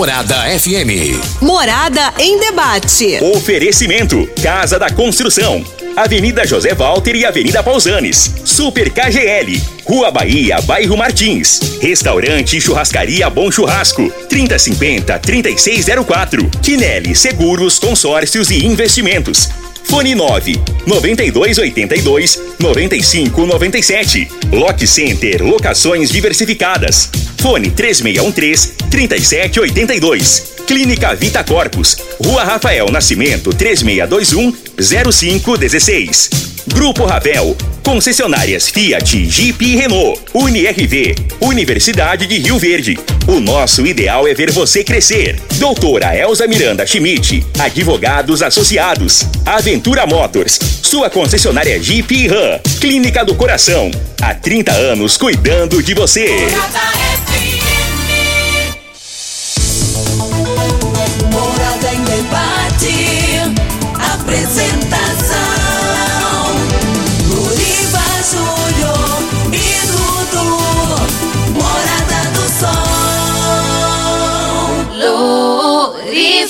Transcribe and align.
Morada 0.00 0.36
FM. 0.58 1.20
Morada 1.42 2.14
em 2.18 2.40
debate. 2.40 3.18
Oferecimento: 3.22 4.26
Casa 4.42 4.78
da 4.78 4.88
Construção. 4.88 5.62
Avenida 5.94 6.46
José 6.46 6.72
Walter 6.72 7.14
e 7.16 7.26
Avenida 7.26 7.62
Pausanes. 7.62 8.32
Super 8.42 8.90
KGL. 8.90 9.60
Rua 9.84 10.10
Bahia, 10.10 10.58
Bairro 10.62 10.96
Martins. 10.96 11.60
Restaurante 11.82 12.56
e 12.56 12.60
Churrascaria 12.62 13.28
Bom 13.28 13.52
Churrasco. 13.52 14.10
3050-3604. 14.30 16.48
Quinelli 16.62 17.14
Seguros, 17.14 17.78
Consórcios 17.78 18.50
e 18.50 18.64
Investimentos. 18.64 19.50
Fone 19.84 20.14
9 20.14 20.60
9282 20.86 22.40
9597. 22.58 24.28
Lock 24.52 24.86
Center 24.86 25.42
Locações 25.42 26.10
Diversificadas. 26.10 27.10
Fone 27.38 27.70
3613 27.70 28.74
3782. 28.90 30.52
Clínica 30.66 31.14
Vita 31.14 31.42
Corpus. 31.42 31.96
Rua 32.24 32.44
Rafael 32.44 32.90
Nascimento 32.90 33.52
3621 33.52 34.54
0516. 34.78 36.39
Grupo 36.72 37.04
Ravel. 37.04 37.56
Concessionárias 37.82 38.68
Fiat, 38.68 39.26
Jeep 39.26 39.64
e 39.64 39.76
Renault. 39.76 40.20
UniRV. 40.34 41.14
Universidade 41.40 42.26
de 42.26 42.38
Rio 42.38 42.58
Verde. 42.58 42.98
O 43.26 43.40
nosso 43.40 43.86
ideal 43.86 44.26
é 44.26 44.34
ver 44.34 44.50
você 44.50 44.84
crescer. 44.84 45.40
Doutora 45.56 46.16
Elza 46.16 46.46
Miranda 46.46 46.86
Schmidt. 46.86 47.44
Advogados 47.58 48.42
Associados. 48.42 49.26
Aventura 49.44 50.06
Motors. 50.06 50.58
Sua 50.82 51.10
concessionária 51.10 51.80
Jeep 51.82 52.14
e 52.14 52.28
Ram. 52.28 52.60
Clínica 52.80 53.24
do 53.24 53.34
Coração. 53.34 53.90
Há 54.20 54.34
30 54.34 54.72
anos 54.72 55.16
cuidando 55.16 55.82
de 55.82 55.94
você. 55.94 56.28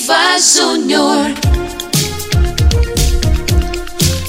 Luriva 0.01 0.39
Júnior. 0.39 1.31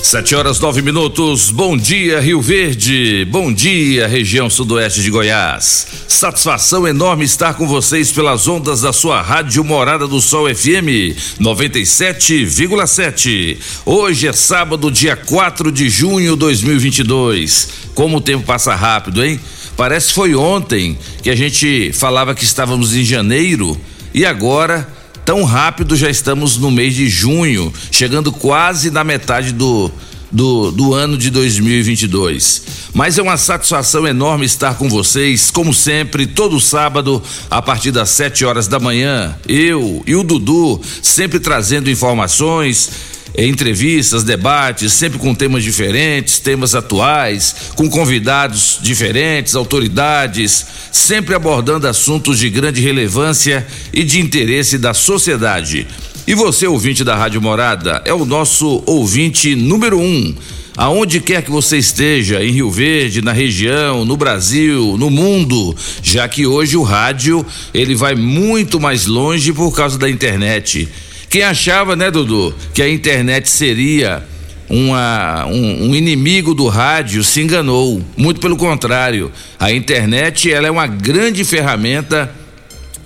Sete 0.03 0.34
horas 0.34 0.61
nove 0.61 0.83
minutos. 0.83 1.51
Bom 1.51 1.78
dia, 1.78 2.20
Rio 2.20 2.42
Verde. 2.42 3.27
Bom 3.31 3.51
dia, 3.51 4.06
região 4.06 4.50
sudoeste 4.50 5.03
de 5.03 5.11
Goiás. 5.11 5.87
Satisfação 6.06 6.87
enorme 6.87 7.25
estar 7.25 7.55
com 7.55 7.67
vocês 7.67 8.12
pelas 8.12 8.47
ondas 8.47 8.83
da 8.83 8.93
sua 8.93 9.23
rádio 9.23 9.65
Morada 9.65 10.06
do 10.06 10.20
Sol 10.20 10.55
FM 10.55 11.17
97,7. 11.41 13.56
Hoje 13.87 14.28
é 14.28 14.33
sábado, 14.34 14.91
dia 14.91 15.17
4 15.17 15.73
de 15.73 15.89
junho 15.89 16.33
de 16.33 16.39
2022. 16.41 17.69
Como 17.95 18.19
o 18.19 18.20
tempo 18.20 18.45
passa 18.45 18.75
rápido, 18.75 19.25
hein? 19.25 19.41
Parece 19.75 20.09
que 20.09 20.15
foi 20.15 20.34
ontem 20.34 20.98
que 21.23 21.31
a 21.31 21.34
gente 21.34 21.95
falava 21.95 22.34
que 22.34 22.45
estávamos 22.45 22.95
em 22.95 23.05
janeiro 23.05 23.81
e 24.12 24.27
agora 24.27 25.00
tão 25.25 25.45
rápido 25.45 25.97
já 25.97 26.11
estamos 26.11 26.56
no 26.56 26.70
mês 26.70 26.95
de 26.95 27.09
junho, 27.09 27.73
chegando 27.91 28.33
quase 28.33 28.91
na 28.91 29.05
metade 29.05 29.53
do, 29.53 29.91
do, 30.31 30.70
do 30.70 30.95
ano 30.95 31.17
de 31.17 31.31
2022. 31.31 32.62
Mas 32.95 33.19
é 33.19 33.23
uma 33.23 33.37
satisfação 33.37 34.06
enorme 34.06 34.47
estar 34.47 34.75
com 34.75 34.89
vocês, 34.89 35.50
como 35.50 35.73
sempre, 35.73 36.27
todo 36.27 36.61
sábado, 36.61 37.23
a 37.50 37.61
partir 37.61 37.91
das 37.91 38.11
7 38.11 38.45
horas 38.45 38.67
da 38.67 38.81
manhã. 38.81 39.37
Eu 39.47 40.03
e 40.06 40.15
o 40.15 40.22
Dudu 40.22 40.81
sempre 41.03 41.39
trazendo 41.39 41.91
informações. 41.91 42.91
Eh, 43.34 43.47
Entrevistas, 43.47 44.25
debates, 44.25 44.93
sempre 44.93 45.19
com 45.19 45.34
temas 45.34 45.62
diferentes, 45.62 46.38
temas 46.38 46.75
atuais, 46.75 47.54
com 47.75 47.88
convidados 47.88 48.78
diferentes, 48.82 49.54
autoridades, 49.54 50.66
sempre 50.91 51.34
abordando 51.34 51.87
assuntos 51.88 52.38
de 52.38 52.50
grande 52.50 52.81
relevância 52.81 53.66
e 53.92 54.04
de 54.04 54.21
interesse 54.21 54.78
da 54.78 54.94
sociedade. 54.94 55.87
E 56.26 56.34
você, 56.34 56.66
ouvinte 56.66 57.03
da 57.03 57.16
Rádio 57.16 57.42
Morada, 57.42 58.00
é 58.04 58.15
o 58.15 58.25
nosso 58.25 58.82
ouvinte 58.87 59.56
número 59.56 59.98
um. 59.98 60.34
Aonde 60.76 61.21
quer 61.21 61.42
que 61.42 61.50
você 61.50 61.76
esteja, 61.76 62.42
em 62.42 62.50
Rio 62.50 62.71
Verde, 62.71 63.21
na 63.21 63.32
região, 63.32 64.06
no 64.06 64.16
Brasil, 64.16 64.97
no 64.97 65.10
mundo, 65.10 65.76
já 66.03 66.26
que 66.26 66.47
hoje 66.47 66.78
o 66.78 66.82
rádio 66.82 67.44
ele 67.75 67.94
vai 67.94 68.15
muito 68.15 68.81
mais 68.81 69.06
longe 69.06 69.53
por 69.53 69.75
causa 69.75 69.98
da 69.98 70.09
internet. 70.09 70.88
Quem 71.32 71.43
achava, 71.43 71.97
né, 71.97 72.10
Dudu, 72.10 72.54
que 72.75 72.82
a 72.82 72.88
internet 72.91 73.48
seria 73.48 74.22
uma, 74.69 75.47
um, 75.47 75.88
um 75.88 75.94
inimigo 75.94 76.54
do 76.54 76.69
rádio 76.69 77.25
se 77.25 77.41
enganou. 77.41 78.03
Muito 78.19 78.38
pelo 78.38 78.54
contrário, 78.54 79.32
a 79.59 79.72
internet 79.72 80.53
ela 80.53 80.69
é 80.69 80.71
uma 80.71 80.87
grande 80.87 81.42
ferramenta 81.42 82.31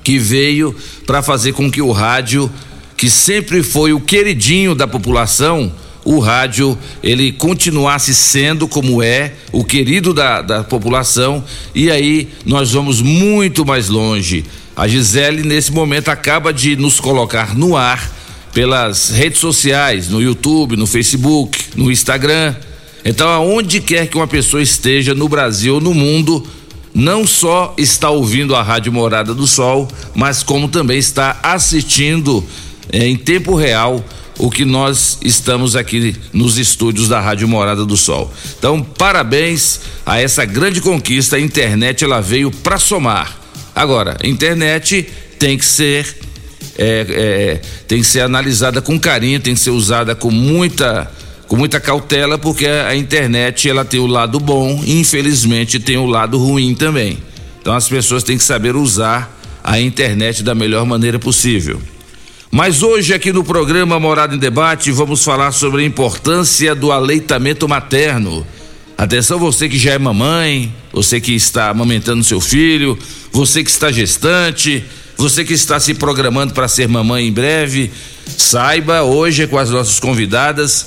que 0.03 0.19
veio 0.19 0.75
para 1.07 1.23
fazer 1.23 1.53
com 1.53 1.71
que 1.71 1.81
o 1.81 1.93
rádio, 1.93 2.51
que 2.97 3.09
sempre 3.09 3.63
foi 3.63 3.93
o 3.93 4.01
queridinho 4.01 4.75
da 4.75 4.89
população, 4.89 5.73
o 6.05 6.19
rádio 6.19 6.77
ele 7.05 7.31
continuasse 7.31 8.13
sendo 8.13 8.67
como 8.67 9.01
é 9.01 9.35
o 9.53 9.63
querido 9.63 10.13
da, 10.13 10.43
da 10.43 10.65
população 10.65 11.45
e 11.73 11.93
aí 11.93 12.29
nós 12.45 12.73
vamos 12.73 13.01
muito 13.01 13.65
mais 13.65 13.89
longe. 13.89 14.45
A 14.75 14.89
Gisele 14.89 15.45
nesse 15.45 15.71
momento 15.71 16.09
acaba 16.09 16.53
de 16.53 16.75
nos 16.75 16.99
colocar 16.99 17.57
no 17.57 17.77
ar 17.77 18.16
pelas 18.57 19.11
redes 19.11 19.39
sociais, 19.39 20.09
no 20.09 20.23
YouTube, 20.23 20.79
no 20.79 20.87
Facebook, 20.87 21.63
no 21.77 21.93
Instagram. 21.93 22.55
Então, 23.05 23.29
aonde 23.29 23.83
quer 23.83 24.07
que 24.07 24.17
uma 24.17 24.27
pessoa 24.27 24.63
esteja 24.63 25.15
no 25.15 25.29
Brasil 25.29 25.75
ou 25.75 25.81
no 25.83 25.93
mundo, 25.93 26.43
não 26.95 27.27
só 27.27 27.75
está 27.77 28.09
ouvindo 28.09 28.57
a 28.57 28.63
Rádio 28.63 28.91
Morada 28.91 29.35
do 29.35 29.47
Sol, 29.47 29.87
mas 30.15 30.43
como 30.43 30.69
também 30.69 30.97
está 30.97 31.39
assistindo 31.43 32.43
eh, 32.91 33.07
em 33.07 33.15
tempo 33.15 33.55
real 33.55 34.03
o 34.39 34.51
que 34.51 34.65
nós 34.65 35.19
estamos 35.21 35.77
aqui 35.77 36.17
nos 36.33 36.57
estúdios 36.57 37.11
da 37.11 37.21
Rádio 37.21 37.47
Morada 37.47 37.85
do 37.85 37.95
Sol. 37.95 38.33
Então, 38.59 38.83
parabéns 38.83 39.81
a 40.07 40.19
essa 40.19 40.47
grande 40.47 40.81
conquista. 40.81 41.37
A 41.37 41.41
internet 41.41 42.05
ela 42.05 42.23
veio 42.23 42.51
para 42.51 42.79
somar. 42.79 43.39
Agora, 43.75 44.17
internet 44.25 45.07
tem 45.39 45.59
que 45.59 45.65
ser 45.67 46.25
é, 46.79 47.07
é, 47.09 47.61
tem 47.87 48.01
que 48.01 48.07
ser 48.07 48.21
analisada 48.21 48.81
com 48.83 48.99
carinho, 48.99 49.41
tem 49.41 49.55
que 49.55 49.61
ser 49.61 49.71
usada 49.71 50.15
com 50.15 50.31
muita 50.31 51.11
com 51.47 51.55
muita 51.55 51.79
cautela, 51.79 52.37
porque 52.37 52.67
a 52.67 52.97
internet 52.97 53.69
ela 53.69 53.85
tem 53.85 54.01
o 54.01 54.07
lado 54.07 54.41
bom 54.41 54.83
e 54.85 54.99
infelizmente 54.99 55.79
tem 55.79 55.97
o 55.97 56.07
lado 56.07 56.39
ruim 56.39 56.75
também. 56.75 57.19
Então 57.61 57.73
as 57.73 57.89
pessoas 57.89 58.25
têm 58.25 58.37
que 58.37 58.43
saber 58.43 58.75
usar 58.75 59.33
a 59.63 59.81
internet 59.81 60.43
da 60.43 60.57
melhor 60.57 60.85
maneira 60.85 61.21
possível. 61.21 61.81
Mas 62.51 62.83
hoje 62.83 63.13
aqui 63.13 63.33
no 63.33 63.45
programa 63.45 63.99
Morada 64.01 64.35
em 64.35 64.39
Debate 64.39 64.91
vamos 64.91 65.23
falar 65.23 65.53
sobre 65.53 65.83
a 65.83 65.87
importância 65.87 66.75
do 66.75 66.91
aleitamento 66.91 67.69
materno. 67.69 68.47
Atenção 68.99 69.39
você 69.39 69.69
que 69.69 69.79
já 69.79 69.93
é 69.93 69.99
mamãe, 69.99 70.73
você 70.93 71.21
que 71.21 71.35
está 71.35 71.69
amamentando 71.69 72.25
seu 72.25 72.41
filho, 72.41 72.99
você 73.31 73.63
que 73.63 73.71
está 73.71 73.93
gestante, 73.93 74.85
você 75.17 75.45
que 75.45 75.55
está 75.55 75.81
se 75.81 75.95
programando 75.95 76.53
para 76.53 76.69
ser 76.69 76.89
mamãe 76.89 77.27
em 77.27 77.33
breve, 77.33 77.91
saiba 78.37 79.03
hoje 79.03 79.47
com 79.47 79.59
as 79.59 79.71
nossas 79.71 79.99
convidadas 79.99 80.87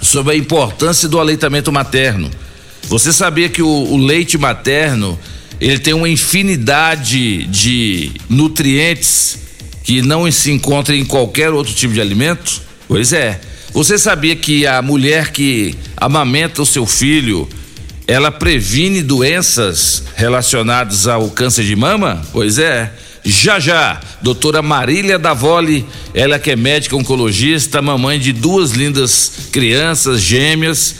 sobre 0.00 0.34
a 0.34 0.36
importância 0.36 1.08
do 1.08 1.20
aleitamento 1.20 1.70
materno. 1.70 2.30
Você 2.88 3.12
sabia 3.12 3.48
que 3.48 3.62
o, 3.62 3.68
o 3.68 3.96
leite 3.98 4.38
materno 4.38 5.18
ele 5.60 5.78
tem 5.78 5.92
uma 5.92 6.08
infinidade 6.08 7.44
de 7.46 8.12
nutrientes 8.28 9.38
que 9.84 10.00
não 10.00 10.30
se 10.30 10.50
encontra 10.50 10.96
em 10.96 11.04
qualquer 11.04 11.50
outro 11.50 11.74
tipo 11.74 11.92
de 11.92 12.00
alimento? 12.00 12.62
Pois 12.88 13.12
é. 13.12 13.40
Você 13.72 13.98
sabia 13.98 14.34
que 14.34 14.66
a 14.66 14.80
mulher 14.80 15.30
que 15.30 15.76
amamenta 15.96 16.62
o 16.62 16.66
seu 16.66 16.86
filho, 16.86 17.48
ela 18.06 18.32
previne 18.32 19.02
doenças 19.02 20.02
relacionadas 20.16 21.06
ao 21.06 21.30
câncer 21.30 21.64
de 21.64 21.76
mama? 21.76 22.22
Pois 22.32 22.58
é. 22.58 22.92
Já 23.24 23.60
já, 23.60 24.00
doutora 24.22 24.62
Marília 24.62 25.18
Davoli, 25.18 25.84
ela 26.14 26.38
que 26.38 26.50
é 26.50 26.56
médica 26.56 26.96
oncologista, 26.96 27.82
mamãe 27.82 28.18
de 28.18 28.32
duas 28.32 28.72
lindas 28.72 29.32
crianças 29.52 30.22
gêmeas. 30.22 30.96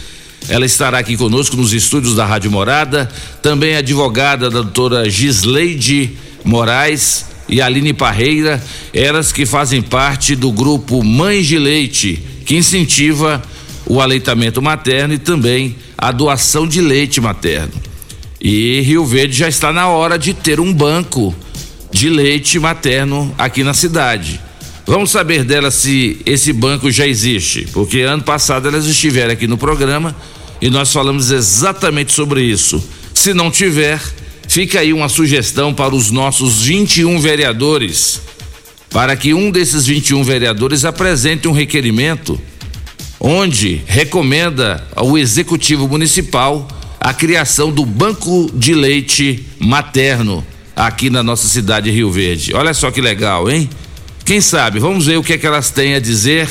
Ela 0.49 0.67
estará 0.67 0.99
aqui 0.99 1.17
conosco 1.17 1.57
nos 1.57 1.73
estúdios 1.73 2.15
da 2.15 2.27
Rádio 2.27 2.51
Morada. 2.51 3.11
Também 3.43 3.75
a 3.75 3.79
advogada 3.79 4.51
da 4.51 4.61
doutora 4.61 5.09
Gisleide 5.09 6.17
Moraes 6.45 7.27
e 7.49 7.61
Aline 7.61 7.93
Parreira, 7.93 8.63
elas 8.93 9.33
que 9.33 9.45
fazem 9.45 9.83
parte 9.83 10.37
do 10.37 10.53
grupo 10.53 11.03
Mães 11.03 11.47
de 11.47 11.59
Leite, 11.59 12.23
que 12.45 12.57
incentiva 12.57 13.43
o 13.87 14.01
aleitamento 14.01 14.63
materno 14.63 15.15
e 15.15 15.19
também 15.19 15.75
a 15.99 16.13
doação 16.13 16.67
de 16.67 16.81
leite 16.81 17.21
materno. 17.21 17.73
E 18.41 18.81
Rio 18.83 19.05
Verde 19.05 19.37
já 19.37 19.49
está 19.49 19.73
na 19.73 19.89
hora 19.89 20.19
de 20.19 20.33
ter 20.33 20.61
um 20.61 20.73
banco 20.73 21.35
de 21.91 22.09
leite 22.09 22.59
materno 22.59 23.35
aqui 23.37 23.63
na 23.63 23.75
cidade. 23.75 24.41
Vamos 24.87 25.11
saber 25.11 25.45
dela 25.45 25.71
se 25.71 26.21
esse 26.27 26.53
banco 26.53 26.91
já 26.91 27.07
existe, 27.07 27.69
porque 27.73 28.01
ano 28.01 28.23
passado 28.23 28.69
elas 28.69 28.87
estiveram 28.87 29.33
aqui 29.33 29.47
no 29.47 29.59
programa 29.59 30.15
e 30.61 30.69
nós 30.69 30.93
falamos 30.93 31.31
exatamente 31.31 32.13
sobre 32.13 32.43
isso. 32.43 32.83
Se 33.15 33.33
não 33.33 33.51
tiver, 33.51 34.01
fica 34.49 34.81
aí 34.81 34.93
uma 34.93 35.09
sugestão 35.09 35.73
para 35.73 35.95
os 35.95 36.11
nossos 36.11 36.63
21 36.63 37.21
vereadores, 37.21 38.21
para 38.91 39.15
que 39.15 39.33
um 39.33 39.51
desses 39.51 39.87
21 39.87 40.25
vereadores 40.25 40.85
apresente 40.85 41.47
um 41.47 41.53
requerimento 41.53 42.41
onde 43.21 43.83
recomenda 43.87 44.85
ao 44.97 45.17
executivo 45.19 45.87
municipal 45.87 46.67
a 46.99 47.13
criação 47.13 47.71
do 47.71 47.85
banco 47.85 48.51
de 48.55 48.75
leite 48.75 49.47
materno 49.59 50.45
aqui 50.87 51.11
na 51.11 51.23
nossa 51.23 51.47
cidade 51.47 51.91
de 51.91 51.97
Rio 51.97 52.11
Verde. 52.11 52.55
Olha 52.55 52.73
só 52.73 52.91
que 52.91 53.03
legal, 53.03 53.51
hein? 53.51 53.69
Quem 54.25 54.41
sabe? 54.41 54.79
Vamos 54.79 55.07
ver 55.07 55.19
o 55.19 55.23
que 55.23 55.35
é 55.35 55.39
que 55.39 55.47
elas 55.47 55.71
têm 55.71 55.95
a 55.95 56.01
dizer 56.01 56.49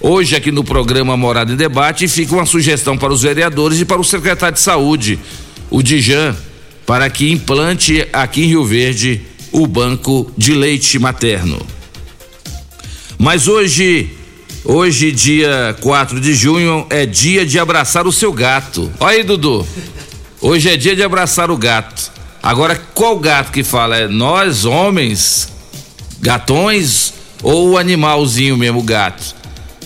hoje 0.00 0.36
aqui 0.36 0.52
no 0.52 0.62
programa 0.62 1.16
Morada 1.16 1.52
em 1.52 1.56
Debate 1.56 2.04
e 2.04 2.08
fica 2.08 2.34
uma 2.34 2.46
sugestão 2.46 2.96
para 2.96 3.12
os 3.12 3.22
vereadores 3.22 3.80
e 3.80 3.84
para 3.84 4.00
o 4.00 4.04
secretário 4.04 4.54
de 4.54 4.60
Saúde, 4.60 5.18
o 5.70 5.82
Dijan, 5.82 6.36
para 6.86 7.10
que 7.10 7.32
implante 7.32 8.06
aqui 8.12 8.44
em 8.44 8.48
Rio 8.48 8.64
Verde 8.64 9.22
o 9.50 9.66
banco 9.66 10.30
de 10.38 10.54
leite 10.54 10.98
materno. 10.98 11.60
Mas 13.18 13.48
hoje 13.48 14.10
Hoje, 14.66 15.12
dia 15.12 15.76
4 15.82 16.18
de 16.18 16.32
junho, 16.32 16.86
é 16.88 17.04
dia 17.04 17.44
de 17.44 17.58
abraçar 17.58 18.06
o 18.06 18.12
seu 18.12 18.32
gato. 18.32 18.90
Olha 18.98 19.18
aí, 19.18 19.22
Dudu. 19.22 19.66
Hoje 20.40 20.70
é 20.70 20.76
dia 20.78 20.96
de 20.96 21.02
abraçar 21.02 21.50
o 21.50 21.56
gato. 21.58 22.10
Agora, 22.44 22.76
qual 22.92 23.18
gato 23.18 23.50
que 23.50 23.64
fala? 23.64 23.96
É 23.96 24.06
nós, 24.06 24.66
homens, 24.66 25.50
gatões 26.20 27.14
ou 27.42 27.70
o 27.70 27.78
animalzinho 27.78 28.54
mesmo, 28.54 28.82
gato? 28.82 29.34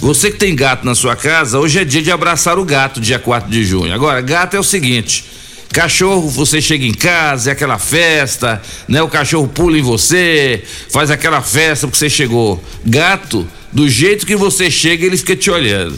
Você 0.01 0.33
que 0.33 0.39
tem 0.39 0.57
gato 0.57 0.85
na 0.85 0.97
sua 0.97 1.15
casa, 1.15 1.61
hoje 1.61 1.79
é 1.79 1.85
dia 1.85 2.03
de 2.03 2.11
abraçar 2.11 2.59
o 2.59 2.65
gato, 2.65 3.01
dia 3.01 3.17
4 3.17 3.49
de 3.49 3.65
junho. 3.65 3.95
Agora, 3.95 4.21
gato 4.21 4.57
é 4.57 4.59
o 4.59 4.65
seguinte: 4.65 5.25
cachorro, 5.73 6.29
você 6.29 6.61
chega 6.61 6.85
em 6.85 6.93
casa, 6.93 7.51
é 7.51 7.53
aquela 7.53 7.79
festa, 7.79 8.61
né? 8.89 9.01
O 9.03 9.09
cachorro 9.09 9.47
pula 9.47 9.79
em 9.79 9.83
você, 9.83 10.65
faz 10.91 11.13
aquela 11.13 11.41
festa 11.41 11.87
porque 11.87 11.99
você 11.99 12.11
chegou. 12.11 12.61
Gato 12.85 13.47
do 13.73 13.89
jeito 13.89 14.27
que 14.27 14.35
você 14.35 14.69
chega, 14.69 15.07
ele 15.07 15.17
fica 15.17 15.37
te 15.37 15.49
olhando. 15.49 15.97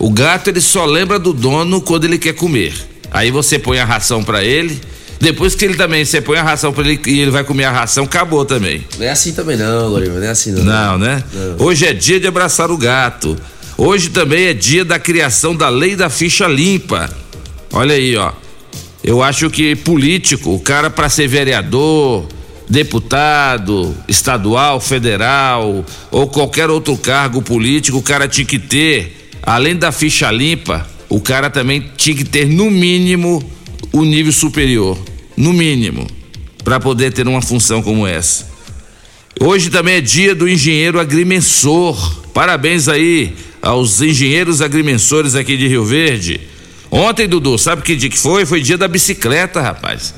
O 0.00 0.10
gato 0.10 0.50
ele 0.50 0.60
só 0.60 0.84
lembra 0.84 1.16
do 1.16 1.32
dono 1.32 1.80
quando 1.80 2.06
ele 2.06 2.18
quer 2.18 2.34
comer. 2.34 2.74
Aí 3.08 3.30
você 3.30 3.56
põe 3.56 3.78
a 3.78 3.84
ração 3.84 4.24
para 4.24 4.42
ele. 4.42 4.80
Depois 5.22 5.54
que 5.54 5.64
ele 5.64 5.74
também, 5.74 6.04
você 6.04 6.20
põe 6.20 6.36
a 6.36 6.42
ração 6.42 6.72
para 6.72 6.82
ele 6.82 7.00
e 7.06 7.20
ele 7.20 7.30
vai 7.30 7.44
comer 7.44 7.62
a 7.62 7.70
ração, 7.70 8.02
acabou 8.02 8.44
também. 8.44 8.84
Não 8.98 9.06
é 9.06 9.10
assim 9.10 9.32
também 9.32 9.56
não, 9.56 9.86
Loriva, 9.86 10.18
não 10.18 10.26
é 10.26 10.30
assim 10.30 10.50
não. 10.50 10.64
Não, 10.64 10.98
né? 10.98 11.22
Não. 11.32 11.64
Hoje 11.64 11.86
é 11.86 11.92
dia 11.92 12.18
de 12.18 12.26
abraçar 12.26 12.72
o 12.72 12.76
gato. 12.76 13.38
Hoje 13.78 14.10
também 14.10 14.46
é 14.46 14.52
dia 14.52 14.84
da 14.84 14.98
criação 14.98 15.54
da 15.54 15.68
lei 15.68 15.94
da 15.94 16.10
ficha 16.10 16.48
limpa. 16.48 17.08
Olha 17.72 17.94
aí, 17.94 18.16
ó. 18.16 18.32
Eu 19.04 19.22
acho 19.22 19.48
que 19.48 19.76
político, 19.76 20.52
o 20.52 20.58
cara 20.58 20.90
para 20.90 21.08
ser 21.08 21.28
vereador, 21.28 22.26
deputado 22.68 23.96
estadual, 24.08 24.80
federal 24.80 25.84
ou 26.10 26.26
qualquer 26.26 26.68
outro 26.68 26.96
cargo 26.96 27.40
político, 27.40 27.98
o 27.98 28.02
cara 28.02 28.26
tinha 28.26 28.44
que 28.44 28.58
ter, 28.58 29.30
além 29.40 29.76
da 29.76 29.92
ficha 29.92 30.28
limpa, 30.32 30.84
o 31.08 31.20
cara 31.20 31.48
também 31.48 31.92
tinha 31.96 32.16
que 32.16 32.24
ter 32.24 32.44
no 32.44 32.68
mínimo 32.72 33.40
o 33.92 34.04
nível 34.04 34.32
superior, 34.32 34.98
no 35.36 35.52
mínimo, 35.52 36.06
para 36.64 36.78
poder 36.78 37.12
ter 37.12 37.26
uma 37.26 37.42
função 37.42 37.82
como 37.82 38.06
essa. 38.06 38.50
Hoje 39.40 39.70
também 39.70 39.96
é 39.96 40.00
dia 40.00 40.34
do 40.34 40.48
engenheiro 40.48 41.00
agrimensor. 41.00 42.22
Parabéns 42.32 42.88
aí 42.88 43.34
aos 43.60 44.00
engenheiros 44.00 44.60
agrimensores 44.60 45.34
aqui 45.34 45.56
de 45.56 45.66
Rio 45.66 45.84
Verde. 45.84 46.40
Ontem, 46.90 47.26
Dudu, 47.26 47.56
sabe 47.56 47.82
que 47.82 47.96
dia 47.96 48.10
que 48.10 48.18
foi? 48.18 48.44
Foi 48.44 48.60
dia 48.60 48.76
da 48.76 48.86
bicicleta, 48.86 49.60
rapaz. 49.60 50.14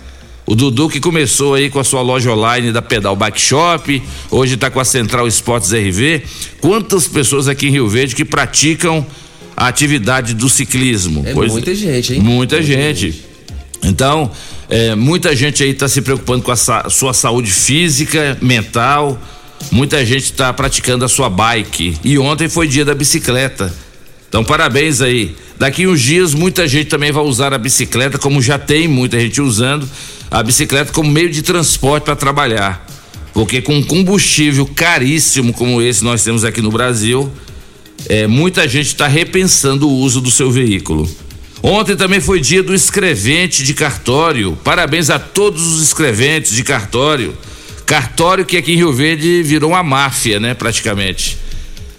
O 0.47 0.55
Dudu 0.55 0.89
que 0.91 1.01
começou 1.01 1.55
aí 1.55 1.71
com 1.71 1.79
a 1.79 1.85
sua 1.85 2.03
loja 2.03 2.31
online 2.31 2.71
da 2.71 2.83
Pedal 2.83 3.17
Bike 3.17 3.41
Shop, 3.41 4.03
hoje 4.31 4.55
está 4.55 4.71
com 4.71 4.79
a 4.79 4.85
Central 4.85 5.27
Esportes 5.27 5.73
RV. 5.73 6.23
Quantas 6.61 7.09
pessoas 7.09 7.49
aqui 7.49 7.69
em 7.69 7.71
Rio 7.71 7.89
Verde 7.89 8.15
que 8.15 8.25
praticam 8.25 9.07
a 9.57 9.69
atividade 9.69 10.35
do 10.35 10.49
ciclismo? 10.51 11.23
É 11.25 11.33
muita 11.33 11.75
gente, 11.75 12.15
hein? 12.15 12.21
Muita, 12.21 12.57
muita 12.57 12.63
gente. 12.63 13.13
gente. 13.13 13.25
Então, 13.85 14.31
é, 14.69 14.95
muita 14.95 15.35
gente 15.37 15.63
aí 15.63 15.71
está 15.71 15.89
se 15.89 16.01
preocupando 16.01 16.43
com 16.43 16.51
a 16.51 16.57
sa 16.57 16.89
sua 16.89 17.13
saúde 17.13 17.51
física, 17.51 18.39
mental. 18.41 19.21
Muita 19.71 20.05
gente 20.05 20.25
está 20.25 20.53
praticando 20.53 21.05
a 21.05 21.09
sua 21.09 21.29
bike. 21.29 21.99
E 22.05 22.19
ontem 22.19 22.49
foi 22.49 22.67
dia 22.67 22.85
da 22.85 22.95
bicicleta. 22.95 23.73
Então, 24.29 24.45
parabéns 24.45 25.01
aí. 25.01 25.35
Daqui 25.59 25.87
uns 25.87 26.01
dias, 26.01 26.35
muita 26.35 26.67
gente 26.67 26.89
também 26.89 27.13
vai 27.13 27.23
usar 27.23 27.55
a 27.55 27.59
bicicleta, 27.59 28.19
como 28.19 28.43
já 28.43 28.59
tem 28.59 28.89
muita 28.89 29.19
gente 29.21 29.41
usando 29.41 29.89
a 30.31 30.43
bicicleta 30.43 30.93
como 30.93 31.09
meio 31.09 31.31
de 31.31 31.43
transporte 31.43 32.05
para 32.05 32.17
trabalhar. 32.17 32.85
Porque 33.33 33.63
com 33.63 33.83
combustível 33.83 34.67
caríssimo 34.67 35.53
como 35.53 35.81
esse 35.81 36.03
nós 36.03 36.25
temos 36.25 36.45
aqui 36.45 36.61
no 36.61 36.71
Brasil, 36.71 37.31
é, 38.09 38.27
muita 38.27 38.69
gente 38.69 38.89
está 38.89 39.07
repensando 39.07 39.89
o 39.89 39.93
uso 39.93 40.21
do 40.21 40.31
seu 40.31 40.51
veículo. 40.51 41.09
Ontem 41.67 41.97
também 41.97 42.21
foi 42.21 42.41
dia 42.41 42.63
do 42.63 42.75
escrevente 42.75 43.63
de 43.63 43.73
cartório. 43.73 44.55
Parabéns 44.63 45.09
a 45.09 45.19
todos 45.19 45.63
os 45.63 45.83
escreventes 45.83 46.55
de 46.55 46.63
cartório. 46.63 47.35
Cartório 47.87 48.45
que 48.45 48.59
aqui 48.59 48.75
em 48.75 48.77
Rio 48.77 48.93
Verde 48.93 49.43
virou 49.43 49.71
uma 49.71 49.83
máfia, 49.83 50.39
né, 50.39 50.53
praticamente. 50.53 51.39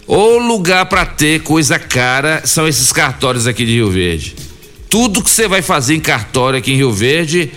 O 0.06 0.38
lugar 0.38 0.86
para 0.86 1.04
ter 1.04 1.42
coisa 1.42 1.80
cara 1.80 2.44
são 2.46 2.68
esses 2.68 2.94
cartórios 2.94 3.48
aqui 3.48 3.66
de 3.66 3.72
Rio 3.72 3.90
Verde. 3.90 4.36
Tudo 4.88 5.24
que 5.24 5.32
você 5.32 5.48
vai 5.48 5.64
fazer 5.64 5.96
em 5.96 6.00
cartório 6.00 6.60
aqui 6.60 6.72
em 6.72 6.76
Rio 6.76 6.92
Verde 6.92 7.52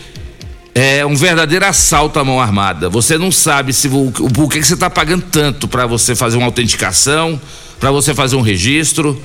é 0.74 1.04
um 1.04 1.14
verdadeiro 1.14 1.66
assalto 1.66 2.18
à 2.18 2.24
mão 2.24 2.40
armada. 2.40 2.88
Você 2.88 3.18
não 3.18 3.30
sabe 3.30 3.74
se 3.74 3.86
o, 3.86 4.10
que, 4.48 4.60
que 4.60 4.66
você 4.66 4.72
está 4.72 4.88
pagando 4.88 5.26
tanto 5.30 5.68
para 5.68 5.84
você 5.84 6.14
fazer 6.14 6.38
uma 6.38 6.46
autenticação, 6.46 7.38
para 7.78 7.90
você 7.90 8.14
fazer 8.14 8.36
um 8.36 8.40
registro. 8.40 9.22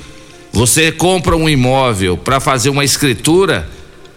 Você 0.54 0.92
compra 0.92 1.36
um 1.36 1.50
imóvel 1.50 2.16
para 2.16 2.40
fazer 2.40 2.70
uma 2.70 2.86
escritura, 2.86 3.68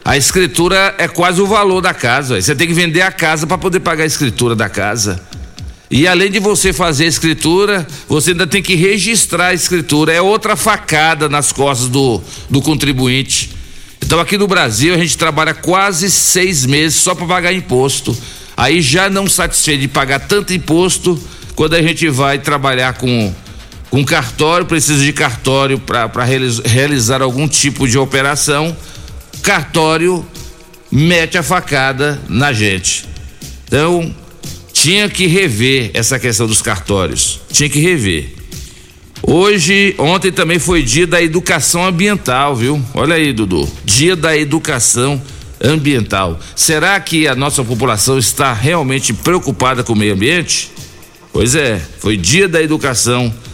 a 0.04 0.18
escritura 0.18 0.94
é 0.98 1.08
quase 1.08 1.40
o 1.40 1.46
valor 1.46 1.80
da 1.80 1.94
casa. 1.94 2.40
Você 2.40 2.54
tem 2.54 2.68
que 2.68 2.74
vender 2.74 3.00
a 3.00 3.10
casa 3.10 3.46
para 3.46 3.56
poder 3.56 3.80
pagar 3.80 4.04
a 4.04 4.06
escritura 4.06 4.54
da 4.54 4.68
casa. 4.68 5.18
E 5.90 6.06
além 6.06 6.30
de 6.30 6.38
você 6.38 6.74
fazer 6.74 7.06
a 7.06 7.08
escritura, 7.08 7.86
você 8.06 8.32
ainda 8.32 8.46
tem 8.46 8.62
que 8.62 8.74
registrar 8.74 9.46
a 9.46 9.54
escritura. 9.54 10.12
É 10.12 10.20
outra 10.20 10.56
facada 10.56 11.26
nas 11.26 11.52
costas 11.52 11.88
do, 11.88 12.20
do 12.50 12.60
contribuinte. 12.60 13.56
Então 14.04 14.20
aqui 14.20 14.36
no 14.36 14.46
Brasil 14.46 14.94
a 14.94 14.98
gente 14.98 15.16
trabalha 15.16 15.54
quase 15.54 16.10
seis 16.10 16.66
meses 16.66 16.98
só 17.00 17.14
para 17.14 17.26
pagar 17.26 17.52
imposto. 17.54 18.14
Aí 18.54 18.82
já 18.82 19.08
não 19.08 19.26
satisfeito 19.26 19.80
de 19.80 19.88
pagar 19.88 20.20
tanto 20.20 20.52
imposto, 20.52 21.18
quando 21.54 21.74
a 21.74 21.82
gente 21.82 22.08
vai 22.10 22.38
trabalhar 22.38 22.92
com 22.92 23.34
com 23.90 24.04
cartório, 24.04 24.66
precisa 24.66 25.02
de 25.02 25.12
cartório 25.12 25.78
para 25.78 26.24
realizar 26.64 27.22
algum 27.22 27.46
tipo 27.48 27.88
de 27.88 27.98
operação, 27.98 28.76
cartório 29.42 30.26
mete 30.90 31.38
a 31.38 31.42
facada 31.42 32.20
na 32.28 32.52
gente. 32.52 33.06
Então, 33.66 34.14
tinha 34.72 35.08
que 35.08 35.26
rever 35.26 35.90
essa 35.94 36.18
questão 36.18 36.46
dos 36.46 36.62
cartórios. 36.62 37.40
Tinha 37.50 37.68
que 37.68 37.80
rever. 37.80 38.34
Hoje, 39.22 39.94
ontem 39.98 40.30
também 40.30 40.58
foi 40.58 40.82
dia 40.82 41.06
da 41.06 41.20
educação 41.22 41.84
ambiental, 41.84 42.54
viu? 42.54 42.80
Olha 42.94 43.16
aí, 43.16 43.32
Dudu. 43.32 43.68
Dia 43.84 44.14
da 44.14 44.36
educação 44.36 45.20
ambiental. 45.62 46.38
Será 46.54 47.00
que 47.00 47.26
a 47.26 47.34
nossa 47.34 47.64
população 47.64 48.18
está 48.18 48.52
realmente 48.52 49.12
preocupada 49.12 49.82
com 49.82 49.94
o 49.94 49.96
meio 49.96 50.14
ambiente? 50.14 50.70
Pois 51.32 51.54
é, 51.54 51.80
foi 51.98 52.16
dia 52.16 52.46
da 52.46 52.62
educação 52.62 53.24
ambiental. 53.24 53.45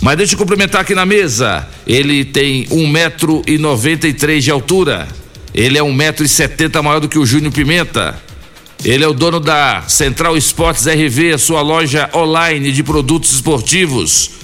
Mas 0.00 0.16
deixa 0.16 0.34
eu 0.34 0.38
cumprimentar 0.38 0.80
aqui 0.80 0.94
na 0.94 1.06
mesa. 1.06 1.68
Ele 1.86 2.24
tem 2.24 2.66
um 2.70 2.88
metro 2.88 3.42
e 3.46 3.58
noventa 3.58 4.08
e 4.08 4.12
três 4.12 4.42
de 4.42 4.50
altura. 4.50 5.06
Ele 5.54 5.78
é 5.78 5.82
um 5.82 5.92
metro 5.92 6.24
e 6.24 6.28
setenta 6.28 6.82
maior 6.82 6.98
do 6.98 7.08
que 7.08 7.18
o 7.18 7.26
Júnior 7.26 7.52
Pimenta. 7.52 8.18
Ele 8.84 9.04
é 9.04 9.08
o 9.08 9.12
dono 9.12 9.38
da 9.38 9.84
Central 9.86 10.36
Esportes 10.36 10.86
RV, 10.86 11.34
a 11.34 11.38
sua 11.38 11.60
loja 11.60 12.10
online 12.12 12.72
de 12.72 12.82
produtos 12.82 13.32
esportivos. 13.32 14.41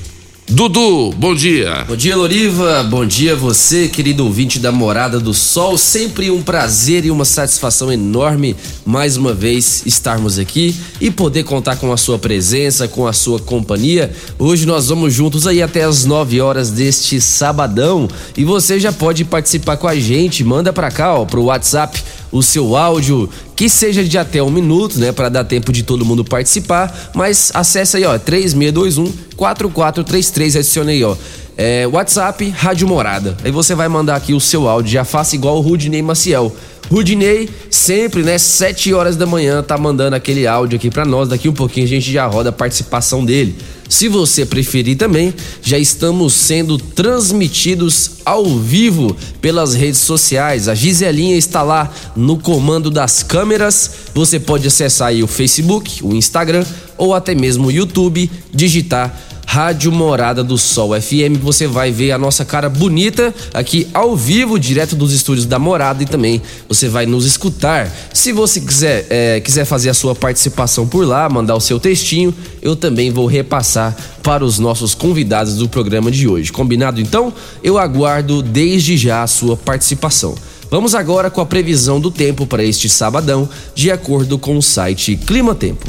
Dudu, 0.50 1.12
bom 1.12 1.34
dia. 1.34 1.84
Bom 1.86 1.94
dia, 1.94 2.16
Loriva. 2.16 2.82
Bom 2.82 3.04
dia 3.04 3.36
você, 3.36 3.86
querido 3.86 4.24
ouvinte 4.24 4.58
da 4.58 4.72
Morada 4.72 5.20
do 5.20 5.34
Sol. 5.34 5.76
Sempre 5.76 6.30
um 6.30 6.42
prazer 6.42 7.04
e 7.04 7.10
uma 7.10 7.26
satisfação 7.26 7.92
enorme 7.92 8.56
mais 8.82 9.18
uma 9.18 9.34
vez 9.34 9.82
estarmos 9.84 10.38
aqui 10.38 10.74
e 11.02 11.10
poder 11.10 11.44
contar 11.44 11.76
com 11.76 11.92
a 11.92 11.98
sua 11.98 12.18
presença, 12.18 12.88
com 12.88 13.06
a 13.06 13.12
sua 13.12 13.38
companhia. 13.38 14.10
Hoje 14.38 14.64
nós 14.64 14.88
vamos 14.88 15.12
juntos 15.12 15.46
aí 15.46 15.60
até 15.60 15.84
as 15.84 16.06
9 16.06 16.40
horas 16.40 16.70
deste 16.70 17.20
sabadão 17.20 18.08
e 18.34 18.42
você 18.42 18.80
já 18.80 18.90
pode 18.90 19.26
participar 19.26 19.76
com 19.76 19.86
a 19.86 19.96
gente. 19.96 20.42
Manda 20.42 20.72
para 20.72 20.90
cá, 20.90 21.14
ó, 21.14 21.26
pro 21.26 21.44
WhatsApp 21.44 22.02
o 22.32 22.42
seu 22.42 22.76
áudio, 22.76 23.28
que 23.58 23.68
seja 23.68 24.04
de 24.04 24.16
até 24.16 24.40
um 24.40 24.52
minuto, 24.52 25.00
né, 25.00 25.10
para 25.10 25.28
dar 25.28 25.42
tempo 25.42 25.72
de 25.72 25.82
todo 25.82 26.04
mundo 26.04 26.24
participar. 26.24 27.10
Mas 27.12 27.50
acessa 27.52 27.98
aí, 27.98 28.04
ó, 28.04 28.16
3621 28.16 29.12
4433, 29.34 30.54
adicione 30.54 30.92
aí, 30.92 31.02
ó. 31.02 31.16
É, 31.60 31.88
WhatsApp, 31.88 32.48
Rádio 32.50 32.86
Morada. 32.86 33.36
Aí 33.42 33.50
você 33.50 33.74
vai 33.74 33.88
mandar 33.88 34.14
aqui 34.14 34.32
o 34.32 34.38
seu 34.38 34.68
áudio, 34.68 34.92
já 34.92 35.04
faça 35.04 35.34
igual 35.34 35.56
o 35.56 35.60
Rudinei 35.60 36.00
Maciel. 36.00 36.54
Rudinei, 36.88 37.50
sempre, 37.68 38.22
né, 38.22 38.38
7 38.38 38.94
horas 38.94 39.16
da 39.16 39.26
manhã, 39.26 39.60
tá 39.60 39.76
mandando 39.76 40.14
aquele 40.14 40.46
áudio 40.46 40.76
aqui 40.76 40.88
para 40.88 41.04
nós. 41.04 41.28
Daqui 41.28 41.48
um 41.48 41.52
pouquinho 41.52 41.84
a 41.84 41.88
gente 41.88 42.12
já 42.12 42.26
roda 42.26 42.50
a 42.50 42.52
participação 42.52 43.24
dele. 43.24 43.56
Se 43.88 44.06
você 44.06 44.46
preferir 44.46 44.96
também, 44.96 45.34
já 45.60 45.76
estamos 45.78 46.32
sendo 46.32 46.78
transmitidos 46.78 48.18
ao 48.24 48.44
vivo 48.46 49.16
pelas 49.40 49.74
redes 49.74 50.00
sociais. 50.00 50.68
A 50.68 50.76
Giselinha 50.76 51.36
está 51.36 51.62
lá 51.62 51.92
no 52.14 52.38
comando 52.38 52.88
das 52.88 53.24
câmeras. 53.24 53.90
Você 54.14 54.38
pode 54.38 54.66
acessar 54.68 55.08
aí 55.08 55.24
o 55.24 55.26
Facebook, 55.26 56.04
o 56.04 56.14
Instagram 56.14 56.64
ou 56.96 57.14
até 57.14 57.34
mesmo 57.34 57.68
o 57.68 57.72
YouTube, 57.72 58.30
digitar 58.52 59.27
Rádio 59.50 59.90
Morada 59.90 60.44
do 60.44 60.58
Sol 60.58 60.90
FM. 61.00 61.40
Você 61.40 61.66
vai 61.66 61.90
ver 61.90 62.12
a 62.12 62.18
nossa 62.18 62.44
cara 62.44 62.68
bonita 62.68 63.34
aqui 63.54 63.88
ao 63.94 64.14
vivo, 64.14 64.58
direto 64.58 64.94
dos 64.94 65.10
estúdios 65.10 65.46
da 65.46 65.58
Morada 65.58 66.02
e 66.02 66.06
também 66.06 66.42
você 66.68 66.86
vai 66.86 67.06
nos 67.06 67.24
escutar. 67.24 67.90
Se 68.12 68.30
você 68.30 68.60
quiser, 68.60 69.06
é, 69.08 69.40
quiser 69.40 69.64
fazer 69.64 69.88
a 69.88 69.94
sua 69.94 70.14
participação 70.14 70.86
por 70.86 71.06
lá, 71.06 71.26
mandar 71.30 71.56
o 71.56 71.62
seu 71.62 71.80
textinho, 71.80 72.32
eu 72.60 72.76
também 72.76 73.10
vou 73.10 73.24
repassar 73.24 73.96
para 74.22 74.44
os 74.44 74.58
nossos 74.58 74.94
convidados 74.94 75.56
do 75.56 75.66
programa 75.66 76.10
de 76.10 76.28
hoje. 76.28 76.52
Combinado 76.52 77.00
então? 77.00 77.32
Eu 77.64 77.78
aguardo 77.78 78.42
desde 78.42 78.98
já 78.98 79.22
a 79.22 79.26
sua 79.26 79.56
participação. 79.56 80.34
Vamos 80.70 80.94
agora 80.94 81.30
com 81.30 81.40
a 81.40 81.46
previsão 81.46 81.98
do 81.98 82.10
tempo 82.10 82.46
para 82.46 82.62
este 82.62 82.86
sabadão, 82.86 83.48
de 83.74 83.90
acordo 83.90 84.38
com 84.38 84.58
o 84.58 84.62
site 84.62 85.16
Clima 85.16 85.54
Tempo. 85.54 85.88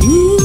Previsão 0.00 0.35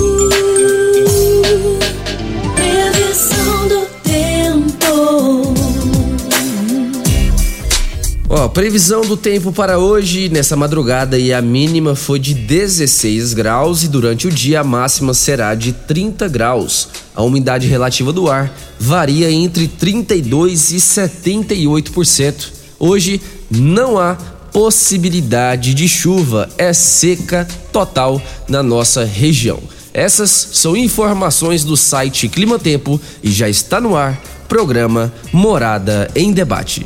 Ó, 8.33 8.47
previsão 8.47 9.01
do 9.01 9.17
tempo 9.17 9.51
para 9.51 9.77
hoje, 9.77 10.29
nessa 10.29 10.55
madrugada 10.55 11.19
e 11.19 11.33
a 11.33 11.41
mínima 11.41 11.95
foi 11.95 12.17
de 12.17 12.33
16 12.33 13.33
graus 13.33 13.83
e 13.83 13.89
durante 13.89 14.25
o 14.25 14.31
dia 14.31 14.61
a 14.61 14.63
máxima 14.63 15.13
será 15.13 15.53
de 15.53 15.73
30 15.73 16.29
graus. 16.29 16.88
A 17.13 17.21
umidade 17.23 17.67
relativa 17.67 18.13
do 18.13 18.29
ar 18.29 18.50
varia 18.79 19.29
entre 19.29 19.67
32 19.67 20.71
e 20.71 20.77
78%. 20.77 22.53
Hoje 22.79 23.19
não 23.50 24.00
há 24.00 24.15
possibilidade 24.53 25.73
de 25.73 25.89
chuva, 25.89 26.47
é 26.57 26.71
seca 26.71 27.45
total 27.73 28.21
na 28.47 28.63
nossa 28.63 29.03
região. 29.03 29.59
Essas 29.93 30.31
são 30.53 30.77
informações 30.77 31.65
do 31.65 31.75
site 31.75 32.29
Clima 32.29 32.57
Tempo 32.57 32.97
e 33.21 33.29
já 33.29 33.50
está 33.50 33.81
no 33.81 33.93
ar 33.93 34.17
programa 34.47 35.11
Morada 35.33 36.09
em 36.15 36.31
Debate. 36.31 36.85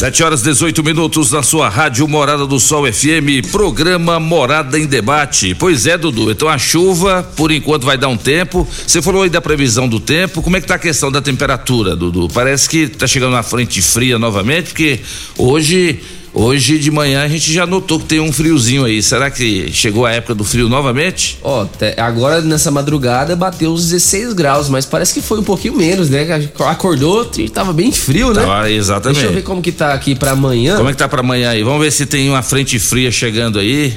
Sete 0.00 0.22
horas 0.22 0.40
18 0.40 0.82
minutos 0.82 1.30
na 1.30 1.42
sua 1.42 1.68
rádio 1.68 2.08
Morada 2.08 2.46
do 2.46 2.58
Sol 2.58 2.90
FM, 2.90 3.46
programa 3.52 4.18
Morada 4.18 4.78
em 4.78 4.86
Debate. 4.86 5.54
Pois 5.54 5.86
é, 5.86 5.98
Dudu. 5.98 6.30
Então 6.30 6.48
a 6.48 6.56
chuva, 6.56 7.22
por 7.36 7.52
enquanto, 7.52 7.84
vai 7.84 7.98
dar 7.98 8.08
um 8.08 8.16
tempo. 8.16 8.66
Você 8.86 9.02
falou 9.02 9.24
aí 9.24 9.28
da 9.28 9.42
previsão 9.42 9.86
do 9.86 10.00
tempo. 10.00 10.40
Como 10.40 10.56
é 10.56 10.60
que 10.62 10.66
tá 10.66 10.76
a 10.76 10.78
questão 10.78 11.12
da 11.12 11.20
temperatura, 11.20 11.94
Dudu? 11.94 12.28
Parece 12.32 12.66
que 12.66 12.88
tá 12.88 13.06
chegando 13.06 13.32
na 13.32 13.42
frente 13.42 13.82
fria 13.82 14.18
novamente, 14.18 14.68
porque 14.68 15.00
hoje. 15.36 16.00
Hoje 16.32 16.78
de 16.78 16.90
manhã 16.92 17.22
a 17.24 17.28
gente 17.28 17.52
já 17.52 17.66
notou 17.66 17.98
que 17.98 18.06
tem 18.06 18.20
um 18.20 18.32
friozinho 18.32 18.84
aí. 18.84 19.02
Será 19.02 19.28
que 19.30 19.70
chegou 19.72 20.06
a 20.06 20.12
época 20.12 20.32
do 20.34 20.44
frio 20.44 20.68
novamente? 20.68 21.38
Ó, 21.42 21.64
te- 21.64 21.98
agora 22.00 22.40
nessa 22.40 22.70
madrugada 22.70 23.34
bateu 23.34 23.72
os 23.72 23.88
16 23.88 24.32
graus, 24.32 24.68
mas 24.68 24.86
parece 24.86 25.12
que 25.12 25.20
foi 25.20 25.40
um 25.40 25.42
pouquinho 25.42 25.76
menos, 25.76 26.08
né? 26.08 26.26
Acordou 26.60 27.28
e 27.36 27.48
tava 27.48 27.72
bem 27.72 27.90
frio, 27.90 28.32
né? 28.32 28.42
Tava, 28.42 28.70
exatamente. 28.70 29.16
Deixa 29.18 29.30
eu 29.30 29.34
ver 29.34 29.42
como 29.42 29.60
que 29.60 29.72
tá 29.72 29.92
aqui 29.92 30.14
pra 30.14 30.30
amanhã. 30.30 30.76
Como 30.76 30.88
é 30.88 30.92
que 30.92 30.98
tá 30.98 31.08
pra 31.08 31.20
amanhã 31.20 31.50
aí? 31.50 31.64
Vamos 31.64 31.80
ver 31.80 31.90
se 31.90 32.06
tem 32.06 32.28
uma 32.28 32.42
frente 32.42 32.78
fria 32.78 33.10
chegando 33.10 33.58
aí. 33.58 33.92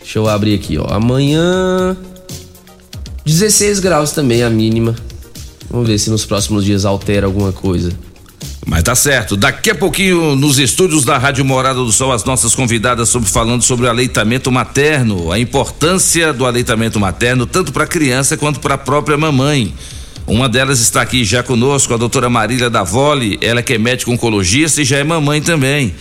Deixa 0.00 0.18
eu 0.18 0.28
abrir 0.28 0.54
aqui, 0.56 0.76
ó. 0.76 0.86
Amanhã 0.92 1.96
16 3.24 3.80
graus 3.80 4.10
também 4.12 4.42
a 4.42 4.50
mínima. 4.50 4.94
Vamos 5.70 5.88
ver 5.88 5.98
se 5.98 6.10
nos 6.10 6.26
próximos 6.26 6.64
dias 6.64 6.84
altera 6.84 7.26
alguma 7.26 7.52
coisa. 7.52 7.90
Mas 8.70 8.84
tá 8.84 8.94
certo. 8.94 9.36
Daqui 9.36 9.70
a 9.70 9.74
pouquinho, 9.74 10.36
nos 10.36 10.56
estúdios 10.56 11.04
da 11.04 11.18
Rádio 11.18 11.44
Morada 11.44 11.80
do 11.80 11.90
Sol, 11.90 12.12
as 12.12 12.22
nossas 12.24 12.54
convidadas 12.54 13.08
sobre, 13.08 13.28
falando 13.28 13.62
sobre 13.62 13.86
o 13.86 13.90
aleitamento 13.90 14.48
materno, 14.52 15.32
a 15.32 15.40
importância 15.40 16.32
do 16.32 16.46
aleitamento 16.46 17.00
materno, 17.00 17.46
tanto 17.46 17.72
para 17.72 17.82
a 17.82 17.86
criança 17.88 18.36
quanto 18.36 18.60
para 18.60 18.76
a 18.76 18.78
própria 18.78 19.18
mamãe. 19.18 19.74
Uma 20.24 20.48
delas 20.48 20.78
está 20.78 21.02
aqui 21.02 21.24
já 21.24 21.42
conosco, 21.42 21.92
a 21.92 21.96
doutora 21.96 22.30
Marília 22.30 22.70
Davoli, 22.70 23.40
ela 23.42 23.60
que 23.60 23.74
é 23.74 23.78
médica 23.78 24.12
oncologista 24.12 24.80
e 24.80 24.84
já 24.84 24.98
é 24.98 25.02
mamãe 25.02 25.42
também. 25.42 25.92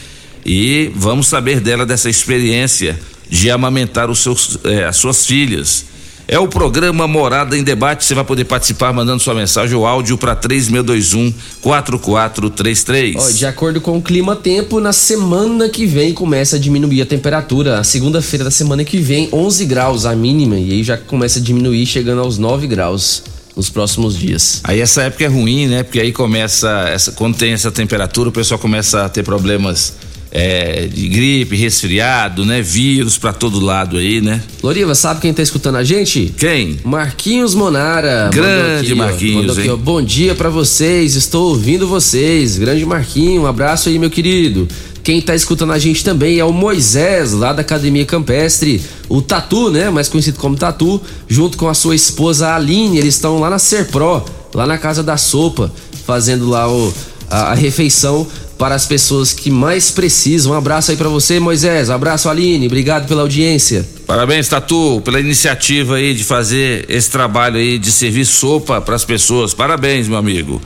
E 0.45 0.91
vamos 0.93 1.27
saber 1.27 1.61
dela 1.61 1.87
dessa 1.87 2.07
experiência 2.07 2.99
de 3.27 3.49
amamentar 3.49 4.11
os 4.11 4.19
seus, 4.19 4.59
eh, 4.63 4.85
as 4.85 4.95
suas 4.95 5.25
filhas. 5.25 5.85
É 6.31 6.37
o 6.37 6.47
programa 6.47 7.07
Morada 7.07 7.57
em 7.57 7.63
Debate. 7.63 8.05
Você 8.05 8.13
vai 8.13 8.23
poder 8.23 8.45
participar 8.45 8.93
mandando 8.93 9.19
sua 9.19 9.33
mensagem 9.33 9.75
ou 9.75 9.87
áudio 9.87 10.15
para 10.15 10.35
3621 10.35 11.33
4433. 11.59 13.15
Ó, 13.15 13.31
de 13.31 13.47
acordo 13.47 13.81
com 13.81 13.97
o 13.97 14.01
clima 14.01 14.35
tempo, 14.35 14.79
na 14.79 14.93
semana 14.93 15.67
que 15.67 15.87
vem 15.87 16.13
começa 16.13 16.57
a 16.57 16.59
diminuir 16.59 17.01
a 17.01 17.05
temperatura. 17.07 17.79
A 17.79 17.83
segunda-feira 17.83 18.45
da 18.45 18.51
semana 18.51 18.83
que 18.83 18.99
vem, 18.99 19.27
11 19.33 19.65
graus 19.65 20.05
a 20.05 20.15
mínima, 20.15 20.59
e 20.59 20.71
aí 20.71 20.83
já 20.83 20.97
começa 20.97 21.39
a 21.39 21.41
diminuir, 21.41 21.87
chegando 21.87 22.21
aos 22.21 22.37
9 22.37 22.67
graus 22.67 23.23
nos 23.55 23.71
próximos 23.71 24.15
dias. 24.15 24.61
Aí 24.63 24.79
essa 24.79 25.01
época 25.01 25.23
é 25.23 25.27
ruim, 25.27 25.65
né? 25.65 25.81
Porque 25.81 25.99
aí 25.99 26.11
começa, 26.11 26.69
essa, 26.89 27.11
quando 27.11 27.37
tem 27.37 27.53
essa 27.53 27.71
temperatura, 27.71 28.29
o 28.29 28.31
pessoal 28.31 28.59
começa 28.59 29.03
a 29.03 29.09
ter 29.09 29.23
problemas 29.23 29.95
é, 30.31 30.87
de 30.87 31.07
gripe, 31.07 31.55
resfriado, 31.55 32.45
né? 32.45 32.61
Vírus 32.61 33.17
pra 33.17 33.33
todo 33.33 33.59
lado 33.59 33.97
aí, 33.97 34.21
né? 34.21 34.41
Loriva, 34.61 34.93
sabe 34.93 35.21
quem 35.21 35.33
tá 35.33 35.41
escutando 35.41 35.77
a 35.77 35.83
gente? 35.83 36.33
Quem? 36.37 36.79
Marquinhos 36.83 37.55
Monara. 37.55 38.29
Grande 38.31 38.87
aqui, 38.87 38.95
Marquinhos, 38.95 39.57
aqui, 39.57 39.69
ó, 39.69 39.75
Bom 39.75 40.01
dia 40.01 40.35
pra 40.35 40.49
vocês, 40.49 41.15
estou 41.15 41.49
ouvindo 41.49 41.87
vocês. 41.87 42.57
Grande 42.57 42.85
Marquinho, 42.85 43.43
um 43.43 43.47
abraço 43.47 43.89
aí, 43.89 43.97
meu 43.97 44.09
querido. 44.09 44.67
Quem 45.03 45.21
tá 45.21 45.33
escutando 45.33 45.73
a 45.73 45.79
gente 45.79 46.03
também 46.03 46.37
é 46.37 46.45
o 46.45 46.53
Moisés, 46.53 47.31
lá 47.31 47.51
da 47.51 47.61
Academia 47.61 48.05
Campestre. 48.05 48.81
O 49.07 49.21
Tatu, 49.21 49.71
né? 49.71 49.89
Mais 49.89 50.07
conhecido 50.07 50.37
como 50.37 50.55
Tatu, 50.55 51.01
junto 51.27 51.57
com 51.57 51.67
a 51.67 51.73
sua 51.73 51.95
esposa 51.95 52.53
Aline. 52.53 52.99
Eles 52.99 53.15
estão 53.15 53.39
lá 53.39 53.49
na 53.49 53.57
Serpro, 53.57 54.23
lá 54.53 54.67
na 54.67 54.77
Casa 54.77 55.01
da 55.01 55.17
Sopa, 55.17 55.71
fazendo 56.05 56.47
lá 56.47 56.71
o, 56.71 56.93
a, 57.29 57.51
a 57.51 57.53
refeição 57.55 58.27
para 58.59 58.75
as 58.75 58.85
pessoas 58.85 59.31
que 59.31 59.49
mais 59.49 59.89
precisam. 59.89 60.51
Um 60.51 60.55
abraço 60.55 60.91
aí 60.91 60.97
pra 60.97 61.07
você, 61.07 61.39
Moisés. 61.39 61.87
Um 61.87 61.93
abraço, 61.93 62.27
Aline. 62.27 62.67
Obrigado 62.67 63.07
pela 63.07 63.21
audiência. 63.21 63.87
Parabéns, 64.05 64.49
Tatu, 64.49 65.01
pela 65.05 65.17
iniciativa 65.17 65.95
aí 65.95 66.13
de 66.13 66.25
fazer 66.25 66.85
esse 66.89 67.09
trabalho 67.09 67.55
aí 67.55 67.79
de 67.79 67.89
servir 67.89 68.25
sopa 68.25 68.81
para 68.81 68.95
as 68.95 69.05
pessoas. 69.05 69.53
Parabéns, 69.53 70.09
meu 70.09 70.17
amigo. 70.17 70.61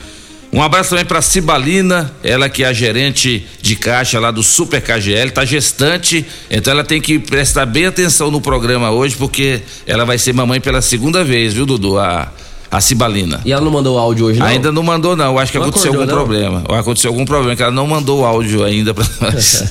Um 0.51 0.61
abraço 0.61 0.89
também 0.89 1.05
para 1.05 1.21
Cibalina, 1.21 2.11
ela 2.23 2.49
que 2.49 2.63
é 2.63 2.67
a 2.67 2.73
gerente 2.73 3.45
de 3.61 3.75
caixa 3.75 4.19
lá 4.19 4.29
do 4.29 4.43
Super 4.43 4.81
KGL, 4.81 5.31
tá 5.31 5.43
gestante, 5.43 6.23
então 6.47 6.71
ela 6.71 6.83
tem 6.83 7.01
que 7.01 7.17
prestar 7.17 7.65
bem 7.65 7.87
atenção 7.87 8.29
no 8.29 8.39
programa 8.39 8.91
hoje, 8.91 9.15
porque 9.15 9.61
ela 9.87 10.05
vai 10.05 10.19
ser 10.19 10.31
mamãe 10.31 10.61
pela 10.61 10.79
segunda 10.79 11.23
vez, 11.23 11.53
viu, 11.53 11.65
Dudu? 11.65 11.97
A, 11.97 12.31
a 12.73 12.81
Cibalina. 12.81 13.39
E 13.45 13.51
ela 13.53 13.63
não 13.63 13.71
mandou 13.71 13.99
áudio 13.99 14.25
hoje, 14.25 14.39
não? 14.39 14.47
Ainda 14.47 14.71
não 14.71 14.81
mandou, 14.81 15.15
não. 15.15 15.25
Eu 15.25 15.37
acho 15.39 15.51
que 15.51 15.59
Não 15.59 15.67
aconteceu 15.67 15.93
acordou, 15.93 16.17
algum 16.17 16.33
não? 16.33 16.39
problema. 16.39 16.63
Ou 16.67 16.75
aconteceu 16.75 17.11
algum 17.11 17.23
problema, 17.23 17.55
que 17.55 17.61
ela 17.61 17.71
não 17.71 17.85
mandou 17.85 18.21
o 18.21 18.25
áudio 18.25 18.63
ainda 18.63 18.95
para 18.95 19.05
nós. 19.21 19.63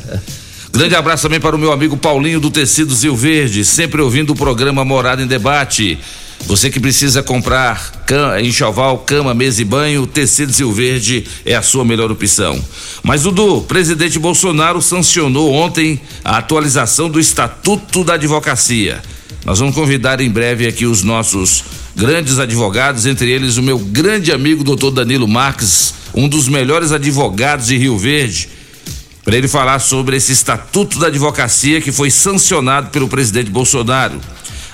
Grande 0.71 0.95
abraço 0.95 1.25
também 1.25 1.41
para 1.41 1.57
o 1.57 1.59
meu 1.59 1.73
amigo 1.73 1.97
Paulinho 1.97 2.39
do 2.39 2.49
Tecidos 2.49 3.03
Rio 3.03 3.17
Verde, 3.17 3.65
sempre 3.65 4.01
ouvindo 4.01 4.31
o 4.31 4.37
programa 4.37 4.85
Morada 4.85 5.21
em 5.21 5.27
Debate. 5.27 5.99
Você 6.47 6.71
que 6.71 6.79
precisa 6.79 7.25
comprar 7.25 8.05
cama, 8.07 8.41
enxoval, 8.41 8.99
cama, 8.99 9.35
mesa 9.35 9.63
e 9.63 9.65
banho, 9.65 10.07
tecidos 10.07 10.59
Rio 10.59 10.73
Verde 10.73 11.25
é 11.45 11.57
a 11.57 11.63
sua 11.63 11.85
melhor 11.85 12.11
opção. 12.11 12.57
Mas 13.03 13.23
Dudu, 13.23 13.63
presidente 13.63 14.19
Bolsonaro 14.19 14.81
sancionou 14.81 15.53
ontem 15.53 16.01
a 16.25 16.39
atualização 16.39 17.11
do 17.11 17.19
Estatuto 17.19 18.05
da 18.05 18.15
Advocacia. 18.15 19.03
Nós 19.45 19.59
vamos 19.59 19.75
convidar 19.75 20.21
em 20.21 20.31
breve 20.31 20.67
aqui 20.69 20.87
os 20.87 21.03
nossos 21.03 21.65
grandes 21.95 22.39
advogados, 22.39 23.07
entre 23.07 23.31
eles 23.31 23.57
o 23.57 23.63
meu 23.63 23.79
grande 23.79 24.33
amigo 24.33 24.65
doutor 24.65 24.91
Danilo 24.91 25.29
Marques, 25.29 25.95
um 26.15 26.29
dos 26.29 26.49
melhores 26.49 26.93
advogados 26.93 27.67
de 27.67 27.77
Rio 27.77 27.97
Verde, 27.97 28.49
para 29.25 29.37
ele 29.37 29.49
falar 29.49 29.79
sobre 29.79 30.17
esse 30.17 30.33
Estatuto 30.33 30.99
da 30.99 31.07
Advocacia 31.07 31.81
que 31.81 31.93
foi 31.93 32.11
sancionado 32.11 32.91
pelo 32.91 33.09
presidente 33.09 33.51
Bolsonaro. 33.51 34.21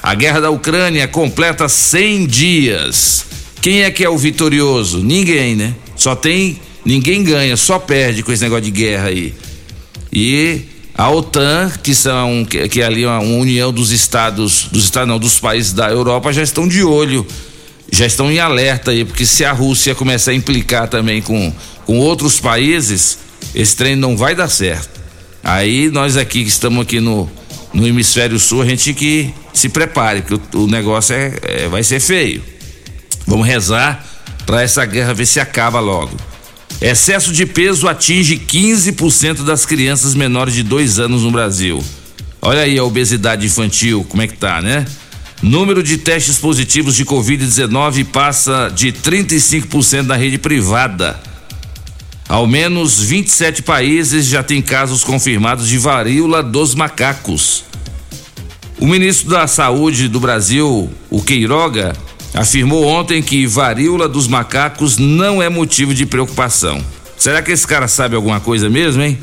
A 0.03 0.15
guerra 0.15 0.41
da 0.41 0.51
Ucrânia 0.51 1.07
completa 1.07 1.69
100 1.69 2.27
dias. 2.27 3.27
Quem 3.61 3.83
é 3.83 3.91
que 3.91 4.05
é 4.05 4.09
o 4.09 4.17
vitorioso? 4.17 5.03
Ninguém, 5.03 5.57
né? 5.57 5.75
Só 5.97 6.15
tem. 6.15 6.61
Ninguém 6.85 7.23
ganha, 7.23 7.57
só 7.57 7.79
perde 7.79 8.23
com 8.23 8.33
esse 8.33 8.43
negócio 8.43 8.65
de 8.65 8.71
guerra 8.71 9.09
aí. 9.09 9.35
E 10.11 10.63
a 10.99 11.09
OTAN, 11.11 11.71
que 11.81 11.95
são 11.95 12.45
que, 12.45 12.69
que 12.69 12.83
é 12.83 12.85
ali 12.85 13.07
uma, 13.07 13.21
uma 13.21 13.37
união 13.37 13.73
dos 13.73 13.93
estados, 13.93 14.65
dos 14.73 14.83
estados 14.83 15.09
não, 15.09 15.17
dos 15.17 15.39
países 15.39 15.73
da 15.73 15.89
Europa 15.89 16.33
já 16.33 16.43
estão 16.43 16.67
de 16.67 16.83
olho, 16.83 17.25
já 17.93 18.05
estão 18.05 18.29
em 18.29 18.41
alerta 18.41 18.91
aí, 18.91 19.05
porque 19.05 19.25
se 19.25 19.45
a 19.45 19.53
Rússia 19.53 19.95
começar 19.95 20.33
a 20.33 20.35
implicar 20.35 20.89
também 20.89 21.23
com 21.23 21.53
com 21.87 22.01
outros 22.01 22.41
países, 22.41 23.17
esse 23.55 23.77
trem 23.77 23.95
não 23.95 24.17
vai 24.17 24.35
dar 24.35 24.49
certo. 24.49 25.01
Aí 25.43 25.89
nós 25.89 26.17
aqui 26.17 26.43
que 26.43 26.51
estamos 26.51 26.83
aqui 26.83 26.99
no 26.99 27.31
no 27.73 27.87
hemisfério 27.87 28.39
sul, 28.41 28.63
a 28.63 28.67
gente 28.67 28.93
que 28.93 29.33
se 29.53 29.69
prepare, 29.69 30.23
porque 30.23 30.57
o, 30.57 30.65
o 30.65 30.67
negócio 30.67 31.15
é, 31.15 31.33
é, 31.43 31.69
vai 31.69 31.85
ser 31.85 32.01
feio. 32.01 32.43
Vamos 33.25 33.47
rezar 33.47 34.05
para 34.45 34.63
essa 34.63 34.85
guerra 34.85 35.15
ver 35.15 35.27
se 35.27 35.39
acaba 35.39 35.79
logo. 35.79 36.17
Excesso 36.81 37.33
de 37.33 37.45
peso 37.45 37.89
atinge 37.89 38.37
15% 38.37 39.45
das 39.45 39.67
crianças 39.67 40.15
menores 40.15 40.55
de 40.55 40.63
dois 40.63 41.01
anos 41.01 41.23
no 41.23 41.31
Brasil. 41.33 41.83
Olha 42.41 42.63
aí 42.63 42.79
a 42.79 42.85
obesidade 42.85 43.45
infantil, 43.45 44.07
como 44.09 44.23
é 44.23 44.29
que 44.29 44.37
tá, 44.37 44.63
né? 44.63 44.87
Número 45.43 45.83
de 45.83 45.99
testes 45.99 46.39
positivos 46.39 46.95
de 46.95 47.05
Covid-19 47.05 48.05
passa 48.05 48.69
de 48.69 48.93
35% 48.93 50.03
na 50.03 50.15
rede 50.15 50.39
privada. 50.39 51.19
Ao 52.29 52.47
menos 52.47 53.01
27 53.01 53.63
países 53.63 54.27
já 54.27 54.43
têm 54.43 54.63
casos 54.63 55.03
confirmados 55.03 55.67
de 55.67 55.79
varíola 55.79 56.45
dos 56.45 56.77
macacos. 56.77 57.65
O 58.79 58.87
ministro 58.87 59.31
da 59.31 59.49
Saúde 59.49 60.09
do 60.09 60.21
Brasil, 60.21 60.89
o 61.11 61.23
Queiroga, 61.23 61.97
afirmou 62.35 62.87
ontem 62.87 63.23
que 63.23 63.47
varíola 63.47 64.09
dos 64.09 64.29
macacos 64.29 64.99
não 64.99 65.43
é 65.43 65.49
motivo 65.49 65.95
de 65.95 66.07
preocupação. 66.07 66.85
Será 67.17 67.43
que 67.43 67.51
esse 67.51 67.67
cara 67.67 67.89
sabe 67.89 68.15
alguma 68.15 68.41
coisa 68.41 68.71
mesmo, 68.71 69.03
hein? 69.03 69.19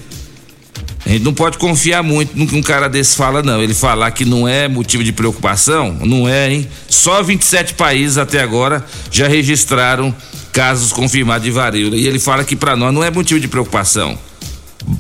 A 1.06 1.10
gente 1.10 1.24
não 1.24 1.34
pode 1.34 1.58
confiar 1.60 2.02
muito 2.02 2.36
no 2.36 2.48
que 2.48 2.56
um 2.56 2.64
cara 2.64 2.90
desse 2.90 3.16
fala, 3.16 3.44
não. 3.44 3.62
Ele 3.62 3.76
falar 3.76 4.10
que 4.12 4.26
não 4.26 4.48
é 4.48 4.68
motivo 4.68 5.04
de 5.04 5.14
preocupação, 5.14 5.96
não 6.04 6.28
é, 6.28 6.52
hein? 6.52 6.68
Só 6.90 7.22
27 7.22 7.76
países 7.76 8.18
até 8.18 8.42
agora 8.42 8.84
já 9.12 9.28
registraram 9.28 10.14
casos 10.52 10.92
confirmados 10.92 11.44
de 11.44 11.52
varíola. 11.52 11.96
E 11.96 12.08
ele 12.08 12.18
fala 12.18 12.44
que 12.44 12.56
para 12.56 12.76
nós 12.76 12.92
não 12.92 13.04
é 13.04 13.12
motivo 13.12 13.40
de 13.40 13.48
preocupação. 13.48 14.18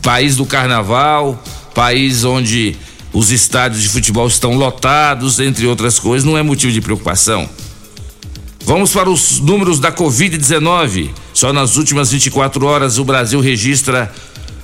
País 0.03 0.35
do 0.35 0.45
carnaval, 0.45 1.41
país 1.73 2.23
onde 2.23 2.75
os 3.11 3.31
estádios 3.31 3.81
de 3.81 3.89
futebol 3.89 4.27
estão 4.27 4.55
lotados, 4.55 5.39
entre 5.39 5.65
outras 5.65 5.97
coisas, 5.97 6.23
não 6.23 6.37
é 6.37 6.43
motivo 6.43 6.71
de 6.71 6.81
preocupação. 6.81 7.49
Vamos 8.65 8.91
para 8.91 9.09
os 9.09 9.39
números 9.39 9.79
da 9.79 9.91
Covid-19. 9.91 11.09
Só 11.33 11.53
nas 11.53 11.77
últimas 11.77 12.11
24 12.11 12.65
horas 12.65 12.97
o 12.97 13.05
Brasil 13.05 13.39
registra 13.39 14.11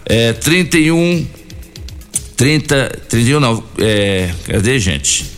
é, 0.06 0.34
31. 0.34 1.26
30. 2.36 3.02
31 3.08 3.40
não. 3.40 3.64
É, 3.78 4.34
cadê, 4.48 4.80
gente? 4.80 5.30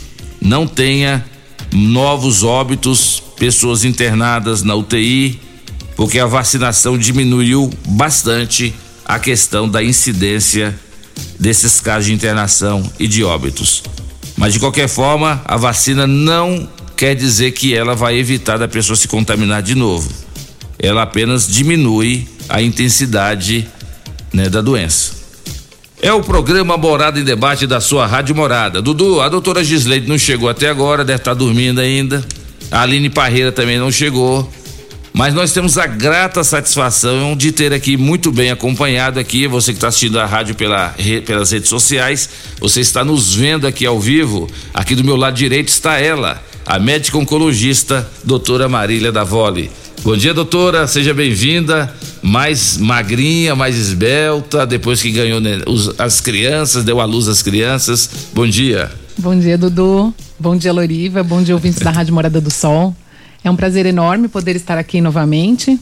não 0.41 0.67
tenha 0.67 1.25
novos 1.73 2.43
óbitos, 2.43 3.23
pessoas 3.37 3.85
internadas 3.85 4.63
na 4.63 4.75
UTI, 4.75 5.41
porque 5.97 6.19
a 6.19 6.27
vacinação 6.27 6.99
diminuiu 6.99 7.71
bastante 7.89 8.75
a 9.05 9.19
questão 9.19 9.69
da 9.69 9.83
incidência 9.83 10.79
desses 11.39 11.81
casos 11.81 12.07
de 12.07 12.13
internação 12.13 12.83
e 12.99 13.09
de 13.09 13.25
óbitos. 13.25 13.83
Mas 14.37 14.53
de 14.53 14.61
qualquer 14.61 14.89
forma, 14.89 15.41
a 15.45 15.57
vacina 15.57 16.07
não 16.07 16.69
quer 16.97 17.15
dizer 17.15 17.53
que 17.53 17.75
ela 17.75 17.95
vai 17.95 18.17
evitar 18.17 18.59
da 18.59 18.69
pessoa 18.69 18.97
se 18.97 19.09
contaminar 19.09 19.63
de 19.63 19.75
novo. 19.75 20.11
Ela 20.79 21.03
apenas 21.03 21.47
diminui 21.47 22.29
a 22.49 22.61
intensidade 22.61 23.67
né, 24.33 24.49
da 24.49 24.61
doença. 24.61 25.24
É 26.05 26.13
o 26.13 26.23
programa 26.23 26.77
Morada 26.77 27.19
em 27.19 27.25
Debate 27.25 27.67
da 27.67 27.81
sua 27.81 28.07
Rádio 28.07 28.35
Morada. 28.35 28.83
Dudu, 28.83 29.23
a 29.23 29.29
doutora 29.31 29.65
Gisleide 29.65 30.07
não 30.07 30.19
chegou 30.19 30.51
até 30.51 30.69
agora, 30.69 31.03
deve 31.03 31.21
estar 31.21 31.33
dormindo 31.33 31.81
ainda. 31.81 32.23
A 32.71 32.83
Aline 32.83 33.09
Parreira 33.09 33.51
também 33.51 33.79
não 33.79 33.91
chegou. 33.91 34.47
Mas 35.15 35.33
nós 35.33 35.53
temos 35.53 35.79
a 35.79 35.87
grata 35.87 36.45
satisfação 36.45 37.35
de 37.35 37.51
ter 37.53 37.73
aqui 37.73 37.97
muito 37.97 38.31
bem 38.31 38.51
acompanhado 38.51 39.19
aqui, 39.19 39.47
você 39.47 39.73
que 39.73 39.79
está 39.79 39.89
assistindo 39.89 40.21
a 40.21 40.27
rádio 40.27 40.55
pela, 40.55 40.95
pelas 41.25 41.51
redes 41.51 41.71
sociais, 41.71 42.29
você 42.61 42.83
está 42.83 43.03
nos 43.03 43.35
vendo 43.35 43.67
aqui 43.67 43.87
ao 43.87 43.99
vivo. 43.99 44.47
Aqui 44.75 44.95
do 44.95 45.03
meu 45.03 45.17
lado 45.17 45.35
direito 45.35 45.69
está 45.69 45.99
ela, 45.99 46.39
a 46.67 46.79
médica 46.79 47.17
oncologista, 47.17 48.07
doutora 48.23 48.69
Marília 48.69 49.11
Davoli. 49.11 49.71
Bom 50.05 50.19
dia, 50.19 50.35
doutora, 50.35 50.87
seja 50.87 51.15
bem-vinda. 51.15 51.91
Mais 52.21 52.77
magrinha, 52.77 53.57
mais 53.57 53.75
esbelta, 53.75 54.67
depois 54.67 55.01
que 55.01 55.11
ganhou 55.11 55.41
né, 55.41 55.63
as 55.99 56.21
crianças, 56.21 56.85
deu 56.85 57.01
a 57.01 57.07
luz 57.07 57.27
às 57.27 57.41
crianças. 57.41 58.29
Bom 58.35 58.47
dia. 58.47 58.93
Bom 59.17 59.35
dia, 59.35 59.57
Dudu. 59.57 60.15
Bom 60.39 60.55
dia, 60.57 60.75
Loriva. 60.75 61.23
Bom 61.23 61.43
dia, 61.43 61.55
ouvintes 61.55 61.81
da 61.81 61.91
Rádio 61.91 62.13
Morada 62.13 62.39
do 62.39 62.51
Sol. 62.51 62.95
É 63.43 63.51
um 63.51 63.57
prazer 63.57 63.87
enorme 63.87 64.29
poder 64.29 64.55
estar 64.57 64.77
aqui 64.77 65.01
novamente. 65.01 65.81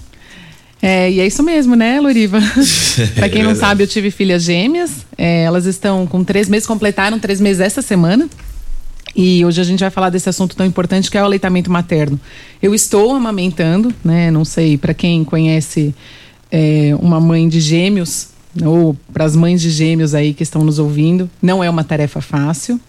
É, 0.81 1.11
e 1.11 1.19
é 1.19 1.27
isso 1.27 1.43
mesmo, 1.43 1.75
né, 1.75 2.01
Loriva? 2.01 2.39
Para 3.17 3.29
quem 3.29 3.43
não 3.43 3.57
sabe, 3.57 3.83
eu 3.83 3.89
tive 3.89 4.13
filhas 4.13 4.45
gêmeas. 4.45 5.05
É, 5.19 5.43
elas 5.43 5.67
estão 5.67 6.07
com 6.07 6.23
três 6.23 6.49
meses, 6.49 6.65
completaram 6.65 7.19
três 7.19 7.41
meses 7.41 7.61
esta 7.61 7.83
semana. 7.83 8.29
E 9.15 9.45
hoje 9.45 9.61
a 9.61 9.65
gente 9.65 9.81
vai 9.81 9.91
falar 9.91 10.11
desse 10.11 10.29
assunto 10.29 10.57
tão 10.57 10.65
importante 10.65 11.11
que 11.11 11.19
é 11.19 11.23
o 11.23 11.25
aleitamento 11.25 11.71
materno. 11.71 12.19
Eu 12.63 12.75
estou 12.75 13.13
amamentando, 13.15 13.95
né? 14.05 14.31
Não 14.31 14.45
sei, 14.45 14.79
para 14.79 14.95
quem 14.95 15.23
conhece 15.23 15.95
é, 16.51 16.97
uma 16.99 17.21
mãe 17.21 17.49
de 17.49 17.61
gêmeos, 17.61 18.29
ou 18.65 18.97
para 19.13 19.25
as 19.25 19.37
mães 19.37 19.61
de 19.61 19.71
gêmeos 19.71 20.15
aí 20.15 20.35
que 20.35 20.43
estão 20.43 20.65
nos 20.65 20.79
ouvindo, 20.79 21.31
não 21.41 21.63
é 21.63 21.69
uma 21.69 21.85
tarefa 21.85 22.21
fácil. 22.21 22.81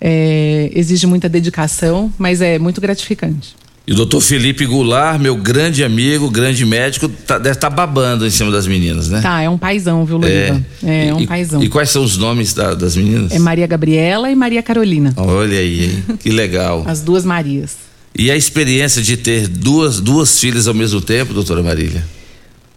É, 0.00 0.70
exige 0.74 1.06
muita 1.06 1.28
dedicação, 1.28 2.12
mas 2.18 2.40
é 2.40 2.58
muito 2.58 2.80
gratificante. 2.80 3.54
E 3.90 3.92
o 3.92 3.96
doutor 3.96 4.20
Felipe 4.20 4.64
Goulart, 4.64 5.20
meu 5.20 5.34
grande 5.34 5.82
amigo, 5.82 6.30
grande 6.30 6.64
médico, 6.64 7.08
tá, 7.08 7.38
deve 7.38 7.56
estar 7.56 7.68
tá 7.68 7.74
babando 7.74 8.24
em 8.24 8.30
cima 8.30 8.48
das 8.48 8.64
meninas, 8.64 9.08
né? 9.08 9.20
Tá, 9.20 9.42
é 9.42 9.50
um 9.50 9.58
paizão, 9.58 10.04
viu, 10.04 10.16
Loriva? 10.16 10.64
É, 10.84 11.08
é 11.08 11.14
um 11.14 11.18
e, 11.18 11.26
paizão. 11.26 11.60
E 11.60 11.68
quais 11.68 11.90
são 11.90 12.04
os 12.04 12.16
nomes 12.16 12.54
da, 12.54 12.72
das 12.72 12.94
meninas? 12.94 13.32
É 13.32 13.38
Maria 13.40 13.66
Gabriela 13.66 14.30
e 14.30 14.36
Maria 14.36 14.62
Carolina. 14.62 15.12
Olha 15.16 15.58
aí, 15.58 15.86
hein? 15.86 16.04
que 16.20 16.30
legal. 16.30 16.84
As 16.86 17.00
duas 17.00 17.24
Marias. 17.24 17.78
E 18.16 18.30
a 18.30 18.36
experiência 18.36 19.02
de 19.02 19.16
ter 19.16 19.48
duas, 19.48 20.00
duas 20.00 20.38
filhas 20.38 20.68
ao 20.68 20.74
mesmo 20.74 21.00
tempo, 21.00 21.34
doutora 21.34 21.60
Marília? 21.60 22.06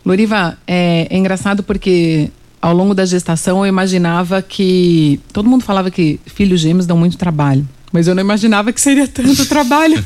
Loriva, 0.03 0.57
é, 0.65 1.05
é 1.11 1.15
engraçado 1.15 1.61
porque 1.61 2.31
ao 2.59 2.73
longo 2.73 2.95
da 2.95 3.05
gestação 3.05 3.59
eu 3.59 3.69
imaginava 3.69 4.41
que 4.41 5.19
todo 5.31 5.47
mundo 5.47 5.63
falava 5.63 5.91
que 5.91 6.19
filhos 6.25 6.59
gêmeos 6.59 6.87
dão 6.87 6.97
muito 6.97 7.19
trabalho, 7.19 7.67
mas 7.93 8.07
eu 8.07 8.15
não 8.15 8.21
imaginava 8.21 8.73
que 8.73 8.81
seria 8.81 9.07
tanto 9.07 9.45
trabalho. 9.45 10.03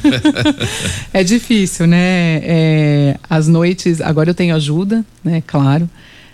é 1.13 1.23
difícil, 1.23 1.87
né? 1.87 2.41
É, 2.43 3.17
as 3.29 3.47
noites, 3.47 4.01
agora 4.01 4.29
eu 4.29 4.35
tenho 4.35 4.53
ajuda, 4.53 5.05
né? 5.23 5.41
Claro, 5.47 5.89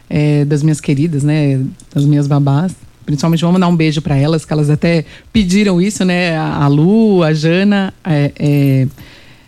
é, 0.10 0.44
das 0.44 0.64
minhas 0.64 0.82
queridas, 0.82 1.24
né? 1.24 1.64
Das 1.94 2.04
minhas 2.06 2.26
babás. 2.26 2.74
Principalmente 3.06 3.42
vamos 3.42 3.62
dar 3.62 3.68
um 3.68 3.76
beijo 3.76 4.02
para 4.02 4.18
elas, 4.18 4.44
que 4.44 4.52
elas 4.52 4.70
até 4.70 5.06
pediram 5.32 5.80
isso, 5.80 6.04
né? 6.04 6.36
A 6.36 6.68
Lu, 6.68 7.22
a 7.22 7.32
Jana, 7.34 7.94
é, 8.04 8.32
é, 8.36 8.88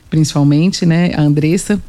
principalmente, 0.08 0.86
né? 0.86 1.12
A 1.16 1.22
Andressa. 1.22 1.82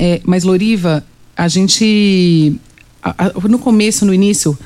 É, 0.00 0.20
mas 0.24 0.42
Loriva, 0.42 1.04
a 1.36 1.46
gente 1.46 2.58
a, 3.00 3.26
a, 3.26 3.48
no 3.48 3.58
começo, 3.58 4.04
no 4.04 4.12
início, 4.12 4.58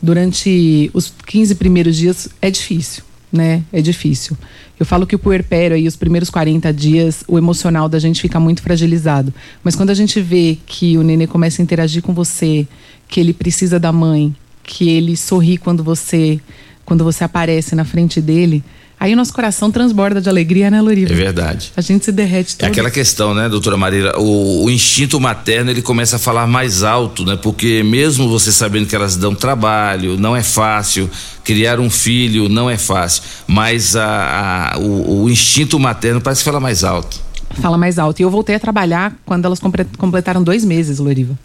durante 0.00 0.90
os 0.94 1.12
15 1.26 1.54
primeiros 1.56 1.96
dias, 1.96 2.28
é 2.40 2.50
difícil, 2.50 3.02
né? 3.32 3.62
É 3.72 3.80
difícil. 3.80 4.36
Eu 4.78 4.84
falo 4.84 5.06
que 5.06 5.14
o 5.14 5.18
puerpério 5.18 5.76
aí, 5.76 5.86
os 5.86 5.96
primeiros 5.96 6.30
40 6.30 6.72
dias, 6.72 7.24
o 7.26 7.38
emocional 7.38 7.88
da 7.88 7.98
gente 7.98 8.20
fica 8.20 8.38
muito 8.38 8.62
fragilizado. 8.62 9.32
Mas 9.64 9.74
quando 9.74 9.90
a 9.90 9.94
gente 9.94 10.20
vê 10.20 10.58
que 10.66 10.96
o 10.98 11.02
nenê 11.02 11.26
começa 11.26 11.60
a 11.60 11.64
interagir 11.64 12.02
com 12.02 12.12
você, 12.12 12.66
que 13.08 13.20
ele 13.20 13.32
precisa 13.32 13.78
da 13.80 13.92
mãe, 13.92 14.34
que 14.62 14.88
ele 14.88 15.16
sorri 15.16 15.56
quando 15.56 15.82
você 15.82 16.40
quando 16.84 17.02
você 17.02 17.24
aparece 17.24 17.74
na 17.74 17.84
frente 17.84 18.20
dele, 18.20 18.62
Aí 18.98 19.12
o 19.12 19.16
nosso 19.16 19.32
coração 19.32 19.70
transborda 19.70 20.22
de 20.22 20.28
alegria, 20.28 20.70
né, 20.70 20.80
Loriva? 20.80 21.12
É 21.12 21.16
verdade. 21.16 21.70
A 21.76 21.82
gente 21.82 22.06
se 22.06 22.10
derrete 22.12 22.56
todo. 22.56 22.66
É 22.66 22.70
aquela 22.70 22.90
questão, 22.90 23.34
né, 23.34 23.46
doutora 23.46 23.76
Marília? 23.76 24.18
O, 24.18 24.64
o, 24.64 24.70
instinto 24.70 25.20
materno 25.20 25.70
ele 25.70 25.82
começa 25.82 26.16
a 26.16 26.18
falar 26.18 26.46
mais 26.46 26.82
alto, 26.82 27.22
né? 27.24 27.36
Porque 27.36 27.82
mesmo 27.82 28.26
você 28.26 28.50
sabendo 28.50 28.86
que 28.86 28.96
elas 28.96 29.14
dão 29.16 29.34
trabalho, 29.34 30.18
não 30.18 30.34
é 30.34 30.42
fácil, 30.42 31.10
criar 31.44 31.78
um 31.78 31.90
filho 31.90 32.48
não 32.48 32.70
é 32.70 32.78
fácil, 32.78 33.22
mas 33.46 33.94
a, 33.94 34.72
a 34.74 34.78
o, 34.78 35.24
o, 35.24 35.30
instinto 35.30 35.78
materno 35.78 36.20
parece 36.20 36.42
falar 36.42 36.60
mais 36.60 36.82
alto. 36.82 37.20
Fala 37.60 37.76
mais 37.76 37.98
alto. 37.98 38.20
E 38.20 38.22
eu 38.22 38.30
voltei 38.30 38.54
a 38.56 38.60
trabalhar 38.60 39.14
quando 39.26 39.44
elas 39.44 39.60
completaram 39.98 40.42
dois 40.42 40.64
meses, 40.64 40.98
Loriva. 40.98 41.38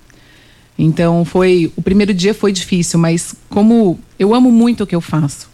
Então 0.80 1.26
foi. 1.26 1.72
O 1.76 1.82
primeiro 1.82 2.14
dia 2.14 2.34
foi 2.34 2.54
difícil, 2.54 2.98
mas 2.98 3.36
como 3.50 4.00
eu 4.18 4.34
amo 4.34 4.50
muito 4.50 4.86
o 4.86 4.88
que 4.88 4.96
eu 4.96 5.02
faço 5.02 5.51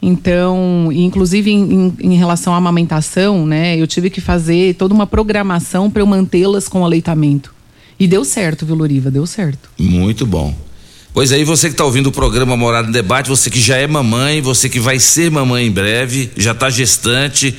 então, 0.00 0.90
inclusive 0.92 1.50
em, 1.50 1.72
em, 1.72 1.96
em, 2.00 2.16
relação 2.16 2.54
à 2.54 2.56
amamentação, 2.56 3.46
né, 3.46 3.76
eu 3.76 3.86
tive 3.86 4.10
que 4.10 4.20
fazer 4.20 4.74
toda 4.74 4.94
uma 4.94 5.06
programação 5.06 5.90
para 5.90 6.02
eu 6.02 6.06
mantê-las 6.06 6.68
com 6.68 6.84
aleitamento. 6.84 7.52
E 7.98 8.06
deu 8.06 8.24
certo, 8.24 8.64
viu, 8.64 8.76
Loriva? 8.76 9.10
Deu 9.10 9.26
certo. 9.26 9.68
Muito 9.76 10.24
bom. 10.24 10.54
Pois 11.12 11.32
aí, 11.32 11.42
você 11.42 11.66
que 11.66 11.74
está 11.74 11.84
ouvindo 11.84 12.08
o 12.08 12.12
programa 12.12 12.56
Morada 12.56 12.88
em 12.88 12.92
Debate, 12.92 13.28
você 13.28 13.50
que 13.50 13.60
já 13.60 13.76
é 13.76 13.88
mamãe, 13.88 14.40
você 14.40 14.68
que 14.68 14.78
vai 14.78 15.00
ser 15.00 15.32
mamãe 15.32 15.66
em 15.66 15.70
breve, 15.70 16.30
já 16.36 16.52
está 16.52 16.70
gestante 16.70 17.56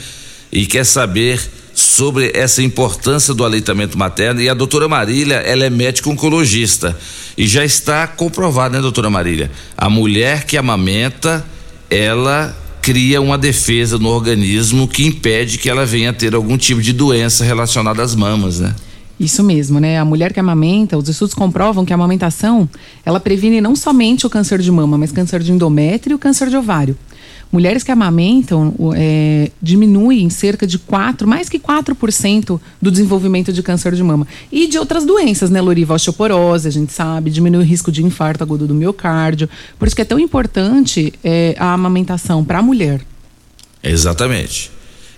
e 0.49 0.65
quer 0.65 0.85
saber 0.85 1.41
sobre 1.73 2.31
essa 2.33 2.61
importância 2.61 3.33
do 3.33 3.43
aleitamento 3.43 3.97
materno. 3.97 4.41
E 4.41 4.47
a 4.47 4.53
doutora 4.53 4.87
Marília, 4.87 5.35
ela 5.35 5.65
é 5.65 5.69
médica 5.69 6.09
oncologista. 6.09 6.97
E 7.37 7.47
já 7.47 7.65
está 7.65 8.07
comprovado, 8.07 8.75
né, 8.75 8.81
doutora 8.81 9.09
Marília? 9.09 9.51
A 9.77 9.89
mulher 9.89 10.45
que 10.45 10.55
amamenta 10.55 11.45
ela 11.89 12.55
cria 12.81 13.21
uma 13.21 13.37
defesa 13.37 13.97
no 13.97 14.09
organismo 14.09 14.87
que 14.87 15.05
impede 15.05 15.57
que 15.57 15.69
ela 15.69 15.85
venha 15.85 16.11
a 16.11 16.13
ter 16.13 16.33
algum 16.33 16.57
tipo 16.57 16.81
de 16.81 16.93
doença 16.93 17.43
relacionada 17.43 18.01
às 18.01 18.15
mamas, 18.15 18.59
né? 18.59 18.73
Isso 19.19 19.43
mesmo, 19.43 19.79
né? 19.79 19.99
A 19.99 20.05
mulher 20.05 20.31
que 20.31 20.39
amamenta, 20.39 20.97
os 20.97 21.09
estudos 21.09 21.35
comprovam 21.35 21.83
que 21.83 21.91
a 21.91 21.95
amamentação, 21.95 22.69
ela 23.05 23.19
previne 23.19 23.59
não 23.59 23.75
somente 23.75 24.25
o 24.25 24.29
câncer 24.29 24.59
de 24.59 24.71
mama, 24.71 24.97
mas 24.97 25.11
câncer 25.11 25.41
de 25.41 25.51
endométrio 25.51 26.13
e 26.13 26.15
o 26.15 26.19
câncer 26.19 26.49
de 26.49 26.55
ovário. 26.55 26.97
Mulheres 27.51 27.83
que 27.83 27.91
amamentam 27.91 28.73
é, 28.95 29.51
diminuem 29.61 30.23
em 30.23 30.29
cerca 30.29 30.67
de 30.67 30.77
4, 30.77 31.27
mais 31.27 31.49
que 31.49 31.59
4% 31.59 32.59
do 32.81 32.91
desenvolvimento 32.91 33.51
de 33.51 33.63
câncer 33.63 33.93
de 33.95 34.03
mama. 34.03 34.27
E 34.51 34.67
de 34.67 34.77
outras 34.77 35.05
doenças, 35.05 35.49
né, 35.49 35.61
Loriva? 35.61 35.93
Osteoporose, 35.93 36.67
a 36.67 36.71
gente 36.71 36.93
sabe, 36.93 37.29
diminui 37.29 37.61
o 37.61 37.65
risco 37.65 37.91
de 37.91 38.03
infarto 38.03 38.43
agudo 38.43 38.67
do 38.67 38.73
miocárdio. 38.73 39.49
Por 39.77 39.87
isso 39.87 39.95
que 39.95 40.01
é 40.01 40.05
tão 40.05 40.19
importante 40.19 41.13
é, 41.23 41.55
a 41.57 41.73
amamentação 41.73 42.43
para 42.43 42.59
a 42.59 42.61
mulher. 42.61 43.01
Exatamente. 43.83 44.71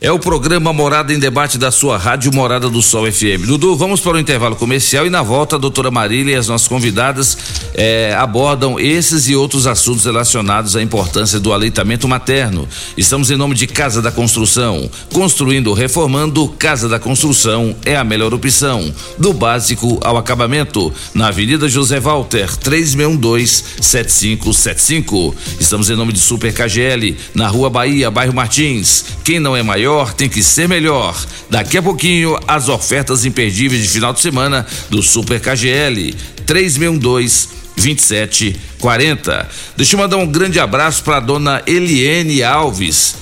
É 0.04 0.12
o 0.12 0.18
programa 0.18 0.74
Morada 0.74 1.14
em 1.14 1.20
Debate 1.20 1.60
da 1.60 1.70
sua 1.70 1.96
Rádio 1.96 2.34
Morada 2.34 2.68
do 2.68 2.82
Sol 2.82 3.06
FM. 3.06 3.46
Dudu, 3.46 3.76
vamos 3.76 4.02
para 4.02 4.18
o 4.18 4.20
intervalo 4.20 4.56
comercial 4.56 5.06
e 5.06 5.12
na 5.12 5.22
volta 5.22 5.58
a 5.58 5.60
doutora 5.60 5.92
Marília 5.92 6.34
e 6.34 6.36
as 6.36 6.48
nossas 6.48 6.68
convidadas 6.68 7.38
eh, 7.76 8.12
abordam 8.18 8.80
esses 8.80 9.30
e 9.30 9.36
outros 9.36 9.68
assuntos 9.68 10.06
relacionados 10.06 10.76
à 10.76 10.82
importância 10.82 11.40
do 11.40 11.54
aleitamento 11.54 12.08
materno. 12.08 12.68
Estamos 12.98 13.30
em 13.30 13.38
nome 13.38 13.54
de 13.54 13.68
Casa 13.68 14.02
da 14.02 14.12
Construção. 14.12 14.90
Construindo, 15.14 15.72
reformando, 15.72 16.48
Casa 16.58 16.90
da 16.90 16.98
Construção 16.98 17.76
é 17.86 17.96
a 17.96 18.04
melhor 18.04 18.34
opção. 18.34 18.92
Do 19.20 19.34
básico 19.34 20.00
ao 20.02 20.18
acabamento. 20.18 20.92
Na 21.14 21.28
Avenida 21.28 21.70
José 21.70 22.00
Walter, 22.00 22.50
3612-7575. 22.50 25.36
Estamos 25.60 25.92
em 25.92 25.96
nome 25.96 26.12
de 26.12 26.20
Super 26.20 26.52
KGL, 26.52 27.16
na 27.36 27.48
Rua 27.48 27.70
Bahia, 27.70 28.10
bairro 28.10 28.34
Martins. 28.34 29.06
Quem 29.24 29.40
não 29.40 29.56
é 29.56 29.62
maior, 29.62 29.91
tem 30.16 30.30
que 30.30 30.42
ser 30.42 30.68
melhor. 30.68 31.16
Daqui 31.50 31.78
a 31.78 31.82
pouquinho, 31.82 32.38
as 32.48 32.70
ofertas 32.70 33.26
imperdíveis 33.26 33.84
de 33.84 33.90
final 33.90 34.14
de 34.14 34.20
semana 34.20 34.66
do 34.90 35.02
Super 35.02 35.40
KGL 35.40 36.16
3612 36.46 37.62
2740. 37.76 39.50
Deixa 39.76 39.96
eu 39.96 40.00
mandar 40.00 40.18
um 40.18 40.28
grande 40.28 40.60
abraço 40.60 41.04
para 41.04 41.20
dona 41.20 41.62
Eliene 41.66 42.44
Alves. 42.44 43.16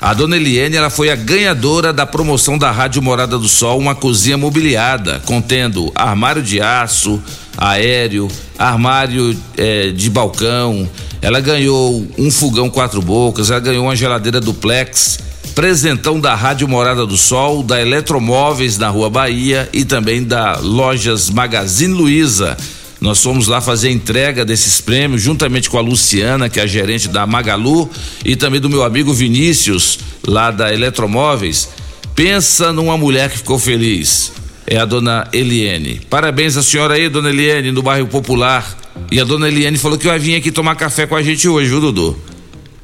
A 0.00 0.12
dona 0.12 0.36
Eliene 0.36 0.76
ela 0.76 0.90
foi 0.90 1.08
a 1.08 1.16
ganhadora 1.16 1.92
da 1.92 2.04
promoção 2.04 2.58
da 2.58 2.70
Rádio 2.70 3.00
Morada 3.00 3.38
do 3.38 3.48
Sol, 3.48 3.78
uma 3.78 3.94
cozinha 3.94 4.36
mobiliada, 4.36 5.22
contendo 5.24 5.90
armário 5.94 6.42
de 6.42 6.60
aço, 6.60 7.22
aéreo, 7.56 8.28
armário 8.58 9.34
eh, 9.56 9.92
de 9.92 10.10
balcão. 10.10 10.88
Ela 11.22 11.40
ganhou 11.40 12.06
um 12.18 12.30
fogão 12.30 12.68
quatro 12.68 13.00
bocas, 13.00 13.50
ela 13.50 13.60
ganhou 13.60 13.84
uma 13.84 13.96
geladeira 13.96 14.40
duplex 14.42 15.18
Presentão 15.54 16.18
da 16.18 16.34
Rádio 16.34 16.66
Morada 16.66 17.06
do 17.06 17.16
Sol, 17.16 17.62
da 17.62 17.80
Eletromóveis 17.80 18.76
na 18.76 18.88
Rua 18.88 19.08
Bahia 19.08 19.68
e 19.72 19.84
também 19.84 20.24
da 20.24 20.58
Lojas 20.58 21.30
Magazine 21.30 21.94
Luiza. 21.94 22.56
Nós 23.00 23.22
fomos 23.22 23.46
lá 23.46 23.60
fazer 23.60 23.88
a 23.88 23.92
entrega 23.92 24.44
desses 24.44 24.80
prêmios, 24.80 25.22
juntamente 25.22 25.70
com 25.70 25.78
a 25.78 25.80
Luciana, 25.80 26.48
que 26.48 26.58
é 26.58 26.64
a 26.64 26.66
gerente 26.66 27.06
da 27.06 27.24
Magalu, 27.24 27.88
e 28.24 28.34
também 28.34 28.60
do 28.60 28.68
meu 28.68 28.82
amigo 28.82 29.14
Vinícius, 29.14 30.00
lá 30.26 30.50
da 30.50 30.74
Eletromóveis. 30.74 31.68
Pensa 32.16 32.72
numa 32.72 32.98
mulher 32.98 33.30
que 33.30 33.38
ficou 33.38 33.58
feliz. 33.58 34.32
É 34.66 34.78
a 34.78 34.84
dona 34.84 35.28
Eliene. 35.32 36.00
Parabéns 36.10 36.56
à 36.56 36.64
senhora 36.64 36.94
aí, 36.94 37.08
dona 37.08 37.30
Eliene, 37.30 37.70
do 37.70 37.82
bairro 37.82 38.08
Popular. 38.08 38.76
E 39.10 39.20
a 39.20 39.24
dona 39.24 39.46
Eliene 39.46 39.78
falou 39.78 39.96
que 39.96 40.06
vai 40.06 40.18
vir 40.18 40.34
aqui 40.34 40.50
tomar 40.50 40.74
café 40.74 41.06
com 41.06 41.14
a 41.14 41.22
gente 41.22 41.48
hoje, 41.48 41.68
viu, 41.68 41.80
Dudu? 41.80 42.33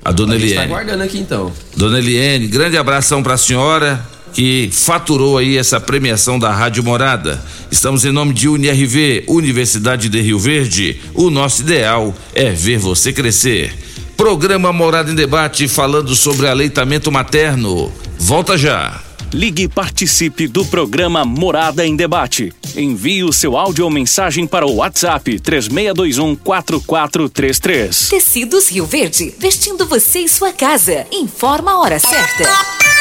A 0.05 0.13
dona 0.13 0.35
a 0.35 0.37
Eliene. 0.37 0.53
Está 0.53 0.65
aguardando 0.65 1.03
aqui 1.03 1.19
então. 1.19 1.53
Dona 1.77 1.99
Eliene, 1.99 2.47
grande 2.47 2.77
abração 2.77 3.23
para 3.23 3.35
a 3.35 3.39
senhora 3.39 4.05
que 4.33 4.71
faturou 4.73 5.39
aí 5.39 5.59
essa 5.59 5.81
premiação 5.81 6.39
da 6.39 6.53
Rádio 6.53 6.85
Morada. 6.85 7.43
Estamos 7.71 8.05
em 8.05 8.13
nome 8.13 8.33
de 8.33 8.49
UniRV, 8.49 9.25
Universidade 9.29 10.09
de 10.09 10.21
Rio 10.21 10.39
Verde. 10.39 11.01
O 11.15 11.31
nosso 11.31 11.63
ideal 11.63 12.15
é 12.35 12.51
ver 12.51 12.79
você 12.79 13.13
crescer. 13.13 13.75
Programa 14.17 14.73
Morada 14.73 15.11
em 15.11 15.15
Debate 15.15 15.67
falando 15.67 16.15
sobre 16.15 16.47
aleitamento 16.47 17.11
materno. 17.11 17.93
Volta 18.19 18.57
já. 18.57 19.01
Ligue 19.33 19.63
e 19.63 19.69
participe 19.69 20.49
do 20.49 20.67
programa 20.67 21.25
Morada 21.25 21.87
em 21.87 21.95
Debate. 21.95 22.53
Envie 22.75 23.23
o 23.23 23.33
seu 23.33 23.57
áudio 23.57 23.85
ou 23.85 23.91
mensagem 23.91 24.45
para 24.45 24.67
o 24.67 24.77
WhatsApp 24.77 25.39
3621 25.39 26.35
4433. 26.35 28.09
Tecidos 28.09 28.69
Rio 28.69 28.87
Verde, 28.87 29.33
vestindo 29.39 29.87
você 29.87 30.21
e 30.21 30.29
sua 30.29 30.53
casa. 30.53 31.07
Informa 31.13 31.73
a 31.73 31.79
hora 31.79 31.99
certa. 32.01 33.00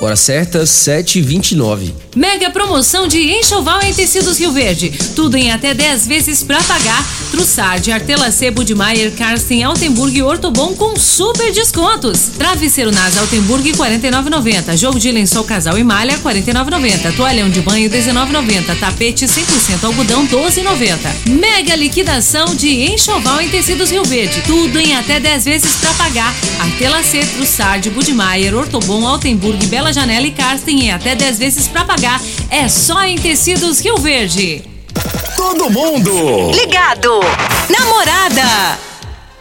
Hora 0.00 0.16
certa, 0.16 0.62
7h29. 0.62 1.92
Mega 2.16 2.48
promoção 2.48 3.06
de 3.06 3.18
enxoval 3.18 3.82
em 3.82 3.92
tecidos 3.92 4.40
Rio 4.40 4.50
Verde. 4.50 4.90
Tudo 5.14 5.36
em 5.36 5.52
até 5.52 5.74
10 5.74 6.06
vezes 6.06 6.42
para 6.42 6.62
pagar. 6.62 7.06
Trussard, 7.30 7.92
Artelacê, 7.92 8.50
Budmeier, 8.50 9.12
Karsten, 9.12 9.62
Altenburg 9.62 10.16
e 10.16 10.22
Ortobon 10.22 10.74
com 10.74 10.96
super 10.96 11.52
descontos. 11.52 12.30
Travesseiro 12.38 12.90
Nasa 12.90 13.20
Altenburg 13.20 13.70
49,90. 13.72 14.76
Jogo 14.78 14.98
de 14.98 15.12
lençol 15.12 15.44
casal 15.44 15.76
e 15.76 15.84
malha 15.84 16.18
49,90. 16.18 17.14
Toalhão 17.14 17.50
de 17.50 17.60
banho 17.60 17.90
19,90. 17.90 18.78
Tapete 18.80 19.26
100% 19.26 19.84
algodão 19.84 20.26
12,90. 20.26 21.30
Mega 21.38 21.76
liquidação 21.76 22.54
de 22.54 22.90
enxoval 22.90 23.42
em 23.42 23.50
tecidos 23.50 23.90
Rio 23.90 24.04
Verde. 24.04 24.42
Tudo 24.46 24.80
em 24.80 24.96
até 24.96 25.20
10 25.20 25.44
vezes 25.44 25.76
para 25.76 25.92
pagar. 25.92 26.34
Artelacê, 26.58 27.20
Trussard, 27.20 27.90
Budmeier, 27.90 28.54
Ortobon, 28.56 29.06
Altenburg, 29.06 29.66
Bela 29.66 29.89
Janela 29.92 30.26
e 30.26 30.30
Karsten 30.30 30.86
em 30.86 30.90
até 30.92 31.14
10 31.14 31.38
vezes 31.38 31.68
para 31.68 31.84
pagar. 31.84 32.20
É 32.50 32.68
só 32.68 33.02
em 33.02 33.16
tecidos 33.16 33.80
Rio 33.80 33.96
Verde. 33.96 34.62
todo 35.36 35.70
mundo. 35.70 36.50
Ligado. 36.52 37.20
Namorada. 37.68 38.89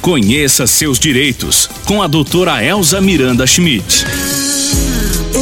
conheça 0.00 0.66
seus 0.66 0.98
direitos 0.98 1.68
com 1.84 2.02
a 2.02 2.06
doutora 2.06 2.62
Elza 2.62 3.00
Miranda 3.00 3.46
Schmidt. 3.46 4.04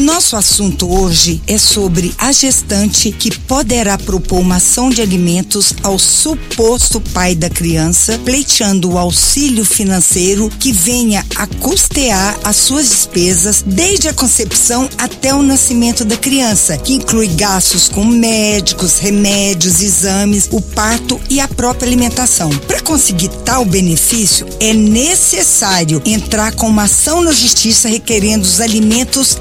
Nosso 0.08 0.36
assunto 0.36 0.90
hoje 0.90 1.42
é 1.46 1.58
sobre 1.58 2.14
a 2.16 2.32
gestante 2.32 3.12
que 3.12 3.38
poderá 3.40 3.98
propor 3.98 4.40
uma 4.40 4.56
ação 4.56 4.88
de 4.88 5.02
alimentos 5.02 5.74
ao 5.82 5.98
suposto 5.98 6.98
pai 6.98 7.34
da 7.34 7.50
criança, 7.50 8.18
pleiteando 8.24 8.90
o 8.90 8.96
auxílio 8.96 9.66
financeiro 9.66 10.48
que 10.58 10.72
venha 10.72 11.24
a 11.36 11.46
custear 11.46 12.40
as 12.42 12.56
suas 12.56 12.88
despesas 12.88 13.62
desde 13.64 14.08
a 14.08 14.14
concepção 14.14 14.88
até 14.96 15.34
o 15.34 15.42
nascimento 15.42 16.06
da 16.06 16.16
criança, 16.16 16.78
que 16.78 16.94
inclui 16.94 17.26
gastos 17.26 17.86
com 17.86 18.02
médicos, 18.02 18.98
remédios, 18.98 19.82
exames, 19.82 20.48
o 20.50 20.62
parto 20.62 21.20
e 21.28 21.38
a 21.38 21.46
própria 21.46 21.86
alimentação. 21.86 22.48
Para 22.66 22.80
conseguir 22.80 23.28
tal 23.44 23.62
benefício, 23.62 24.46
é 24.58 24.72
necessário 24.72 26.00
entrar 26.06 26.54
com 26.54 26.66
uma 26.66 26.84
ação 26.84 27.20
na 27.20 27.30
justiça 27.30 27.90
requerendo 27.90 28.44
os 28.44 28.58
alimentos 28.58 29.36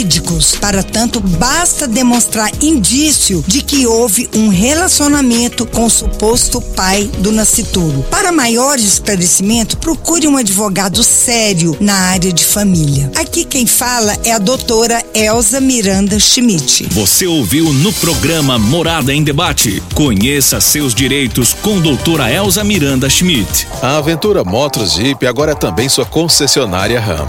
gravídicos. 0.00 0.56
Para 0.56 0.82
tanto, 0.82 1.20
basta 1.20 1.86
demonstrar 1.86 2.50
indício 2.62 3.44
de 3.46 3.60
que 3.60 3.86
houve 3.86 4.28
um 4.34 4.48
relacionamento 4.48 5.66
com 5.66 5.84
o 5.84 5.90
suposto 5.90 6.60
pai 6.60 7.10
do 7.18 7.30
nascituro. 7.32 8.02
Para 8.10 8.32
maior 8.32 8.78
esclarecimento, 8.78 9.76
procure 9.76 10.26
um 10.26 10.36
advogado 10.36 11.02
sério 11.02 11.76
na 11.80 11.94
área 11.94 12.32
de 12.32 12.44
família. 12.44 13.10
Aqui 13.14 13.44
quem 13.44 13.66
fala 13.66 14.16
é 14.24 14.32
a 14.32 14.38
doutora 14.38 15.02
Elza 15.14 15.60
Miranda 15.60 16.18
Schmidt. 16.18 16.86
Você 16.90 17.26
ouviu 17.26 17.72
no 17.72 17.92
programa 17.94 18.58
Morada 18.58 19.12
em 19.12 19.22
Debate. 19.22 19.82
Conheça 19.94 20.60
seus 20.60 20.94
direitos 20.94 21.52
com 21.52 21.80
doutora 21.80 22.30
Elza 22.32 22.64
Miranda 22.64 23.08
Schmidt. 23.08 23.66
A 23.82 23.98
Aventura 23.98 24.44
Motos 24.44 24.94
Jeep 24.94 25.26
agora 25.26 25.52
é 25.52 25.54
também 25.54 25.88
sua 25.88 26.06
concessionária 26.06 27.00
RAM. 27.00 27.28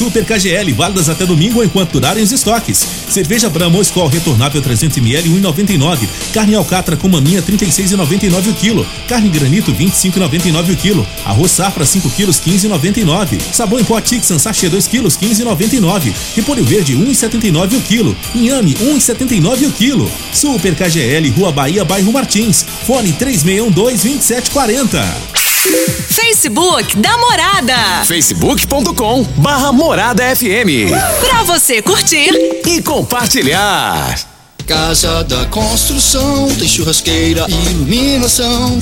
Super 0.01 0.25
KGL, 0.25 0.73
válidas 0.73 1.09
até 1.09 1.27
domingo 1.27 1.63
enquanto 1.63 1.91
durarem 1.91 2.23
os 2.23 2.31
estoques. 2.31 2.87
Cerveja 3.07 3.47
Brahma 3.51 3.75
ou 3.75 3.83
Skol 3.83 4.07
retornável 4.07 4.59
300ml 4.59 5.25
1,99. 5.39 6.09
Carne 6.33 6.55
alcatra 6.55 6.97
com 6.97 7.07
maminha 7.07 7.39
36,99 7.39 8.49
o 8.49 8.53
quilo. 8.55 8.87
Carne 9.07 9.29
granito 9.29 9.71
25,99 9.71 10.73
o 10.73 10.75
quilo. 10.75 11.07
Arroz 11.23 11.51
safra 11.51 11.85
5 11.85 12.09
quilos 12.09 12.41
15,99. 12.41 13.39
Sabão 13.53 13.79
em 13.79 13.83
pó 13.83 14.01
Tixan 14.01 14.39
sachê 14.39 14.69
2 14.69 14.87
quilos 14.87 15.15
15,99. 15.15 16.11
Repolho 16.35 16.65
verde 16.65 16.95
1,79 16.95 17.77
o 17.77 17.81
quilo. 17.81 18.17
Inhame 18.33 18.73
1,79 18.73 19.67
o 19.67 19.71
quilo. 19.71 20.11
Super 20.33 20.73
KGL, 20.73 21.29
Rua 21.29 21.51
Bahia, 21.51 21.85
bairro 21.85 22.11
Martins. 22.11 22.65
Fone 22.87 23.13
3612 23.13 23.71
2740. 23.99 25.40
Facebook 25.61 26.97
da 26.97 27.15
Morada. 27.17 28.03
facebook.com 28.05 29.23
barra 29.37 29.71
Morada 29.71 30.23
FM. 30.35 30.89
Pra 31.19 31.43
você 31.43 31.83
curtir 31.83 32.31
e 32.65 32.81
compartilhar. 32.81 34.19
Casa 34.65 35.23
da 35.23 35.45
Construção 35.45 36.47
tem 36.57 36.67
churrasqueira 36.67 37.45
e 37.47 37.53
iluminação. 37.53 38.79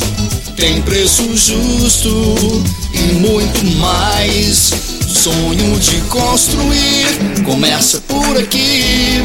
Tem 0.56 0.82
preço 0.82 1.24
justo 1.36 2.64
e 2.94 3.14
muito 3.16 3.66
mais. 3.78 4.72
Sonho 5.06 5.78
de 5.80 5.98
construir 6.04 7.44
começa 7.44 8.00
por 8.08 8.38
aqui. 8.38 9.22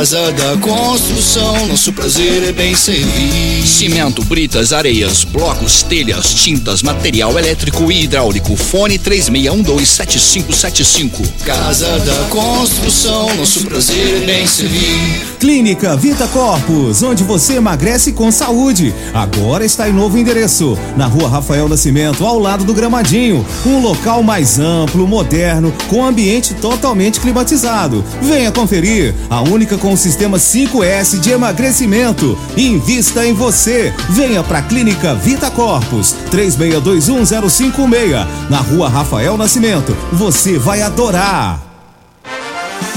Casa 0.00 0.32
da 0.32 0.56
Construção, 0.56 1.66
nosso 1.66 1.92
prazer 1.92 2.42
é 2.44 2.52
bem 2.52 2.74
servir. 2.74 3.66
Cimento, 3.66 4.24
britas, 4.24 4.72
areias, 4.72 5.24
blocos, 5.24 5.82
telhas, 5.82 6.32
tintas, 6.32 6.82
material 6.82 7.38
elétrico 7.38 7.92
e 7.92 8.04
hidráulico. 8.04 8.56
Fone 8.56 8.98
36127575. 8.98 11.20
Casa 11.44 11.98
da 11.98 12.14
Construção, 12.30 13.36
nosso 13.36 13.62
prazer 13.66 14.22
é 14.22 14.24
bem 14.24 14.46
servir. 14.46 15.36
Clínica 15.38 15.94
Vita 15.98 16.26
Corpus, 16.28 17.02
onde 17.02 17.22
você 17.22 17.56
emagrece 17.56 18.12
com 18.12 18.32
saúde. 18.32 18.94
Agora 19.12 19.66
está 19.66 19.86
em 19.86 19.92
novo 19.92 20.16
endereço, 20.16 20.78
na 20.96 21.06
rua 21.06 21.28
Rafael 21.28 21.68
Nascimento, 21.68 22.24
ao 22.24 22.38
lado 22.38 22.64
do 22.64 22.72
Gramadinho. 22.72 23.44
Um 23.66 23.80
local 23.80 24.22
mais 24.22 24.58
amplo, 24.58 25.06
moderno, 25.06 25.74
com 25.88 26.06
ambiente 26.06 26.54
totalmente 26.54 27.20
climatizado. 27.20 28.02
Venha 28.22 28.50
conferir, 28.50 29.14
a 29.28 29.42
única 29.42 29.76
com 29.76 29.89
o 29.92 29.96
sistema 29.96 30.38
5S 30.38 31.18
de 31.18 31.30
emagrecimento. 31.30 32.38
Invista 32.56 33.26
em 33.26 33.32
você. 33.32 33.92
Venha 34.10 34.42
para 34.42 34.58
a 34.58 34.62
Clínica 34.62 35.14
Vita 35.14 35.50
Corpus, 35.50 36.14
36210556, 36.30 38.26
na 38.48 38.58
rua 38.58 38.88
Rafael 38.88 39.36
Nascimento. 39.36 39.96
Você 40.12 40.58
vai 40.58 40.82
adorar. 40.82 41.60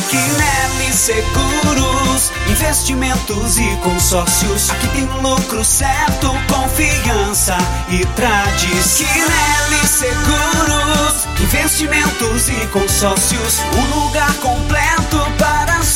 Quinelli 0.09 0.93
Seguros, 0.93 2.31
investimentos 2.49 3.57
e 3.57 3.75
consórcios. 3.77 4.69
Aqui 4.69 4.87
tem 4.89 5.05
lucro 5.21 5.65
certo, 5.65 6.31
confiança 6.47 7.57
e 7.89 8.05
tradição. 8.15 9.07
Quinelli 9.07 9.87
Seguros, 9.87 11.27
investimentos 11.41 12.49
e 12.49 12.67
consórcios. 12.67 13.59
Um 13.75 13.99
lugar 13.99 14.33
completo 14.35 15.17
para 15.37 15.72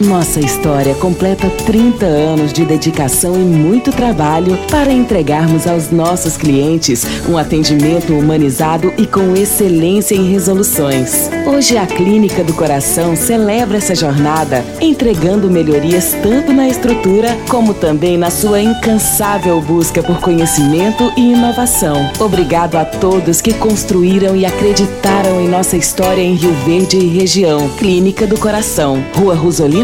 Nossa 0.00 0.38
história 0.38 0.94
completa 0.94 1.50
30 1.66 2.06
anos 2.06 2.52
de 2.52 2.64
dedicação 2.64 3.34
e 3.34 3.44
muito 3.44 3.90
trabalho 3.90 4.56
para 4.70 4.92
entregarmos 4.92 5.66
aos 5.66 5.90
nossos 5.90 6.36
clientes 6.36 7.04
um 7.28 7.36
atendimento 7.36 8.12
humanizado 8.12 8.92
e 8.96 9.04
com 9.04 9.34
excelência 9.34 10.14
em 10.14 10.30
resoluções. 10.30 11.28
Hoje 11.44 11.76
a 11.76 11.84
Clínica 11.84 12.44
do 12.44 12.54
Coração 12.54 13.16
celebra 13.16 13.78
essa 13.78 13.92
jornada, 13.92 14.64
entregando 14.80 15.50
melhorias 15.50 16.16
tanto 16.22 16.52
na 16.52 16.68
estrutura 16.68 17.36
como 17.48 17.74
também 17.74 18.16
na 18.16 18.30
sua 18.30 18.60
incansável 18.60 19.60
busca 19.60 20.00
por 20.00 20.20
conhecimento 20.20 21.12
e 21.16 21.32
inovação. 21.32 22.08
Obrigado 22.20 22.76
a 22.76 22.84
todos 22.84 23.40
que 23.40 23.52
construíram 23.54 24.36
e 24.36 24.46
acreditaram 24.46 25.40
em 25.40 25.48
nossa 25.48 25.76
história 25.76 26.22
em 26.22 26.34
Rio 26.34 26.52
Verde 26.64 26.98
e 26.98 27.08
região. 27.08 27.68
Clínica 27.70 28.28
do 28.28 28.38
Coração, 28.38 29.04
Rua 29.16 29.34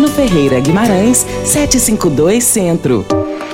Ferreira 0.09 0.61
Guimarães, 0.61 1.27
752 1.45 2.45
Centro. 2.45 3.24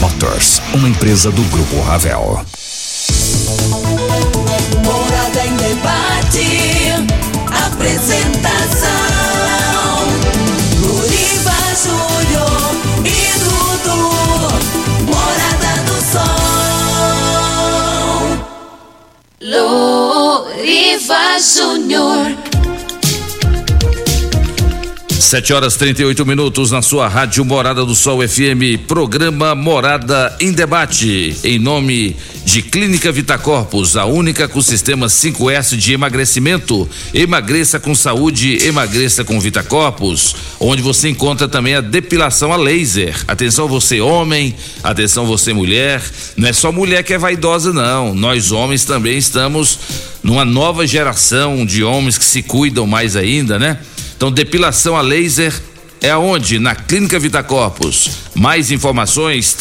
Motors, 0.00 0.60
uma 0.74 0.88
empresa 0.88 1.30
do 1.30 1.42
Grupo 1.44 1.80
Ravel. 1.80 2.44
Morada 4.84 5.46
em 5.46 5.56
debate. 5.56 6.94
Apresentação: 7.66 8.90
Luriva 10.80 11.56
Júnior 11.82 12.74
e 13.04 13.38
Dudu. 13.40 14.10
Morada 15.06 15.72
do 15.86 15.96
Sol. 16.12 16.40
Luriva 20.60 21.22
Júnior. 21.40 22.49
7 25.30 25.52
horas 25.52 25.76
38 25.76 26.26
minutos 26.26 26.72
na 26.72 26.82
sua 26.82 27.06
rádio 27.06 27.44
Morada 27.44 27.84
do 27.84 27.94
Sol 27.94 28.18
FM, 28.26 28.82
programa 28.88 29.54
Morada 29.54 30.36
em 30.40 30.50
Debate, 30.50 31.36
em 31.44 31.56
nome 31.56 32.16
de 32.44 32.62
Clínica 32.62 33.12
Vitacorpus, 33.12 33.96
a 33.96 34.06
única 34.06 34.48
com 34.48 34.60
sistema 34.60 35.06
5S 35.06 35.76
de 35.76 35.92
emagrecimento. 35.92 36.88
Emagreça 37.14 37.78
com 37.78 37.94
saúde, 37.94 38.58
emagreça 38.66 39.22
com 39.22 39.38
Vitacorpus, 39.38 40.34
onde 40.58 40.82
você 40.82 41.08
encontra 41.08 41.46
também 41.46 41.76
a 41.76 41.80
depilação 41.80 42.52
a 42.52 42.56
laser. 42.56 43.14
Atenção 43.28 43.68
você 43.68 44.00
homem, 44.00 44.56
atenção 44.82 45.26
você 45.26 45.52
mulher, 45.52 46.02
não 46.36 46.48
é 46.48 46.52
só 46.52 46.72
mulher 46.72 47.04
que 47.04 47.14
é 47.14 47.18
vaidosa 47.18 47.72
não, 47.72 48.16
nós 48.16 48.50
homens 48.50 48.84
também 48.84 49.16
estamos 49.16 49.78
numa 50.24 50.44
nova 50.44 50.84
geração 50.88 51.64
de 51.64 51.84
homens 51.84 52.18
que 52.18 52.24
se 52.24 52.42
cuidam 52.42 52.84
mais 52.84 53.14
ainda, 53.14 53.60
né? 53.60 53.78
Então, 54.20 54.30
depilação 54.30 54.94
a 54.98 55.00
laser 55.00 55.58
é 55.98 56.10
aonde? 56.10 56.58
Na 56.58 56.74
Clínica 56.74 57.18
Vitacorpus. 57.18 58.10
Mais 58.34 58.70
informações, 58.70 59.56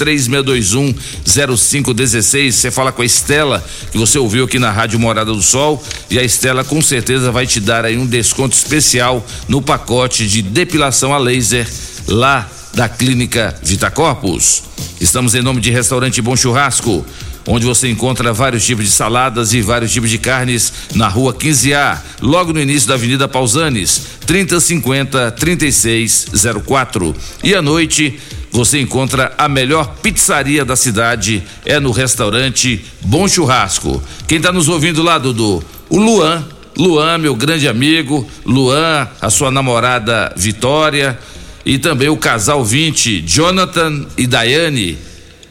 3621-0516. 1.26 2.52
Você 2.52 2.70
fala 2.70 2.92
com 2.92 3.02
a 3.02 3.06
Estela, 3.06 3.66
que 3.90 3.98
você 3.98 4.20
ouviu 4.20 4.44
aqui 4.44 4.60
na 4.60 4.70
Rádio 4.70 5.00
Morada 5.00 5.32
do 5.32 5.42
Sol. 5.42 5.82
E 6.12 6.20
a 6.20 6.24
Estela 6.26 6.66
com 6.66 6.82
certeza 6.82 7.32
vai 7.32 7.48
te 7.48 7.62
dar 7.62 7.86
aí 7.86 7.98
um 7.98 8.06
desconto 8.06 8.54
especial 8.54 9.26
no 9.48 9.62
pacote 9.62 10.28
de 10.28 10.42
depilação 10.42 11.14
a 11.14 11.18
laser 11.18 11.66
lá 12.06 12.46
da 12.74 12.90
Clínica 12.90 13.56
Vitacorpus. 13.64 14.64
Estamos 15.00 15.36
em 15.36 15.42
nome 15.42 15.62
de 15.62 15.72
Restaurante 15.72 16.22
Bom 16.22 16.36
Churrasco 16.36 17.06
onde 17.48 17.66
você 17.66 17.90
encontra 17.90 18.34
vários 18.34 18.66
tipos 18.66 18.86
de 18.86 18.92
saladas 18.92 19.54
e 19.54 19.62
vários 19.62 19.92
tipos 19.92 20.10
de 20.10 20.18
carnes 20.18 20.72
na 20.96 21.08
rua 21.08 21.34
15A, 21.34 21.98
logo 22.22 22.54
no 22.54 22.62
início 22.62 22.88
da 22.88 22.96
Avenida 22.96 23.28
Pausanes, 23.28 24.02
3050 24.26 25.32
3604. 25.32 27.16
E 27.44 27.56
à 27.56 27.62
noite 27.62 28.20
você 28.52 28.80
encontra 28.80 29.34
a 29.38 29.48
melhor 29.48 29.96
pizzaria 30.02 30.66
da 30.66 30.76
cidade, 30.76 31.44
é 31.66 31.80
no 31.80 31.92
restaurante 31.92 32.84
Bom 33.02 33.28
Churrasco. 33.28 34.02
Quem 34.28 34.38
está 34.38 34.52
nos 34.52 34.68
ouvindo 34.68 35.04
lá, 35.04 35.18
Dudu? 35.18 35.64
O 35.90 35.98
Luan. 35.98 36.46
Luan, 36.78 37.18
meu 37.18 37.36
grande 37.36 37.68
amigo, 37.68 38.26
Luan, 38.46 39.06
a 39.20 39.30
sua 39.30 39.52
namorada 39.52 40.34
Vitória 40.38 41.20
e 41.66 41.78
também 41.78 42.08
o 42.08 42.16
casal 42.16 42.64
20, 42.64 43.22
Jonathan 43.22 44.06
e 44.18 44.26
Daiane 44.26 44.98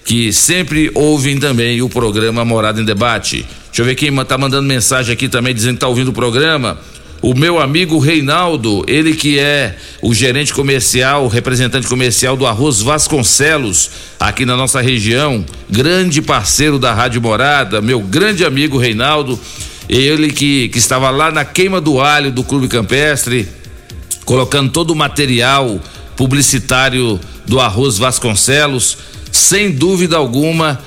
que 0.09 0.33
sempre 0.33 0.90
ouvem 0.94 1.37
também 1.37 1.83
o 1.83 1.88
programa 1.90 2.42
Morada 2.42 2.81
em 2.81 2.85
Debate. 2.85 3.44
Deixa 3.66 3.83
eu 3.83 3.85
ver 3.85 3.94
quem 3.94 4.11
tá 4.25 4.38
mandando 4.38 4.66
mensagem 4.66 5.12
aqui 5.12 5.29
também 5.29 5.55
dizendo 5.55 5.75
que 5.75 5.81
tá 5.81 5.87
ouvindo 5.87 6.09
o 6.09 6.14
programa. 6.14 6.79
O 7.21 7.35
meu 7.35 7.61
amigo 7.61 7.99
Reinaldo, 7.99 8.87
ele 8.88 9.12
que 9.12 9.38
é 9.38 9.77
o 10.01 10.14
gerente 10.14 10.55
comercial, 10.55 11.29
representante 11.29 11.87
comercial 11.87 12.38
do 12.38 12.47
Arroz 12.47 12.81
Vasconcelos, 12.81 13.90
aqui 14.18 14.47
na 14.47 14.57
nossa 14.57 14.81
região, 14.81 15.44
grande 15.68 16.23
parceiro 16.23 16.79
da 16.79 16.94
Rádio 16.94 17.21
Morada, 17.21 17.83
meu 17.83 18.01
grande 18.01 18.47
amigo 18.47 18.79
Reinaldo, 18.79 19.38
ele 19.90 20.31
que, 20.31 20.71
que 20.71 20.79
estava 20.79 21.11
lá 21.11 21.31
na 21.31 21.44
queima 21.44 21.83
do 21.83 22.01
alho 22.01 22.33
do 22.33 22.42
Clube 22.42 22.66
Campestre, 22.66 23.47
colocando 24.25 24.73
todo 24.73 24.92
o 24.92 24.97
material 24.97 25.79
publicitário 26.18 27.18
do 27.46 27.59
Arroz 27.61 27.96
Vasconcelos 27.96 28.98
sem 29.33 29.70
dúvida 29.70 30.16
alguma, 30.16 30.81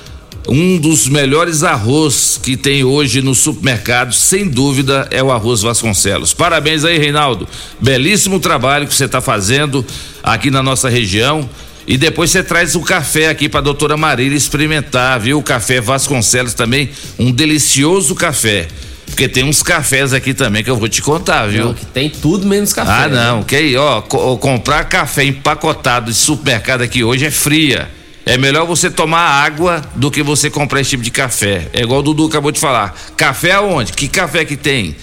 um 0.46 0.76
dos 0.76 1.08
melhores 1.08 1.62
arroz 1.62 2.38
que 2.42 2.56
tem 2.56 2.84
hoje 2.84 3.22
no 3.22 3.34
supermercado, 3.34 4.12
sem 4.12 4.46
dúvida, 4.46 5.08
é 5.10 5.22
o 5.22 5.32
arroz 5.32 5.62
Vasconcelos. 5.62 6.34
Parabéns 6.34 6.84
aí, 6.84 6.98
Reinaldo. 6.98 7.48
Belíssimo 7.80 8.38
trabalho 8.40 8.86
que 8.86 8.94
você 8.94 9.06
está 9.06 9.20
fazendo 9.20 9.84
aqui 10.22 10.50
na 10.50 10.62
nossa 10.62 10.88
região. 10.88 11.48
E 11.86 11.96
depois 11.96 12.30
você 12.30 12.42
traz 12.42 12.76
o 12.76 12.80
café 12.80 13.28
aqui 13.28 13.48
para 13.48 13.60
a 13.60 13.64
doutora 13.64 13.96
Marília 13.96 14.36
experimentar, 14.36 15.18
viu? 15.18 15.38
O 15.38 15.42
café 15.42 15.80
Vasconcelos 15.80 16.54
também, 16.54 16.90
um 17.18 17.32
delicioso 17.32 18.14
café. 18.14 18.68
Porque 19.12 19.28
tem 19.28 19.44
uns 19.44 19.62
cafés 19.62 20.14
aqui 20.14 20.32
também 20.32 20.64
que 20.64 20.70
eu 20.70 20.76
vou 20.76 20.88
te 20.88 21.02
contar, 21.02 21.46
viu? 21.46 21.66
Não, 21.66 21.74
que 21.74 21.84
tem 21.84 22.08
tudo 22.08 22.46
menos 22.46 22.72
café. 22.72 22.90
Ah, 22.90 23.08
não, 23.08 23.38
né? 23.40 23.44
que 23.46 23.54
aí, 23.54 23.76
ó, 23.76 24.00
co 24.00 24.38
comprar 24.38 24.84
café 24.84 25.22
empacotado 25.22 26.10
de 26.10 26.16
supermercado 26.16 26.80
aqui 26.80 27.04
hoje 27.04 27.26
é 27.26 27.30
fria. 27.30 27.90
É 28.24 28.38
melhor 28.38 28.66
você 28.66 28.90
tomar 28.90 29.20
água 29.20 29.82
do 29.94 30.10
que 30.10 30.22
você 30.22 30.48
comprar 30.48 30.80
esse 30.80 30.90
tipo 30.90 31.02
de 31.02 31.10
café. 31.10 31.68
É 31.74 31.82
igual 31.82 32.00
o 32.00 32.02
Dudu 32.02 32.26
acabou 32.26 32.50
de 32.50 32.58
falar. 32.58 32.96
Café 33.14 33.52
aonde? 33.52 33.92
Que 33.92 34.08
café 34.08 34.46
que 34.46 34.56
tem? 34.56 34.96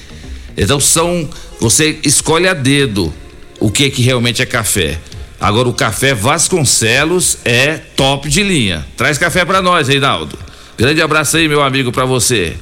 Então 0.58 0.80
são. 0.80 1.30
Você 1.60 2.00
escolhe 2.04 2.48
a 2.48 2.56
dedo 2.56 3.13
o 3.60 3.69
que 3.69 3.91
que 3.91 4.02
realmente 4.02 4.41
é 4.41 4.45
café. 4.45 4.98
Agora 5.39 5.69
o 5.69 5.74
café 5.74 6.15
Vasconcelos 6.15 7.38
é 7.45 7.78
top 7.95 8.28
de 8.28 8.41
linha. 8.41 8.84
Traz 8.98 9.19
café 9.19 9.45
para 9.45 9.62
nós, 9.62 9.88
Reinaldo. 9.88 10.36
Grande 10.76 11.00
abraço 11.00 11.38
aí, 11.38 11.48
meu 11.48 11.62
amigo, 11.62 11.91
para 11.91 12.06
você. 12.06 12.56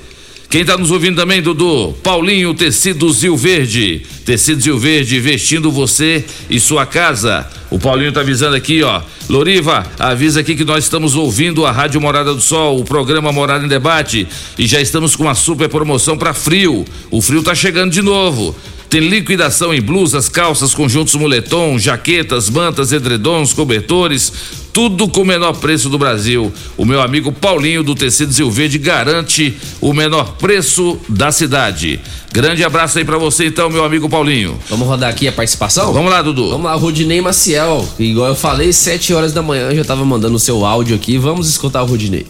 Quem 0.50 0.62
está 0.62 0.78
nos 0.78 0.92
ouvindo 0.92 1.18
também, 1.18 1.42
Dudu? 1.42 1.94
Paulinho 2.02 2.54
Tecidos 2.54 3.22
Rio 3.22 3.36
Verde. 3.36 4.04
Tecidos 4.26 4.66
Rio 4.66 4.80
Verde, 4.80 5.20
vestindo 5.20 5.70
você 5.70 6.24
e 6.50 6.58
sua 6.58 6.86
casa. 6.86 7.46
O 7.70 7.78
Paulinho 7.78 8.14
tá 8.14 8.22
avisando 8.22 8.56
aqui, 8.56 8.82
ó. 8.82 9.02
Loriva, 9.28 9.86
avisa 10.00 10.40
aqui 10.40 10.56
que 10.56 10.64
nós 10.64 10.86
estamos 10.86 11.16
ouvindo 11.16 11.66
a 11.66 11.72
Rádio 11.74 12.00
Morada 12.00 12.34
do 12.34 12.40
Sol, 12.40 12.80
o 12.80 12.86
programa 12.86 13.30
Morada 13.30 13.66
em 13.66 13.68
Debate. 13.68 14.26
E 14.58 14.66
já 14.66 14.80
estamos 14.80 15.18
com 15.18 15.24
uma 15.24 15.36
super 15.36 15.68
promoção 15.68 16.18
para 16.18 16.34
frio. 16.34 16.86
O 17.12 17.22
frio 17.22 17.44
tá 17.44 17.54
chegando 17.54 17.92
de 17.92 18.02
novo. 18.02 18.56
Tem 18.90 19.02
liquidação 19.02 19.74
em 19.74 19.82
blusas, 19.82 20.30
calças, 20.30 20.74
conjuntos 20.74 21.14
moletom, 21.16 21.78
jaquetas, 21.78 22.50
mantas, 22.50 22.94
edredons, 22.94 23.52
cobertores, 23.52 24.32
tudo 24.78 25.08
com 25.08 25.22
o 25.22 25.26
menor 25.26 25.54
preço 25.54 25.90
do 25.90 25.98
Brasil. 25.98 26.54
O 26.78 26.86
meu 26.86 27.02
amigo 27.02 27.32
Paulinho 27.32 27.82
do 27.82 27.96
Tecidos 27.96 28.38
Rio 28.38 28.52
Verde 28.52 28.78
garante 28.78 29.58
o 29.82 29.92
menor 29.92 30.34
preço 30.34 31.00
da 31.10 31.32
cidade. 31.32 32.00
Grande 32.32 32.64
abraço 32.64 33.00
aí 33.00 33.04
para 33.04 33.18
você 33.18 33.48
então, 33.48 33.72
meu 33.72 33.84
amigo 33.84 34.08
Paulinho. 34.08 34.60
Vamos 34.70 34.88
rodar 34.88 35.10
aqui 35.10 35.28
a 35.28 35.32
participação? 35.32 35.92
Vamos 35.92 36.12
lá, 36.12 36.22
Dudu. 36.22 36.52
Vamos 36.52 36.66
lá, 36.66 36.76
Rudinei 36.76 37.20
Maciel. 37.22 37.84
Igual 37.98 38.28
eu 38.28 38.36
falei, 38.36 38.72
7 38.72 39.16
horas 39.16 39.34
da 39.34 39.42
manhã 39.42 39.74
já 39.74 39.84
tava 39.84 40.06
mandando 40.06 40.36
o 40.36 40.40
seu 40.40 40.64
áudio 40.64 40.96
aqui. 40.96 41.18
Vamos 41.18 41.50
escutar 41.50 41.82
o 41.82 41.88
Rudinei. 41.88 42.28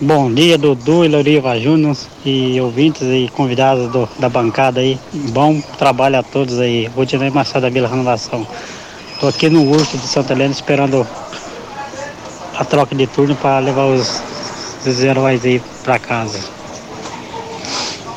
Bom 0.00 0.34
dia, 0.34 0.58
Dudu 0.58 1.04
e 1.04 1.08
Loriva 1.08 1.56
Júnior 1.60 1.96
e 2.26 2.60
ouvintes 2.60 3.02
e 3.02 3.30
convidados 3.36 3.88
do- 3.92 4.08
da 4.18 4.28
bancada 4.28 4.80
aí. 4.80 4.98
Bom 5.30 5.62
trabalho 5.78 6.18
a 6.18 6.24
todos 6.24 6.58
aí. 6.58 6.90
Rodinei 6.96 7.30
Machado 7.30 7.60
da 7.62 7.70
Vila 7.70 7.86
Renovação. 7.86 8.44
Estou 9.12 9.28
aqui 9.28 9.48
no 9.48 9.70
Urso 9.70 9.96
de 9.96 10.08
Santa 10.08 10.32
Helena 10.32 10.50
esperando 10.52 11.06
a 12.58 12.64
troca 12.64 12.94
de 12.94 13.06
turno 13.06 13.34
para 13.36 13.58
levar 13.58 13.86
os, 13.86 14.20
os 14.86 15.02
heróis 15.02 15.44
aí 15.44 15.60
para 15.82 15.98
casa. 15.98 16.38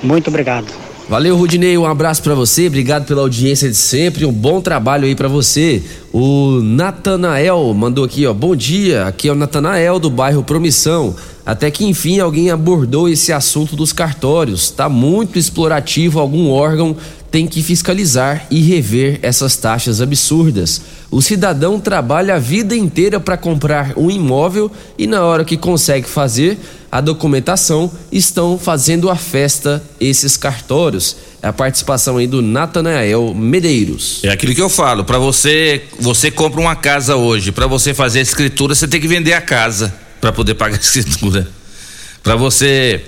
Muito 0.02 0.28
obrigado. 0.28 0.68
Valeu, 1.10 1.38
Rudinei, 1.38 1.78
um 1.78 1.86
abraço 1.86 2.22
pra 2.22 2.36
você, 2.36 2.68
obrigado 2.68 3.06
pela 3.06 3.22
audiência 3.22 3.70
de 3.70 3.78
sempre, 3.78 4.26
um 4.26 4.32
bom 4.32 4.60
trabalho 4.60 5.06
aí 5.06 5.16
pra 5.16 5.30
você. 5.30 5.82
O 6.12 6.60
Natanael 6.62 7.74
mandou 7.74 8.04
aqui, 8.04 8.28
ó, 8.28 8.34
bom 8.34 8.54
dia, 8.54 9.06
aqui 9.06 9.30
é 9.30 9.32
o 9.32 9.36
Natanael 9.36 10.00
do 10.00 10.10
bairro 10.10 10.44
Promissão. 10.44 11.16
Até 11.46 11.72
que 11.72 11.86
enfim 11.86 12.20
alguém 12.20 12.52
abordou 12.52 13.08
esse 13.08 13.32
assunto 13.32 13.74
dos 13.74 13.94
cartórios. 13.94 14.70
Tá 14.70 14.90
muito 14.90 15.40
explorativo, 15.40 16.20
algum 16.20 16.50
órgão 16.50 16.94
tem 17.32 17.48
que 17.48 17.62
fiscalizar 17.62 18.48
e 18.50 18.62
rever 18.62 19.20
essas 19.22 19.56
taxas 19.56 20.02
absurdas. 20.02 20.82
O 21.12 21.22
cidadão 21.22 21.80
trabalha 21.80 22.36
a 22.36 22.40
vida 22.40 22.76
inteira 22.76 23.20
para 23.20 23.38
comprar 23.38 23.94
um 23.98 24.10
imóvel 24.10 24.72
e 24.98 25.08
na 25.08 25.24
hora 25.24 25.44
que 25.44 25.58
consegue 25.58 26.08
fazer 26.08 26.58
a 26.92 27.02
documentação, 27.02 27.92
estão 28.12 28.58
fazendo 28.58 29.10
a 29.10 29.16
festa 29.16 29.84
esses 30.00 30.38
cartórios. 30.38 31.18
É 31.42 31.48
a 31.48 31.54
participação 31.54 32.18
aí 32.18 32.28
do 32.28 32.42
Natanael 32.42 33.34
Medeiros. 33.34 34.24
É 34.24 34.30
aquilo 34.30 34.56
que 34.56 34.62
eu 34.62 34.70
falo, 34.70 35.04
para 35.04 35.20
você, 35.20 35.84
você 36.00 36.32
compra 36.32 36.62
uma 36.62 36.76
casa 36.76 37.16
hoje, 37.16 37.52
para 37.52 37.68
você 37.68 37.94
fazer 37.94 38.20
a 38.20 38.22
escritura, 38.22 38.74
você 38.74 38.88
tem 38.88 39.02
que 39.02 39.08
vender 39.08 39.34
a 39.34 39.42
casa 39.42 39.94
para 40.22 40.32
poder 40.32 40.56
pagar 40.56 40.78
a 40.78 40.80
escritura. 40.82 41.48
Para 42.24 42.36
você 42.36 43.02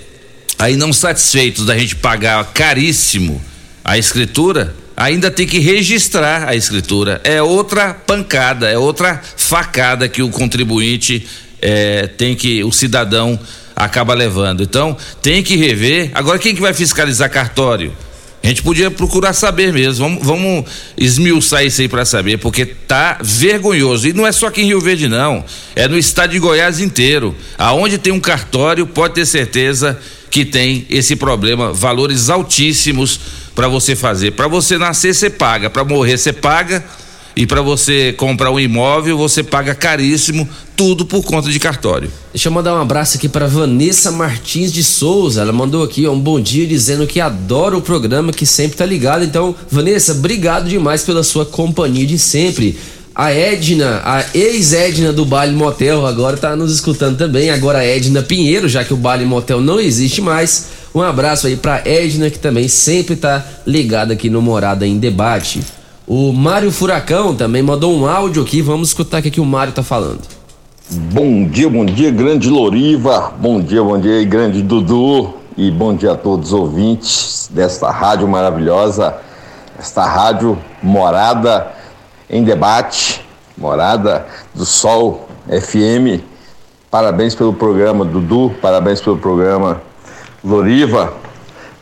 aí 0.58 0.76
não 0.76 0.92
satisfeitos 0.92 1.64
da 1.64 1.76
gente 1.76 1.96
pagar 1.96 2.44
caríssimo 2.52 3.40
a 3.84 3.98
escritura, 3.98 4.74
ainda 4.96 5.30
tem 5.30 5.46
que 5.46 5.58
registrar 5.58 6.48
a 6.48 6.54
escritura. 6.54 7.20
É 7.24 7.40
outra 7.42 7.94
pancada, 7.94 8.68
é 8.68 8.76
outra 8.76 9.20
facada 9.36 10.08
que 10.08 10.22
o 10.22 10.28
contribuinte 10.28 11.26
é, 11.60 12.06
tem 12.06 12.34
que 12.34 12.62
o 12.64 12.72
cidadão 12.72 13.38
acaba 13.74 14.14
levando. 14.14 14.62
Então 14.62 14.96
tem 15.22 15.42
que 15.42 15.56
rever. 15.56 16.10
Agora 16.14 16.38
quem 16.38 16.54
que 16.54 16.60
vai 16.60 16.74
fiscalizar 16.74 17.30
cartório? 17.30 17.92
A 18.42 18.46
gente 18.46 18.62
podia 18.62 18.90
procurar 18.90 19.34
saber 19.34 19.72
mesmo. 19.72 20.06
Vamos, 20.06 20.26
vamos 20.26 20.64
esmiuçar 20.96 21.64
isso 21.64 21.82
aí 21.82 21.88
para 21.88 22.04
saber, 22.06 22.38
porque 22.38 22.64
tá 22.64 23.18
vergonhoso. 23.22 24.08
E 24.08 24.14
não 24.14 24.26
é 24.26 24.32
só 24.32 24.46
aqui 24.46 24.62
em 24.62 24.66
Rio 24.66 24.80
Verde, 24.80 25.08
não. 25.08 25.44
É 25.76 25.86
no 25.86 25.98
estado 25.98 26.30
de 26.30 26.38
Goiás 26.38 26.80
inteiro. 26.80 27.36
Aonde 27.58 27.98
tem 27.98 28.12
um 28.12 28.20
cartório, 28.20 28.86
pode 28.86 29.14
ter 29.14 29.26
certeza 29.26 29.98
que 30.30 30.44
tem 30.44 30.86
esse 30.88 31.16
problema. 31.16 31.72
Valores 31.72 32.30
altíssimos 32.30 33.20
para 33.54 33.68
você 33.68 33.96
fazer. 33.96 34.32
Para 34.32 34.48
você 34.48 34.78
nascer, 34.78 35.14
você 35.14 35.30
paga. 35.30 35.68
Para 35.68 35.84
morrer, 35.84 36.16
você 36.16 36.32
paga. 36.32 36.84
E 37.36 37.46
para 37.46 37.62
você 37.62 38.12
comprar 38.12 38.50
um 38.50 38.58
imóvel, 38.58 39.16
você 39.16 39.42
paga 39.42 39.74
caríssimo, 39.74 40.48
tudo 40.76 41.06
por 41.06 41.22
conta 41.22 41.48
de 41.48 41.58
cartório. 41.60 42.10
Deixa 42.32 42.48
eu 42.48 42.52
mandar 42.52 42.74
um 42.74 42.80
abraço 42.80 43.16
aqui 43.16 43.28
para 43.28 43.46
Vanessa 43.46 44.10
Martins 44.10 44.72
de 44.72 44.82
Souza. 44.82 45.40
Ela 45.40 45.52
mandou 45.52 45.84
aqui 45.84 46.06
ó, 46.06 46.12
um 46.12 46.18
bom 46.18 46.40
dia 46.40 46.66
dizendo 46.66 47.06
que 47.06 47.20
adora 47.20 47.76
o 47.76 47.80
programa, 47.80 48.32
que 48.32 48.44
sempre 48.44 48.76
tá 48.76 48.84
ligado. 48.84 49.24
Então, 49.24 49.54
Vanessa, 49.70 50.12
obrigado 50.12 50.68
demais 50.68 51.02
pela 51.04 51.22
sua 51.22 51.46
companhia 51.46 52.06
de 52.06 52.18
sempre. 52.18 52.76
A 53.14 53.32
Edna, 53.32 54.02
a 54.04 54.24
ex-Edna 54.34 55.12
do 55.12 55.24
Baile 55.24 55.54
Motel, 55.54 56.06
agora 56.06 56.36
tá 56.36 56.56
nos 56.56 56.74
escutando 56.74 57.16
também. 57.16 57.50
Agora 57.50 57.78
a 57.78 57.84
Edna 57.84 58.22
Pinheiro, 58.22 58.68
já 58.68 58.84
que 58.84 58.92
o 58.92 58.96
Baile 58.96 59.24
Motel 59.24 59.60
não 59.60 59.80
existe 59.80 60.20
mais. 60.20 60.79
Um 60.94 61.02
abraço 61.02 61.46
aí 61.46 61.56
pra 61.56 61.82
Edna, 61.84 62.30
que 62.30 62.38
também 62.38 62.66
sempre 62.66 63.14
tá 63.14 63.44
ligada 63.64 64.12
aqui 64.12 64.28
no 64.28 64.42
Morada 64.42 64.86
em 64.86 64.98
Debate. 64.98 65.62
O 66.06 66.32
Mário 66.32 66.72
Furacão 66.72 67.34
também 67.36 67.62
mandou 67.62 67.96
um 67.96 68.06
áudio 68.06 68.42
aqui. 68.42 68.60
Vamos 68.60 68.88
escutar 68.88 69.20
o 69.20 69.22
que, 69.22 69.30
que 69.30 69.40
o 69.40 69.44
Mário 69.44 69.72
tá 69.72 69.84
falando. 69.84 70.22
Bom 70.90 71.46
dia, 71.46 71.70
bom 71.70 71.84
dia, 71.84 72.10
grande 72.10 72.50
Loriva. 72.50 73.32
Bom 73.38 73.60
dia, 73.60 73.80
bom 73.84 73.96
dia, 74.00 74.24
grande 74.24 74.60
Dudu. 74.60 75.34
E 75.56 75.70
bom 75.70 75.94
dia 75.94 76.12
a 76.12 76.16
todos 76.16 76.52
os 76.52 76.58
ouvintes 76.58 77.48
desta 77.52 77.90
rádio 77.90 78.26
maravilhosa, 78.26 79.14
esta 79.78 80.04
rádio 80.04 80.58
Morada 80.82 81.68
em 82.28 82.42
Debate, 82.42 83.24
Morada 83.56 84.26
do 84.52 84.64
Sol 84.64 85.28
FM. 85.48 86.24
Parabéns 86.90 87.36
pelo 87.36 87.52
programa, 87.52 88.04
Dudu. 88.04 88.52
Parabéns 88.60 89.00
pelo 89.00 89.16
programa, 89.16 89.80
Loriva. 90.42 91.12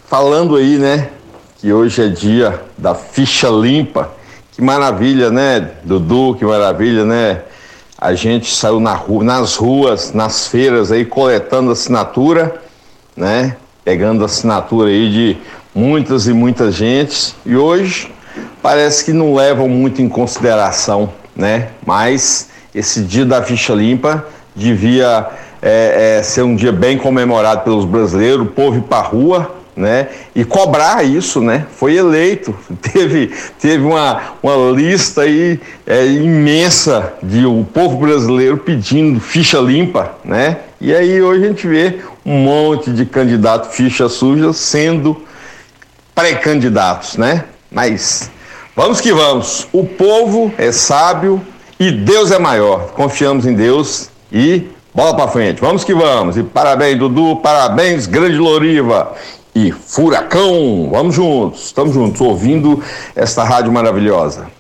Falando 0.07 0.57
aí, 0.57 0.79
né, 0.79 1.11
que 1.59 1.73
hoje 1.73 2.03
é 2.03 2.09
dia 2.09 2.61
da 2.77 2.95
ficha 2.95 3.49
limpa. 3.49 4.11
Que 4.53 4.63
maravilha, 4.63 5.31
né, 5.31 5.71
Dudu? 5.85 6.35
Que 6.37 6.45
maravilha, 6.45 7.05
né? 7.05 7.43
A 7.97 8.15
gente 8.15 8.55
saiu 8.55 8.81
na 8.81 8.95
rua, 8.95 9.25
nas 9.25 9.57
ruas, 9.57 10.13
nas 10.13 10.49
feiras 10.49 10.91
aí, 10.91 11.05
coletando 11.05 11.71
assinatura, 11.71 12.61
né? 13.17 13.57
Pegando 13.85 14.25
assinatura 14.25 14.89
aí 14.89 15.11
de 15.11 15.37
muitas 15.75 16.27
e 16.27 16.33
muitas 16.33 16.75
gentes. 16.75 17.35
E 17.45 17.57
hoje 17.57 18.13
parece 18.63 19.05
que 19.05 19.13
não 19.13 19.35
levam 19.35 19.69
muito 19.69 20.03
em 20.03 20.09
consideração, 20.09 21.13
né? 21.35 21.69
Mas 21.85 22.49
esse 22.75 23.03
dia 23.03 23.25
da 23.25 23.43
ficha 23.43 23.73
limpa 23.75 24.25
devia 24.55 25.29
é, 25.63 26.19
é, 26.19 26.23
ser 26.23 26.43
um 26.43 26.55
dia 26.55 26.73
bem 26.73 26.99
comemorado 26.99 27.63
pelos 27.63 27.85
brasileiros, 27.85 28.47
o 28.47 28.51
povo 28.51 28.79
ir 28.79 28.83
pra 28.83 29.01
rua, 29.01 29.55
né? 29.79 30.09
E 30.35 30.45
cobrar 30.45 31.05
isso, 31.05 31.41
né? 31.41 31.67
Foi 31.71 31.97
eleito, 31.97 32.55
teve, 32.83 33.33
teve 33.61 33.85
uma, 33.85 34.35
uma 34.43 34.73
lista 34.73 35.23
aí 35.23 35.61
é, 35.87 36.05
imensa 36.07 37.15
de 37.23 37.47
o 37.47 37.65
povo 37.73 37.97
brasileiro 37.97 38.59
pedindo 38.59 39.21
ficha 39.21 39.59
limpa, 39.59 40.17
né? 40.25 40.59
E 40.81 40.95
aí 40.95 41.23
hoje 41.23 41.45
a 41.45 41.49
gente 41.49 41.67
vê 41.67 42.01
um 42.27 42.39
monte 42.39 42.91
de 42.93 43.07
candidato 43.07 43.73
ficha 43.73 44.09
suja 44.09 44.53
sendo 44.53 45.23
pré-candidatos, 46.15 47.17
né? 47.17 47.45
Mas 47.71 48.31
vamos 48.75 49.01
que 49.01 49.13
vamos. 49.13 49.69
O 49.73 49.85
povo 49.85 50.53
é 50.59 50.73
sábio 50.73 51.41
e 51.79 51.93
Deus 51.93 52.33
é 52.33 52.39
maior. 52.39 52.91
Confiamos 52.93 53.47
em 53.47 53.55
Deus 53.55 54.11
e 54.33 54.67
bola 54.99 55.15
pra 55.15 55.29
frente. 55.29 55.61
Vamos 55.61 55.85
que 55.85 55.95
vamos. 55.95 56.37
E 56.37 56.43
parabéns, 56.43 56.99
Dudu. 56.99 57.37
Parabéns, 57.37 58.07
grande 58.07 58.37
Loriva. 58.37 59.13
E 59.55 59.71
Furacão. 59.71 60.89
Vamos 60.91 61.15
juntos. 61.15 61.67
Estamos 61.67 61.95
juntos 61.95 62.21
ouvindo 62.21 62.83
esta 63.15 63.45
rádio 63.45 63.71
maravilhosa. 63.71 64.58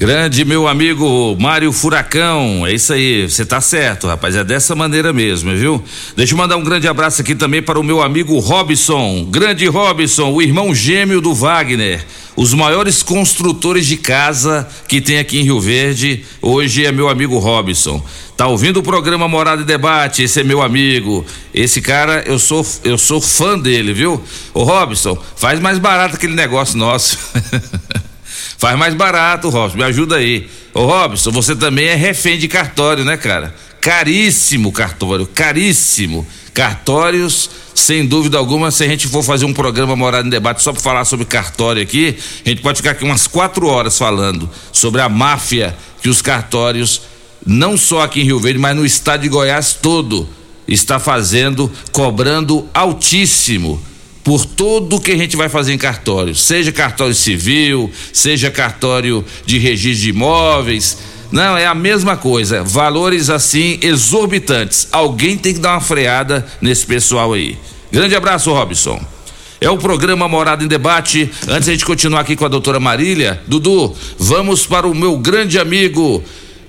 Grande 0.00 0.44
meu 0.44 0.68
amigo 0.68 1.36
Mário 1.40 1.72
Furacão, 1.72 2.64
é 2.64 2.72
isso 2.72 2.92
aí, 2.92 3.28
você 3.28 3.44
tá 3.44 3.60
certo, 3.60 4.06
rapaz, 4.06 4.36
é 4.36 4.44
dessa 4.44 4.76
maneira 4.76 5.12
mesmo, 5.12 5.50
viu? 5.56 5.82
Deixa 6.14 6.34
eu 6.34 6.38
mandar 6.38 6.56
um 6.56 6.62
grande 6.62 6.86
abraço 6.86 7.20
aqui 7.20 7.34
também 7.34 7.60
para 7.60 7.80
o 7.80 7.82
meu 7.82 8.00
amigo 8.00 8.38
Robson, 8.38 9.26
grande 9.28 9.66
Robson, 9.66 10.30
o 10.30 10.40
irmão 10.40 10.72
gêmeo 10.72 11.20
do 11.20 11.34
Wagner, 11.34 12.06
os 12.36 12.54
maiores 12.54 13.02
construtores 13.02 13.86
de 13.86 13.96
casa 13.96 14.68
que 14.86 15.00
tem 15.00 15.18
aqui 15.18 15.40
em 15.40 15.42
Rio 15.42 15.58
Verde, 15.58 16.24
hoje 16.40 16.86
é 16.86 16.92
meu 16.92 17.08
amigo 17.08 17.36
Robson. 17.38 18.00
Tá 18.36 18.46
ouvindo 18.46 18.76
o 18.76 18.84
programa 18.84 19.26
Morada 19.26 19.62
e 19.62 19.64
Debate, 19.64 20.22
esse 20.22 20.38
é 20.38 20.44
meu 20.44 20.62
amigo. 20.62 21.26
Esse 21.52 21.80
cara, 21.80 22.22
eu 22.24 22.38
sou 22.38 22.64
eu 22.84 22.96
sou 22.96 23.20
fã 23.20 23.58
dele, 23.58 23.92
viu? 23.92 24.22
Ô 24.54 24.62
Robson, 24.62 25.18
faz 25.34 25.58
mais 25.58 25.76
barato 25.78 26.14
aquele 26.14 26.36
negócio 26.36 26.78
nosso. 26.78 27.18
Faz 28.58 28.76
mais 28.76 28.92
barato, 28.92 29.48
Robson, 29.50 29.78
me 29.78 29.84
ajuda 29.84 30.16
aí. 30.16 30.50
Ô 30.74 30.84
Robson, 30.84 31.30
você 31.30 31.54
também 31.54 31.86
é 31.86 31.94
refém 31.94 32.36
de 32.36 32.48
cartório, 32.48 33.04
né, 33.04 33.16
cara? 33.16 33.54
Caríssimo 33.80 34.72
cartório, 34.72 35.28
caríssimo. 35.28 36.26
Cartórios, 36.52 37.48
sem 37.72 38.04
dúvida 38.04 38.36
alguma, 38.36 38.72
se 38.72 38.82
a 38.82 38.88
gente 38.88 39.06
for 39.06 39.22
fazer 39.22 39.44
um 39.44 39.52
programa 39.52 39.94
Morada 39.94 40.26
em 40.26 40.30
Debate 40.30 40.60
só 40.60 40.72
para 40.72 40.82
falar 40.82 41.04
sobre 41.04 41.24
cartório 41.24 41.80
aqui, 41.80 42.16
a 42.44 42.48
gente 42.48 42.60
pode 42.60 42.78
ficar 42.78 42.90
aqui 42.90 43.04
umas 43.04 43.28
quatro 43.28 43.68
horas 43.68 43.96
falando 43.96 44.50
sobre 44.72 45.00
a 45.00 45.08
máfia 45.08 45.76
que 46.02 46.08
os 46.08 46.20
cartórios, 46.20 47.02
não 47.46 47.76
só 47.76 48.02
aqui 48.02 48.22
em 48.22 48.24
Rio 48.24 48.40
Verde, 48.40 48.58
mas 48.58 48.74
no 48.74 48.84
estado 48.84 49.20
de 49.22 49.28
Goiás 49.28 49.72
todo, 49.80 50.28
está 50.66 50.98
fazendo, 50.98 51.70
cobrando 51.92 52.68
altíssimo 52.74 53.80
por 54.24 54.44
tudo 54.44 55.00
que 55.00 55.12
a 55.12 55.16
gente 55.16 55.36
vai 55.36 55.48
fazer 55.48 55.72
em 55.72 55.78
cartório, 55.78 56.34
seja 56.34 56.70
cartório 56.70 57.14
civil, 57.14 57.90
seja 58.12 58.50
cartório 58.50 59.24
de 59.46 59.58
registro 59.58 60.02
de 60.02 60.10
imóveis. 60.10 60.98
Não, 61.30 61.56
é 61.56 61.66
a 61.66 61.74
mesma 61.74 62.16
coisa, 62.16 62.62
valores 62.62 63.28
assim 63.28 63.78
exorbitantes. 63.82 64.88
Alguém 64.90 65.36
tem 65.36 65.54
que 65.54 65.60
dar 65.60 65.72
uma 65.72 65.80
freada 65.80 66.46
nesse 66.60 66.86
pessoal 66.86 67.32
aí. 67.32 67.58
Grande 67.92 68.14
abraço, 68.14 68.52
Robson. 68.52 69.00
É 69.60 69.68
o 69.68 69.76
programa 69.76 70.28
Morada 70.28 70.62
em 70.62 70.68
Debate. 70.68 71.30
Antes 71.48 71.64
de 71.64 71.70
a 71.70 71.74
gente 71.74 71.84
continuar 71.84 72.20
aqui 72.20 72.36
com 72.36 72.44
a 72.44 72.48
doutora 72.48 72.78
Marília, 72.78 73.42
Dudu, 73.46 73.94
vamos 74.18 74.66
para 74.66 74.86
o 74.86 74.94
meu 74.94 75.18
grande 75.18 75.58
amigo 75.58 76.22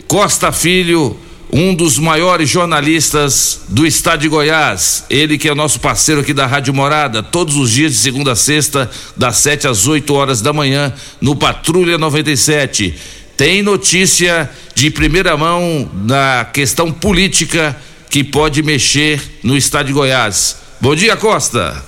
Costa 0.08 0.52
Filho, 0.52 1.16
um 1.52 1.74
dos 1.74 1.98
maiores 1.98 2.50
jornalistas 2.50 3.62
do 3.68 3.86
estado 3.86 4.22
de 4.22 4.28
Goiás. 4.28 5.06
Ele 5.10 5.38
que 5.38 5.50
é 5.50 5.56
nosso 5.56 5.80
parceiro 5.80 6.22
aqui 6.22 6.34
da 6.34 6.46
Rádio 6.46 6.74
Morada, 6.74 7.24
todos 7.24 7.56
os 7.56 7.72
dias 7.72 7.94
de 7.94 7.98
segunda 7.98 8.34
a 8.34 8.36
sexta, 8.36 8.90
das 9.18 9.38
7 9.38 9.68
às 9.68 9.88
8 9.88 10.14
horas 10.14 10.42
da 10.42 10.54
manhã, 10.54 10.94
no 11.20 11.36
Patrulha 11.36 11.98
97. 11.98 12.94
Tem 13.36 13.64
notícia 13.64 14.50
de 14.76 14.92
primeira 14.92 15.36
mão 15.36 15.90
na 16.06 16.46
questão 16.46 16.92
política 16.92 17.76
que 18.10 18.24
pode 18.24 18.62
mexer 18.62 19.22
no 19.44 19.58
estado 19.58 19.88
de 19.88 19.94
Goiás. 19.94 20.58
Bom 20.80 20.96
dia, 20.96 21.18
Costa. 21.18 21.84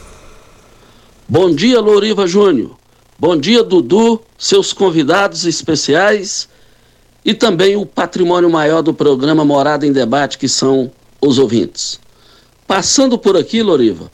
Bom 1.28 1.54
dia, 1.54 1.80
Loriva 1.80 2.28
Júnior. 2.28 2.78
Bom 3.18 3.38
dia, 3.38 3.64
Dudu, 3.64 4.22
seus 4.38 4.74
convidados 4.74 5.46
especiais 5.46 6.50
e 7.24 7.34
também 7.34 7.76
o 7.76 7.86
patrimônio 7.86 8.50
maior 8.50 8.82
do 8.82 8.94
programa 8.94 9.46
Morada 9.46 9.86
em 9.86 9.92
Debate, 9.92 10.38
que 10.38 10.48
são 10.48 10.92
os 11.22 11.38
ouvintes. 11.38 12.00
Passando 12.66 13.18
por 13.18 13.38
aqui, 13.38 13.62
Loriva, 13.62 14.12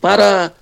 para 0.00 0.52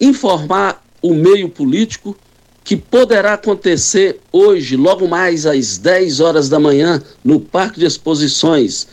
informar 0.00 0.84
o 1.02 1.12
meio 1.12 1.48
político 1.48 2.16
que 2.62 2.76
poderá 2.76 3.34
acontecer 3.34 4.20
hoje, 4.32 4.76
logo 4.76 5.06
mais 5.06 5.44
às 5.44 5.76
10 5.76 6.20
horas 6.20 6.48
da 6.48 6.58
manhã, 6.58 7.02
no 7.22 7.38
Parque 7.38 7.80
de 7.80 7.86
Exposições 7.86 8.86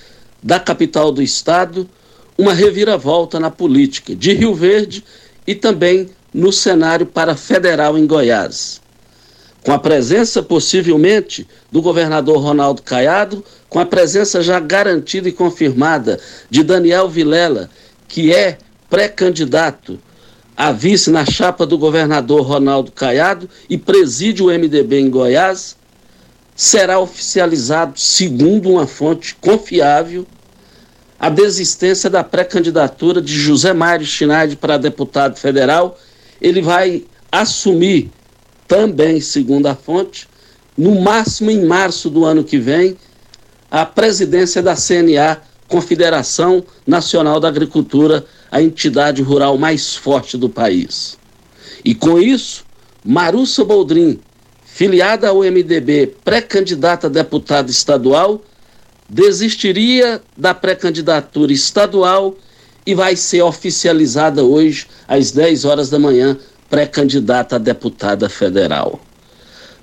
da 0.43 0.59
capital 0.59 1.11
do 1.11 1.21
estado, 1.21 1.87
uma 2.37 2.53
reviravolta 2.53 3.39
na 3.39 3.51
política 3.51 4.15
de 4.15 4.33
Rio 4.33 4.53
Verde 4.53 5.03
e 5.45 5.55
também 5.55 6.09
no 6.33 6.51
cenário 6.51 7.05
para 7.05 7.35
federal 7.35 7.97
em 7.97 8.05
Goiás. 8.05 8.80
Com 9.63 9.71
a 9.71 9.79
presença, 9.79 10.41
possivelmente, 10.41 11.47
do 11.71 11.81
governador 11.81 12.37
Ronaldo 12.37 12.81
Caiado, 12.81 13.43
com 13.69 13.79
a 13.79 13.85
presença 13.85 14.41
já 14.41 14.59
garantida 14.59 15.29
e 15.29 15.31
confirmada 15.31 16.19
de 16.49 16.63
Daniel 16.63 17.07
Vilela, 17.07 17.69
que 18.07 18.33
é 18.33 18.57
pré-candidato 18.89 19.99
a 20.57 20.71
vice 20.71 21.09
na 21.09 21.25
chapa 21.25 21.65
do 21.65 21.77
governador 21.77 22.41
Ronaldo 22.41 22.91
Caiado 22.91 23.49
e 23.69 23.77
preside 23.77 24.43
o 24.43 24.47
MDB 24.47 24.99
em 24.99 25.09
Goiás, 25.09 25.75
será 26.55 26.99
oficializado, 26.99 27.99
segundo 27.99 28.69
uma 28.69 28.85
fonte 28.85 29.35
confiável, 29.35 30.27
a 31.19 31.29
desistência 31.29 32.09
da 32.09 32.23
pré-candidatura 32.23 33.21
de 33.21 33.33
José 33.33 33.73
Mário 33.73 34.05
Schneider 34.05 34.57
para 34.57 34.77
deputado 34.77 35.37
federal. 35.37 35.97
Ele 36.41 36.61
vai 36.61 37.05
assumir, 37.31 38.11
também 38.71 39.19
segundo 39.19 39.67
a 39.67 39.75
fonte, 39.75 40.29
no 40.77 41.01
máximo 41.01 41.51
em 41.51 41.65
março 41.65 42.09
do 42.09 42.23
ano 42.23 42.41
que 42.41 42.57
vem, 42.57 42.95
a 43.69 43.85
presidência 43.85 44.63
da 44.63 44.77
CNA, 44.77 45.41
Confederação 45.67 46.63
Nacional 46.87 47.37
da 47.37 47.49
Agricultura, 47.49 48.25
a 48.49 48.61
entidade 48.61 49.21
rural 49.21 49.57
mais 49.57 49.93
forte 49.93 50.37
do 50.37 50.47
país. 50.47 51.17
E 51.83 51.93
com 51.93 52.17
isso, 52.17 52.63
Marussa 53.03 53.65
Boldrin, 53.65 54.21
filiada 54.63 55.27
ao 55.27 55.39
MDB, 55.39 56.15
pré-candidata 56.23 57.07
a 57.07 57.09
deputada 57.09 57.69
estadual, 57.69 58.41
desistiria 59.09 60.21
da 60.37 60.53
pré-candidatura 60.53 61.51
estadual 61.51 62.37
e 62.85 62.95
vai 62.95 63.17
ser 63.17 63.41
oficializada 63.41 64.45
hoje 64.45 64.87
às 65.09 65.31
10 65.31 65.65
horas 65.65 65.89
da 65.89 65.99
manhã, 65.99 66.37
pré-candidata 66.71 67.57
a 67.57 67.59
deputada 67.59 68.29
federal. 68.29 69.01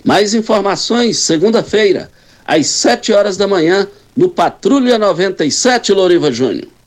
Mais 0.03 0.32
informações, 0.32 1.18
segunda-feira, 1.18 2.11
às 2.47 2.66
7 2.66 3.12
horas 3.12 3.36
da 3.36 3.47
manhã, 3.47 3.86
no 4.16 4.30
Patrulha 4.30 4.99
97, 4.99 5.93
Loriva 5.93 6.32
Júnior. 6.32 6.77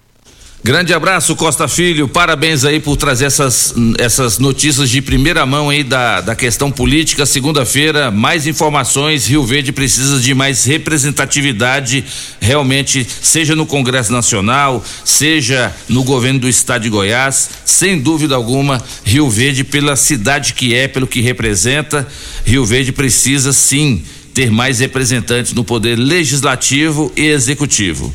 Grande 0.64 0.94
abraço, 0.94 1.36
Costa 1.36 1.68
Filho. 1.68 2.08
Parabéns 2.08 2.64
aí 2.64 2.80
por 2.80 2.96
trazer 2.96 3.26
essas, 3.26 3.74
essas 3.98 4.38
notícias 4.38 4.92
de 4.92 5.02
primeira 5.02 5.44
mão 5.44 5.72
aí 5.72 5.84
da, 5.84 6.22
da 6.22 6.36
questão 6.36 6.72
política. 6.72 7.26
Segunda-feira, 7.26 8.12
mais 8.12 8.46
informações. 8.46 9.26
Rio 9.26 9.44
Verde 9.44 9.72
precisa 9.72 10.20
de 10.20 10.36
mais 10.36 10.64
representatividade, 10.64 12.06
realmente, 12.40 13.08
seja 13.24 13.56
no 13.56 13.66
Congresso 13.66 14.14
Nacional, 14.14 14.86
seja 15.04 15.76
no 15.90 16.04
governo 16.04 16.42
do 16.42 16.48
estado 16.48 16.84
de 16.84 16.90
Goiás. 16.90 17.50
Sem 17.66 18.00
dúvida 18.00 18.36
alguma, 18.36 18.84
Rio 19.04 19.28
Verde, 19.32 19.64
pela 19.64 19.96
cidade 19.96 20.54
que 20.54 20.76
é, 20.76 20.88
pelo 20.88 21.08
que 21.08 21.22
representa, 21.22 22.08
Rio 22.46 22.64
Verde 22.64 22.92
precisa 22.92 23.52
sim 23.52 24.04
ter 24.32 24.52
mais 24.52 24.80
representantes 24.80 25.54
no 25.54 25.64
poder 25.64 25.96
legislativo 25.96 27.12
e 27.18 27.26
executivo. 27.26 28.14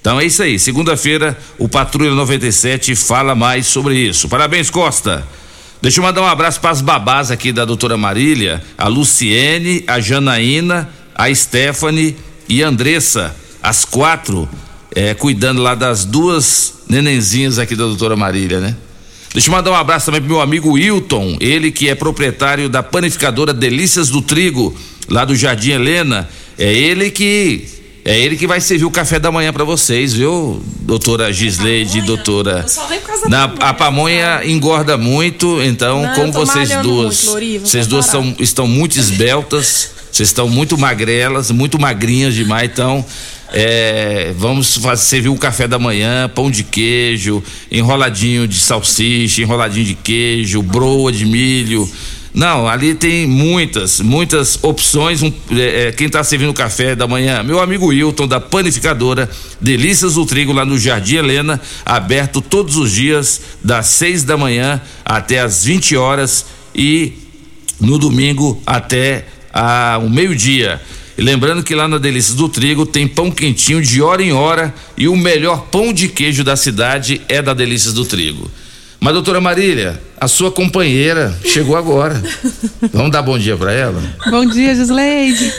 Então 0.00 0.20
é 0.20 0.24
isso 0.24 0.42
aí. 0.42 0.58
Segunda-feira, 0.58 1.36
o 1.58 1.68
Patrulha 1.68 2.14
97 2.14 2.94
fala 2.94 3.34
mais 3.34 3.66
sobre 3.66 3.96
isso. 3.96 4.28
Parabéns, 4.28 4.70
Costa. 4.70 5.26
Deixa 5.80 6.00
eu 6.00 6.04
mandar 6.04 6.22
um 6.22 6.26
abraço 6.26 6.60
para 6.60 6.70
as 6.70 6.80
babás 6.80 7.30
aqui 7.30 7.52
da 7.52 7.64
doutora 7.64 7.96
Marília, 7.96 8.62
a 8.76 8.88
Luciene, 8.88 9.84
a 9.86 10.00
Janaína, 10.00 10.88
a 11.14 11.32
Stephanie 11.32 12.16
e 12.48 12.64
a 12.64 12.68
Andressa, 12.68 13.34
as 13.62 13.84
quatro, 13.84 14.48
é, 14.94 15.14
cuidando 15.14 15.62
lá 15.62 15.76
das 15.76 16.04
duas 16.04 16.74
nenenzinhas 16.88 17.58
aqui 17.58 17.76
da 17.76 17.84
doutora 17.84 18.16
Marília, 18.16 18.58
né? 18.58 18.76
Deixa 19.32 19.48
eu 19.48 19.52
mandar 19.52 19.70
um 19.70 19.74
abraço 19.74 20.06
também 20.06 20.20
pro 20.20 20.30
meu 20.30 20.40
amigo 20.40 20.72
Wilton, 20.72 21.36
ele 21.38 21.70
que 21.70 21.88
é 21.88 21.94
proprietário 21.94 22.68
da 22.68 22.82
panificadora 22.82 23.52
Delícias 23.52 24.08
do 24.08 24.22
Trigo, 24.22 24.74
lá 25.08 25.24
do 25.24 25.36
Jardim 25.36 25.72
Helena. 25.72 26.28
É 26.58 26.72
ele 26.72 27.10
que 27.10 27.68
é 28.04 28.18
ele 28.18 28.36
que 28.36 28.46
vai 28.46 28.60
servir 28.60 28.84
o 28.84 28.90
café 28.90 29.18
da 29.18 29.30
manhã 29.30 29.52
para 29.52 29.64
vocês, 29.64 30.12
viu, 30.14 30.62
doutora 30.80 31.32
Gisleide, 31.32 32.00
doutora. 32.02 32.64
Na, 33.28 33.44
a 33.60 33.74
pamonha 33.74 34.42
engorda 34.44 34.96
muito, 34.96 35.60
então, 35.62 36.02
Não, 36.02 36.14
como 36.14 36.32
vocês 36.32 36.70
duas, 36.82 37.24
muito, 37.24 37.30
Loriva, 37.32 37.66
vocês 37.66 37.86
vou 37.86 37.96
duas 37.96 38.06
são, 38.06 38.36
estão 38.38 38.66
muito 38.66 38.98
esbeltas, 38.98 39.90
vocês 40.10 40.28
estão 40.30 40.48
muito 40.48 40.78
magrelas, 40.78 41.50
muito 41.50 41.78
magrinhas 41.78 42.34
demais, 42.34 42.70
então. 42.70 43.04
é, 43.52 44.32
vamos 44.36 44.76
fazer, 44.76 45.02
servir 45.04 45.28
o 45.28 45.36
café 45.36 45.66
da 45.66 45.78
manhã, 45.78 46.30
pão 46.34 46.50
de 46.50 46.62
queijo, 46.62 47.42
enroladinho 47.70 48.46
de 48.46 48.58
salsicha, 48.60 49.42
enroladinho 49.42 49.84
de 49.84 49.94
queijo, 49.94 50.62
broa 50.62 51.10
de 51.12 51.24
milho. 51.26 51.88
Não, 52.38 52.68
ali 52.68 52.94
tem 52.94 53.26
muitas, 53.26 53.98
muitas 53.98 54.60
opções. 54.62 55.24
Um, 55.24 55.32
é, 55.50 55.88
é, 55.88 55.92
quem 55.92 56.06
está 56.06 56.22
servindo 56.22 56.54
café 56.54 56.94
da 56.94 57.04
manhã? 57.04 57.42
Meu 57.42 57.58
amigo 57.58 57.86
Wilton, 57.86 58.28
da 58.28 58.38
panificadora 58.38 59.28
Delícias 59.60 60.14
do 60.14 60.24
Trigo, 60.24 60.52
lá 60.52 60.64
no 60.64 60.78
Jardim 60.78 61.16
Helena, 61.16 61.60
aberto 61.84 62.40
todos 62.40 62.76
os 62.76 62.92
dias, 62.92 63.40
das 63.60 63.86
6 63.86 64.22
da 64.22 64.36
manhã 64.36 64.80
até 65.04 65.40
as 65.40 65.64
20 65.64 65.96
horas 65.96 66.46
e 66.72 67.12
no 67.80 67.98
domingo 67.98 68.62
até 68.64 69.26
a, 69.52 69.98
o 70.00 70.08
meio-dia. 70.08 70.80
Lembrando 71.18 71.64
que 71.64 71.74
lá 71.74 71.88
na 71.88 71.98
Delícias 71.98 72.36
do 72.36 72.48
Trigo 72.48 72.86
tem 72.86 73.08
pão 73.08 73.32
quentinho 73.32 73.82
de 73.82 74.00
hora 74.00 74.22
em 74.22 74.32
hora 74.32 74.72
e 74.96 75.08
o 75.08 75.16
melhor 75.16 75.62
pão 75.72 75.92
de 75.92 76.06
queijo 76.06 76.44
da 76.44 76.54
cidade 76.54 77.20
é 77.28 77.42
da 77.42 77.52
Delícias 77.52 77.94
do 77.94 78.04
Trigo. 78.04 78.48
Mas, 79.00 79.12
doutora 79.14 79.40
Marília, 79.40 80.00
a 80.20 80.26
sua 80.26 80.50
companheira 80.50 81.32
chegou 81.44 81.76
agora. 81.76 82.20
Vamos 82.92 83.12
dar 83.12 83.22
bom 83.22 83.38
dia 83.38 83.56
para 83.56 83.72
ela? 83.72 84.02
Bom 84.28 84.44
dia, 84.44 84.74
Gisleide. 84.74 85.52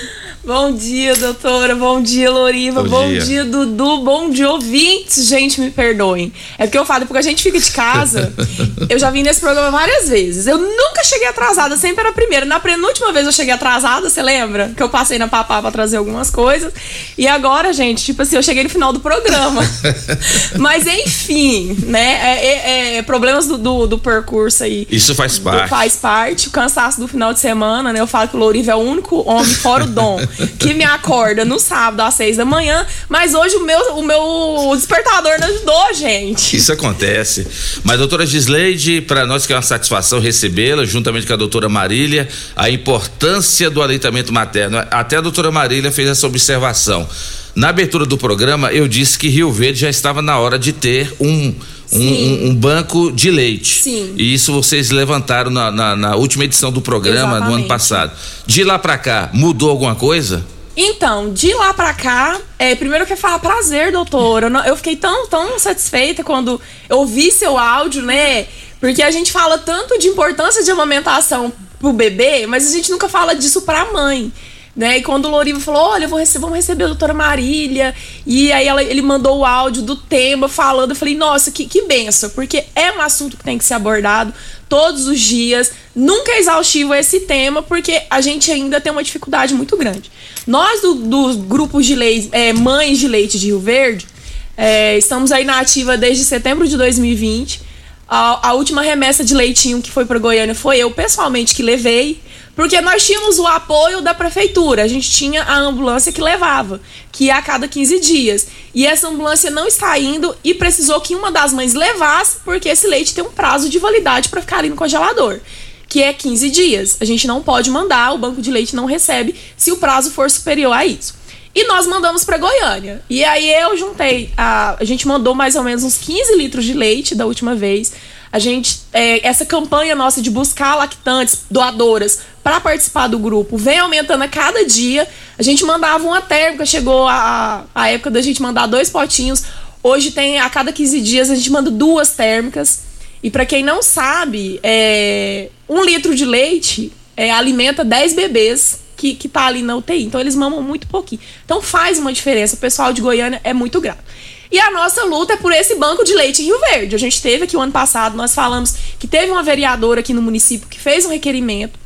Bom 0.49 0.71
dia, 0.71 1.15
doutora. 1.15 1.75
Bom 1.75 2.01
dia, 2.01 2.31
Loriva. 2.31 2.81
Bom 2.81 2.89
Bom, 2.89 3.07
dia. 3.07 3.21
dia. 3.21 3.45
Dudu. 3.45 3.99
Bom 3.99 4.31
dia, 4.31 4.49
ouvintes. 4.49 5.27
Gente, 5.27 5.61
me 5.61 5.69
perdoem. 5.69 6.33
É 6.57 6.65
porque 6.65 6.75
eu 6.79 6.87
falo, 6.87 7.05
porque 7.05 7.19
a 7.19 7.21
gente 7.21 7.43
fica 7.43 7.59
de 7.59 7.69
casa. 7.69 8.33
eu 8.89 8.97
já 8.97 9.11
vim 9.11 9.21
nesse 9.21 9.39
programa 9.41 9.69
várias 9.69 10.09
vezes. 10.09 10.47
Eu 10.47 10.57
nunca 10.57 11.03
cheguei 11.03 11.27
atrasada, 11.27 11.77
sempre 11.77 11.99
era 12.01 12.09
a 12.09 12.13
primeira. 12.13 12.47
Na 12.47 12.59
penúltima 12.59 13.13
vez 13.13 13.27
eu 13.27 13.31
cheguei 13.31 13.53
atrasada, 13.53 14.09
você 14.09 14.23
lembra? 14.23 14.73
Que 14.75 14.81
eu 14.81 14.89
passei 14.89 15.19
na 15.19 15.27
papá 15.27 15.61
pra 15.61 15.69
trazer 15.69 15.97
algumas 15.97 16.31
coisas. 16.31 16.73
E 17.15 17.27
agora, 17.27 17.71
gente, 17.71 18.03
tipo 18.03 18.23
assim, 18.23 18.35
eu 18.35 18.41
cheguei 18.41 18.63
no 18.63 18.71
final 18.71 18.91
do 18.91 18.99
programa. 19.01 19.61
Mas 20.57 20.87
enfim, 20.87 21.77
né? 21.83 22.19
É, 22.23 22.45
é- 22.45 22.97
é 22.97 23.01
problemas 23.03 23.45
do, 23.45 23.55
do, 23.55 23.85
do 23.85 23.99
percurso 23.99 24.63
aí. 24.63 24.87
Isso 24.89 25.13
faz 25.13 25.37
parte. 25.37 25.69
Faz 25.69 25.95
parte, 25.95 26.47
o 26.47 26.51
cansaço 26.51 26.99
do 26.99 27.07
final 27.07 27.33
de 27.33 27.39
semana, 27.39 27.93
né? 27.93 27.99
Eu 27.99 28.07
falo 28.07 28.27
que 28.27 28.35
o 28.35 28.39
Louriva 28.39 28.71
é 28.71 28.75
o 28.75 28.79
único 28.79 29.21
homem 29.29 29.53
fora 29.53 29.83
o 29.83 29.87
Dom 29.87 30.17
que 30.57 30.73
me 30.73 30.83
acorda 30.83 31.43
no 31.45 31.59
sábado 31.59 32.01
às 32.01 32.13
seis 32.13 32.37
da 32.37 32.45
manhã, 32.45 32.85
mas 33.07 33.33
hoje 33.33 33.55
o 33.55 33.65
meu, 33.65 33.79
o 33.95 34.03
meu 34.03 34.75
despertador 34.75 35.39
não 35.39 35.47
ajudou, 35.47 35.93
gente. 35.93 36.57
Isso 36.57 36.71
acontece. 36.71 37.47
Mas, 37.83 37.97
doutora 37.97 38.25
Gisleide, 38.25 39.01
para 39.01 39.25
nós 39.25 39.45
que 39.45 39.53
é 39.53 39.55
uma 39.55 39.61
satisfação 39.61 40.19
recebê-la, 40.19 40.85
juntamente 40.85 41.27
com 41.27 41.33
a 41.33 41.37
doutora 41.37 41.69
Marília, 41.69 42.27
a 42.55 42.69
importância 42.69 43.69
do 43.69 43.81
aleitamento 43.81 44.33
materno. 44.33 44.77
Até 44.91 45.17
a 45.17 45.21
doutora 45.21 45.51
Marília 45.51 45.91
fez 45.91 46.07
essa 46.07 46.27
observação. 46.27 47.07
Na 47.55 47.69
abertura 47.69 48.05
do 48.05 48.17
programa, 48.17 48.71
eu 48.71 48.87
disse 48.87 49.17
que 49.17 49.27
Rio 49.27 49.51
Verde 49.51 49.79
já 49.81 49.89
estava 49.89 50.21
na 50.21 50.37
hora 50.37 50.57
de 50.57 50.71
ter 50.71 51.13
um. 51.19 51.53
Um, 51.91 52.49
um- 52.49 52.55
banco 52.55 53.11
de 53.11 53.31
leite. 53.31 53.81
Sim. 53.83 54.13
E 54.17 54.33
isso 54.33 54.53
vocês 54.53 54.91
levantaram 54.91 55.49
na, 55.49 55.71
na- 55.71 55.95
na 55.95 56.15
última 56.15 56.43
edição 56.45 56.71
do 56.71 56.81
programa 56.81 57.31
no 57.31 57.35
ano 57.35 57.45
Exatamente. 57.45 57.67
passado. 57.67 58.11
De 58.45 58.63
lá 58.63 58.77
para 58.77 58.97
cá, 58.97 59.29
mudou 59.33 59.69
alguma 59.69 59.95
coisa? 59.95 60.45
Então, 60.77 61.33
de 61.33 61.53
lá 61.55 61.73
pra 61.73 61.93
cá, 61.93 62.39
é, 62.57 62.73
primeiro 62.75 63.03
eu 63.03 63.07
quero 63.07 63.19
falar 63.19 63.39
prazer, 63.39 63.91
doutora. 63.91 64.45
Eu, 64.45 64.49
não- 64.49 64.63
eu 64.65 64.77
fiquei 64.77 64.95
tão, 64.95 65.27
tão 65.27 65.57
satisfeita 65.59 66.23
quando 66.23 66.61
eu 66.87 66.99
ouvi 66.99 67.31
seu 67.31 67.57
áudio, 67.57 68.01
né? 68.03 68.45
Porque 68.79 69.01
a 69.01 69.11
gente 69.11 69.31
fala 69.31 69.57
tanto 69.57 69.97
de 69.99 70.07
importância 70.07 70.63
de 70.63 70.71
amamentação 70.71 71.51
pro 71.79 71.91
bebê, 71.91 72.45
mas 72.47 72.69
a 72.69 72.71
gente 72.71 72.89
nunca 72.91 73.09
fala 73.09 73.33
disso 73.35 73.63
pra 73.63 73.91
mãe. 73.91 74.31
Né? 74.79 74.99
E 74.99 75.01
quando 75.01 75.25
o 75.25 75.29
Loriva 75.29 75.59
falou, 75.59 75.89
olha, 75.89 76.07
vou 76.07 76.23
vamos 76.35 76.55
receber 76.55 76.85
a 76.85 76.87
doutora 76.87 77.13
Marília, 77.13 77.93
e 78.25 78.49
aí 78.49 78.65
ela- 78.65 78.81
ele 78.81 79.01
mandou 79.01 79.39
o 79.39 79.45
áudio 79.45 79.81
do 79.81 79.97
tema 79.97 80.47
falando, 80.47 80.91
eu 80.91 80.95
falei, 80.95 81.15
nossa, 81.15 81.51
que, 81.51 81.65
que 81.65 81.81
benção, 81.81 82.29
porque 82.29 82.63
é 82.73 82.89
um 82.93 83.01
assunto 83.01 83.35
que 83.35 83.43
tem 83.43 83.57
que 83.57 83.65
ser 83.65 83.73
abordado 83.73 84.33
todos 84.69 85.05
os 85.05 85.19
dias, 85.19 85.73
nunca 85.93 86.31
é 86.31 86.39
exaustivo 86.39 86.93
esse 86.93 87.19
tema, 87.19 87.61
porque 87.61 88.03
a 88.09 88.21
gente 88.21 88.49
ainda 88.53 88.79
tem 88.79 88.89
uma 88.89 89.03
dificuldade 89.03 89.53
muito 89.53 89.75
grande. 89.75 90.09
Nós, 90.47 90.79
do, 90.81 90.95
dos 90.95 91.35
grupos 91.35 91.85
de 91.85 91.95
leite, 91.95 92.29
é, 92.31 92.53
mães 92.53 92.99
de 92.99 93.09
leite 93.09 93.37
de 93.37 93.47
Rio 93.47 93.59
Verde, 93.59 94.07
é, 94.55 94.97
estamos 94.97 95.33
aí 95.33 95.43
na 95.43 95.59
ativa 95.59 95.97
desde 95.97 96.23
setembro 96.23 96.65
de 96.65 96.77
2020. 96.77 97.67
A, 98.07 98.47
a 98.47 98.53
última 98.53 98.81
remessa 98.81 99.25
de 99.25 99.33
leitinho 99.33 99.81
que 99.81 99.91
foi 99.91 100.05
para 100.05 100.17
Goiânia 100.19 100.55
foi 100.55 100.77
eu 100.77 100.89
pessoalmente 100.89 101.53
que 101.53 101.61
levei, 101.61 102.21
porque 102.59 102.81
nós 102.81 103.07
tínhamos 103.07 103.39
o 103.39 103.47
apoio 103.47 104.01
da 104.01 104.13
prefeitura. 104.13 104.83
A 104.83 104.87
gente 104.87 105.09
tinha 105.09 105.43
a 105.43 105.57
ambulância 105.59 106.11
que 106.11 106.19
levava, 106.19 106.81
que 107.09 107.27
ia 107.27 107.37
a 107.37 107.41
cada 107.41 107.69
15 107.69 108.01
dias. 108.01 108.47
E 108.75 108.85
essa 108.85 109.07
ambulância 109.07 109.49
não 109.49 109.65
está 109.65 109.97
indo 109.97 110.35
e 110.43 110.53
precisou 110.53 110.99
que 110.99 111.15
uma 111.15 111.31
das 111.31 111.53
mães 111.53 111.73
levasse, 111.73 112.39
porque 112.43 112.67
esse 112.67 112.85
leite 112.85 113.15
tem 113.15 113.23
um 113.23 113.31
prazo 113.31 113.69
de 113.69 113.79
validade 113.79 114.27
para 114.27 114.41
ficar 114.41 114.57
ali 114.57 114.67
no 114.67 114.75
congelador, 114.75 115.39
que 115.87 116.03
é 116.03 116.11
15 116.11 116.49
dias. 116.49 116.97
A 116.99 117.05
gente 117.05 117.25
não 117.27 117.41
pode 117.41 117.71
mandar, 117.71 118.13
o 118.13 118.17
banco 118.17 118.41
de 118.41 118.51
leite 118.51 118.75
não 118.75 118.83
recebe 118.83 119.33
se 119.55 119.71
o 119.71 119.77
prazo 119.77 120.11
for 120.11 120.29
superior 120.29 120.73
a 120.73 120.85
isso. 120.85 121.15
E 121.55 121.65
nós 121.65 121.87
mandamos 121.87 122.25
para 122.25 122.37
Goiânia. 122.37 123.01
E 123.09 123.23
aí 123.23 123.53
eu 123.53 123.77
juntei, 123.77 124.33
a, 124.35 124.75
a 124.77 124.83
gente 124.83 125.07
mandou 125.07 125.33
mais 125.33 125.55
ou 125.55 125.63
menos 125.63 125.85
uns 125.85 125.97
15 125.97 126.35
litros 126.35 126.65
de 126.65 126.73
leite 126.73 127.15
da 127.15 127.25
última 127.25 127.55
vez. 127.55 127.93
A 128.31 128.37
gente, 128.37 128.81
é, 128.93 129.27
essa 129.27 129.45
campanha 129.45 129.95
nossa 129.95 130.21
de 130.21 130.29
buscar 130.29 130.75
lactantes, 130.75 131.45
doadoras, 131.49 132.19
para 132.43 132.59
participar 132.59 133.07
do 133.07 133.17
grupo, 133.17 133.57
vem 133.57 133.79
aumentando 133.79 134.23
a 134.23 134.27
cada 134.27 134.65
dia. 134.65 135.07
A 135.37 135.43
gente 135.43 135.65
mandava 135.65 136.03
uma 136.05 136.21
térmica, 136.21 136.65
chegou 136.65 137.07
a, 137.07 137.65
a 137.73 137.89
época 137.89 138.11
da 138.11 138.21
gente 138.21 138.41
mandar 138.41 138.67
dois 138.67 138.89
potinhos. 138.89 139.43
Hoje 139.81 140.11
tem, 140.11 140.39
a 140.39 140.49
cada 140.49 140.71
15 140.71 141.01
dias, 141.01 141.29
a 141.29 141.35
gente 141.35 141.51
manda 141.51 141.71
duas 141.71 142.11
térmicas. 142.11 142.83
E 143.21 143.29
para 143.31 143.45
quem 143.45 143.63
não 143.63 143.81
sabe, 143.81 144.59
é, 144.61 145.49
um 145.67 145.83
litro 145.83 146.15
de 146.15 146.25
leite 146.25 146.91
é, 147.17 147.31
alimenta 147.31 147.83
10 147.83 148.13
bebês 148.13 148.79
que, 148.95 149.15
que 149.15 149.27
tá 149.27 149.45
ali 149.45 149.61
na 149.61 149.75
UTI. 149.75 150.03
Então 150.03 150.21
eles 150.21 150.35
mamam 150.35 150.61
muito 150.61 150.87
pouquinho. 150.87 151.21
Então 151.43 151.61
faz 151.61 151.97
uma 151.97 152.13
diferença. 152.13 152.55
O 152.55 152.59
pessoal 152.59 152.93
de 152.93 153.01
Goiânia 153.01 153.41
é 153.43 153.53
muito 153.53 153.81
grato. 153.81 154.03
E 154.51 154.59
a 154.59 154.71
nossa 154.71 155.03
luta 155.03 155.33
é 155.33 155.37
por 155.37 155.51
esse 155.51 155.75
banco 155.75 156.03
de 156.03 156.13
leite 156.13 156.41
em 156.41 156.45
Rio 156.45 156.59
Verde. 156.59 156.95
A 156.95 156.99
gente 156.99 157.21
teve 157.21 157.43
aqui 157.43 157.55
o 157.55 157.61
ano 157.61 157.71
passado, 157.71 158.17
nós 158.17 158.33
falamos 158.33 158.73
que 158.97 159.07
teve 159.07 159.31
uma 159.31 159.43
vereadora 159.43 159.99
aqui 159.99 160.13
no 160.13 160.21
município 160.21 160.67
que 160.67 160.79
fez 160.79 161.05
um 161.05 161.09
requerimento 161.09 161.77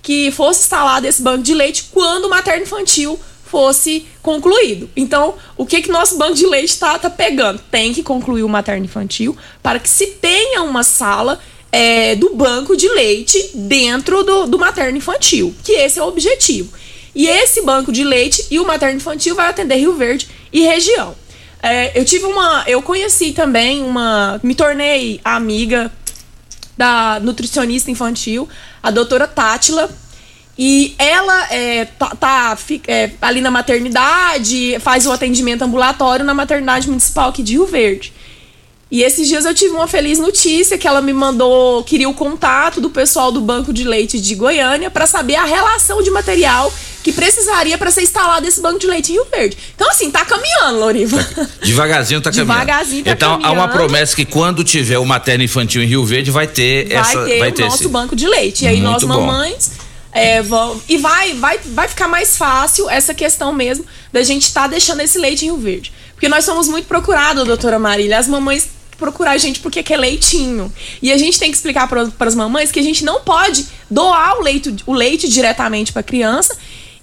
que 0.00 0.30
fosse 0.32 0.60
instalado 0.60 1.06
esse 1.06 1.22
banco 1.22 1.42
de 1.42 1.54
leite 1.54 1.84
quando 1.90 2.24
o 2.24 2.30
materno 2.30 2.62
infantil 2.62 3.18
fosse 3.44 4.06
concluído. 4.22 4.88
Então, 4.96 5.34
o 5.56 5.66
que 5.66 5.82
que 5.82 5.90
nosso 5.90 6.16
banco 6.16 6.34
de 6.34 6.46
leite 6.46 6.70
está 6.70 6.98
tá 6.98 7.10
pegando? 7.10 7.60
Tem 7.70 7.92
que 7.92 8.02
concluir 8.02 8.42
o 8.42 8.48
materno 8.48 8.84
infantil 8.84 9.36
para 9.62 9.78
que 9.78 9.88
se 9.88 10.06
tenha 10.06 10.62
uma 10.62 10.82
sala 10.82 11.38
é, 11.70 12.14
do 12.14 12.34
banco 12.34 12.76
de 12.76 12.88
leite 12.88 13.50
dentro 13.54 14.22
do, 14.22 14.46
do 14.46 14.58
materno 14.58 14.96
infantil, 14.96 15.54
que 15.62 15.72
esse 15.72 15.98
é 15.98 16.02
o 16.02 16.08
objetivo. 16.08 16.72
E 17.14 17.28
esse 17.28 17.62
banco 17.62 17.92
de 17.92 18.04
leite 18.04 18.46
e 18.50 18.58
o 18.58 18.66
materno 18.66 18.96
infantil 18.96 19.34
vai 19.34 19.48
atender 19.48 19.76
Rio 19.76 19.94
Verde 19.94 20.28
e 20.52 20.62
região. 20.62 21.14
É, 21.62 21.98
eu 21.98 22.04
tive 22.04 22.24
uma. 22.24 22.64
Eu 22.66 22.82
conheci 22.82 23.32
também 23.32 23.82
uma. 23.82 24.40
Me 24.42 24.54
tornei 24.54 25.20
amiga 25.24 25.90
da 26.76 27.20
nutricionista 27.20 27.90
infantil, 27.90 28.48
a 28.82 28.90
doutora 28.90 29.26
Tátila. 29.28 29.88
E 30.58 30.94
ela 30.98 31.50
é, 31.52 31.86
tá, 31.86 32.10
tá, 32.10 32.56
fi- 32.56 32.82
é, 32.86 33.10
ali 33.22 33.40
na 33.40 33.50
maternidade, 33.50 34.76
faz 34.80 35.06
o 35.06 35.12
atendimento 35.12 35.62
ambulatório 35.62 36.24
na 36.26 36.34
maternidade 36.34 36.88
municipal 36.88 37.30
aqui 37.30 37.42
de 37.42 37.52
Rio 37.54 37.66
Verde. 37.66 38.12
E 38.92 39.02
esses 39.02 39.26
dias 39.26 39.46
eu 39.46 39.54
tive 39.54 39.72
uma 39.72 39.88
feliz 39.88 40.18
notícia 40.18 40.76
que 40.76 40.86
ela 40.86 41.00
me 41.00 41.14
mandou, 41.14 41.82
queria 41.82 42.06
o 42.10 42.12
contato 42.12 42.78
do 42.78 42.90
pessoal 42.90 43.32
do 43.32 43.40
Banco 43.40 43.72
de 43.72 43.84
Leite 43.84 44.20
de 44.20 44.34
Goiânia 44.34 44.90
para 44.90 45.06
saber 45.06 45.34
a 45.36 45.46
relação 45.46 46.02
de 46.02 46.10
material 46.10 46.70
que 47.02 47.10
precisaria 47.10 47.78
para 47.78 47.90
ser 47.90 48.02
instalado 48.02 48.46
esse 48.46 48.60
banco 48.60 48.78
de 48.78 48.86
leite 48.86 49.10
em 49.10 49.14
Rio 49.14 49.26
Verde. 49.34 49.56
Então 49.74 49.88
assim, 49.88 50.10
tá 50.10 50.26
caminhando, 50.26 50.78
Loriva. 50.78 51.26
Devagarzinho 51.64 52.20
tá 52.20 52.30
caminhando. 52.30 52.52
Devagarzinho 52.52 53.04
tá 53.04 53.10
então 53.12 53.32
há 53.32 53.36
uma 53.36 53.42
caminhando. 53.42 53.72
promessa 53.72 54.14
que 54.14 54.26
quando 54.26 54.62
tiver 54.62 54.98
o 54.98 55.06
materno 55.06 55.42
infantil 55.42 55.82
em 55.82 55.86
Rio 55.86 56.04
Verde 56.04 56.30
vai 56.30 56.46
ter 56.46 56.88
vai 56.88 56.98
essa 56.98 57.24
ter 57.24 57.38
vai 57.38 57.48
o 57.48 57.54
ter 57.54 57.62
nosso 57.62 57.84
esse. 57.84 57.88
banco 57.88 58.14
de 58.14 58.28
leite. 58.28 58.66
E 58.66 58.68
aí 58.68 58.80
nós 58.82 59.02
Muito 59.02 59.08
bom. 59.08 59.26
mamães 59.26 59.70
é, 60.12 60.42
vão, 60.42 60.78
e 60.86 60.98
vai, 60.98 61.32
vai, 61.32 61.58
vai 61.64 61.88
ficar 61.88 62.08
mais 62.08 62.36
fácil 62.36 62.90
essa 62.90 63.14
questão 63.14 63.54
mesmo 63.54 63.86
da 64.12 64.22
gente 64.22 64.42
estar 64.42 64.66
deixando 64.66 65.00
esse 65.00 65.18
leite 65.18 65.46
em 65.46 65.48
Rio 65.48 65.56
Verde. 65.56 65.90
Porque 66.12 66.28
nós 66.28 66.44
somos 66.44 66.68
muito 66.68 66.86
procurados, 66.86 67.46
doutora 67.46 67.78
Marília. 67.78 68.18
As 68.18 68.28
mamães 68.28 68.68
procuram 68.96 69.30
a 69.32 69.38
gente 69.38 69.60
porque 69.60 69.82
quer 69.82 69.96
leitinho. 69.98 70.72
E 71.00 71.12
a 71.12 71.16
gente 71.18 71.38
tem 71.38 71.50
que 71.50 71.56
explicar 71.56 71.88
para 71.88 72.08
as 72.26 72.34
mamães 72.34 72.70
que 72.70 72.78
a 72.78 72.82
gente 72.82 73.04
não 73.04 73.20
pode 73.20 73.66
doar 73.90 74.38
o 74.38 74.42
leite, 74.42 74.74
o 74.86 74.92
leite 74.92 75.28
diretamente 75.28 75.92
para 75.92 76.00
a 76.00 76.04
criança 76.04 76.56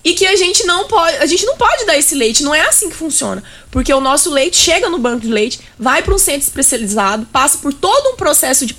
e 0.03 0.13
que 0.13 0.25
a 0.25 0.35
gente 0.37 0.63
não 0.65 0.87
pode, 0.87 1.17
a 1.17 1.25
gente 1.25 1.45
não 1.45 1.57
pode 1.57 1.85
dar 1.85 1.97
esse 1.97 2.15
leite, 2.15 2.41
não 2.41 2.55
é 2.55 2.61
assim 2.61 2.89
que 2.89 2.95
funciona, 2.95 3.43
porque 3.69 3.93
o 3.93 3.99
nosso 3.99 4.29
leite 4.31 4.55
chega 4.55 4.89
no 4.89 4.97
banco 4.97 5.19
de 5.19 5.27
leite, 5.27 5.59
vai 5.77 6.01
para 6.01 6.15
um 6.15 6.17
centro 6.17 6.47
especializado, 6.47 7.25
passa 7.33 7.57
por 7.57 7.73
todo 7.73 8.13
um 8.13 8.15
processo 8.15 8.65
de 8.65 8.73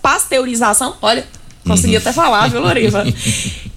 pasteurização, 0.00 0.96
olha, 1.02 1.26
consegui 1.66 1.96
até 1.96 2.10
falar, 2.12 2.48
viu, 2.48 2.60
Loriva? 2.60 3.04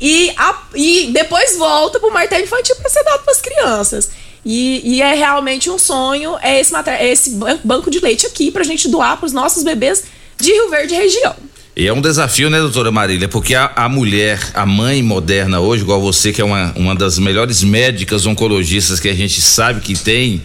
E, 0.02 0.30
a- 0.38 0.64
e 0.76 1.10
depois 1.14 1.58
volta 1.58 2.02
pro 2.02 2.12
materno 2.14 2.44
infantil 2.44 2.76
para 2.76 2.90
ser 2.90 3.02
dado 3.06 3.24
para 3.24 3.32
as 3.32 3.40
crianças. 3.40 4.10
E, 4.46 4.82
e 4.84 5.02
é 5.02 5.16
realmente 5.16 5.70
um 5.72 5.80
sonho 5.80 6.36
é 6.42 6.60
esse, 6.60 6.72
é 6.76 7.12
esse 7.12 7.32
ban- 7.32 7.60
banco 7.64 7.90
de 7.90 8.00
leite 8.00 8.28
aqui 8.28 8.52
pra 8.52 8.64
gente 8.64 8.88
doar 8.88 9.18
para 9.18 9.26
os 9.26 9.34
nossos 9.34 9.64
bebês 9.64 10.04
de 10.40 10.52
Rio 10.52 10.70
Verde 10.70 10.94
região. 10.94 11.36
E 11.76 11.88
é 11.88 11.92
um 11.92 12.00
desafio, 12.00 12.50
né, 12.50 12.60
doutora 12.60 12.92
Marília? 12.92 13.28
Porque 13.28 13.54
a, 13.56 13.72
a 13.76 13.90
mulher, 13.90 14.40
a 14.54 14.66
mãe 14.66 15.04
moderna 15.04 15.60
hoje, 15.60 15.82
igual 15.82 16.00
você, 16.00 16.32
que 16.32 16.40
é 16.40 16.46
uma, 16.46 16.72
uma 16.76 16.96
das 16.96 17.20
melhores 17.20 17.64
médicas 17.64 18.26
oncologistas 18.26 19.00
que 19.00 19.10
a 19.10 19.14
gente 19.14 19.42
sabe 19.42 19.82
que 19.82 19.94
tem, 19.94 20.42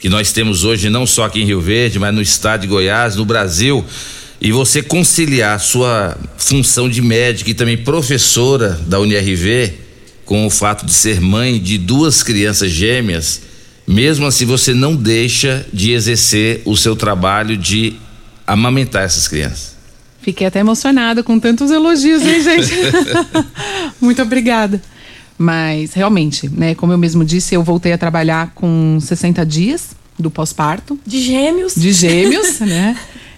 que 0.00 0.08
nós 0.08 0.32
temos 0.32 0.64
hoje, 0.64 0.90
não 0.90 1.06
só 1.06 1.24
aqui 1.24 1.42
em 1.42 1.44
Rio 1.44 1.60
Verde, 1.60 1.98
mas 1.98 2.12
no 2.14 2.20
estado 2.20 2.62
de 2.62 2.66
Goiás, 2.66 3.14
no 3.14 3.24
Brasil, 3.24 3.84
e 4.40 4.50
você 4.50 4.82
conciliar 4.82 5.60
sua 5.60 6.16
função 6.36 6.88
de 6.88 7.00
médica 7.00 7.50
e 7.50 7.54
também 7.54 7.76
professora 7.76 8.70
da 8.86 8.98
UNIRV 8.98 9.83
com 10.24 10.46
o 10.46 10.50
fato 10.50 10.86
de 10.86 10.92
ser 10.92 11.20
mãe 11.20 11.58
de 11.58 11.78
duas 11.78 12.22
crianças 12.22 12.70
gêmeas, 12.70 13.42
mesmo 13.86 14.26
assim 14.26 14.46
você 14.46 14.72
não 14.72 14.96
deixa 14.96 15.66
de 15.72 15.92
exercer 15.92 16.62
o 16.64 16.76
seu 16.76 16.96
trabalho 16.96 17.56
de 17.56 17.96
amamentar 18.46 19.04
essas 19.04 19.28
crianças. 19.28 19.74
Fiquei 20.20 20.46
até 20.46 20.60
emocionada 20.60 21.22
com 21.22 21.38
tantos 21.38 21.70
elogios, 21.70 22.22
hein, 22.22 22.42
gente? 22.42 22.72
Muito 24.00 24.22
obrigada. 24.22 24.80
Mas 25.36 25.92
realmente, 25.92 26.48
né, 26.48 26.74
como 26.74 26.92
eu 26.92 26.98
mesmo 26.98 27.24
disse, 27.24 27.54
eu 27.54 27.62
voltei 27.62 27.92
a 27.92 27.98
trabalhar 27.98 28.52
com 28.54 28.98
60 29.00 29.44
dias 29.44 29.90
do 30.18 30.30
pós-parto. 30.30 30.98
De 31.04 31.20
gêmeos. 31.20 31.74
De 31.74 31.92
gêmeos, 31.92 32.60
né? 32.60 32.96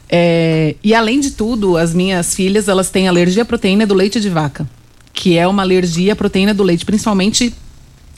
É, 0.08 0.76
e 0.84 0.94
além 0.94 1.18
de 1.18 1.32
tudo, 1.32 1.76
as 1.76 1.92
minhas 1.92 2.34
filhas, 2.34 2.68
elas 2.68 2.90
têm 2.90 3.08
alergia 3.08 3.42
à 3.42 3.46
proteína 3.46 3.84
do 3.86 3.94
leite 3.94 4.20
de 4.20 4.28
vaca, 4.28 4.68
que 5.16 5.38
é 5.38 5.48
uma 5.48 5.62
alergia 5.62 6.12
à 6.12 6.16
proteína 6.16 6.52
do 6.52 6.62
leite, 6.62 6.84
principalmente 6.84 7.52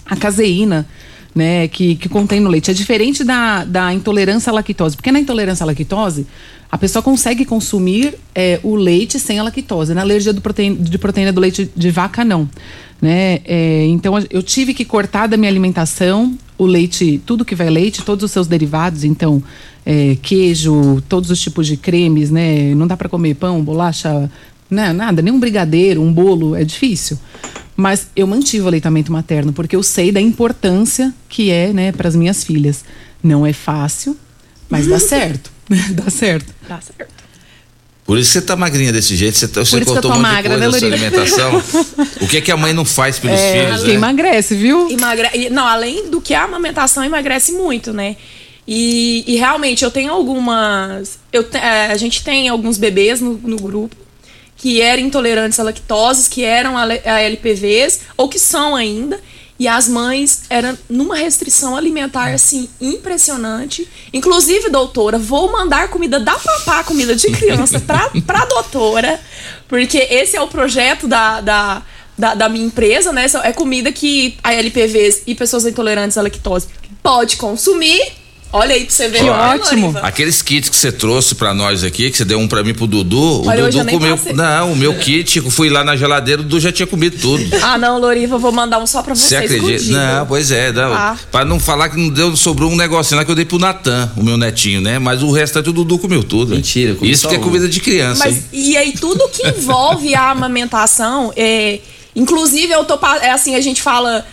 a 0.04 0.16
caseína, 0.16 0.86
né, 1.32 1.68
que, 1.68 1.94
que 1.94 2.08
contém 2.08 2.40
no 2.40 2.50
leite. 2.50 2.72
É 2.72 2.74
diferente 2.74 3.22
da, 3.22 3.64
da 3.64 3.94
intolerância 3.94 4.50
à 4.50 4.52
lactose, 4.52 4.96
porque 4.96 5.12
na 5.12 5.20
intolerância 5.20 5.62
à 5.62 5.66
lactose, 5.66 6.26
a 6.70 6.76
pessoa 6.76 7.00
consegue 7.00 7.44
consumir 7.44 8.18
é, 8.34 8.58
o 8.64 8.74
leite 8.74 9.20
sem 9.20 9.38
a 9.38 9.44
lactose. 9.44 9.94
Na 9.94 10.00
alergia 10.00 10.32
do 10.32 10.40
proteína, 10.40 10.76
de 10.76 10.98
proteína 10.98 11.32
do 11.32 11.40
leite 11.40 11.70
de 11.74 11.90
vaca, 11.90 12.24
não. 12.24 12.50
Né? 13.00 13.40
É, 13.44 13.86
então, 13.86 14.14
eu 14.28 14.42
tive 14.42 14.74
que 14.74 14.84
cortar 14.84 15.28
da 15.28 15.36
minha 15.36 15.50
alimentação 15.50 16.36
o 16.58 16.66
leite, 16.66 17.22
tudo 17.24 17.44
que 17.44 17.54
vai 17.54 17.70
leite, 17.70 18.02
todos 18.02 18.24
os 18.24 18.32
seus 18.32 18.48
derivados. 18.48 19.04
Então, 19.04 19.40
é, 19.86 20.18
queijo, 20.20 21.00
todos 21.08 21.30
os 21.30 21.40
tipos 21.40 21.66
de 21.66 21.76
cremes, 21.76 22.30
né? 22.30 22.74
Não 22.74 22.86
dá 22.86 22.96
para 22.96 23.08
comer 23.08 23.34
pão, 23.36 23.62
bolacha, 23.62 24.28
né? 24.70 24.92
nada, 24.92 25.22
nem 25.22 25.32
um 25.32 25.38
brigadeiro, 25.40 26.02
um 26.02 26.12
bolo, 26.12 26.54
é 26.56 26.64
difícil. 26.64 27.18
Mas 27.76 28.08
eu 28.16 28.26
mantive 28.26 28.64
o 28.64 28.66
aleitamento 28.68 29.12
materno 29.12 29.52
porque 29.52 29.76
eu 29.76 29.82
sei 29.82 30.10
da 30.10 30.20
importância 30.20 31.14
que 31.28 31.50
é, 31.50 31.72
né, 31.72 31.92
para 31.92 32.08
as 32.08 32.16
minhas 32.16 32.42
filhas. 32.42 32.84
Não 33.22 33.46
é 33.46 33.52
fácil, 33.52 34.16
mas 34.68 34.86
dá 34.86 34.98
certo. 35.00 35.50
dá 35.92 36.10
certo. 36.10 36.52
Tá 36.66 36.80
certo. 36.80 37.18
Por 38.04 38.18
isso 38.18 38.30
você 38.32 38.40
tá 38.40 38.56
magrinha 38.56 38.90
desse 38.90 39.14
jeito, 39.14 39.36
você, 39.36 39.46
tá- 39.46 39.62
você 39.64 39.84
cortou 39.84 40.10
um 40.10 40.14
monte 40.14 40.22
magra, 40.22 40.54
de 40.54 40.60
né, 40.60 40.70
coisa 40.70 40.86
Loriva? 40.86 41.04
alimentação. 41.06 41.62
o 42.22 42.26
que 42.26 42.38
é 42.38 42.40
que 42.40 42.50
a 42.50 42.56
mãe 42.56 42.72
não 42.72 42.84
faz 42.84 43.18
pelos 43.18 43.38
É, 43.38 43.64
filhos, 43.66 43.82
que 43.82 43.88
né? 43.88 43.94
emagrece, 43.94 44.54
viu? 44.54 44.90
Emagre... 44.90 45.28
e- 45.34 45.50
Não, 45.50 45.66
além 45.66 46.08
do 46.10 46.18
que 46.20 46.32
a 46.32 46.44
amamentação 46.44 47.04
emagrece 47.04 47.52
muito, 47.52 47.92
né? 47.92 48.16
E, 48.66 49.24
e 49.26 49.36
realmente 49.36 49.84
eu 49.84 49.90
tenho 49.90 50.10
algumas. 50.12 51.18
Eu 51.32 51.44
te- 51.44 51.58
é, 51.58 51.86
a 51.92 51.96
gente 51.98 52.24
tem 52.24 52.48
alguns 52.48 52.78
bebês 52.78 53.20
no, 53.20 53.34
no 53.34 53.56
grupo 53.56 53.94
que 54.58 54.82
eram 54.82 55.02
intolerantes 55.02 55.58
à 55.58 55.62
lactose, 55.62 56.28
que 56.28 56.44
eram 56.44 56.76
a, 56.76 56.84
LPVs, 57.22 58.00
ou 58.16 58.28
que 58.28 58.38
são 58.38 58.74
ainda. 58.76 59.18
E 59.58 59.66
as 59.66 59.88
mães 59.88 60.42
eram 60.50 60.78
numa 60.88 61.16
restrição 61.16 61.76
alimentar, 61.76 62.32
assim, 62.32 62.68
impressionante. 62.80 63.88
Inclusive, 64.12 64.70
doutora, 64.70 65.18
vou 65.18 65.50
mandar 65.50 65.88
comida 65.88 66.20
da 66.20 66.34
papá, 66.34 66.84
comida 66.84 67.14
de 67.16 67.28
criança, 67.30 67.80
pra, 67.80 68.10
pra 68.24 68.44
doutora. 68.44 69.18
Porque 69.66 69.98
esse 69.98 70.36
é 70.36 70.40
o 70.40 70.46
projeto 70.46 71.08
da, 71.08 71.40
da, 71.40 71.82
da, 72.16 72.34
da 72.34 72.48
minha 72.48 72.66
empresa, 72.66 73.12
né? 73.12 73.26
É 73.42 73.52
comida 73.52 73.90
que 73.90 74.36
a 74.44 74.54
LPVs 74.54 75.22
e 75.26 75.34
pessoas 75.34 75.66
intolerantes 75.66 76.16
à 76.16 76.22
lactose 76.22 76.68
pode 77.02 77.36
consumir. 77.36 78.00
Olha 78.50 78.74
aí 78.74 78.84
pra 78.84 78.94
você 78.94 79.08
ver. 79.08 79.28
Ó, 79.28 79.36
né, 79.36 79.60
Loriva? 79.62 80.00
Aqueles 80.00 80.40
kits 80.40 80.70
que 80.70 80.76
você 80.76 80.90
trouxe 80.90 81.34
pra 81.34 81.52
nós 81.52 81.84
aqui, 81.84 82.10
que 82.10 82.16
você 82.16 82.24
deu 82.24 82.38
um 82.38 82.48
pra 82.48 82.64
mim 82.64 82.72
pro 82.72 82.86
Dudu, 82.86 83.46
Olha, 83.46 83.66
o 83.66 83.70
Dudu 83.70 83.90
comeu. 83.90 84.16
passei. 84.16 84.32
Não, 84.32 84.72
o 84.72 84.76
meu 84.76 84.94
kit, 84.94 85.38
eu 85.38 85.50
fui 85.50 85.68
lá 85.68 85.84
na 85.84 85.94
geladeira, 85.96 86.40
o 86.40 86.44
Dudu 86.44 86.58
já 86.58 86.72
tinha 86.72 86.86
comido 86.86 87.18
tudo. 87.20 87.44
Ah, 87.62 87.76
não, 87.76 87.98
Loriva, 88.00 88.36
eu 88.36 88.38
vou 88.38 88.50
mandar 88.50 88.78
um 88.78 88.86
só 88.86 89.02
pra 89.02 89.14
Você 89.14 89.28
vocês. 89.36 89.42
acredita? 89.42 89.72
escondido. 89.72 89.98
Não, 89.98 90.26
pois 90.26 90.50
é. 90.50 90.72
Não. 90.72 90.94
Ah. 90.94 91.16
Pra 91.30 91.44
não 91.44 91.60
falar 91.60 91.90
que 91.90 91.98
não 91.98 92.08
deu, 92.08 92.34
sobrou 92.34 92.70
um 92.70 92.76
negocinho 92.76 93.18
lá 93.18 93.24
que 93.26 93.30
eu 93.30 93.34
dei 93.34 93.44
pro 93.44 93.58
Natan, 93.58 94.10
o 94.16 94.22
meu 94.22 94.38
netinho, 94.38 94.80
né? 94.80 94.98
Mas 94.98 95.22
o 95.22 95.30
restante 95.30 95.68
o 95.68 95.72
Dudu 95.72 95.98
comeu 95.98 96.24
tudo. 96.24 96.54
Mentira, 96.54 96.94
comi 96.94 97.10
Isso 97.10 97.28
que 97.28 97.34
é 97.34 97.38
comida 97.38 97.68
de 97.68 97.80
criança, 97.80 98.24
Mas 98.24 98.36
hein? 98.36 98.44
e 98.52 98.76
aí 98.78 98.92
tudo 98.92 99.28
que 99.28 99.44
envolve 99.48 100.14
a 100.14 100.30
amamentação, 100.30 101.30
é, 101.36 101.80
inclusive 102.16 102.72
eu 102.72 102.84
tô 102.84 102.98
é 103.20 103.30
assim, 103.30 103.54
a 103.54 103.60
gente 103.60 103.82
fala 103.82 104.24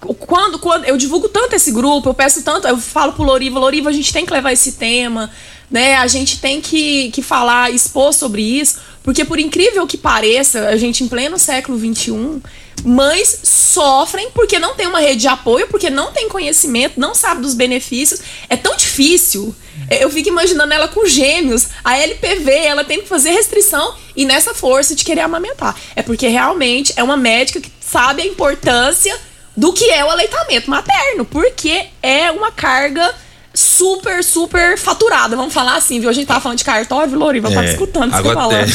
quando, 0.00 0.58
quando 0.58 0.84
eu 0.84 0.96
divulgo 0.96 1.28
tanto 1.28 1.54
esse 1.54 1.70
grupo, 1.70 2.08
eu 2.08 2.14
peço 2.14 2.42
tanto, 2.42 2.66
eu 2.66 2.78
falo 2.78 3.12
pro 3.12 3.22
Loriva, 3.22 3.58
Loriva, 3.58 3.90
a 3.90 3.92
gente 3.92 4.12
tem 4.12 4.24
que 4.24 4.32
levar 4.32 4.52
esse 4.52 4.72
tema, 4.72 5.30
né? 5.70 5.96
A 5.96 6.06
gente 6.06 6.40
tem 6.40 6.60
que, 6.60 7.10
que 7.10 7.20
falar, 7.20 7.70
expor 7.70 8.12
sobre 8.12 8.42
isso, 8.42 8.78
porque 9.02 9.24
por 9.24 9.38
incrível 9.38 9.86
que 9.86 9.98
pareça, 9.98 10.68
a 10.68 10.76
gente 10.76 11.04
em 11.04 11.08
pleno 11.08 11.38
século 11.38 11.78
XXI, 11.78 12.40
mães 12.82 13.40
sofrem 13.42 14.30
porque 14.30 14.58
não 14.58 14.74
tem 14.74 14.86
uma 14.86 15.00
rede 15.00 15.20
de 15.22 15.28
apoio, 15.28 15.68
porque 15.68 15.90
não 15.90 16.12
tem 16.12 16.28
conhecimento, 16.28 16.98
não 16.98 17.14
sabe 17.14 17.42
dos 17.42 17.54
benefícios. 17.54 18.20
É 18.48 18.56
tão 18.56 18.76
difícil. 18.76 19.54
Eu 19.90 20.10
fico 20.10 20.28
imaginando 20.28 20.72
ela 20.72 20.88
com 20.88 21.06
gêmeos, 21.06 21.68
a 21.84 21.98
LPV, 21.98 22.50
ela 22.52 22.84
tem 22.84 23.02
que 23.02 23.08
fazer 23.08 23.30
restrição 23.30 23.94
e 24.16 24.24
nessa 24.24 24.54
força 24.54 24.94
de 24.94 25.04
querer 25.04 25.22
amamentar. 25.22 25.76
É 25.94 26.02
porque 26.02 26.26
realmente 26.28 26.92
é 26.96 27.02
uma 27.02 27.16
médica 27.16 27.60
que 27.60 27.70
sabe 27.80 28.22
a 28.22 28.26
importância 28.26 29.18
do 29.60 29.74
que 29.74 29.84
é 29.90 30.02
o 30.02 30.08
aleitamento 30.10 30.70
materno, 30.70 31.22
porque 31.26 31.84
é 32.02 32.30
uma 32.30 32.50
carga 32.50 33.14
super, 33.52 34.24
super 34.24 34.78
faturada, 34.78 35.36
vamos 35.36 35.52
falar 35.52 35.76
assim, 35.76 36.00
viu? 36.00 36.08
A 36.08 36.12
gente 36.14 36.26
tava 36.26 36.40
falando 36.40 36.56
de 36.56 36.64
cartório, 36.64 37.18
Loriva? 37.18 37.50
Tá 37.50 37.62
É, 37.62 37.72
escutando 37.72 38.04
o 38.04 38.06
que 38.06 38.22
você 38.22 38.28
agora, 38.28 38.36
falando. 38.36 38.68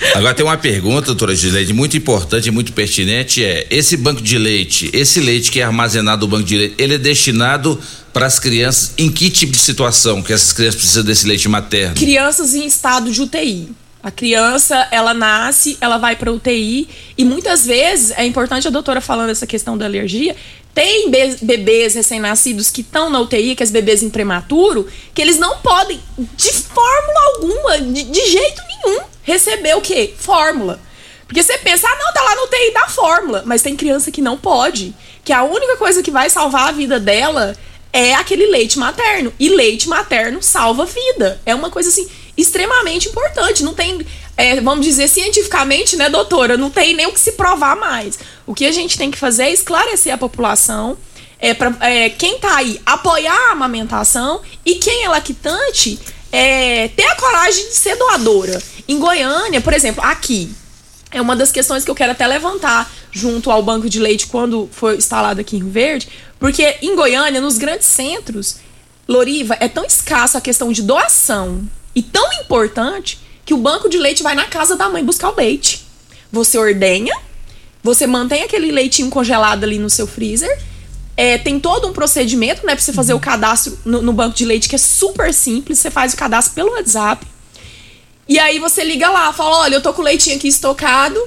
é, 0.00 0.12
agora 0.16 0.34
tem 0.34 0.46
uma 0.46 0.56
pergunta, 0.56 1.06
doutora 1.08 1.34
Gileide, 1.36 1.74
muito 1.74 1.98
importante 1.98 2.46
e 2.46 2.50
muito 2.50 2.72
pertinente, 2.72 3.44
é, 3.44 3.66
esse 3.68 3.94
banco 3.94 4.22
de 4.22 4.38
leite, 4.38 4.88
esse 4.94 5.20
leite 5.20 5.50
que 5.50 5.60
é 5.60 5.64
armazenado 5.64 6.22
no 6.24 6.28
banco 6.30 6.44
de 6.44 6.56
leite, 6.56 6.74
ele 6.78 6.94
é 6.94 6.98
destinado 6.98 7.78
para 8.10 8.24
as 8.24 8.38
crianças 8.38 8.94
em 8.96 9.10
que 9.10 9.28
tipo 9.28 9.52
de 9.52 9.58
situação 9.58 10.22
que 10.22 10.32
essas 10.32 10.52
crianças 10.52 10.76
precisam 10.76 11.04
desse 11.04 11.26
leite 11.26 11.46
materno? 11.46 11.94
crianças 11.94 12.54
em 12.54 12.64
estado 12.64 13.10
de 13.10 13.20
UTI. 13.20 13.68
A 14.02 14.10
criança, 14.10 14.88
ela 14.90 15.14
nasce, 15.14 15.78
ela 15.80 15.96
vai 15.96 16.16
para 16.16 16.32
UTI 16.32 16.88
e 17.16 17.24
muitas 17.24 17.64
vezes 17.64 18.10
é 18.16 18.24
importante 18.24 18.66
a 18.66 18.70
doutora 18.70 19.00
falando 19.00 19.30
essa 19.30 19.46
questão 19.46 19.78
da 19.78 19.84
alergia. 19.84 20.34
Tem 20.74 21.10
be- 21.10 21.36
bebês 21.42 21.94
recém-nascidos 21.94 22.70
que 22.70 22.80
estão 22.80 23.08
na 23.10 23.20
UTI, 23.20 23.54
que 23.54 23.62
é 23.62 23.66
bebês 23.66 24.02
em 24.02 24.10
prematuro, 24.10 24.88
que 25.14 25.22
eles 25.22 25.38
não 25.38 25.58
podem, 25.58 26.00
de 26.18 26.52
fórmula 26.52 27.20
alguma, 27.34 27.80
de, 27.80 28.02
de 28.04 28.30
jeito 28.30 28.62
nenhum, 28.66 29.00
receber 29.22 29.76
o 29.76 29.80
quê? 29.80 30.12
Fórmula. 30.16 30.80
Porque 31.26 31.42
você 31.42 31.56
pensa, 31.58 31.86
ah, 31.86 31.96
não, 31.98 32.12
tá 32.12 32.22
lá 32.22 32.34
no 32.36 32.42
UTI 32.44 32.72
da 32.74 32.88
fórmula. 32.88 33.42
Mas 33.46 33.62
tem 33.62 33.76
criança 33.76 34.10
que 34.10 34.20
não 34.20 34.36
pode. 34.36 34.94
Que 35.24 35.32
a 35.32 35.42
única 35.44 35.76
coisa 35.76 36.02
que 36.02 36.10
vai 36.10 36.28
salvar 36.28 36.68
a 36.68 36.72
vida 36.72 37.00
dela 37.00 37.56
é 37.90 38.14
aquele 38.14 38.46
leite 38.46 38.78
materno. 38.78 39.32
E 39.40 39.48
leite 39.48 39.88
materno 39.88 40.42
salva 40.42 40.84
vida. 40.84 41.40
É 41.46 41.54
uma 41.54 41.70
coisa 41.70 41.88
assim 41.88 42.06
extremamente 42.36 43.08
importante. 43.08 43.62
Não 43.62 43.74
tem, 43.74 44.04
é, 44.36 44.60
vamos 44.60 44.84
dizer 44.84 45.08
cientificamente, 45.08 45.96
né, 45.96 46.08
doutora? 46.08 46.56
Não 46.56 46.70
tem 46.70 46.94
nem 46.94 47.06
o 47.06 47.12
que 47.12 47.20
se 47.20 47.32
provar 47.32 47.76
mais. 47.76 48.18
O 48.46 48.54
que 48.54 48.66
a 48.66 48.72
gente 48.72 48.96
tem 48.98 49.10
que 49.10 49.18
fazer 49.18 49.44
é 49.44 49.52
esclarecer 49.52 50.12
a 50.12 50.18
população. 50.18 50.96
É, 51.38 51.54
pra, 51.54 51.74
é, 51.80 52.08
quem 52.08 52.38
tá 52.38 52.56
aí 52.56 52.80
apoiar 52.86 53.48
a 53.48 53.52
amamentação 53.52 54.40
e 54.64 54.76
quem 54.76 55.04
é 55.04 55.08
lactante 55.08 55.98
é, 56.30 56.88
ter 56.88 57.04
a 57.04 57.16
coragem 57.16 57.68
de 57.68 57.74
ser 57.74 57.96
doadora. 57.96 58.62
Em 58.88 58.98
Goiânia, 58.98 59.60
por 59.60 59.74
exemplo, 59.74 60.02
aqui, 60.04 60.54
é 61.10 61.20
uma 61.20 61.36
das 61.36 61.52
questões 61.52 61.84
que 61.84 61.90
eu 61.90 61.94
quero 61.94 62.12
até 62.12 62.26
levantar 62.26 62.90
junto 63.10 63.50
ao 63.50 63.62
banco 63.62 63.88
de 63.88 64.00
leite 64.00 64.26
quando 64.28 64.68
foi 64.72 64.96
instalado 64.96 65.40
aqui 65.40 65.56
em 65.56 65.60
Rio 65.60 65.70
Verde, 65.70 66.08
porque 66.38 66.78
em 66.80 66.96
Goiânia, 66.96 67.40
nos 67.40 67.58
grandes 67.58 67.86
centros, 67.86 68.56
Loriva, 69.06 69.56
é 69.60 69.68
tão 69.68 69.84
escassa 69.84 70.38
a 70.38 70.40
questão 70.40 70.72
de 70.72 70.82
doação 70.82 71.68
e 71.94 72.02
tão 72.02 72.32
importante 72.34 73.18
que 73.44 73.54
o 73.54 73.58
banco 73.58 73.88
de 73.88 73.98
leite 73.98 74.22
vai 74.22 74.34
na 74.34 74.44
casa 74.44 74.76
da 74.76 74.88
mãe 74.88 75.04
buscar 75.04 75.30
o 75.30 75.36
leite. 75.36 75.84
Você 76.30 76.56
ordenha, 76.56 77.14
você 77.82 78.06
mantém 78.06 78.42
aquele 78.42 78.70
leitinho 78.70 79.10
congelado 79.10 79.64
ali 79.64 79.78
no 79.78 79.90
seu 79.90 80.06
freezer. 80.06 80.58
É, 81.16 81.36
tem 81.36 81.60
todo 81.60 81.86
um 81.86 81.92
procedimento, 81.92 82.64
né, 82.64 82.74
pra 82.74 82.82
você 82.82 82.92
fazer 82.92 83.12
o 83.12 83.20
cadastro 83.20 83.78
no, 83.84 84.00
no 84.00 84.12
banco 84.12 84.34
de 84.34 84.44
leite, 84.44 84.68
que 84.68 84.76
é 84.76 84.78
super 84.78 85.34
simples. 85.34 85.78
Você 85.78 85.90
faz 85.90 86.14
o 86.14 86.16
cadastro 86.16 86.54
pelo 86.54 86.72
WhatsApp. 86.72 87.26
E 88.28 88.38
aí 88.38 88.58
você 88.58 88.82
liga 88.82 89.10
lá, 89.10 89.32
fala: 89.32 89.58
olha, 89.58 89.74
eu 89.74 89.82
tô 89.82 89.92
com 89.92 90.00
o 90.00 90.04
leitinho 90.04 90.36
aqui 90.36 90.48
estocado. 90.48 91.20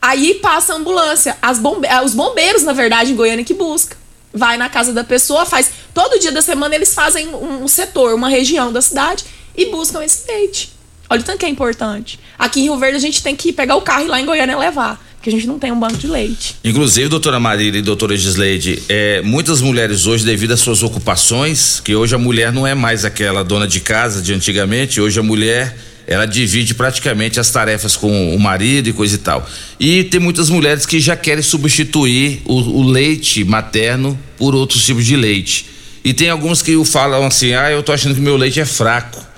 Aí 0.00 0.34
passa 0.36 0.72
a 0.72 0.76
ambulância. 0.76 1.36
Bombe 1.60 1.86
eh, 1.86 2.00
os 2.02 2.14
bombeiros, 2.14 2.62
na 2.62 2.72
verdade, 2.72 3.12
em 3.12 3.16
Goiânia 3.16 3.44
que 3.44 3.52
busca. 3.52 3.98
Vai 4.32 4.56
na 4.56 4.70
casa 4.70 4.92
da 4.92 5.04
pessoa, 5.04 5.44
faz. 5.44 5.70
Todo 5.92 6.18
dia 6.18 6.32
da 6.32 6.40
semana 6.40 6.74
eles 6.74 6.94
fazem 6.94 7.28
um, 7.28 7.64
um 7.64 7.68
setor, 7.68 8.14
uma 8.14 8.28
região 8.28 8.72
da 8.72 8.80
cidade 8.80 9.24
e 9.60 9.70
buscam 9.70 10.02
esse 10.02 10.26
leite. 10.26 10.70
Olha 11.08 11.20
o 11.20 11.24
tanto 11.24 11.38
que 11.38 11.46
é 11.46 11.48
importante. 11.48 12.18
Aqui 12.38 12.60
em 12.60 12.62
Rio 12.64 12.78
Verde 12.78 12.96
a 12.96 13.00
gente 13.00 13.22
tem 13.22 13.36
que 13.36 13.52
pegar 13.52 13.76
o 13.76 13.82
carro 13.82 14.04
e 14.04 14.08
lá 14.08 14.20
em 14.20 14.24
Goiânia 14.24 14.56
levar. 14.56 15.04
Porque 15.16 15.28
a 15.28 15.32
gente 15.32 15.46
não 15.46 15.58
tem 15.58 15.70
um 15.70 15.78
banco 15.78 15.98
de 15.98 16.06
leite. 16.06 16.56
Inclusive, 16.64 17.08
doutora 17.08 17.38
Marília 17.38 17.78
e 17.78 17.82
doutora 17.82 18.16
Gisleide, 18.16 18.82
é, 18.88 19.20
muitas 19.20 19.60
mulheres 19.60 20.06
hoje, 20.06 20.24
devido 20.24 20.52
às 20.52 20.60
suas 20.60 20.82
ocupações, 20.82 21.78
que 21.78 21.94
hoje 21.94 22.14
a 22.14 22.18
mulher 22.18 22.50
não 22.50 22.66
é 22.66 22.74
mais 22.74 23.04
aquela 23.04 23.44
dona 23.44 23.68
de 23.68 23.80
casa 23.80 24.22
de 24.22 24.32
antigamente, 24.32 24.98
hoje 24.98 25.20
a 25.20 25.22
mulher 25.22 25.76
ela 26.06 26.26
divide 26.26 26.74
praticamente 26.74 27.38
as 27.38 27.50
tarefas 27.50 27.96
com 27.96 28.34
o 28.34 28.40
marido 28.40 28.88
e 28.88 28.92
coisa 28.94 29.14
e 29.14 29.18
tal. 29.18 29.46
E 29.78 30.04
tem 30.04 30.18
muitas 30.18 30.48
mulheres 30.48 30.86
que 30.86 30.98
já 30.98 31.14
querem 31.14 31.42
substituir 31.42 32.40
o, 32.46 32.54
o 32.54 32.82
leite 32.82 33.44
materno 33.44 34.18
por 34.38 34.54
outros 34.54 34.84
tipos 34.84 35.04
de 35.04 35.16
leite. 35.16 35.66
E 36.02 36.14
tem 36.14 36.30
alguns 36.30 36.62
que 36.62 36.82
falam 36.84 37.26
assim: 37.26 37.52
ah, 37.52 37.70
eu 37.70 37.82
tô 37.82 37.92
achando 37.92 38.14
que 38.14 38.20
meu 38.20 38.36
leite 38.36 38.58
é 38.58 38.64
fraco. 38.64 39.29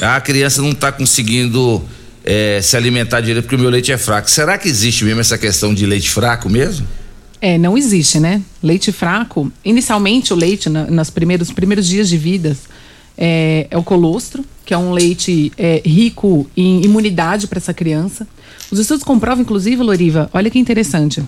A 0.00 0.20
criança 0.20 0.62
não 0.62 0.72
tá 0.72 0.90
conseguindo 0.92 1.82
é, 2.24 2.60
se 2.62 2.76
alimentar 2.76 3.20
direito 3.20 3.44
porque 3.44 3.56
o 3.56 3.58
meu 3.58 3.70
leite 3.70 3.92
é 3.92 3.98
fraco. 3.98 4.30
Será 4.30 4.58
que 4.58 4.68
existe 4.68 5.04
mesmo 5.04 5.20
essa 5.20 5.38
questão 5.38 5.74
de 5.74 5.86
leite 5.86 6.10
fraco 6.10 6.48
mesmo? 6.48 6.86
É, 7.40 7.56
não 7.56 7.76
existe, 7.76 8.20
né? 8.20 8.42
Leite 8.62 8.92
fraco. 8.92 9.50
Inicialmente, 9.64 10.32
o 10.32 10.36
leite, 10.36 10.68
na, 10.68 10.84
nos 10.84 11.08
primeiros, 11.08 11.50
primeiros 11.50 11.86
dias 11.86 12.08
de 12.08 12.18
vida, 12.18 12.56
é, 13.16 13.66
é 13.70 13.76
o 13.76 13.82
colostro, 13.82 14.44
que 14.64 14.74
é 14.74 14.78
um 14.78 14.92
leite 14.92 15.50
é, 15.56 15.82
rico 15.84 16.48
em 16.56 16.84
imunidade 16.84 17.46
para 17.46 17.58
essa 17.58 17.72
criança. 17.72 18.26
Os 18.70 18.78
estudos 18.78 19.02
comprovam, 19.02 19.42
inclusive, 19.42 19.82
Loriva, 19.82 20.28
olha 20.32 20.50
que 20.50 20.58
interessante. 20.58 21.22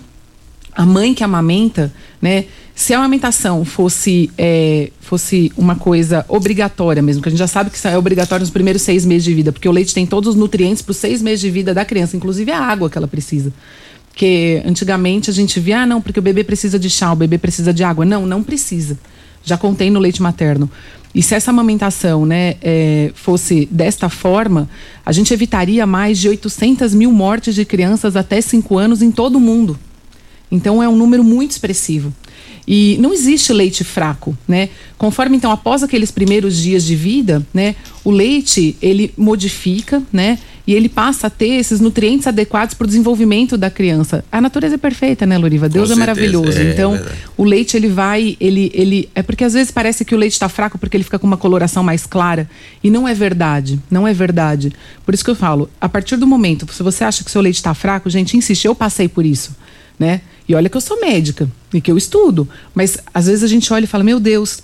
A 0.75 0.85
mãe 0.85 1.13
que 1.13 1.23
amamenta, 1.23 1.93
né? 2.21 2.45
Se 2.75 2.93
a 2.93 2.97
amamentação 2.97 3.63
fosse, 3.63 4.31
é, 4.37 4.91
fosse 4.99 5.51
uma 5.55 5.75
coisa 5.75 6.25
obrigatória 6.27 7.01
mesmo, 7.03 7.21
que 7.21 7.29
a 7.29 7.31
gente 7.31 7.39
já 7.39 7.47
sabe 7.47 7.69
que 7.69 7.77
isso 7.77 7.87
é 7.87 7.95
obrigatório 7.95 8.41
nos 8.41 8.49
primeiros 8.49 8.81
seis 8.81 9.05
meses 9.05 9.23
de 9.23 9.33
vida, 9.33 9.51
porque 9.51 9.69
o 9.69 9.71
leite 9.71 9.93
tem 9.93 10.07
todos 10.07 10.29
os 10.29 10.35
nutrientes 10.35 10.81
para 10.81 10.91
os 10.91 10.97
seis 10.97 11.21
meses 11.21 11.41
de 11.41 11.51
vida 11.51 11.73
da 11.73 11.85
criança, 11.85 12.17
inclusive 12.17 12.51
a 12.51 12.59
água 12.59 12.89
que 12.89 12.97
ela 12.97 13.07
precisa. 13.07 13.53
Porque 14.09 14.61
antigamente 14.65 15.29
a 15.29 15.33
gente 15.33 15.59
via, 15.59 15.81
ah, 15.81 15.85
não, 15.85 15.99
porque 15.99 16.19
o 16.19 16.21
bebê 16.21 16.43
precisa 16.43 16.77
de 16.77 16.89
chá, 16.89 17.11
o 17.11 17.15
bebê 17.15 17.37
precisa 17.37 17.73
de 17.73 17.83
água. 17.83 18.05
Não, 18.05 18.27
não 18.27 18.43
precisa. 18.43 18.97
Já 19.43 19.57
contém 19.57 19.89
no 19.89 19.99
leite 19.99 20.21
materno. 20.21 20.69
E 21.15 21.21
se 21.21 21.33
essa 21.35 21.51
amamentação 21.51 22.25
né, 22.25 22.55
é, 22.61 23.11
fosse 23.15 23.67
desta 23.71 24.09
forma, 24.09 24.69
a 25.05 25.11
gente 25.11 25.33
evitaria 25.33 25.85
mais 25.85 26.19
de 26.19 26.29
800 26.29 26.93
mil 26.93 27.11
mortes 27.11 27.53
de 27.55 27.65
crianças 27.65 28.15
até 28.15 28.39
5 28.39 28.77
anos 28.77 29.01
em 29.01 29.11
todo 29.11 29.35
o 29.35 29.39
mundo. 29.39 29.77
Então 30.51 30.81
é 30.81 30.87
um 30.87 30.95
número 30.95 31.23
muito 31.23 31.51
expressivo. 31.51 32.13
E 32.65 32.97
não 33.01 33.13
existe 33.13 33.51
leite 33.51 33.83
fraco, 33.83 34.37
né? 34.47 34.69
Conforme 34.97 35.35
então 35.35 35.51
após 35.51 35.83
aqueles 35.83 36.11
primeiros 36.11 36.57
dias 36.57 36.85
de 36.85 36.95
vida, 36.95 37.45
né, 37.53 37.75
o 38.05 38.11
leite 38.11 38.77
ele 38.81 39.13
modifica, 39.17 40.01
né? 40.13 40.39
e 40.65 40.73
ele 40.73 40.87
passa 40.87 41.27
a 41.27 41.29
ter 41.29 41.55
esses 41.55 41.79
nutrientes 41.79 42.25
adequados 42.25 42.73
para 42.73 42.85
o 42.85 42.87
desenvolvimento 42.87 43.57
da 43.57 43.69
criança. 43.69 44.23
A 44.31 44.39
natureza 44.39 44.75
é 44.75 44.77
perfeita, 44.77 45.25
né, 45.25 45.37
Loriva? 45.37 45.67
Deus 45.67 45.91
é 45.91 45.95
certeza, 45.95 45.99
maravilhoso. 45.99 46.57
é 46.57 46.71
então, 46.71 46.93
verdade. 46.93 47.17
o 47.37 47.43
leite 47.43 47.75
ele 47.75 47.89
vai, 47.89 48.37
ele, 48.39 48.71
ele 48.73 49.09
é 49.13 49.21
porque 49.21 49.43
às 49.43 49.53
vezes 49.53 49.71
parece 49.71 50.05
que 50.05 50.15
o 50.15 50.17
leite 50.17 50.33
está 50.33 50.47
fraco 50.47 50.77
porque 50.77 50.95
ele 50.95 51.03
fica 51.03 51.19
com 51.19 51.27
uma 51.27 51.37
coloração 51.37 51.83
mais 51.83 52.05
clara 52.05 52.49
e 52.81 52.89
não 52.89 53.07
é 53.07 53.13
verdade, 53.13 53.79
não 53.91 54.07
é 54.07 54.13
verdade. 54.13 54.71
Por 55.05 55.13
isso 55.13 55.23
que 55.23 55.31
eu 55.31 55.35
falo, 55.35 55.69
a 55.81 55.89
partir 55.89 56.15
do 56.15 56.25
momento, 56.25 56.65
se 56.71 56.81
você 56.81 57.03
acha 57.03 57.23
que 57.23 57.31
seu 57.31 57.41
leite 57.41 57.57
está 57.57 57.73
fraco, 57.73 58.09
gente, 58.09 58.37
insiste. 58.37 58.65
Eu 58.65 58.75
passei 58.75 59.09
por 59.09 59.25
isso, 59.25 59.55
né? 59.99 60.21
E 60.47 60.55
olha 60.55 60.69
que 60.69 60.77
eu 60.77 60.81
sou 60.81 60.99
médica 60.99 61.49
e 61.73 61.79
que 61.79 61.91
eu 61.91 61.97
estudo, 61.97 62.47
mas 62.75 62.97
às 63.13 63.27
vezes 63.27 63.43
a 63.43 63.47
gente 63.47 63.71
olha 63.71 63.85
e 63.85 63.87
fala, 63.87 64.03
meu 64.03 64.19
Deus, 64.19 64.61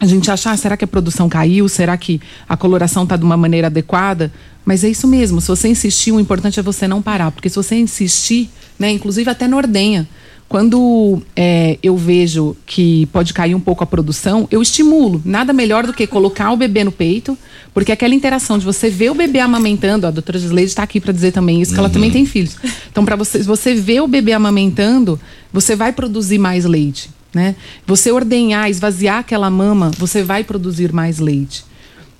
a 0.00 0.06
gente 0.06 0.30
acha, 0.30 0.50
ah, 0.50 0.56
será 0.56 0.76
que 0.76 0.84
a 0.84 0.88
produção 0.88 1.28
caiu? 1.28 1.68
Será 1.68 1.96
que 1.96 2.20
a 2.48 2.56
coloração 2.56 3.02
está 3.02 3.16
de 3.16 3.24
uma 3.24 3.36
maneira 3.36 3.66
adequada? 3.66 4.32
Mas 4.64 4.84
é 4.84 4.88
isso 4.88 5.06
mesmo, 5.06 5.40
se 5.40 5.48
você 5.48 5.68
insistir, 5.68 6.12
o 6.12 6.20
importante 6.20 6.60
é 6.60 6.62
você 6.62 6.86
não 6.86 7.02
parar, 7.02 7.30
porque 7.30 7.48
se 7.48 7.56
você 7.56 7.76
insistir, 7.76 8.50
né, 8.78 8.90
inclusive 8.90 9.28
até 9.30 9.48
na 9.48 9.56
ordenha, 9.56 10.08
quando 10.48 11.20
é, 11.36 11.78
eu 11.82 11.96
vejo 11.96 12.56
que 12.64 13.04
pode 13.06 13.34
cair 13.34 13.54
um 13.54 13.60
pouco 13.60 13.84
a 13.84 13.86
produção, 13.86 14.48
eu 14.50 14.62
estimulo. 14.62 15.20
Nada 15.24 15.52
melhor 15.52 15.86
do 15.86 15.92
que 15.92 16.06
colocar 16.06 16.50
o 16.52 16.56
bebê 16.56 16.82
no 16.84 16.90
peito, 16.90 17.36
porque 17.74 17.92
aquela 17.92 18.14
interação 18.14 18.58
de 18.58 18.64
você 18.64 18.88
ver 18.88 19.10
o 19.10 19.14
bebê 19.14 19.40
amamentando, 19.40 20.06
a 20.06 20.10
doutora 20.10 20.38
Gisleide 20.38 20.70
está 20.70 20.82
aqui 20.82 21.00
para 21.00 21.12
dizer 21.12 21.32
também 21.32 21.60
isso, 21.60 21.74
que 21.74 21.78
ela 21.78 21.88
Uhum. 21.88 21.92
também 21.94 22.10
tem 22.10 22.24
filhos. 22.24 22.56
Então, 22.90 23.04
para 23.04 23.14
você, 23.14 23.42
você 23.42 23.74
ver 23.74 24.00
o 24.00 24.08
bebê 24.08 24.32
amamentando, 24.32 25.20
você 25.52 25.76
vai 25.76 25.92
produzir 25.92 26.38
mais 26.38 26.64
leite. 26.64 27.10
Né? 27.34 27.54
Você 27.86 28.10
ordenhar, 28.10 28.70
esvaziar 28.70 29.18
aquela 29.18 29.50
mama, 29.50 29.90
você 29.98 30.22
vai 30.22 30.42
produzir 30.44 30.94
mais 30.94 31.18
leite. 31.18 31.62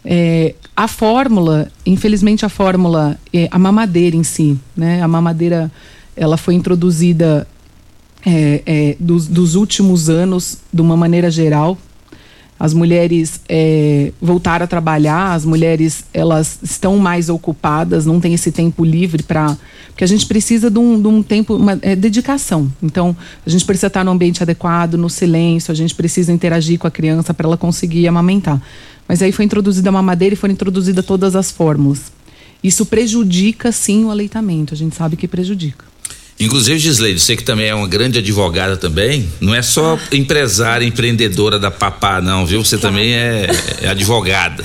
É, 0.04 0.54
a 0.76 0.86
fórmula, 0.86 1.72
infelizmente 1.84 2.44
a 2.44 2.48
fórmula, 2.50 3.18
é, 3.32 3.48
a 3.50 3.58
mamadeira 3.58 4.14
em 4.14 4.22
si, 4.22 4.56
né? 4.76 5.02
A 5.02 5.08
mamadeira, 5.08 5.72
ela 6.14 6.36
foi 6.36 6.54
introduzida 6.54 7.46
é, 8.28 8.62
é, 8.66 8.96
dos, 9.00 9.26
dos 9.26 9.54
últimos 9.54 10.10
anos, 10.10 10.58
de 10.70 10.82
uma 10.82 10.96
maneira 10.96 11.30
geral. 11.30 11.78
As 12.60 12.74
mulheres 12.74 13.40
é, 13.48 14.12
voltaram 14.20 14.64
a 14.64 14.66
trabalhar, 14.66 15.32
as 15.32 15.44
mulheres 15.44 16.04
elas 16.12 16.58
estão 16.62 16.98
mais 16.98 17.28
ocupadas, 17.28 18.04
não 18.04 18.20
tem 18.20 18.34
esse 18.34 18.50
tempo 18.52 18.84
livre 18.84 19.22
para. 19.22 19.56
Porque 19.86 20.04
a 20.04 20.06
gente 20.06 20.26
precisa 20.26 20.70
de 20.70 20.78
um, 20.78 21.00
de 21.00 21.08
um 21.08 21.22
tempo, 21.22 21.54
uma 21.54 21.78
é, 21.80 21.96
dedicação. 21.96 22.70
Então, 22.82 23.16
a 23.46 23.48
gente 23.48 23.64
precisa 23.64 23.86
estar 23.86 24.04
no 24.04 24.10
ambiente 24.10 24.42
adequado, 24.42 24.94
no 24.94 25.08
silêncio, 25.08 25.72
a 25.72 25.74
gente 25.74 25.94
precisa 25.94 26.30
interagir 26.32 26.78
com 26.78 26.86
a 26.86 26.90
criança 26.90 27.32
para 27.32 27.46
ela 27.46 27.56
conseguir 27.56 28.06
amamentar. 28.06 28.60
Mas 29.08 29.22
aí 29.22 29.32
foi 29.32 29.44
introduzida 29.44 29.88
a 29.88 29.92
mamadeira 29.92 30.34
e 30.34 30.36
foram 30.36 30.52
introduzidas 30.52 31.04
todas 31.06 31.34
as 31.34 31.50
fórmulas. 31.50 32.12
Isso 32.62 32.84
prejudica, 32.84 33.72
sim, 33.72 34.04
o 34.04 34.10
aleitamento. 34.10 34.74
A 34.74 34.76
gente 34.76 34.94
sabe 34.94 35.16
que 35.16 35.26
prejudica. 35.26 35.86
Inclusive, 36.40 36.78
Gisleide, 36.78 37.18
você 37.18 37.36
que 37.36 37.42
também 37.42 37.66
é 37.66 37.74
uma 37.74 37.88
grande 37.88 38.18
advogada 38.18 38.76
também, 38.76 39.28
não 39.40 39.54
é 39.54 39.60
só 39.60 39.98
empresária, 40.12 40.86
empreendedora 40.86 41.58
da 41.58 41.70
papá, 41.70 42.20
não, 42.20 42.46
viu? 42.46 42.64
Você 42.64 42.78
também 42.78 43.12
é, 43.12 43.46
é 43.82 43.88
advogada. 43.88 44.64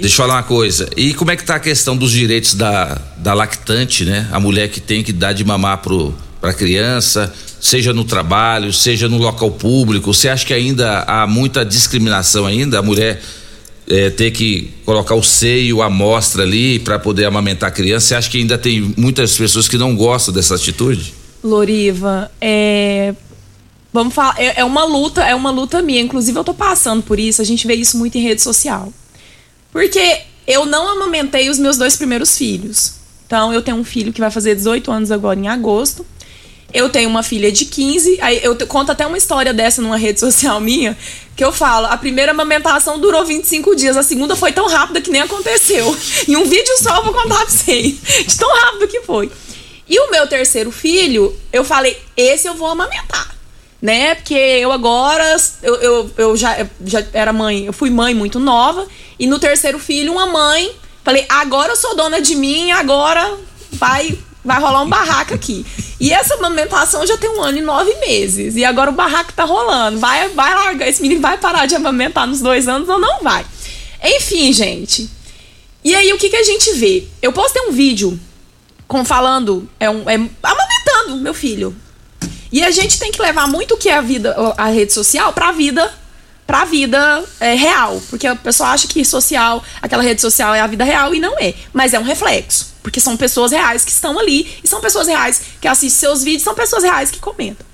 Deixa 0.00 0.14
eu 0.14 0.16
falar 0.16 0.34
uma 0.34 0.42
coisa. 0.42 0.88
E 0.96 1.14
como 1.14 1.30
é 1.30 1.36
que 1.36 1.44
tá 1.44 1.56
a 1.56 1.60
questão 1.60 1.96
dos 1.96 2.10
direitos 2.10 2.54
da, 2.54 3.00
da 3.18 3.34
lactante, 3.34 4.04
né? 4.04 4.26
A 4.32 4.40
mulher 4.40 4.68
que 4.68 4.80
tem 4.80 5.04
que 5.04 5.12
dar 5.12 5.32
de 5.32 5.44
mamar 5.44 5.78
pro, 5.78 6.14
pra 6.40 6.52
criança, 6.52 7.32
seja 7.60 7.92
no 7.92 8.04
trabalho, 8.04 8.72
seja 8.72 9.08
no 9.08 9.18
local 9.18 9.50
público. 9.50 10.12
Você 10.12 10.28
acha 10.28 10.44
que 10.44 10.54
ainda 10.54 11.02
há 11.02 11.26
muita 11.26 11.64
discriminação 11.64 12.46
ainda? 12.46 12.78
A 12.78 12.82
mulher 12.82 13.22
é, 13.88 14.10
ter 14.10 14.30
que 14.30 14.70
colocar 14.84 15.14
o 15.14 15.22
seio, 15.22 15.80
a 15.80 15.86
amostra 15.86 16.42
ali 16.42 16.78
para 16.78 16.98
poder 16.98 17.24
amamentar 17.24 17.70
a 17.70 17.72
criança. 17.72 18.08
Você 18.08 18.14
acha 18.14 18.30
que 18.30 18.38
ainda 18.38 18.58
tem 18.58 18.94
muitas 18.96 19.36
pessoas 19.36 19.66
que 19.66 19.78
não 19.78 19.96
gostam 19.96 20.32
dessa 20.32 20.54
atitude? 20.54 21.14
Loriva, 21.42 22.30
é. 22.40 23.14
Vamos 23.90 24.12
falar, 24.12 24.38
é, 24.38 24.60
é 24.60 24.64
uma 24.64 24.84
luta, 24.84 25.24
é 25.24 25.34
uma 25.34 25.50
luta 25.50 25.80
minha. 25.80 26.00
Inclusive, 26.00 26.38
eu 26.38 26.44
tô 26.44 26.52
passando 26.52 27.02
por 27.02 27.18
isso, 27.18 27.40
a 27.40 27.44
gente 27.44 27.66
vê 27.66 27.74
isso 27.74 27.96
muito 27.96 28.18
em 28.18 28.22
rede 28.22 28.42
social. 28.42 28.92
Porque 29.72 30.20
eu 30.46 30.66
não 30.66 30.88
amamentei 30.88 31.48
os 31.48 31.58
meus 31.58 31.78
dois 31.78 31.96
primeiros 31.96 32.36
filhos. 32.36 32.94
Então, 33.26 33.52
eu 33.52 33.62
tenho 33.62 33.76
um 33.78 33.84
filho 33.84 34.12
que 34.12 34.20
vai 34.20 34.30
fazer 34.30 34.54
18 34.54 34.90
anos 34.90 35.10
agora 35.10 35.38
em 35.38 35.48
agosto. 35.48 36.04
Eu 36.72 36.90
tenho 36.90 37.08
uma 37.08 37.22
filha 37.22 37.50
de 37.50 37.64
15. 37.64 38.18
Aí 38.20 38.40
eu 38.42 38.54
conto 38.66 38.92
até 38.92 39.06
uma 39.06 39.16
história 39.16 39.54
dessa 39.54 39.80
numa 39.80 39.96
rede 39.96 40.20
social 40.20 40.60
minha, 40.60 40.96
que 41.34 41.42
eu 41.44 41.52
falo, 41.52 41.86
a 41.86 41.96
primeira 41.96 42.32
amamentação 42.32 42.98
durou 42.98 43.24
25 43.24 43.74
dias, 43.74 43.96
a 43.96 44.02
segunda 44.02 44.36
foi 44.36 44.52
tão 44.52 44.68
rápida 44.68 45.00
que 45.00 45.10
nem 45.10 45.22
aconteceu. 45.22 45.96
Em 46.28 46.36
um 46.36 46.44
vídeo 46.44 46.76
só 46.78 46.96
eu 46.96 47.04
vou 47.04 47.14
contar 47.14 47.36
pra 47.36 47.46
vocês. 47.46 47.94
De 48.26 48.36
tão 48.36 48.52
rápido 48.60 48.88
que 48.88 49.00
foi. 49.02 49.30
E 49.88 49.98
o 49.98 50.10
meu 50.10 50.26
terceiro 50.26 50.70
filho, 50.70 51.34
eu 51.50 51.64
falei, 51.64 51.96
esse 52.16 52.46
eu 52.46 52.54
vou 52.54 52.68
amamentar. 52.68 53.34
Né? 53.80 54.16
Porque 54.16 54.34
eu 54.34 54.72
agora, 54.72 55.36
eu, 55.62 55.74
eu, 55.76 56.10
eu 56.18 56.36
já, 56.36 56.66
já 56.84 57.06
era 57.12 57.32
mãe, 57.32 57.64
eu 57.64 57.72
fui 57.72 57.88
mãe 57.88 58.14
muito 58.14 58.38
nova. 58.38 58.86
E 59.18 59.26
no 59.26 59.38
terceiro 59.38 59.78
filho, 59.78 60.12
uma 60.12 60.26
mãe, 60.26 60.70
falei, 61.02 61.24
agora 61.28 61.72
eu 61.72 61.76
sou 61.76 61.96
dona 61.96 62.20
de 62.20 62.34
mim, 62.34 62.72
agora 62.72 63.38
vai, 63.72 64.18
vai 64.44 64.60
rolar 64.60 64.82
um 64.82 64.88
barraco 64.88 65.32
aqui. 65.32 65.64
E 66.00 66.12
essa 66.12 66.34
amamentação 66.34 67.06
já 67.06 67.16
tem 67.16 67.28
um 67.30 67.42
ano 67.42 67.58
e 67.58 67.62
nove 67.62 67.92
meses. 67.96 68.56
E 68.56 68.64
agora 68.64 68.90
o 68.90 68.94
barraco 68.94 69.32
tá 69.32 69.44
rolando. 69.44 69.98
Vai, 69.98 70.28
vai 70.28 70.54
largar, 70.54 70.88
esse 70.88 71.02
menino 71.02 71.20
vai 71.20 71.36
parar 71.38 71.66
de 71.66 71.74
amamentar 71.74 72.26
nos 72.26 72.40
dois 72.40 72.68
anos 72.68 72.88
ou 72.88 72.98
não 72.98 73.20
vai. 73.22 73.44
Enfim, 74.02 74.52
gente. 74.52 75.10
E 75.84 75.94
aí, 75.94 76.12
o 76.12 76.18
que, 76.18 76.28
que 76.28 76.36
a 76.36 76.42
gente 76.42 76.72
vê? 76.74 77.06
Eu 77.20 77.32
postei 77.32 77.62
um 77.62 77.72
vídeo 77.72 78.18
com 78.86 79.04
falando, 79.04 79.68
é 79.78 79.88
um, 79.90 80.08
é, 80.08 80.14
amamentando 80.42 81.16
meu 81.20 81.34
filho. 81.34 81.74
E 82.50 82.64
a 82.64 82.70
gente 82.70 82.98
tem 82.98 83.12
que 83.12 83.20
levar 83.20 83.46
muito 83.46 83.74
o 83.74 83.76
que 83.76 83.88
é 83.88 83.94
a 83.94 84.00
vida, 84.00 84.34
a 84.56 84.66
rede 84.66 84.92
social, 84.92 85.32
pra 85.32 85.52
vida, 85.52 85.92
pra 86.46 86.64
vida 86.64 87.22
é, 87.38 87.54
real. 87.54 88.00
Porque 88.08 88.26
a 88.26 88.34
pessoa 88.34 88.70
acha 88.70 88.88
que 88.88 89.04
social, 89.04 89.62
aquela 89.82 90.02
rede 90.02 90.20
social 90.20 90.54
é 90.54 90.60
a 90.60 90.66
vida 90.66 90.84
real 90.84 91.14
e 91.14 91.20
não 91.20 91.38
é. 91.38 91.54
Mas 91.72 91.92
é 91.92 91.98
um 91.98 92.04
reflexo. 92.04 92.74
Porque 92.88 93.00
são 93.00 93.18
pessoas 93.18 93.52
reais 93.52 93.84
que 93.84 93.90
estão 93.90 94.18
ali 94.18 94.50
e 94.64 94.66
são 94.66 94.80
pessoas 94.80 95.06
reais 95.06 95.42
que 95.60 95.68
assistem 95.68 95.90
seus 95.90 96.24
vídeos, 96.24 96.42
são 96.42 96.54
pessoas 96.54 96.82
reais 96.82 97.10
que 97.10 97.18
comentam. 97.18 97.66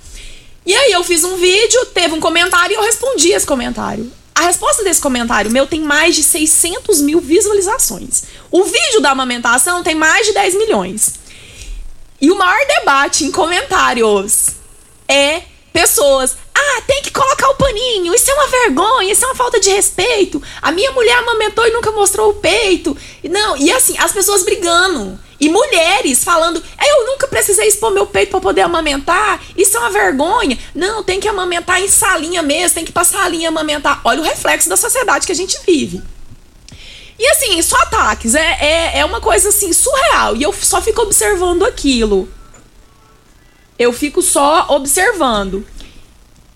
E 0.67 0.75
aí 0.75 0.91
eu 0.91 1.05
fiz 1.05 1.23
um 1.23 1.37
vídeo, 1.37 1.87
teve 1.87 2.13
um 2.15 2.21
comentário 2.21 2.73
e 2.73 2.75
eu 2.75 2.83
respondi 2.83 3.29
esse 3.29 3.47
comentário. 3.47 4.13
A 4.35 4.41
resposta 4.41 4.83
desse 4.83 5.01
comentário 5.01 5.53
meu 5.53 5.69
tem 5.69 5.81
mais 5.81 6.17
de 6.17 6.25
600 6.25 7.01
mil 7.01 7.21
visualizações. 7.21 8.25
O 8.51 8.65
vídeo 8.65 9.01
da 9.01 9.13
amamentação 9.13 9.85
tem 9.85 9.95
mais 9.95 10.27
de 10.27 10.33
10 10.33 10.57
milhões. 10.57 11.15
E 12.21 12.33
o 12.33 12.37
maior 12.37 12.67
debate 12.67 13.25
em 13.25 13.31
comentários 13.31 14.49
é 15.07 15.43
pessoas. 15.75 16.37
Ah, 16.55 16.83
tem 16.87 17.03
que 17.03 17.11
colocar 17.11 17.49
o 17.49 17.57
paninho. 17.57 18.15
Isso 18.15 18.31
é 18.31 18.35
uma 18.35 18.47
vergonha, 18.47 19.13
isso 19.13 19.25
é 19.25 19.29
uma 19.29 19.35
falta 19.35 19.59
de 19.59 19.71
respeito. 19.71 20.41
A 20.63 20.71
minha 20.71 20.93
mulher 20.93 21.19
amamentou 21.19 21.67
e 21.67 21.73
nunca 21.73 21.91
mostrou 21.91 22.31
o 22.31 22.35
peito. 22.35 22.97
Não, 23.29 23.57
e 23.57 23.73
assim, 23.73 23.97
as 23.99 24.13
pessoas 24.13 24.45
brigando. 24.45 25.19
E 25.41 25.49
mulheres 25.49 26.23
falando, 26.23 26.63
"É, 26.79 26.91
eu 26.93 27.07
nunca 27.07 27.27
precisei 27.27 27.67
expor 27.67 27.91
meu 27.91 28.07
peito 28.07 28.31
para 28.31 28.41
poder 28.41 28.61
amamentar. 28.61 29.43
Isso 29.57 29.77
é 29.77 29.81
uma 29.81 29.91
vergonha. 29.91 30.57
Não, 30.73 31.03
tem 31.03 31.19
que 31.19 31.29
amamentar 31.29 31.83
em 31.83 31.89
salinha 31.89 32.41
mesmo, 32.41 32.77
tem 32.77 32.85
que 32.85 32.93
passar 32.93 33.25
a 33.25 33.29
linha 33.29 33.49
amamentar. 33.49 34.01
Olha 34.05 34.21
o 34.21 34.25
reflexo 34.25 34.69
da 34.69 34.77
sociedade 34.77 35.27
que 35.27 35.33
a 35.33 35.37
gente 35.37 35.59
vive. 35.67 36.01
E 37.19 37.27
assim, 37.31 37.61
só 37.63 37.77
ataques. 37.79 38.37
É, 38.37 38.59
é, 38.61 38.99
é 39.01 39.05
uma 39.05 39.21
coisa 39.21 39.49
assim, 39.49 39.73
surreal. 39.73 40.37
E 40.37 40.45
eu 40.45 40.53
só 40.53 40.81
fico 40.81 41.03
observando 41.03 41.65
aquilo. 41.65 42.29
Eu 43.79 43.93
fico 43.93 44.23
só 44.23 44.67
observando. 44.71 45.67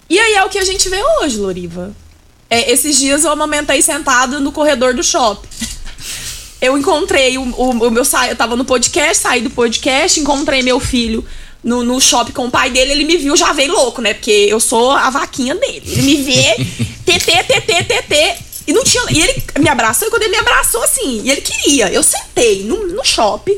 E 0.08 0.18
aí 0.18 0.34
é 0.34 0.44
o 0.44 0.48
que 0.48 0.58
a 0.58 0.64
gente 0.64 0.88
vê 0.88 1.00
hoje, 1.20 1.36
Loriva. 1.36 1.94
É, 2.48 2.72
esses 2.72 2.96
dias 2.96 3.24
eu 3.24 3.30
amamentei 3.30 3.82
sentado 3.82 4.40
no 4.40 4.52
corredor 4.52 4.94
do 4.94 5.02
shopping. 5.02 5.48
Eu 6.60 6.76
encontrei 6.76 7.38
o, 7.38 7.42
o, 7.42 7.70
o 7.70 7.90
meu 7.90 8.02
eu 8.28 8.36
tava 8.36 8.56
no 8.56 8.64
podcast, 8.64 9.22
saí 9.22 9.42
do 9.42 9.50
podcast, 9.50 10.18
encontrei 10.18 10.60
meu 10.60 10.80
filho 10.80 11.24
no, 11.62 11.82
no 11.82 12.00
shopping 12.00 12.32
com 12.32 12.46
o 12.46 12.50
pai 12.50 12.70
dele, 12.70 12.92
ele 12.92 13.04
me 13.04 13.16
viu, 13.16 13.36
já 13.36 13.52
veio 13.52 13.72
louco, 13.72 14.00
né? 14.00 14.14
Porque 14.14 14.30
eu 14.30 14.60
sou 14.60 14.90
a 14.90 15.10
vaquinha 15.10 15.54
dele. 15.54 15.82
Ele 15.86 16.02
me 16.02 16.16
vê, 16.16 16.54
TT, 17.04 17.44
TT, 17.44 17.84
TT. 17.84 18.36
E 18.66 18.72
não 18.72 18.84
tinha. 18.84 19.04
E 19.10 19.20
ele 19.20 19.42
me 19.58 19.68
abraçou, 19.68 20.08
e 20.08 20.10
quando 20.10 20.22
ele 20.22 20.32
me 20.32 20.38
abraçou 20.38 20.82
assim, 20.82 21.22
e 21.24 21.30
ele 21.30 21.40
queria, 21.40 21.90
eu 21.90 22.02
sentei 22.02 22.64
no, 22.64 22.86
no 22.88 23.04
shopping, 23.04 23.56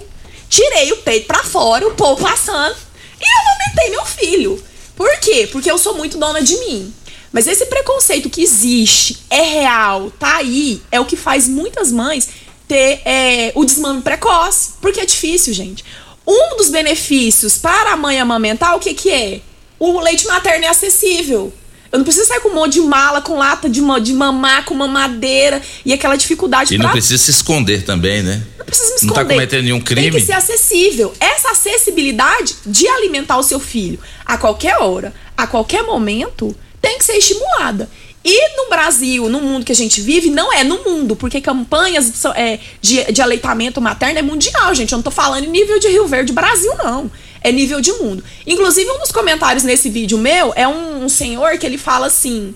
tirei 0.48 0.92
o 0.92 0.98
peito 0.98 1.26
pra 1.26 1.42
fora, 1.42 1.86
o 1.86 1.94
povo 1.94 2.22
passando, 2.22 2.76
e 3.20 3.24
eu 3.24 3.52
amamentei 3.52 3.90
meu 3.90 4.04
filho. 4.04 4.64
Por 4.96 5.18
quê? 5.18 5.48
Porque 5.50 5.70
eu 5.70 5.78
sou 5.78 5.94
muito 5.94 6.18
dona 6.18 6.42
de 6.42 6.56
mim. 6.58 6.92
Mas 7.32 7.46
esse 7.46 7.66
preconceito 7.66 8.28
que 8.28 8.42
existe, 8.42 9.18
é 9.30 9.42
real, 9.42 10.10
tá 10.10 10.38
aí, 10.38 10.82
é 10.90 10.98
o 10.98 11.04
que 11.04 11.16
faz 11.16 11.46
muitas 11.46 11.92
mães 11.92 12.28
ter 12.66 13.00
é, 13.04 13.52
o 13.54 13.64
desmame 13.64 14.02
precoce. 14.02 14.72
Porque 14.80 15.00
é 15.00 15.06
difícil, 15.06 15.54
gente. 15.54 15.84
Um 16.26 16.56
dos 16.56 16.68
benefícios 16.70 17.56
para 17.56 17.92
a 17.92 17.96
mãe 17.96 18.18
amamentar, 18.18 18.76
o 18.76 18.80
que, 18.80 18.94
que 18.94 19.10
é? 19.10 19.40
O 19.78 20.00
leite 20.00 20.26
materno 20.26 20.64
é 20.64 20.68
acessível. 20.68 21.52
Eu 21.92 21.98
não 21.98 22.04
preciso 22.04 22.26
sair 22.28 22.40
com 22.40 22.50
um 22.50 22.54
monte 22.54 22.74
de 22.74 22.80
mala, 22.82 23.20
com 23.20 23.36
lata 23.36 23.68
de, 23.68 23.80
de 24.02 24.12
mamar, 24.12 24.64
com 24.64 24.74
mamadeira 24.74 25.60
e 25.84 25.92
aquela 25.92 26.14
dificuldade 26.16 26.72
E 26.74 26.78
não 26.78 26.84
pra 26.84 26.92
precisa 26.92 27.18
se 27.18 27.30
esconder 27.32 27.84
também, 27.84 28.22
né? 28.22 28.42
não 28.58 28.64
precisa 28.64 28.86
me 28.88 28.92
Não 29.02 29.14
tá 29.14 29.22
esconder. 29.22 29.34
cometendo 29.34 29.62
nenhum 29.64 29.80
Tem 29.80 29.84
crime. 29.96 30.20
que 30.20 30.26
ser 30.26 30.34
acessível. 30.34 31.12
Essa 31.18 31.50
acessibilidade 31.50 32.54
de 32.66 32.86
alimentar 32.88 33.38
o 33.38 33.42
seu 33.42 33.58
filho 33.58 33.98
a 34.24 34.38
qualquer 34.38 34.76
hora, 34.78 35.12
a 35.36 35.46
qualquer 35.46 35.82
momento, 35.82 36.54
tem 36.80 36.96
que 36.98 37.04
ser 37.04 37.14
estimulada. 37.16 37.90
E 38.24 38.56
no 38.56 38.68
Brasil, 38.68 39.28
no 39.30 39.40
mundo 39.40 39.64
que 39.64 39.72
a 39.72 39.74
gente 39.74 40.00
vive, 40.02 40.30
não 40.30 40.52
é 40.52 40.62
no 40.62 40.84
mundo, 40.84 41.16
porque 41.16 41.40
campanhas 41.40 42.04
são- 42.14 42.34
é, 42.34 42.60
de, 42.80 43.02
de 43.10 43.22
aleitamento 43.22 43.80
materno 43.80 44.18
é 44.18 44.22
mundial, 44.22 44.74
gente. 44.74 44.92
Eu 44.92 44.98
não 44.98 45.02
tô 45.02 45.10
falando 45.10 45.44
em 45.44 45.48
nível 45.48 45.78
de 45.80 45.88
Rio 45.88 46.06
Verde, 46.06 46.30
Brasil, 46.32 46.72
não. 46.76 47.10
É 47.42 47.50
nível 47.50 47.80
de 47.80 47.92
mundo. 47.94 48.22
Inclusive, 48.46 48.90
um 48.90 48.98
dos 48.98 49.10
comentários 49.12 49.64
nesse 49.64 49.88
vídeo 49.88 50.18
meu 50.18 50.52
é 50.54 50.68
um, 50.68 51.04
um 51.04 51.08
senhor 51.08 51.56
que 51.58 51.66
ele 51.66 51.78
fala 51.78 52.06
assim: 52.06 52.54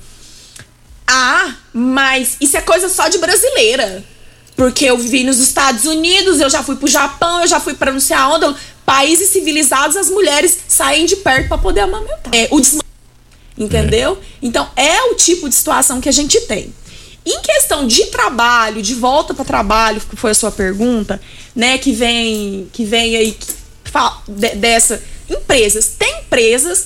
Ah, 1.06 1.54
mas 1.72 2.36
isso 2.40 2.56
é 2.56 2.60
coisa 2.60 2.88
só 2.88 3.08
de 3.08 3.18
brasileira. 3.18 4.04
Porque 4.56 4.84
eu 4.84 4.96
vivi 4.96 5.24
nos 5.24 5.38
Estados 5.38 5.84
Unidos, 5.84 6.40
eu 6.40 6.48
já 6.48 6.62
fui 6.62 6.76
pro 6.76 6.86
Japão, 6.86 7.40
eu 7.40 7.46
já 7.46 7.58
fui 7.58 7.74
pra 7.74 7.92
não 7.92 8.00
sei 8.00 8.16
aonde. 8.16 8.54
Países 8.84 9.30
civilizados, 9.30 9.96
as 9.96 10.10
mulheres 10.10 10.58
saem 10.68 11.06
de 11.06 11.16
perto 11.16 11.48
pra 11.48 11.58
poder 11.58 11.80
amamentar. 11.80 12.32
É, 12.32 12.48
o 12.50 12.60
desma... 12.60 12.82
Entendeu? 13.56 14.18
Então, 14.42 14.68
é 14.76 15.02
o 15.04 15.14
tipo 15.14 15.48
de 15.48 15.54
situação 15.54 16.00
que 16.00 16.08
a 16.08 16.12
gente 16.12 16.40
tem. 16.42 16.72
Em 17.24 17.40
questão 17.40 17.86
de 17.86 18.06
trabalho, 18.06 18.82
de 18.82 18.94
volta 18.94 19.32
para 19.32 19.44
trabalho, 19.44 20.00
que 20.00 20.16
foi 20.16 20.32
a 20.32 20.34
sua 20.34 20.50
pergunta, 20.50 21.20
né, 21.56 21.78
que 21.78 21.92
vem 21.92 22.68
que 22.70 22.84
vem 22.84 23.16
aí 23.16 23.32
que 23.32 23.46
de- 24.28 24.54
dessa 24.56 25.00
empresas. 25.28 25.88
Tem 25.98 26.20
empresas 26.20 26.84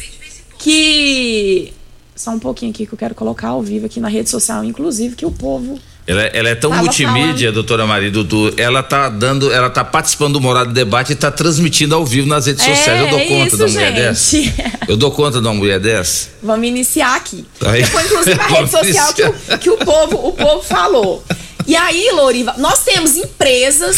que 0.59 1.73
só 2.15 2.31
um 2.31 2.39
pouquinho 2.39 2.71
aqui 2.73 2.87
que 2.87 2.93
eu 2.93 2.99
quero 2.99 3.15
colocar 3.15 3.49
ao 3.49 3.63
vivo 3.63 3.87
aqui 3.87 4.01
na 4.01 4.09
rede 4.09 4.29
social, 4.29 4.65
inclusive, 4.65 5.15
que 5.15 5.25
o 5.25 5.31
povo 5.31 5.79
Ela, 6.07 6.23
ela 6.23 6.49
é 6.49 6.55
tão 6.55 6.73
multimídia, 6.73 7.53
doutora 7.53 7.87
Maria 7.87 8.11
Dudu. 8.11 8.53
Ela 8.57 8.83
tá 8.83 9.09
dando, 9.09 9.53
ela 9.53 9.71
tá 9.71 9.85
participando 9.85 10.33
do 10.35 10.41
Morado 10.41 10.71
do 10.71 10.75
Debate 10.75 11.13
e 11.13 11.15
tá 11.17 11.31
transmitindo 11.31 11.95
ao 11.95 12.05
vivo 12.05 12.27
nas 12.27 12.47
redes 12.47 12.67
É, 12.67 12.75
sociais. 12.75 13.01
Eu 13.03 13.09
dou 13.11 13.21
conta 13.27 13.47
isso, 13.47 13.57
uma 13.57 13.69
mulher 13.69 13.93
gente. 13.95 14.51
dessa. 14.51 14.83
Eu 14.89 14.97
dou 14.97 15.11
conta 15.13 15.41
de 15.41 15.47
uma 15.47 15.55
mulher 15.55 15.79
dessa. 15.79 16.29
Vamos 16.43 16.67
iniciar 16.67 17.15
aqui. 17.15 17.47
Aí. 17.65 17.85
Foi 17.85 18.03
inclusive 18.05 18.41
a 18.41 18.47
rede 18.49 18.71
social 18.71 19.13
que, 19.15 19.23
o, 19.23 19.59
que 19.59 19.71
o 19.71 19.77
povo, 19.79 20.29
o 20.29 20.33
povo 20.33 20.63
falou. 20.63 21.23
E 21.67 21.77
aí, 21.77 22.11
Loriva, 22.15 22.55
nós 22.59 22.83
temos 22.85 23.17
empresas 23.17 23.97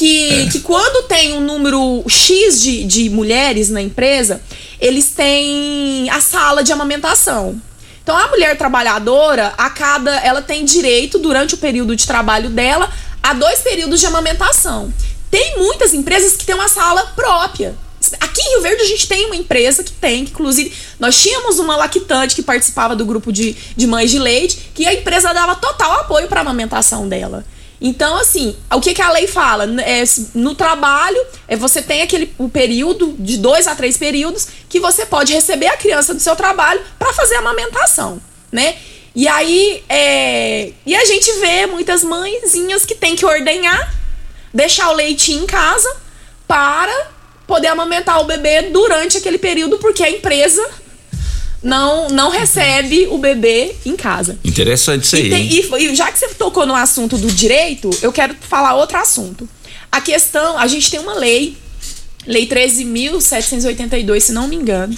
que, 0.00 0.48
que 0.50 0.60
quando 0.60 1.06
tem 1.08 1.34
um 1.34 1.42
número 1.42 2.02
X 2.08 2.62
de, 2.62 2.84
de 2.84 3.10
mulheres 3.10 3.68
na 3.68 3.82
empresa, 3.82 4.40
eles 4.80 5.10
têm 5.10 6.08
a 6.08 6.22
sala 6.22 6.64
de 6.64 6.72
amamentação. 6.72 7.60
Então 8.02 8.16
a 8.16 8.28
mulher 8.28 8.56
trabalhadora, 8.56 9.52
a 9.58 9.68
cada, 9.68 10.16
ela 10.20 10.40
tem 10.40 10.64
direito 10.64 11.18
durante 11.18 11.54
o 11.54 11.58
período 11.58 11.94
de 11.94 12.06
trabalho 12.06 12.48
dela 12.48 12.90
a 13.22 13.34
dois 13.34 13.58
períodos 13.60 14.00
de 14.00 14.06
amamentação. 14.06 14.90
Tem 15.30 15.58
muitas 15.58 15.92
empresas 15.92 16.34
que 16.34 16.46
têm 16.46 16.54
uma 16.54 16.68
sala 16.68 17.02
própria. 17.14 17.76
Aqui 18.20 18.40
em 18.40 18.52
Rio 18.52 18.62
Verde 18.62 18.82
a 18.82 18.86
gente 18.86 19.06
tem 19.06 19.26
uma 19.26 19.36
empresa 19.36 19.84
que 19.84 19.92
tem, 19.92 20.24
que 20.24 20.30
inclusive 20.30 20.72
nós 20.98 21.20
tínhamos 21.20 21.58
uma 21.58 21.76
lactante 21.76 22.34
que 22.34 22.42
participava 22.42 22.96
do 22.96 23.04
grupo 23.04 23.30
de, 23.30 23.54
de 23.76 23.86
mães 23.86 24.10
de 24.10 24.18
leite, 24.18 24.70
que 24.74 24.86
a 24.86 24.94
empresa 24.94 25.30
dava 25.34 25.56
total 25.56 26.00
apoio 26.00 26.26
para 26.26 26.40
a 26.40 26.42
amamentação 26.42 27.06
dela. 27.06 27.44
Então, 27.80 28.16
assim, 28.16 28.54
o 28.70 28.80
que, 28.80 28.92
que 28.92 29.00
a 29.00 29.10
lei 29.10 29.26
fala? 29.26 29.64
É, 29.80 30.04
no 30.34 30.54
trabalho, 30.54 31.18
é, 31.48 31.56
você 31.56 31.80
tem 31.80 32.02
aquele 32.02 32.32
o 32.36 32.48
período, 32.48 33.14
de 33.18 33.38
dois 33.38 33.66
a 33.66 33.74
três 33.74 33.96
períodos, 33.96 34.48
que 34.68 34.78
você 34.78 35.06
pode 35.06 35.32
receber 35.32 35.68
a 35.68 35.76
criança 35.76 36.12
do 36.12 36.20
seu 36.20 36.36
trabalho 36.36 36.80
para 36.98 37.12
fazer 37.14 37.36
a 37.36 37.38
amamentação, 37.38 38.20
né? 38.52 38.76
E 39.14 39.26
aí, 39.26 39.82
é, 39.88 40.72
e 40.84 40.94
a 40.94 41.04
gente 41.06 41.32
vê 41.40 41.66
muitas 41.66 42.04
mãezinhas 42.04 42.84
que 42.84 42.94
tem 42.94 43.16
que 43.16 43.24
ordenhar, 43.24 43.94
deixar 44.52 44.90
o 44.90 44.94
leite 44.94 45.32
em 45.32 45.46
casa 45.46 45.90
para 46.46 47.08
poder 47.46 47.68
amamentar 47.68 48.20
o 48.20 48.24
bebê 48.24 48.62
durante 48.62 49.16
aquele 49.18 49.38
período, 49.38 49.78
porque 49.78 50.04
a 50.04 50.10
empresa 50.10 50.64
não, 51.62 52.08
não 52.08 52.30
recebe 52.30 53.06
o 53.10 53.18
bebê 53.18 53.74
em 53.84 53.96
casa. 53.96 54.38
Interessante 54.44 55.04
isso 55.04 55.16
E, 55.16 55.20
aí. 55.22 55.30
tem- 55.30 55.42
hein? 55.52 55.68
e- 55.78 55.84
e 55.92 55.94
já 55.96 56.10
que 56.10 56.18
você 56.18 56.28
tocou 56.28 56.64
no 56.66 56.74
assunto 56.74 57.18
do 57.18 57.30
direito, 57.30 57.90
eu 58.02 58.12
quero 58.12 58.34
falar 58.40 58.74
outro 58.74 58.96
assunto. 58.98 59.48
A 59.92 60.00
questão, 60.00 60.56
a 60.58 60.66
gente 60.66 60.90
tem 60.90 61.00
uma 61.00 61.14
lei, 61.14 61.56
Lei 62.26 62.46
13.782, 62.46 64.20
se 64.24 64.32
não 64.32 64.46
me 64.46 64.54
engano, 64.56 64.94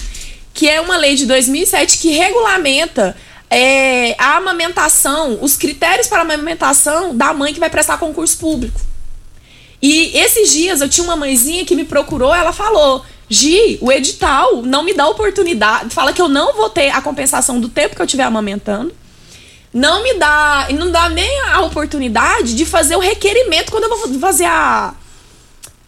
que 0.53 0.69
é 0.69 0.79
uma 0.81 0.97
lei 0.97 1.15
de 1.15 1.25
2007 1.25 1.97
que 1.97 2.09
regulamenta 2.11 3.15
é, 3.49 4.13
a 4.17 4.37
amamentação, 4.37 5.37
os 5.41 5.55
critérios 5.55 6.07
para 6.07 6.19
a 6.19 6.21
amamentação 6.21 7.15
da 7.15 7.33
mãe 7.33 7.53
que 7.53 7.59
vai 7.59 7.69
prestar 7.69 7.97
concurso 7.97 8.37
público. 8.37 8.79
E 9.81 10.11
esses 10.17 10.51
dias 10.51 10.81
eu 10.81 10.89
tinha 10.89 11.03
uma 11.03 11.15
mãezinha 11.15 11.65
que 11.65 11.75
me 11.75 11.83
procurou, 11.83 12.33
ela 12.33 12.51
falou: 12.53 13.05
Gi, 13.29 13.77
o 13.81 13.91
edital 13.91 14.61
não 14.61 14.83
me 14.83 14.93
dá 14.93 15.07
oportunidade, 15.07 15.93
fala 15.93 16.13
que 16.13 16.21
eu 16.21 16.27
não 16.27 16.53
vou 16.53 16.69
ter 16.69 16.89
a 16.89 17.01
compensação 17.01 17.59
do 17.59 17.69
tempo 17.69 17.95
que 17.95 18.01
eu 18.01 18.05
estiver 18.05 18.23
amamentando. 18.23 18.93
Não 19.73 20.03
me 20.03 20.13
dá, 20.15 20.67
e 20.69 20.73
não 20.73 20.91
dá 20.91 21.09
nem 21.09 21.41
a 21.41 21.61
oportunidade 21.61 22.53
de 22.53 22.63
fazer 22.63 22.95
o 22.95 22.99
requerimento 22.99 23.71
quando 23.71 23.85
eu 23.85 23.89
vou 23.89 24.19
fazer 24.19 24.45
a, 24.45 24.93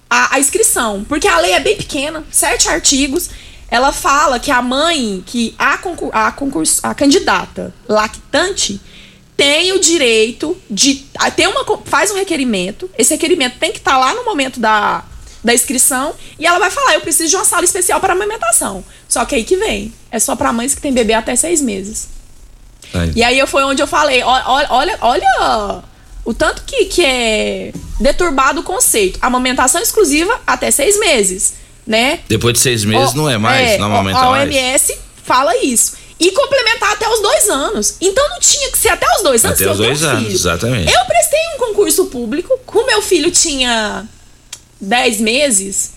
a, 0.09 0.35
a 0.35 0.39
inscrição. 0.39 1.05
Porque 1.07 1.27
a 1.27 1.37
lei 1.37 1.51
é 1.51 1.59
bem 1.59 1.77
pequena, 1.77 2.23
sete 2.31 2.67
artigos. 2.67 3.29
Ela 3.69 3.91
fala 3.91 4.39
que 4.39 4.49
a 4.49 4.61
mãe, 4.61 5.23
que 5.25 5.53
a, 5.57 5.77
concur, 5.77 6.09
a, 6.13 6.31
concurso, 6.31 6.79
a 6.81 6.95
candidata 6.95 7.73
lactante 7.87 8.81
tem 9.37 9.73
o 9.73 9.79
direito 9.79 10.57
de 10.69 11.05
ter 11.35 11.47
uma 11.47 11.63
faz 11.85 12.09
um 12.09 12.15
requerimento. 12.15 12.89
Esse 12.97 13.13
requerimento 13.13 13.59
tem 13.59 13.71
que 13.71 13.79
estar 13.79 13.97
lá 13.97 14.13
no 14.13 14.23
momento 14.23 14.59
da, 14.59 15.03
da 15.45 15.53
inscrição 15.53 16.13
e 16.39 16.45
ela 16.45 16.57
vai 16.59 16.71
falar: 16.71 16.95
eu 16.95 17.01
preciso 17.01 17.29
de 17.29 17.35
uma 17.35 17.45
sala 17.45 17.63
especial 17.63 17.99
para 18.01 18.13
amamentação. 18.13 18.83
Só 19.07 19.23
que 19.23 19.35
aí 19.35 19.43
que 19.43 19.55
vem, 19.55 19.93
é 20.11 20.19
só 20.19 20.35
para 20.35 20.51
mães 20.51 20.73
que 20.73 20.81
têm 20.81 20.91
bebê 20.91 21.13
até 21.13 21.35
seis 21.35 21.61
meses. 21.61 22.07
Aí. 22.93 23.11
E 23.15 23.23
aí 23.23 23.45
foi 23.47 23.63
onde 23.63 23.81
eu 23.81 23.87
falei, 23.87 24.21
ó- 24.23 24.65
olha, 24.69 24.97
olha 25.01 25.81
o 26.25 26.33
tanto 26.33 26.63
que, 26.63 26.85
que 26.85 27.05
é 27.05 27.71
deturbado 27.99 28.61
o 28.61 28.63
conceito. 28.63 29.19
Amamentação 29.21 29.81
exclusiva 29.81 30.39
até 30.47 30.71
seis 30.71 30.99
meses, 30.99 31.53
né? 31.85 32.19
Depois 32.27 32.53
de 32.53 32.59
seis 32.59 32.83
meses 32.83 33.11
Ó, 33.13 33.17
não 33.17 33.29
é 33.29 33.37
mais, 33.37 33.71
é, 33.71 33.77
não 33.77 33.85
amamenta 33.87 34.19
A 34.19 34.31
mais. 34.31 34.49
OMS 34.49 34.97
fala 35.23 35.55
isso. 35.57 35.93
E 36.19 36.31
complementar 36.31 36.93
até 36.93 37.07
os 37.09 37.21
dois 37.21 37.49
anos. 37.49 37.97
Então 38.01 38.27
não 38.29 38.39
tinha 38.39 38.71
que 38.71 38.77
ser 38.77 38.89
até 38.89 39.05
os 39.17 39.21
dois 39.23 39.43
anos. 39.45 39.61
Até 39.61 39.69
os 39.71 39.77
dois 39.77 40.01
anos, 40.03 40.23
filho. 40.23 40.33
exatamente. 40.35 40.91
Eu 40.91 41.05
prestei 41.05 41.39
um 41.55 41.57
concurso 41.59 42.05
público, 42.05 42.57
com 42.65 42.85
meu 42.85 43.01
filho 43.01 43.29
tinha 43.29 44.07
10 44.85 45.19
meses, 45.19 45.91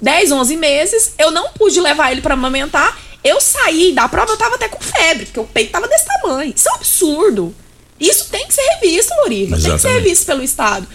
10, 0.00 0.32
11 0.32 0.56
meses. 0.56 1.12
Eu 1.18 1.30
não 1.30 1.50
pude 1.52 1.80
levar 1.80 2.12
ele 2.12 2.20
pra 2.20 2.34
amamentar. 2.34 2.96
Eu 3.24 3.40
saí 3.40 3.92
da 3.92 4.08
prova, 4.08 4.32
eu 4.32 4.36
tava 4.36 4.54
até 4.54 4.68
com 4.68 4.80
febre, 4.80 5.26
porque 5.26 5.40
o 5.40 5.44
peito 5.44 5.72
tava 5.72 5.88
desse 5.88 6.06
tamanho. 6.06 6.52
Isso 6.54 6.68
é 6.68 6.72
um 6.72 6.74
absurdo. 6.76 7.54
Isso 7.98 8.26
tem 8.30 8.46
que 8.46 8.54
ser 8.54 8.62
revisto, 8.80 9.12
Loriva. 9.22 9.56
Tem 9.56 9.72
que 9.76 9.82
ser 9.82 9.88
revisto 9.94 10.26
pelo 10.26 10.42
Estado. 10.42 10.86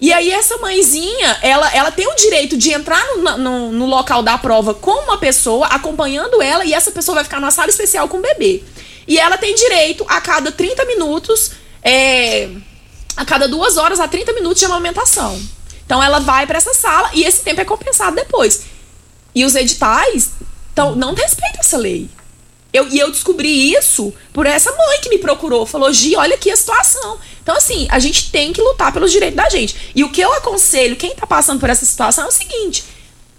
E 0.00 0.12
aí 0.12 0.30
essa 0.30 0.56
mãezinha, 0.58 1.38
ela, 1.42 1.72
ela 1.74 1.90
tem 1.90 2.06
o 2.06 2.14
direito 2.14 2.56
de 2.56 2.70
entrar 2.72 3.04
no, 3.16 3.22
na- 3.22 3.36
no, 3.36 3.72
no 3.72 3.86
local 3.86 4.22
da 4.22 4.36
prova 4.38 4.72
com 4.74 4.90
uma 5.04 5.18
pessoa, 5.18 5.66
acompanhando 5.68 6.40
ela, 6.42 6.64
e 6.64 6.72
essa 6.74 6.90
pessoa 6.90 7.16
vai 7.16 7.24
ficar 7.24 7.40
numa 7.40 7.50
sala 7.50 7.68
especial 7.68 8.08
com 8.08 8.18
o 8.18 8.20
bebê. 8.20 8.62
E 9.06 9.18
ela 9.18 9.36
tem 9.38 9.54
direito 9.54 10.04
a 10.08 10.20
cada 10.20 10.52
30 10.52 10.84
minutos, 10.84 11.52
é, 11.82 12.48
a 13.16 13.24
cada 13.24 13.48
duas 13.48 13.76
horas 13.76 13.98
a 14.00 14.06
30 14.06 14.32
minutos 14.34 14.58
de 14.58 14.66
amamentação. 14.66 15.40
Então 15.88 16.02
ela 16.02 16.18
vai 16.18 16.46
pra 16.46 16.58
essa 16.58 16.74
sala 16.74 17.08
e 17.14 17.24
esse 17.24 17.40
tempo 17.40 17.62
é 17.62 17.64
compensado 17.64 18.14
depois. 18.14 18.64
E 19.34 19.42
os 19.42 19.54
editais 19.54 20.32
tão, 20.74 20.94
não 20.94 21.14
respeitam 21.14 21.60
essa 21.60 21.78
lei. 21.78 22.10
Eu, 22.70 22.86
e 22.90 22.98
eu 22.98 23.10
descobri 23.10 23.72
isso 23.72 24.12
por 24.30 24.44
essa 24.44 24.70
mãe 24.70 25.00
que 25.00 25.08
me 25.08 25.16
procurou. 25.16 25.64
Falou, 25.64 25.90
Gi, 25.90 26.14
olha 26.14 26.34
aqui 26.34 26.50
a 26.50 26.56
situação. 26.56 27.18
Então, 27.42 27.56
assim, 27.56 27.88
a 27.90 27.98
gente 27.98 28.30
tem 28.30 28.52
que 28.52 28.60
lutar 28.60 28.92
pelos 28.92 29.10
direitos 29.10 29.38
da 29.38 29.48
gente. 29.48 29.92
E 29.94 30.04
o 30.04 30.10
que 30.10 30.20
eu 30.20 30.30
aconselho, 30.34 30.94
quem 30.94 31.14
tá 31.14 31.26
passando 31.26 31.58
por 31.58 31.70
essa 31.70 31.86
situação, 31.86 32.24
é 32.24 32.28
o 32.28 32.32
seguinte: 32.32 32.84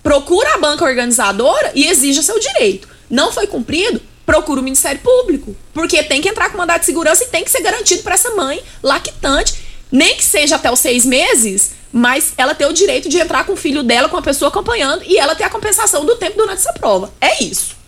procura 0.02 0.56
a 0.56 0.58
banca 0.58 0.84
organizadora 0.84 1.72
e 1.76 1.86
exija 1.86 2.24
seu 2.24 2.39
direito. 2.39 2.88
Não 3.08 3.32
foi 3.32 3.45
cumprido? 3.45 4.02
Procura 4.26 4.60
o 4.60 4.64
Ministério 4.64 5.02
Público. 5.02 5.56
Porque 5.72 6.02
tem 6.02 6.20
que 6.20 6.30
entrar 6.30 6.50
com 6.50 6.58
mandado 6.58 6.80
de 6.80 6.88
segurança 6.88 7.24
e 7.24 7.28
tem 7.28 7.43
que 7.43 7.52
ser 7.52 7.62
garantido 7.62 8.02
para 8.02 8.16
essa 8.16 8.32
mãe 8.32 8.60
lactante, 8.82 9.54
nem 9.91 10.18
que 10.18 10.26
seja 10.26 10.56
até 10.56 10.72
os 10.72 10.80
seis 10.80 11.06
meses, 11.06 11.78
mas 11.91 12.33
ela 12.37 12.53
ter 12.53 12.65
o 12.65 12.73
direito 12.73 13.09
de 13.09 13.17
entrar 13.17 13.43
com 13.43 13.53
o 13.53 13.57
filho 13.57 13.83
dela, 13.83 14.09
com 14.09 14.17
a 14.17 14.21
pessoa 14.21 14.49
acompanhando, 14.49 15.03
e 15.05 15.17
ela 15.17 15.35
ter 15.35 15.43
a 15.43 15.49
compensação 15.49 16.05
do 16.05 16.15
tempo 16.15 16.37
durante 16.37 16.59
essa 16.59 16.73
prova. 16.73 17.11
É 17.19 17.43
isso. 17.43 17.79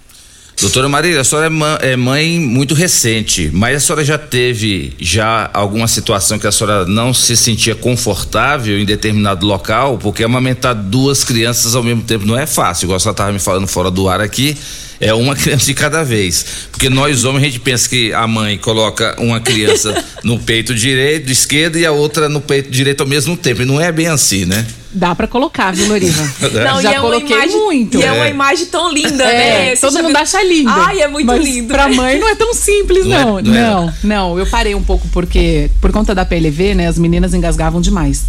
Doutora 0.61 0.87
Marília, 0.87 1.21
a 1.21 1.23
senhora 1.23 1.49
é 1.81 1.93
é 1.93 1.95
mãe 1.95 2.39
muito 2.39 2.75
recente, 2.75 3.49
mas 3.51 3.77
a 3.77 3.79
senhora 3.79 4.05
já 4.05 4.17
teve 4.17 4.93
já 4.99 5.49
alguma 5.51 5.87
situação 5.87 6.37
que 6.37 6.45
a 6.45 6.51
senhora 6.51 6.85
não 6.85 7.15
se 7.15 7.35
sentia 7.35 7.73
confortável 7.73 8.79
em 8.79 8.85
determinado 8.85 9.43
local? 9.43 9.97
Porque 9.97 10.23
amamentar 10.23 10.75
duas 10.75 11.23
crianças 11.23 11.73
ao 11.73 11.81
mesmo 11.81 12.03
tempo 12.03 12.27
não 12.27 12.37
é 12.37 12.45
fácil, 12.45 12.85
igual 12.85 12.97
a 12.97 12.99
senhora 12.99 13.13
estava 13.13 13.31
me 13.31 13.39
falando 13.39 13.65
fora 13.65 13.89
do 13.89 14.07
ar 14.07 14.21
aqui. 14.21 14.55
É 15.01 15.13
uma 15.15 15.33
criança 15.35 15.65
de 15.65 15.73
cada 15.73 16.03
vez. 16.03 16.45
Porque 16.71 16.87
nós 16.89 17.25
homens 17.25 17.41
a 17.41 17.45
gente 17.47 17.59
pensa 17.59 17.89
que 17.89 18.13
a 18.13 18.27
mãe 18.27 18.57
coloca 18.57 19.15
uma 19.19 19.39
criança 19.41 19.93
no 20.23 20.37
peito 20.39 20.73
direito, 20.75 21.31
esquerdo 21.31 21.77
e 21.77 21.85
a 21.85 21.91
outra 21.91 22.29
no 22.29 22.39
peito 22.39 22.69
direito 22.69 23.01
ao 23.01 23.07
mesmo 23.07 23.35
tempo. 23.35 23.63
E 23.63 23.65
não 23.65 23.81
é 23.81 23.91
bem 23.91 24.07
assim, 24.07 24.45
né? 24.45 24.63
Dá 24.93 25.15
pra 25.15 25.25
colocar, 25.25 25.71
viu, 25.73 25.87
Loriva? 25.87 26.21
Não, 26.65 26.81
Já 26.81 26.91
e 26.91 26.95
é 26.95 26.99
uma 26.99 27.09
coloquei 27.11 27.35
imagem, 27.35 27.55
muito. 27.57 27.97
E 27.97 28.03
é 28.03 28.11
uma 28.11 28.27
É. 28.27 28.29
imagem 28.29 28.65
tão 28.65 28.93
linda, 28.93 29.23
É, 29.23 29.69
né? 29.69 29.75
Você 29.75 29.87
todo 29.87 29.95
mundo 30.03 30.07
viu? 30.09 30.17
acha 30.17 30.43
lindo. 30.43 30.69
Ai, 30.69 31.01
é 31.01 31.07
muito 31.07 31.25
Mas 31.27 31.43
lindo. 31.43 31.67
Pra 31.73 31.87
mãe 31.87 32.19
não 32.19 32.27
é 32.27 32.35
tão 32.35 32.53
simples, 32.53 33.05
Não 33.05 33.15
é- 33.15 33.23
não. 33.25 33.41
não 33.41 33.55
é, 33.55 33.61
Não, 33.61 33.93
não, 34.03 34.39
Eu 34.39 34.45
parei 34.47 34.75
um 34.75 34.83
pouco 34.83 35.07
porque, 35.07 35.71
por 35.79 35.91
conta 35.93 36.13
da 36.13 36.25
PLV, 36.25 36.75
né, 36.75 36.87
as 36.87 36.97
meninas 36.99 37.33
engasgavam 37.33 37.79
demais. 37.79 38.23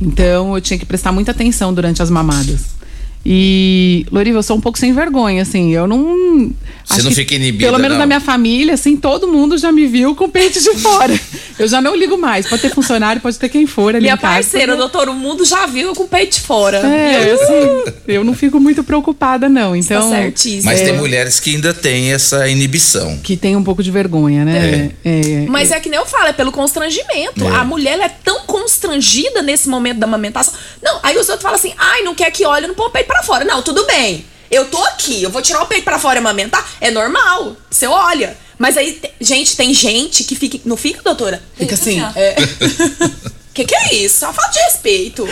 Então 0.00 0.54
eu 0.54 0.60
tinha 0.60 0.78
que 0.78 0.84
prestar 0.84 1.12
muita 1.12 1.30
atenção 1.30 1.72
durante 1.72 2.02
as 2.02 2.10
mamadas. 2.10 2.75
E, 3.28 4.06
Loriva, 4.12 4.38
eu 4.38 4.42
sou 4.44 4.56
um 4.56 4.60
pouco 4.60 4.78
sem 4.78 4.92
vergonha, 4.92 5.42
assim. 5.42 5.72
Eu 5.74 5.88
não. 5.88 6.52
Você 6.84 7.02
não 7.02 7.08
que, 7.08 7.16
fica 7.16 7.34
inibida, 7.34 7.66
Pelo 7.66 7.78
menos 7.78 7.94
não? 7.94 7.98
na 7.98 8.06
minha 8.06 8.20
família, 8.20 8.74
assim, 8.74 8.96
todo 8.96 9.26
mundo 9.26 9.58
já 9.58 9.72
me 9.72 9.84
viu 9.88 10.14
com 10.14 10.26
o 10.26 10.28
peito 10.28 10.60
de 10.62 10.70
fora. 10.78 11.12
Eu 11.58 11.66
já 11.66 11.80
não 11.80 11.96
ligo 11.96 12.16
mais. 12.16 12.46
Pode 12.46 12.62
ter 12.62 12.68
funcionário, 12.72 13.20
pode 13.20 13.36
ter 13.38 13.48
quem 13.48 13.66
for 13.66 13.94
ali 13.96 14.02
Minha 14.02 14.14
em 14.14 14.18
casa. 14.18 14.34
parceira, 14.34 14.76
doutor, 14.76 15.08
o 15.08 15.14
mundo 15.14 15.44
já 15.44 15.66
viu 15.66 15.92
com 15.94 16.04
o 16.04 16.08
peito 16.08 16.34
de 16.36 16.42
fora. 16.42 16.76
É, 16.86 17.30
Eu- 17.30 17.34
assim, 17.34 17.92
eu 18.06 18.22
não 18.22 18.34
fico 18.34 18.60
muito 18.60 18.84
preocupada, 18.84 19.48
não. 19.48 19.74
Então, 19.74 20.08
certíssimo. 20.10 20.64
Mas 20.66 20.80
é, 20.82 20.84
tem 20.84 20.96
mulheres 20.98 21.40
que 21.40 21.54
ainda 21.56 21.72
têm 21.74 22.12
essa 22.12 22.46
inibição. 22.48 23.18
que 23.24 23.36
tem 23.36 23.56
um 23.56 23.64
pouco 23.64 23.82
de 23.82 23.90
vergonha, 23.90 24.44
né? 24.44 24.90
É, 25.04 25.46
Mas 25.48 25.72
é 25.72 25.80
que 25.80 25.88
nem 25.88 25.98
eu 25.98 26.06
falo, 26.06 26.26
é 26.28 26.32
pelo 26.32 26.52
constrangimento. 26.52 27.42
É. 27.44 27.48
A 27.56 27.64
mulher 27.64 27.94
ela 27.94 28.04
é 28.04 28.08
tão 28.22 28.40
constrangida 28.46 29.42
nesse 29.42 29.68
momento 29.68 29.96
da 29.98 30.06
amamentação. 30.06 30.52
Não, 30.82 31.00
aí 31.02 31.16
os 31.16 31.26
outros 31.28 31.42
falam 31.42 31.56
assim, 31.58 31.72
ai, 31.78 32.02
não 32.02 32.14
quer 32.14 32.30
que 32.30 32.44
olhe, 32.44 32.66
não 32.66 32.74
põe 32.74 32.86
o 32.86 32.90
peito 32.90 33.06
pra 33.06 33.15
fora. 33.22 33.44
Não, 33.44 33.62
tudo 33.62 33.84
bem. 33.86 34.24
Eu 34.50 34.66
tô 34.66 34.78
aqui, 34.84 35.22
eu 35.22 35.30
vou 35.30 35.42
tirar 35.42 35.62
o 35.62 35.66
peito 35.66 35.84
pra 35.84 35.98
fora 35.98 36.16
e 36.16 36.20
amamentar. 36.20 36.64
É 36.80 36.90
normal. 36.90 37.56
Você 37.70 37.86
olha. 37.86 38.36
Mas 38.58 38.76
aí, 38.76 38.92
te- 38.92 39.12
gente, 39.20 39.56
tem 39.56 39.74
gente 39.74 40.24
que 40.24 40.34
fica. 40.36 40.58
Não 40.64 40.76
fica, 40.76 41.02
doutora? 41.02 41.42
Fica 41.56 41.74
assim. 41.74 42.00
É. 42.14 42.36
que 43.52 43.64
que 43.64 43.74
é 43.74 43.94
isso? 43.96 44.24
Uma 44.24 44.32
falta 44.32 44.52
de 44.52 44.58
respeito. 44.60 45.28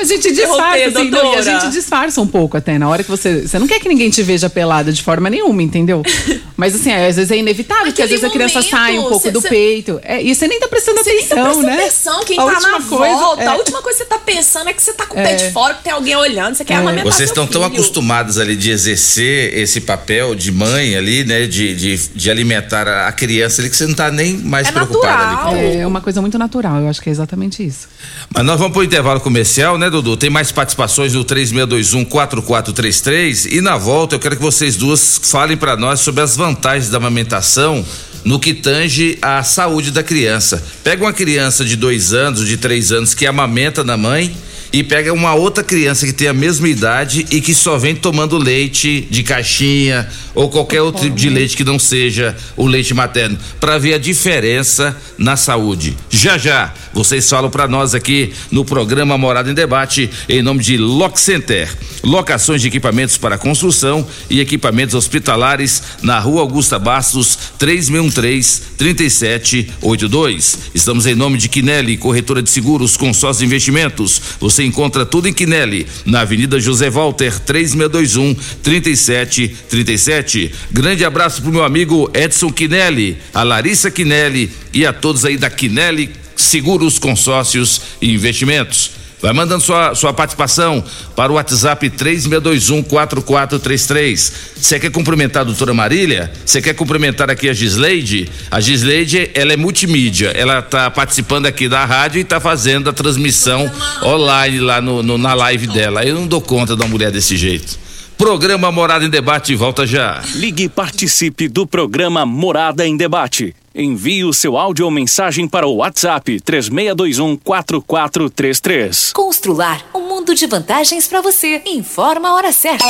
A 0.00 0.04
gente 0.04 0.30
disfarça, 0.32 0.78
Interromper, 0.78 1.00
assim, 1.00 1.10
não, 1.10 1.34
e 1.34 1.36
a 1.38 1.42
gente 1.42 1.70
disfarça 1.72 2.20
um 2.20 2.26
pouco 2.26 2.56
até, 2.56 2.78
na 2.78 2.88
hora 2.88 3.02
que 3.02 3.10
você. 3.10 3.46
Você 3.46 3.58
não 3.58 3.66
quer 3.66 3.78
que 3.80 3.88
ninguém 3.88 4.10
te 4.10 4.22
veja 4.22 4.48
pelada 4.48 4.92
de 4.92 5.02
forma 5.02 5.28
nenhuma, 5.30 5.62
entendeu? 5.62 6.02
Mas 6.56 6.74
assim, 6.74 6.92
às 6.92 7.16
vezes 7.16 7.30
é 7.30 7.36
inevitável, 7.38 7.86
porque 7.86 8.02
às 8.02 8.10
vezes 8.10 8.24
a 8.24 8.30
criança 8.30 8.54
momento, 8.60 8.70
sai 8.70 8.98
um 8.98 9.02
pouco 9.02 9.20
cê- 9.22 9.30
do 9.30 9.40
cê- 9.40 9.48
peito. 9.48 9.98
É, 10.02 10.22
e 10.22 10.34
você 10.34 10.46
nem 10.46 10.60
tá 10.60 10.68
prestando 10.68 11.02
Você 11.02 11.12
nem 11.12 11.24
tá 11.26 11.34
atenção, 11.34 11.44
prestando 11.44 11.66
né? 11.66 11.84
atenção, 11.84 12.24
quem 12.24 12.38
A 12.38 12.44
tá 12.44 12.60
na 12.60 12.80
coisa, 12.82 13.14
volta, 13.16 13.42
é. 13.42 13.46
a 13.46 13.54
última 13.54 13.82
coisa 13.82 13.98
que 13.98 14.04
você 14.04 14.08
tá 14.10 14.18
pensando 14.18 14.68
é 14.68 14.72
que 14.72 14.82
você 14.82 14.92
tá 14.92 15.06
com 15.06 15.16
o 15.16 15.20
É. 15.20 15.22
pé 15.24 15.34
de 15.36 15.52
fora, 15.52 15.74
que 15.74 15.84
tem 15.84 15.92
alguém 15.92 16.16
olhando, 16.16 16.54
você 16.54 16.64
quer 16.64 16.74
amamentar 16.76 17.04
Vocês 17.12 17.30
estão 17.30 17.46
tão 17.46 17.62
filho. 17.62 17.74
acostumados 17.74 18.38
ali 18.38 18.54
de 18.56 18.70
exercer 18.70 19.56
esse 19.58 19.80
papel 19.80 20.34
de 20.34 20.52
mãe 20.52 20.96
ali, 20.96 21.24
né? 21.24 21.46
De, 21.46 21.74
de, 21.74 21.96
de 22.08 22.30
alimentar 22.30 22.86
a 23.06 23.12
criança 23.12 23.62
ali, 23.62 23.70
que 23.70 23.76
você 23.76 23.86
não 23.86 23.94
tá 23.94 24.10
nem 24.10 24.36
mais 24.36 24.68
É 24.68 24.72
preocupado 24.72 25.50
ali 25.50 25.56
com 25.74 25.80
É 25.80 25.86
uma 25.86 26.00
coisa 26.00 26.20
muito 26.20 26.38
natural, 26.38 26.80
eu 26.80 26.88
acho 26.88 27.00
que 27.00 27.08
é 27.08 27.12
exatamente 27.12 27.64
isso. 27.66 27.88
Mas 28.34 28.44
nós 28.44 28.58
vamos 28.58 28.72
pro 28.74 28.84
intervalo 28.84 29.19
comercial, 29.20 29.78
né, 29.78 29.88
Dudu? 29.88 30.16
Tem 30.16 30.30
mais 30.30 30.50
participações 30.50 31.14
no 31.14 31.24
3621-4433 31.24 33.52
e 33.52 33.60
na 33.60 33.76
volta 33.76 34.14
eu 34.14 34.18
quero 34.18 34.36
que 34.36 34.42
vocês 34.42 34.76
duas 34.76 35.20
falem 35.22 35.56
para 35.56 35.76
nós 35.76 36.00
sobre 36.00 36.22
as 36.22 36.36
vantagens 36.36 36.90
da 36.90 36.98
amamentação 36.98 37.84
no 38.24 38.38
que 38.38 38.54
tange 38.54 39.18
à 39.22 39.42
saúde 39.42 39.90
da 39.90 40.02
criança. 40.02 40.62
Pega 40.82 41.04
uma 41.04 41.12
criança 41.12 41.64
de 41.64 41.76
dois 41.76 42.12
anos, 42.12 42.46
de 42.46 42.56
três 42.56 42.92
anos 42.92 43.14
que 43.14 43.26
amamenta 43.26 43.84
na 43.84 43.96
mãe 43.96 44.34
e 44.72 44.82
pega 44.82 45.12
uma 45.12 45.34
outra 45.34 45.64
criança 45.64 46.06
que 46.06 46.12
tem 46.12 46.28
a 46.28 46.32
mesma 46.32 46.68
idade 46.68 47.26
e 47.30 47.40
que 47.40 47.54
só 47.54 47.76
vem 47.76 47.94
tomando 47.94 48.38
leite 48.38 49.06
de 49.10 49.22
caixinha 49.22 50.08
ou 50.34 50.48
qualquer 50.48 50.80
outro 50.80 51.02
tipo 51.02 51.16
de 51.16 51.28
leite 51.28 51.56
que 51.56 51.64
não 51.64 51.78
seja 51.78 52.36
o 52.56 52.66
leite 52.66 52.94
materno, 52.94 53.38
para 53.58 53.78
ver 53.78 53.94
a 53.94 53.98
diferença 53.98 54.96
na 55.18 55.36
saúde. 55.36 55.96
Já 56.08 56.38
já, 56.38 56.72
vocês 56.92 57.28
falam 57.28 57.50
para 57.50 57.66
nós 57.66 57.94
aqui 57.94 58.32
no 58.50 58.64
programa 58.64 59.18
Morada 59.18 59.50
em 59.50 59.54
Debate 59.54 60.08
em 60.28 60.42
nome 60.42 60.62
de 60.62 60.76
Lock 60.76 61.18
Center. 61.18 61.68
Locações 62.02 62.62
de 62.62 62.68
equipamentos 62.68 63.18
para 63.18 63.36
construção 63.36 64.06
e 64.28 64.40
equipamentos 64.40 64.94
hospitalares 64.94 65.82
na 66.02 66.18
Rua 66.18 66.40
Augusta 66.40 66.78
Bastos, 66.78 67.38
3613 67.58 68.62
3782. 68.78 70.58
Estamos 70.74 71.06
em 71.06 71.14
nome 71.14 71.36
de 71.36 71.48
Quinelli, 71.48 71.96
corretora 71.96 72.42
de 72.42 72.48
seguros, 72.48 72.96
consórcio 72.96 73.40
de 73.40 73.46
investimentos. 73.46 74.20
Você 74.40 74.59
encontra 74.64 75.06
tudo 75.06 75.28
em 75.28 75.32
Quinelli, 75.32 75.86
na 76.04 76.20
Avenida 76.20 76.60
José 76.60 76.90
Walter, 76.90 77.38
3621 77.40 78.34
3737. 78.62 80.52
Grande 80.70 81.04
abraço 81.04 81.42
pro 81.42 81.52
meu 81.52 81.64
amigo 81.64 82.10
Edson 82.14 82.50
Quinelli, 82.50 83.18
a 83.32 83.42
Larissa 83.42 83.90
Quinelli 83.90 84.50
e 84.72 84.84
a 84.86 84.92
todos 84.92 85.24
aí 85.24 85.36
da 85.36 85.50
Quinelli 85.50 86.10
Seguros, 86.36 86.98
Consórcios 86.98 87.82
e 88.00 88.12
Investimentos. 88.12 88.99
Vai 89.22 89.34
mandando 89.34 89.62
sua, 89.62 89.94
sua 89.94 90.14
participação 90.14 90.82
para 91.14 91.30
o 91.30 91.34
WhatsApp 91.34 91.90
3621-4433. 91.90 94.32
Você 94.56 94.78
quer 94.78 94.90
cumprimentar 94.90 95.42
a 95.42 95.44
doutora 95.44 95.74
Marília? 95.74 96.30
Você 96.44 96.60
quer 96.62 96.74
cumprimentar 96.74 97.30
aqui 97.30 97.48
a 97.48 97.52
Gisleide? 97.52 98.28
A 98.50 98.60
Gisleide, 98.60 99.30
ela 99.34 99.52
é 99.52 99.56
multimídia. 99.56 100.28
Ela 100.30 100.60
está 100.60 100.90
participando 100.90 101.46
aqui 101.46 101.68
da 101.68 101.84
rádio 101.84 102.18
e 102.18 102.22
está 102.22 102.40
fazendo 102.40 102.88
a 102.88 102.92
transmissão 102.92 103.70
online 104.02 104.60
lá 104.60 104.80
no, 104.80 105.02
no- 105.02 105.18
na 105.18 105.34
live 105.34 105.66
dela. 105.66 106.04
Eu 106.04 106.14
não 106.14 106.26
dou 106.26 106.40
conta 106.40 106.74
de 106.74 106.82
uma 106.82 106.88
mulher 106.88 107.10
desse 107.10 107.36
jeito. 107.36 107.78
Programa 108.16 108.70
Morada 108.70 109.04
em 109.04 109.10
Debate 109.10 109.54
volta 109.54 109.86
já. 109.86 110.22
Ligue 110.34 110.64
e 110.64 110.68
participe 110.68 111.48
do 111.48 111.66
programa 111.66 112.26
Morada 112.26 112.86
em 112.86 112.96
Debate. 112.96 113.54
Envie 113.74 114.24
o 114.24 114.32
seu 114.32 114.56
áudio 114.56 114.84
ou 114.84 114.90
mensagem 114.90 115.46
para 115.46 115.66
o 115.66 115.76
WhatsApp 115.76 116.40
3621 116.40 117.36
4433. 117.36 119.12
Constrular 119.12 119.84
um 119.94 120.08
mundo 120.08 120.34
de 120.34 120.46
vantagens 120.46 121.06
para 121.06 121.20
você. 121.20 121.62
Informa 121.66 122.30
a 122.30 122.34
hora 122.34 122.52
certa. 122.52 122.86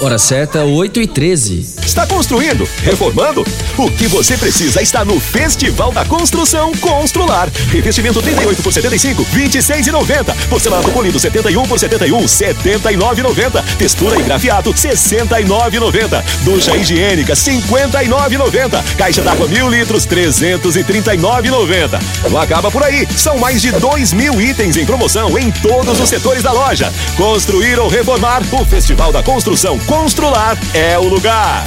Hora 0.00 0.18
certa, 0.18 0.64
8 0.64 1.00
e 1.00 1.06
13. 1.06 1.76
Está 1.84 2.06
construindo? 2.06 2.68
Reformando? 2.82 3.44
O 3.78 3.90
que 3.90 4.06
você 4.06 4.36
precisa 4.36 4.82
está 4.82 5.04
no 5.04 5.18
Festival 5.20 5.92
da 5.92 6.04
Construção 6.04 6.72
Constrular. 6.74 7.48
Revestimento 7.70 8.20
38 8.20 8.62
por 8.62 8.72
75, 8.72 9.24
26,90. 9.24 10.34
Porcelanato 10.48 10.90
polido 10.90 11.18
71 11.18 11.62
por 11.64 11.78
71, 11.78 12.24
79,90. 12.24 13.62
Textura 13.78 14.18
e 14.18 14.22
grafiato 14.22 14.72
69,90. 14.72 16.22
Ducha 16.42 16.76
higiênica 16.76 17.34
59,90. 17.34 18.82
Caixa 18.96 19.22
d'água 19.22 19.48
mil 19.48 19.68
litros 19.68 20.06
339,90. 20.06 22.00
Não 22.30 22.40
acaba 22.40 22.70
por 22.70 22.82
aí. 22.82 23.06
São 23.16 23.38
mais 23.38 23.62
de 23.62 23.70
2 23.72 24.12
mil 24.12 24.40
itens 24.40 24.76
em 24.76 24.84
promoção 24.84 25.38
em 25.38 25.50
todos 25.50 26.00
os 26.00 26.08
setores 26.08 26.42
da 26.42 26.52
loja. 26.52 26.92
Construir 27.16 27.78
ou 27.78 27.88
reformar? 27.88 28.42
O 28.52 28.64
Festival 28.64 29.12
da 29.12 29.22
Construção 29.22 29.71
Constrular 29.80 30.56
é 30.74 30.98
o 30.98 31.04
lugar. 31.08 31.64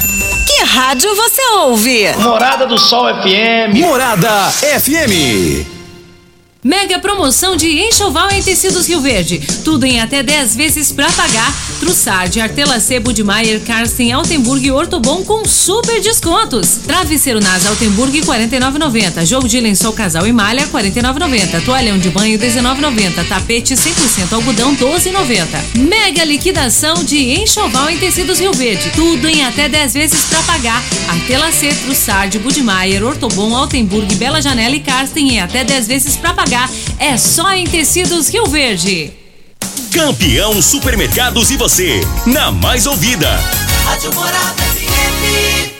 Que 0.47 0.63
rádio 0.63 1.13
você 1.15 1.41
ouve? 1.57 2.13
Morada 2.17 2.65
do 2.65 2.77
Sol 2.77 3.05
FM. 3.21 3.75
Morada 3.79 4.29
FM. 4.51 5.74
Mega 6.65 6.97
promoção 6.97 7.55
de 7.55 7.69
enxoval 7.79 8.31
em 8.31 8.41
tecidos 8.41 8.87
Rio 8.87 8.99
Verde. 8.99 9.39
Tudo 9.63 9.85
em 9.85 10.01
até 10.01 10.23
10 10.23 10.55
vezes 10.55 10.91
pra 10.91 11.07
pagar. 11.11 11.55
Trussard, 11.79 12.41
Artela 12.41 12.79
Sebo 12.79 13.13
de 13.13 13.23
Maier, 13.23 13.61
Karsten, 13.61 14.11
Altenburg 14.11 14.65
e 14.65 14.71
Ortobon 14.71 15.23
com 15.23 15.45
super 15.45 16.01
descontos. 16.01 16.79
Travesseiro 16.87 17.39
Nas 17.39 17.67
Altenburg 17.67 18.19
49,90. 18.19 19.27
Jogo 19.27 19.47
de 19.47 19.59
lençol 19.59 19.93
casal 19.93 20.25
e 20.25 20.33
malha 20.33 20.65
49,90. 20.65 21.63
Toalhão 21.63 21.99
de 21.99 22.09
banho 22.09 22.39
19,90. 22.39 23.27
Tapete 23.27 23.75
100% 23.75 24.33
algodão 24.33 24.75
12,90. 24.75 25.77
Mega 25.87 26.23
liquidação 26.23 26.95
de 27.03 27.43
enxoval 27.43 27.91
em 27.91 27.99
tecidos 27.99 28.39
Rio 28.39 28.53
Verde. 28.53 28.89
Tudo 28.95 29.27
em 29.27 29.43
até 29.43 29.69
10 29.69 29.93
vezes 29.93 30.25
pra 30.25 30.41
pagar. 30.41 30.83
Artela 31.09 31.51
C, 31.51 31.69
Trussard, 31.85 32.39
Budmeier, 32.39 33.03
Ortobon, 33.03 33.55
Altenburg, 33.55 34.15
Bela 34.15 34.41
Janela 34.41 34.75
e 34.75 34.79
Karsten 34.79 35.33
em 35.33 35.39
até 35.39 35.63
10 35.63 35.87
vezes 35.87 36.17
pra 36.17 36.33
pagar. 36.33 36.54
É 36.99 37.17
só 37.17 37.51
em 37.51 37.65
tecidos 37.67 38.29
Rio 38.29 38.45
Verde. 38.45 39.13
Campeão 39.91 40.61
Supermercados 40.61 41.51
e 41.51 41.57
você, 41.57 41.99
na 42.25 42.51
mais 42.51 42.85
ouvida. 42.87 43.29
Rádio 43.83 44.13
Morada 44.13 44.63
FM. 44.63 45.73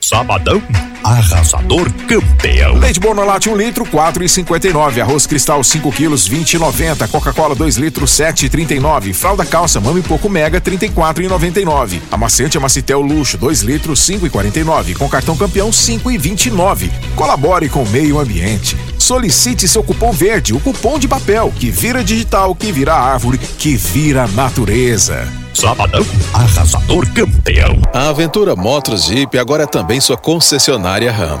Sabadão, 0.00 0.62
arrasador 1.04 1.90
campeão. 2.08 2.78
Leite 2.78 2.98
Bonolate 2.98 3.48
1 3.48 3.56
litro, 3.56 3.84
4,59. 3.86 5.00
Arroz 5.00 5.26
Cristal 5.26 5.62
5 5.62 5.92
quilos, 5.92 6.28
20,90. 6.28 7.08
Coca-Cola 7.08 7.54
2 7.54 7.76
litros, 7.76 8.10
7,39. 8.12 9.14
Fralda 9.14 9.44
calça 9.46 9.80
Mami 9.80 10.02
Poco 10.02 10.28
Mega, 10.28 10.60
34,99. 10.60 12.00
Amaciante 12.10 12.58
Amacitel 12.58 13.00
Luxo 13.00 13.38
2 13.38 13.60
litros, 13.60 14.00
5,49. 14.00 14.96
Com 14.96 15.08
cartão 15.08 15.36
campeão, 15.36 15.70
5,29. 15.70 16.90
Colabore 17.14 17.68
com 17.68 17.82
o 17.82 17.88
meio 17.88 18.18
ambiente. 18.18 18.76
Solicite 19.12 19.68
seu 19.68 19.84
cupom 19.84 20.10
verde, 20.10 20.54
o 20.54 20.58
cupom 20.58 20.98
de 20.98 21.06
papel, 21.06 21.52
que 21.60 21.70
vira 21.70 22.02
digital, 22.02 22.54
que 22.54 22.72
vira 22.72 22.94
árvore, 22.94 23.36
que 23.36 23.76
vira 23.76 24.26
natureza. 24.28 25.28
Sabadão, 25.52 26.02
arrasador 26.32 27.06
campeão. 27.12 27.78
A 27.92 28.08
Aventura 28.08 28.56
Motos 28.56 29.04
Jeep 29.04 29.38
agora 29.38 29.64
é 29.64 29.66
também 29.66 30.00
sua 30.00 30.16
concessionária 30.16 31.12
RAM. 31.12 31.40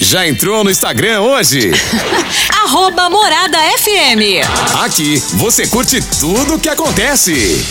Já 0.00 0.26
entrou 0.26 0.64
no 0.64 0.70
Instagram 0.70 1.20
hoje? 1.20 1.70
Arroba 2.64 3.10
Morada 3.10 3.58
FM. 3.78 4.42
Aqui 4.82 5.22
você 5.34 5.66
curte 5.66 6.00
tudo 6.18 6.54
o 6.54 6.58
que 6.58 6.68
acontece. 6.68 7.64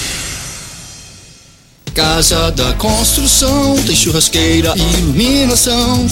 Casa 1.95 2.51
da 2.51 2.73
construção, 2.73 3.75
tem 3.83 3.95
churrasqueira 3.95 4.71
e 4.75 4.99
iluminação, 4.99 6.05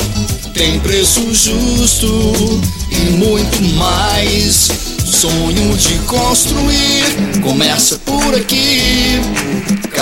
tem 0.51 0.79
preço 0.79 1.21
justo 1.31 2.61
e 2.89 3.11
muito 3.11 3.61
mais. 3.75 4.71
Sonho 5.05 5.77
de 5.77 5.93
construir 6.07 7.39
começa 7.43 7.99
por 7.99 8.33
aqui. 8.33 9.21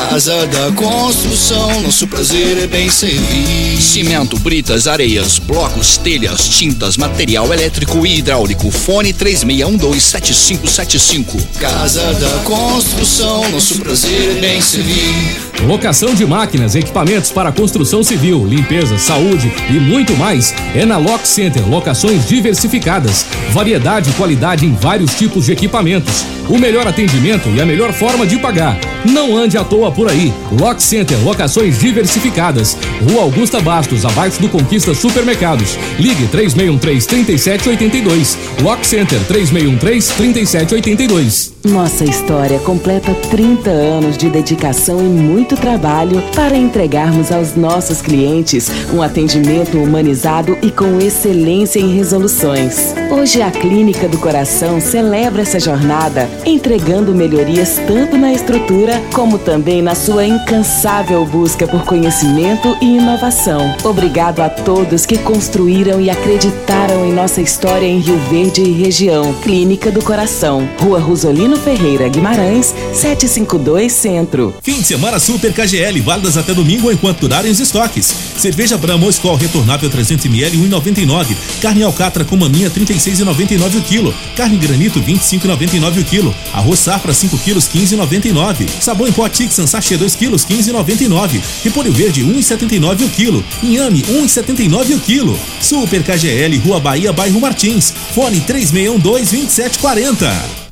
Casa 0.09 0.45
da 0.47 0.71
construção, 0.73 1.81
nosso 1.81 2.05
prazer 2.07 2.57
é 2.57 2.67
bem 2.67 2.89
servir. 2.89 3.81
Cimento, 3.81 4.38
britas, 4.38 4.85
areias, 4.88 5.39
blocos, 5.39 5.95
telhas, 5.97 6.47
tintas, 6.49 6.97
material 6.97 7.51
elétrico 7.51 8.05
e 8.05 8.19
hidráulico. 8.19 8.69
Fone 8.69 9.11
36127575. 9.13 11.41
Casa 11.59 12.13
da 12.15 12.30
construção, 12.43 13.49
nosso 13.49 13.80
prazer 13.80 14.38
é 14.38 14.41
bem 14.41 14.61
servir. 14.61 15.41
Locação 15.65 16.13
de 16.13 16.25
máquinas, 16.25 16.75
equipamentos 16.75 17.31
para 17.31 17.49
construção 17.51 18.03
civil, 18.03 18.45
limpeza, 18.45 18.97
saúde 18.97 19.49
e 19.69 19.80
muito 19.80 20.15
mais 20.17 20.53
é 20.75 20.85
na 20.85 20.97
Lock 20.97 21.25
Center. 21.27 21.65
Locações 21.67 22.27
diversificadas, 22.27 23.25
variedade 23.51 24.09
e 24.09 24.13
qualidade 24.13 24.65
em 24.65 24.73
vários 24.75 25.13
tipos 25.15 25.45
de 25.45 25.53
equipamentos. 25.53 26.25
O 26.49 26.57
melhor 26.57 26.86
atendimento 26.88 27.49
e 27.49 27.61
a 27.61 27.65
melhor 27.65 27.94
forma 27.94 28.28
de 28.28 28.38
pagar. 28.38 28.78
Não 29.06 29.36
ande 29.36 29.57
à 29.57 29.64
toa 29.64 29.91
por 29.91 30.07
aí. 30.10 30.32
Lock 30.60 30.82
Center, 30.82 31.18
locações 31.24 31.80
diversificadas. 31.80 32.78
Rua 33.10 33.24
Augusta 33.24 33.60
Bastos, 33.60 34.06
abaixo 34.06 34.40
do 34.41 34.48
Conquista 34.49 34.94
Supermercados. 34.94 35.78
Ligue 35.99 36.28
3613-3782. 36.28 38.38
Lock 38.61 38.86
Center 38.86 39.20
3613-3782. 39.28 41.53
Nossa 41.65 42.03
história 42.03 42.60
completa 42.60 43.15
30 43.32 43.70
anos 43.70 44.18
de 44.18 44.30
dedicação 44.30 44.99
e 44.99 45.03
muito 45.03 45.56
trabalho 45.56 46.22
para 46.36 46.57
entregarmos 46.57 47.32
aos 47.32 47.56
nossos 47.56 48.02
clientes 48.02 48.70
um 48.94 49.02
atendimento 49.02 49.78
humanizado 49.78 50.57
e 50.61 50.70
com 50.70 50.99
excelência 50.99 51.80
em 51.80 51.95
resoluções. 51.95 52.94
Hoje 53.10 53.41
a 53.41 53.49
Clínica 53.49 54.10
do 54.10 54.18
Coração 54.18 54.82
celebra 54.82 55.44
essa 55.44 55.57
jornada, 55.57 56.30
entregando 56.45 57.14
melhorias 57.14 57.80
tanto 57.88 58.18
na 58.18 58.34
estrutura 58.34 59.01
como 59.14 59.38
também 59.38 59.81
na 59.81 59.95
sua 59.95 60.26
incansável 60.26 61.26
busca 61.26 61.68
por 61.68 61.84
conhecimento 61.84 62.76
e 62.81 62.97
inovação. 62.97 63.76
Obrigado 63.84 64.41
a 64.41 64.49
todos 64.49 65.05
que 65.05 65.18
construíram 65.18 65.99
e 65.99 66.10
acreditaram 66.10 67.05
em 67.05 67.14
nossa 67.14 67.41
história 67.41 67.85
em 67.85 67.99
Rio 67.99 68.18
Verde 68.30 68.61
e 68.61 68.72
região. 68.72 69.34
Clínica 69.41 69.91
do 69.91 70.01
Coração, 70.01 70.68
Rua 70.80 70.99
Rosolino 70.99 71.57
Ferreira 71.57 72.07
Guimarães, 72.07 72.73
752 72.93 73.91
Centro. 73.91 74.53
Fim 74.61 74.80
de 74.81 74.88
semana 74.88 75.19
Super 75.19 75.53
KGL, 75.53 76.01
válidas 76.01 76.38
até 76.38 76.53
domingo 76.53 76.91
enquanto 76.91 77.22
durarem 77.22 77.51
os 77.51 77.60
estoques. 77.60 78.14
Cerveja 78.38 78.77
Brahma 78.77 79.07
Skol 79.10 79.35
retornável 79.35 79.89
300ml 79.89 80.51
1,99. 80.69 81.35
Carne 81.61 81.84
alcatra 81.84 82.26
com 82.26 82.35
maminha 82.35 82.69
36,99 82.69 83.77
o 83.77 83.81
quilo. 83.81 84.14
Carne 84.35 84.57
granito 84.57 85.01
25,99 85.01 86.01
o 86.01 86.03
quilo. 86.03 86.23
Arroz 86.54 86.80
safra 86.80 87.14
5 87.14 87.38
quilos 87.40 87.68
15,99. 87.68 88.68
Sabão 88.80 89.08
em 89.08 89.12
pó 89.12 89.28
Tixan 89.28 89.66
sachê 89.66 89.98
2 89.98 90.16
quilos 90.16 90.45
15,99. 90.45 91.41
Repolho 91.64 91.91
verde 91.91 92.24
1,79 92.24 93.06
o 93.06 93.10
quilo. 93.10 93.44
Inhame 93.64 94.04
1,79 94.04 94.95
o 94.95 95.00
quilo. 95.00 95.40
Super 95.60 96.04
KGL, 96.04 96.58
Rua 96.60 96.80
Bahia, 96.80 97.12
bairro 97.12 97.41
Martins. 97.41 97.94
Fone 98.14 98.40
3612 98.41 98.94
2740. 99.04 100.62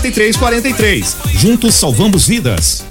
4343. 0.00 1.16
Juntos 1.34 1.74
salvamos 1.74 2.26
vidas. 2.26 2.82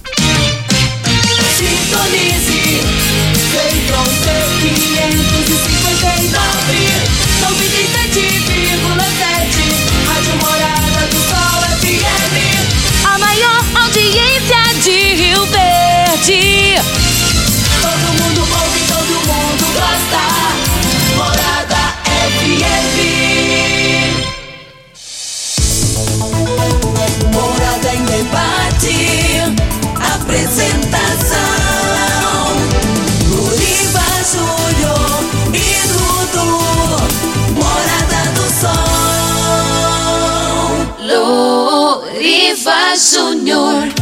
Sintonize. 1.57 2.81
Feitron 3.51 4.05
C559. 4.05 6.37
97,7. 7.41 10.05
Rádio 10.07 10.35
Morada 10.35 11.07
do 11.07 11.17
Sol 11.27 11.61
FM. 11.81 12.35
A 13.05 13.17
maior 13.17 13.63
audiência 13.73 14.61
de 14.83 15.15
Rio 15.15 15.43
Verde. 15.47 16.75
Viva 42.49 42.95
Júnior. 42.95 43.98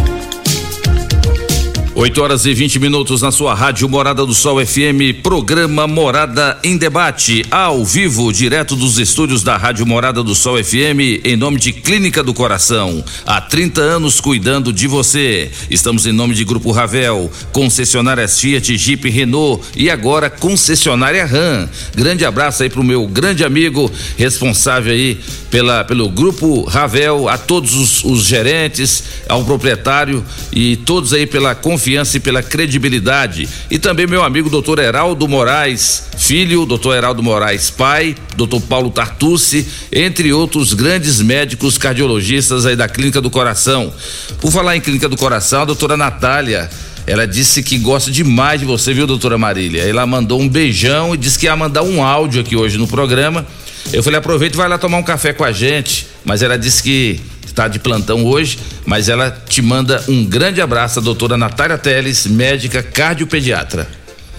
8 1.99 2.21
horas 2.21 2.45
e 2.45 2.53
20 2.53 2.77
minutos 2.77 3.23
na 3.23 3.31
sua 3.31 3.55
rádio 3.55 3.89
Morada 3.89 4.23
do 4.23 4.31
Sol 4.31 4.63
FM, 4.63 5.19
programa 5.23 5.87
Morada 5.87 6.55
em 6.63 6.77
Debate, 6.77 7.43
ao 7.49 7.83
vivo, 7.83 8.31
direto 8.31 8.75
dos 8.75 8.99
estúdios 8.99 9.41
da 9.41 9.57
Rádio 9.57 9.83
Morada 9.83 10.21
do 10.21 10.35
Sol 10.35 10.63
FM, 10.63 11.25
em 11.25 11.35
nome 11.35 11.57
de 11.57 11.73
Clínica 11.73 12.21
do 12.21 12.35
Coração. 12.35 13.03
Há 13.25 13.41
30 13.41 13.81
anos 13.81 14.21
cuidando 14.21 14.71
de 14.71 14.85
você. 14.85 15.49
Estamos 15.71 16.05
em 16.05 16.11
nome 16.11 16.35
de 16.35 16.45
Grupo 16.45 16.69
Ravel, 16.69 17.31
concessionárias 17.51 18.39
Fiat, 18.39 18.77
Jeep, 18.77 19.09
Renault 19.09 19.65
e 19.75 19.89
agora 19.89 20.29
concessionária 20.29 21.25
RAM. 21.25 21.67
Grande 21.95 22.23
abraço 22.25 22.61
aí 22.61 22.69
pro 22.69 22.83
meu 22.83 23.07
grande 23.07 23.43
amigo, 23.43 23.91
responsável 24.15 24.93
aí 24.93 25.17
pela, 25.49 25.83
pelo 25.83 26.09
Grupo 26.09 26.61
Ravel, 26.65 27.27
a 27.27 27.39
todos 27.39 27.73
os, 27.73 28.03
os 28.03 28.23
gerentes, 28.23 29.03
ao 29.27 29.43
proprietário 29.43 30.23
e 30.53 30.75
todos 30.75 31.11
aí 31.11 31.25
pela 31.25 31.55
confiança 31.55 31.86
e 32.15 32.19
pela 32.19 32.43
credibilidade. 32.43 33.47
E 33.72 33.80
também 33.80 34.05
meu 34.05 34.23
amigo 34.23 34.49
doutor 34.49 34.80
Heraldo 34.80 35.27
Moraes, 35.27 36.03
filho, 36.18 36.65
doutor 36.65 36.95
Heraldo 36.95 37.23
Moraes, 37.23 37.69
pai, 37.69 38.15
doutor 38.35 38.59
Paulo 38.61 38.89
Tartucci, 38.89 39.65
entre 39.91 40.34
outros 40.34 40.73
grandes 40.73 41.22
médicos 41.22 41.77
cardiologistas 41.77 42.65
aí 42.65 42.76
da 42.76 42.89
Clínica 42.89 43.22
do 43.22 43.30
Coração. 43.30 43.93
Por 44.41 44.51
falar 44.51 44.76
em 44.76 44.81
Clínica 44.81 45.07
do 45.07 45.15
Coração, 45.15 45.61
a 45.61 45.65
doutora 45.65 45.95
Natália. 45.95 46.69
Ela 47.05 47.26
disse 47.26 47.64
que 47.64 47.77
gosta 47.77 48.11
demais 48.11 48.59
de 48.59 48.65
você, 48.65 48.93
viu, 48.93 49.07
doutora 49.07 49.38
Marília? 49.38 49.81
Ela 49.81 50.05
mandou 50.05 50.41
um 50.41 50.49
beijão 50.49 51.15
e 51.15 51.18
disse 51.18 51.39
que 51.39 51.45
ia 51.45 51.55
mandar 51.55 51.81
um 51.84 52.03
áudio 52.03 52.41
aqui 52.41 52.53
hoje 52.53 52.77
no 52.77 52.85
programa. 52.85 53.47
Eu 53.93 54.03
falei, 54.03 54.19
aproveita 54.19 54.55
e 54.55 54.57
vai 54.57 54.68
lá 54.68 54.77
tomar 54.77 54.97
um 54.97 55.03
café 55.03 55.31
com 55.31 55.45
a 55.45 55.53
gente. 55.53 56.05
Mas 56.26 56.41
ela 56.41 56.57
disse 56.57 56.84
que 56.84 57.22
está 57.57 57.67
de 57.67 57.79
plantão 57.79 58.23
hoje, 58.23 58.59
mas 58.85 59.09
ela 59.09 59.31
te 59.31 59.63
manda 59.63 60.03
um 60.07 60.23
grande 60.23 60.61
abraço, 60.61 60.99
a 60.99 61.01
doutora 61.01 61.35
Natália 61.35 61.75
Teles, 61.75 62.27
médica 62.27 62.84
cardiopediatra. 62.84 63.88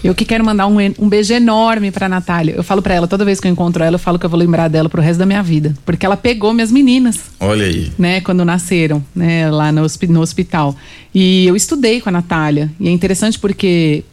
Eu 0.05 0.15
que 0.15 0.25
quero 0.25 0.45
mandar 0.45 0.69
um, 0.69 0.77
um 0.97 1.09
beijo 1.09 1.35
enorme 1.35 1.91
pra 1.91 2.09
Natália. 2.09 2.55
Eu 2.57 2.63
falo 2.63 2.81
pra 2.81 2.95
ela, 2.95 3.09
toda 3.09 3.25
vez 3.25 3.41
que 3.41 3.49
eu 3.49 3.51
encontro 3.51 3.83
ela, 3.83 3.97
eu 3.97 3.99
falo 3.99 4.17
que 4.17 4.25
eu 4.25 4.31
vou 4.31 4.39
lembrar 4.39 4.69
dela 4.69 4.89
pro 4.89 5.03
resto 5.03 5.19
da 5.19 5.27
minha 5.27 5.43
vida. 5.43 5.75
Porque 5.85 6.07
ela 6.07 6.17
pegou 6.17 6.53
minhas 6.55 6.71
meninas, 6.71 7.19
Olha 7.41 7.67
aí. 7.67 7.91
né, 7.99 8.21
quando 8.21 8.45
nasceram, 8.45 9.05
né, 9.13 9.51
lá 9.51 9.73
no, 9.73 9.85
no 10.09 10.21
hospital. 10.21 10.77
E 11.13 11.45
eu 11.49 11.57
estudei 11.57 12.01
com 12.01 12.11
a 12.11 12.13
Natália. 12.13 12.71
E 12.79 12.87
é 12.87 12.93
interessante 12.93 13.37
porque 13.37 14.05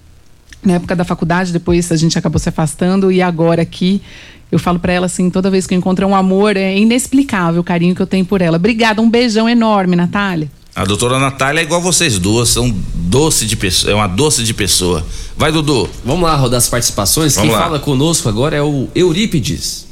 na 0.68 0.76
época 0.76 0.96
da 0.96 1.04
faculdade, 1.04 1.52
depois 1.52 1.92
a 1.92 1.96
gente 1.96 2.18
acabou 2.18 2.40
se 2.40 2.50
afastando 2.50 3.12
e 3.12 3.22
agora 3.22 3.62
aqui 3.62 4.02
eu 4.52 4.60
falo 4.60 4.80
pra 4.80 4.94
ela 4.94 5.06
assim, 5.06 5.30
toda 5.30 5.50
vez 5.50 5.66
que 5.66 5.74
eu 5.74 5.78
encontro 5.78 6.06
é 6.06 6.08
um 6.08 6.16
amor, 6.16 6.56
é 6.56 6.78
inexplicável 6.78 7.62
o 7.62 7.64
carinho 7.64 7.96
que 7.96 8.02
eu 8.02 8.08
tenho 8.08 8.26
por 8.26 8.42
ela. 8.42 8.58
Obrigada, 8.58 9.02
um 9.02 9.10
beijão 9.10 9.50
enorme, 9.50 9.96
Natália. 9.96 10.50
A 10.76 10.84
doutora 10.84 11.18
Natália 11.20 11.62
é 11.62 11.64
igual 11.64 11.82
vocês 11.82 12.20
duas, 12.20 12.50
são 12.50 12.70
doce 12.94 13.46
de 13.46 13.56
pessoa, 13.56 13.92
é 13.92 13.96
uma 13.96 14.08
doce 14.08 14.44
de 14.44 14.54
pessoa. 14.54 15.06
Vai, 15.38 15.52
Dudu. 15.52 15.90
Vamos 16.04 16.24
lá 16.24 16.36
rodar 16.36 16.58
as 16.58 16.68
participações. 16.68 17.36
Vamos 17.36 17.50
Quem 17.50 17.58
lá. 17.58 17.64
fala 17.64 17.80
conosco 17.80 18.28
agora 18.28 18.58
é 18.58 18.62
o 18.62 18.90
Eurípides. 18.94 19.88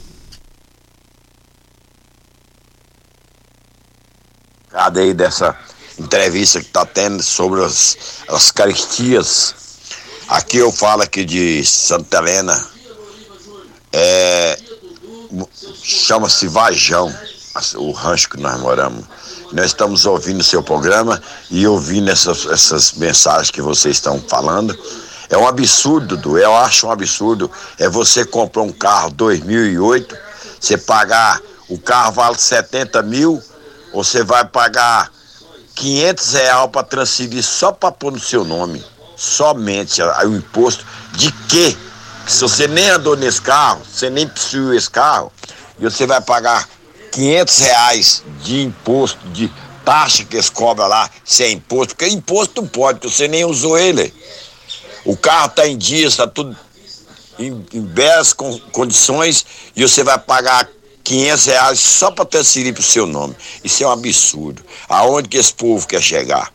Cada 4.70 5.00
aí 5.00 5.14
dessa 5.14 5.56
entrevista 5.98 6.60
que 6.60 6.66
está 6.66 6.86
tendo 6.86 7.24
sobre 7.24 7.64
as, 7.64 7.98
as 8.28 8.52
caristias. 8.52 9.56
Aqui 10.34 10.58
eu 10.58 10.72
falo 10.72 11.04
aqui 11.04 11.24
de 11.24 11.64
Santa 11.64 12.18
Helena. 12.18 12.60
É, 13.92 14.58
Chama-se 15.84 16.48
Vajão, 16.48 17.16
as- 17.54 17.76
o 17.76 17.92
rancho 17.92 18.30
que 18.30 18.38
nós 18.38 18.60
moramos. 18.60 19.06
Nós 19.52 19.68
estamos 19.68 20.08
ouvindo 20.08 20.42
o 20.42 20.44
seu 20.44 20.64
programa 20.64 21.22
e 21.52 21.68
ouvindo 21.68 22.10
essas, 22.10 22.48
essas 22.48 22.94
mensagens 22.94 23.52
que 23.52 23.62
vocês 23.62 23.98
estão 23.98 24.20
falando. 24.28 24.76
É 25.30 25.38
um 25.38 25.48
absurdo, 25.48 26.18
Dudu. 26.18 26.40
Eu 26.40 26.56
acho 26.56 26.88
um 26.88 26.92
absurdo. 26.92 27.50
É 27.78 27.88
você 27.88 28.26
comprar 28.26 28.64
um 28.64 28.72
carro 28.72 29.12
2008, 29.12 30.18
você 30.60 30.80
pagar, 30.80 31.40
o 31.70 31.78
carro 31.78 32.12
vale 32.14 32.40
70 32.40 33.04
mil, 33.04 33.40
você 33.94 34.24
vai 34.24 34.46
pagar 34.46 35.12
500 35.76 36.34
reais 36.34 36.70
para 36.72 36.84
transferir 36.84 37.44
só 37.44 37.72
para 37.72 37.92
pôr 37.92 38.12
no 38.12 38.20
seu 38.20 38.44
nome. 38.44 38.84
Somente 39.24 40.02
o 40.02 40.36
imposto 40.36 40.86
de 41.14 41.32
quê? 41.48 41.78
Que 42.26 42.32
se 42.32 42.42
você 42.42 42.68
nem 42.68 42.90
andou 42.90 43.16
nesse 43.16 43.42
carro, 43.42 43.82
você 43.90 44.10
nem 44.10 44.28
possuiu 44.28 44.74
esse 44.74 44.90
carro, 44.90 45.32
e 45.80 45.84
você 45.86 46.06
vai 46.06 46.20
pagar 46.20 46.68
500 47.10 47.58
reais 47.60 48.24
de 48.44 48.62
imposto, 48.64 49.26
de 49.30 49.50
taxa 49.86 50.26
que 50.26 50.36
eles 50.36 50.50
cobram 50.50 50.88
lá, 50.88 51.10
sem 51.24 51.54
imposto, 51.54 51.96
porque 51.96 52.14
imposto 52.14 52.62
não 52.62 52.68
pode, 52.68 53.00
porque 53.00 53.16
você 53.16 53.30
nem 53.30 53.46
usou 53.46 53.78
ele. 53.78 54.14
O 55.06 55.16
carro 55.16 55.48
está 55.48 55.66
em 55.66 55.78
dias, 55.78 56.14
está 56.14 56.28
tudo 56.28 56.56
em, 57.40 57.66
em 57.74 57.82
belas 57.82 58.34
con- 58.34 58.60
condições 58.74 59.46
e 59.74 59.82
você 59.88 60.04
vai 60.04 60.20
pagar 60.20 60.68
500 61.02 61.46
reais 61.46 61.80
só 61.80 62.12
para 62.12 62.26
transferir 62.26 62.74
para 62.74 62.82
o 62.82 62.84
seu 62.84 63.08
nome. 63.08 63.36
Isso 63.64 63.84
é 63.84 63.88
um 63.88 63.92
absurdo. 63.92 64.62
Aonde 64.90 65.30
que 65.30 65.38
esse 65.38 65.54
povo 65.54 65.88
quer 65.88 66.02
chegar? 66.02 66.52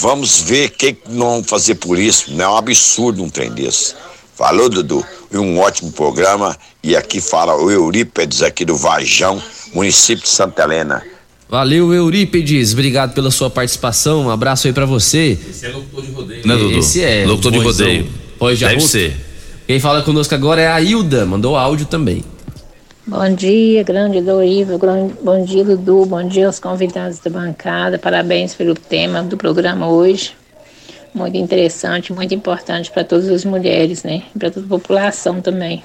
Vamos 0.00 0.42
ver 0.42 0.68
o 0.68 0.70
que, 0.70 0.92
que 0.92 1.10
nós 1.10 1.28
vamos 1.28 1.48
fazer 1.48 1.74
por 1.74 1.98
isso. 1.98 2.32
Não 2.32 2.44
é 2.44 2.48
um 2.48 2.56
absurdo 2.56 3.22
um 3.22 3.28
trem 3.28 3.50
desse. 3.50 3.94
Falou, 4.36 4.68
Dudu? 4.68 5.04
E 5.32 5.36
um 5.36 5.58
ótimo 5.58 5.90
programa. 5.90 6.56
E 6.82 6.94
aqui 6.94 7.20
fala 7.20 7.56
o 7.56 7.68
Eurípedes, 7.68 8.42
aqui 8.42 8.64
do 8.64 8.76
Vajão, 8.76 9.42
município 9.74 10.22
de 10.22 10.30
Santa 10.30 10.62
Helena. 10.62 11.02
Valeu, 11.48 11.92
Eurípides. 11.92 12.72
Obrigado 12.72 13.12
pela 13.12 13.30
sua 13.32 13.50
participação. 13.50 14.26
Um 14.26 14.30
abraço 14.30 14.68
aí 14.68 14.72
pra 14.72 14.86
você. 14.86 15.36
Esse 15.50 15.66
é 15.66 15.70
locutor 15.70 16.04
de 16.04 16.12
rodeio, 16.12 16.46
né, 16.46 16.56
Dudu? 16.56 16.78
Esse 16.78 17.02
é. 17.02 17.26
Locutor 17.26 17.52
de 17.52 17.58
rodeio. 17.58 18.06
Voz 18.38 18.58
de 18.58 18.66
Deve 18.66 18.80
ser. 18.80 19.16
Quem 19.66 19.80
fala 19.80 20.02
conosco 20.02 20.32
agora 20.32 20.60
é 20.60 20.68
a 20.68 20.80
Hilda. 20.80 21.26
Mandou 21.26 21.56
áudio 21.56 21.86
também. 21.86 22.22
Bom 23.08 23.34
dia, 23.34 23.82
grande 23.82 24.20
Doriva, 24.20 24.76
bom 25.22 25.42
dia, 25.42 25.64
Dudu, 25.64 26.04
bom 26.04 26.28
dia 26.28 26.46
aos 26.46 26.60
convidados 26.60 27.18
da 27.20 27.30
bancada, 27.30 27.98
parabéns 27.98 28.54
pelo 28.54 28.74
tema 28.74 29.22
do 29.22 29.34
programa 29.34 29.88
hoje. 29.88 30.36
Muito 31.14 31.38
interessante, 31.38 32.12
muito 32.12 32.34
importante 32.34 32.90
para 32.90 33.02
todas 33.02 33.30
as 33.30 33.46
mulheres, 33.46 34.04
né? 34.04 34.24
Para 34.38 34.50
toda 34.50 34.66
a 34.66 34.68
população 34.68 35.40
também. 35.40 35.82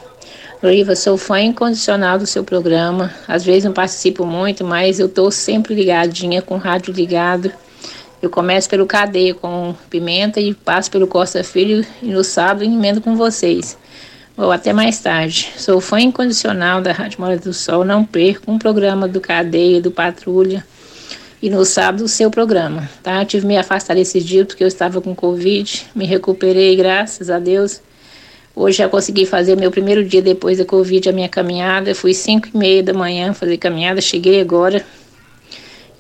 Doriva, 0.61 0.97
sou 0.97 1.17
fã 1.17 1.39
incondicional 1.39 2.19
do 2.19 2.27
seu 2.27 2.43
programa. 2.43 3.09
Às 3.25 3.45
vezes 3.45 3.63
não 3.63 3.71
participo 3.71 4.25
muito, 4.25 4.65
mas 4.65 4.99
eu 4.99 5.05
estou 5.05 5.31
sempre 5.31 5.73
ligadinha, 5.73 6.41
com 6.41 6.55
o 6.55 6.59
rádio 6.59 6.93
ligado. 6.93 7.49
Eu 8.21 8.29
começo 8.29 8.69
pelo 8.69 8.85
Cadeia 8.85 9.33
com 9.33 9.73
Pimenta 9.89 10.41
e 10.41 10.53
passo 10.53 10.91
pelo 10.91 11.07
Costa 11.07 11.41
Filho 11.41 11.85
e 12.01 12.07
no 12.07 12.21
sábado 12.21 12.65
emendo 12.65 12.99
com 12.99 13.15
vocês. 13.15 13.77
Ou 14.35 14.51
até 14.51 14.73
mais 14.73 14.99
tarde. 14.99 15.51
Sou 15.57 15.79
fã 15.79 15.99
incondicional 15.99 16.81
da 16.81 16.91
Rádio 16.91 17.21
Morada 17.21 17.41
do 17.41 17.53
Sol. 17.53 17.85
Não 17.85 18.03
perco 18.03 18.51
um 18.51 18.57
programa 18.57 19.07
do 19.07 19.21
Cadeia, 19.21 19.79
do 19.79 19.91
Patrulha. 19.91 20.65
E 21.39 21.49
no 21.49 21.63
sábado, 21.65 22.05
o 22.05 22.07
seu 22.07 22.31
programa, 22.31 22.89
tá? 23.03 23.21
Eu 23.21 23.25
tive 23.25 23.41
que 23.41 23.47
me 23.47 23.57
afastar 23.57 23.97
esse 23.97 24.19
dia 24.21 24.43
porque 24.45 24.63
eu 24.63 24.67
estava 24.67 24.99
com 25.01 25.13
Covid. 25.13 25.87
Me 25.93 26.05
recuperei, 26.05 26.75
graças 26.75 27.29
a 27.29 27.37
Deus. 27.37 27.79
Hoje 28.55 28.77
já 28.79 28.89
consegui 28.89 29.25
fazer 29.25 29.55
meu 29.55 29.69
primeiro 29.69 30.03
dia 30.03 30.21
depois 30.21 30.57
da 30.57 30.65
Covid, 30.65 31.09
a 31.09 31.11
minha 31.11 31.29
caminhada. 31.29 31.93
Fui 31.93 32.13
5 32.13 32.49
e 32.53 32.57
meia 32.57 32.81
da 32.81 32.93
manhã 32.93 33.33
fazer 33.33 33.57
caminhada. 33.57 34.01
Cheguei 34.01 34.41
agora. 34.41 34.83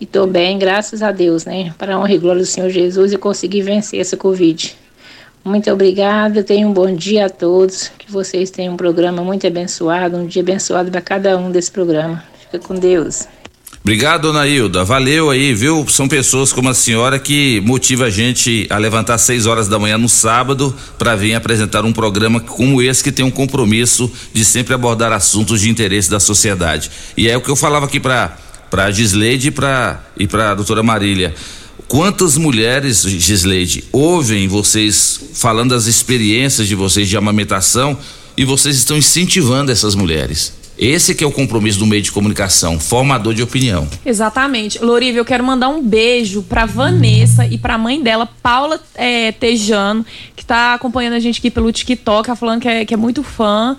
E 0.01 0.05
tô 0.07 0.25
bem, 0.25 0.57
graças 0.57 1.03
a 1.03 1.11
Deus, 1.11 1.45
né? 1.45 1.73
Para 1.77 1.95
a 1.95 1.99
honra 1.99 2.13
e 2.13 2.17
glória 2.17 2.41
do 2.41 2.47
Senhor 2.47 2.69
Jesus, 2.69 3.13
eu 3.13 3.19
consegui 3.19 3.61
vencer 3.61 3.99
essa 3.99 4.17
Covid. 4.17 4.75
Muito 5.43 5.69
obrigada, 5.69 6.41
tenham 6.41 6.69
um 6.69 6.73
bom 6.73 6.95
dia 6.95 7.25
a 7.25 7.29
todos. 7.29 7.91
Que 7.97 8.09
vocês 8.09 8.49
tenham 8.49 8.75
um 8.75 8.77
programa 8.77 9.21
muito 9.23 9.45
abençoado, 9.45 10.15
um 10.15 10.25
dia 10.25 10.41
abençoado 10.41 10.89
para 10.89 11.01
cada 11.01 11.37
um 11.37 11.51
desse 11.51 11.69
programa. 11.69 12.23
Fica 12.39 12.59
com 12.59 12.75
Deus. 12.75 13.27
Obrigado, 13.81 14.21
dona 14.21 14.47
Hilda. 14.47 14.85
Valeu 14.85 15.29
aí, 15.29 15.53
viu? 15.53 15.85
São 15.89 16.07
pessoas 16.07 16.53
como 16.53 16.69
a 16.69 16.73
senhora 16.73 17.19
que 17.19 17.59
motiva 17.65 18.05
a 18.05 18.09
gente 18.09 18.65
a 18.69 18.77
levantar 18.77 19.17
6 19.17 19.45
horas 19.45 19.67
da 19.67 19.77
manhã 19.77 19.97
no 19.97 20.07
sábado 20.07 20.73
para 20.97 21.13
vir 21.17 21.35
apresentar 21.35 21.83
um 21.83 21.91
programa 21.91 22.39
como 22.39 22.81
esse 22.81 23.03
que 23.03 23.11
tem 23.11 23.25
um 23.25 23.31
compromisso 23.31 24.09
de 24.33 24.45
sempre 24.45 24.73
abordar 24.73 25.11
assuntos 25.11 25.59
de 25.59 25.69
interesse 25.69 26.09
da 26.09 26.21
sociedade. 26.21 26.89
E 27.17 27.29
é 27.29 27.35
o 27.35 27.41
que 27.41 27.49
eu 27.49 27.57
falava 27.57 27.85
aqui 27.85 27.99
para 27.99 28.37
para 28.71 28.89
Gisleide 28.89 29.49
e 29.49 29.51
para 29.51 30.01
e 30.17 30.25
para 30.25 30.55
doutora 30.55 30.81
Marília. 30.81 31.35
Quantas 31.87 32.37
mulheres, 32.37 33.01
Gisleide, 33.03 33.83
ouvem 33.91 34.47
vocês 34.47 35.19
falando 35.33 35.71
das 35.71 35.85
experiências 35.85 36.67
de 36.67 36.75
vocês 36.75 37.07
de 37.07 37.15
amamentação 37.15 37.97
e 38.35 38.43
vocês 38.43 38.77
estão 38.77 38.97
incentivando 38.97 39.71
essas 39.71 39.93
mulheres? 39.93 40.53
Esse 40.77 41.13
que 41.13 41.23
é 41.23 41.27
o 41.27 41.31
compromisso 41.31 41.77
do 41.77 41.85
meio 41.85 42.01
de 42.01 42.11
comunicação, 42.11 42.79
formador 42.79 43.33
de 43.33 43.43
opinião. 43.43 43.87
Exatamente. 44.03 44.83
Loriva, 44.83 45.19
eu 45.19 45.25
quero 45.25 45.43
mandar 45.43 45.69
um 45.69 45.83
beijo 45.83 46.41
pra 46.41 46.65
Vanessa 46.65 47.45
e 47.45 47.59
pra 47.59 47.77
mãe 47.77 48.01
dela, 48.01 48.25
Paula 48.25 48.81
é, 48.95 49.31
Tejano, 49.31 50.03
que 50.35 50.43
tá 50.43 50.73
acompanhando 50.73 51.13
a 51.13 51.19
gente 51.19 51.37
aqui 51.37 51.51
pelo 51.51 51.71
TikTok, 51.71 52.27
tá 52.27 52.35
falando 52.35 52.61
que 52.61 52.67
é, 52.67 52.85
que 52.85 52.93
é 52.93 52.97
muito 52.97 53.21
fã. 53.21 53.77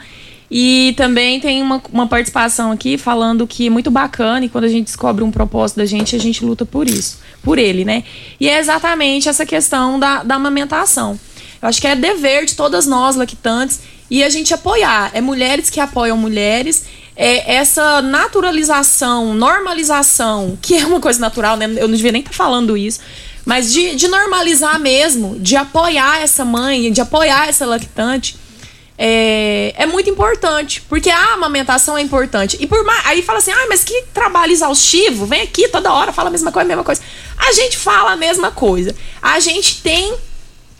E 0.50 0.94
também 0.96 1.40
tem 1.40 1.62
uma, 1.62 1.82
uma 1.92 2.06
participação 2.06 2.70
aqui 2.70 2.98
falando 2.98 3.46
que 3.46 3.66
é 3.66 3.70
muito 3.70 3.90
bacana 3.90 4.44
e 4.44 4.48
quando 4.48 4.64
a 4.64 4.68
gente 4.68 4.86
descobre 4.86 5.24
um 5.24 5.30
propósito 5.30 5.78
da 5.78 5.86
gente, 5.86 6.14
a 6.14 6.18
gente 6.18 6.44
luta 6.44 6.66
por 6.66 6.88
isso, 6.88 7.18
por 7.42 7.58
ele, 7.58 7.84
né? 7.84 8.04
E 8.38 8.48
é 8.48 8.58
exatamente 8.58 9.28
essa 9.28 9.46
questão 9.46 9.98
da, 9.98 10.22
da 10.22 10.34
amamentação. 10.34 11.18
Eu 11.60 11.68
acho 11.68 11.80
que 11.80 11.86
é 11.86 11.96
dever 11.96 12.44
de 12.44 12.54
todas 12.54 12.86
nós 12.86 13.16
lactantes 13.16 13.80
e 14.10 14.22
a 14.22 14.28
gente 14.28 14.52
apoiar. 14.52 15.10
É 15.14 15.20
mulheres 15.20 15.70
que 15.70 15.80
apoiam 15.80 16.16
mulheres. 16.16 16.84
É 17.16 17.54
essa 17.54 18.02
naturalização, 18.02 19.34
normalização, 19.34 20.58
que 20.60 20.76
é 20.76 20.84
uma 20.84 21.00
coisa 21.00 21.20
natural, 21.20 21.56
né? 21.56 21.66
Eu 21.76 21.88
não 21.88 21.96
devia 21.96 22.12
nem 22.12 22.20
estar 22.20 22.34
falando 22.34 22.76
isso. 22.76 23.00
Mas 23.44 23.72
de, 23.72 23.94
de 23.94 24.08
normalizar 24.08 24.78
mesmo, 24.78 25.38
de 25.38 25.56
apoiar 25.56 26.20
essa 26.20 26.44
mãe, 26.44 26.90
de 26.90 27.00
apoiar 27.00 27.48
essa 27.48 27.64
lactante, 27.66 28.36
é, 28.96 29.74
é 29.76 29.86
muito 29.86 30.08
importante. 30.08 30.80
Porque 30.82 31.10
a 31.10 31.34
amamentação 31.34 31.96
é 31.96 32.02
importante. 32.02 32.56
E 32.60 32.66
por 32.66 32.84
mais. 32.84 33.06
Aí 33.06 33.22
fala 33.22 33.38
assim, 33.38 33.52
ah, 33.52 33.66
mas 33.68 33.84
que 33.84 34.02
trabalho 34.12 34.52
exaustivo, 34.52 35.26
vem 35.26 35.42
aqui 35.42 35.68
toda 35.68 35.92
hora, 35.92 36.12
fala 36.12 36.28
a 36.28 36.32
mesma 36.32 36.52
coisa, 36.52 36.66
a 36.66 36.68
mesma 36.68 36.84
coisa. 36.84 37.02
A 37.36 37.52
gente 37.52 37.76
fala 37.76 38.12
a 38.12 38.16
mesma 38.16 38.50
coisa. 38.50 38.94
A 39.20 39.40
gente 39.40 39.82
tem 39.82 40.14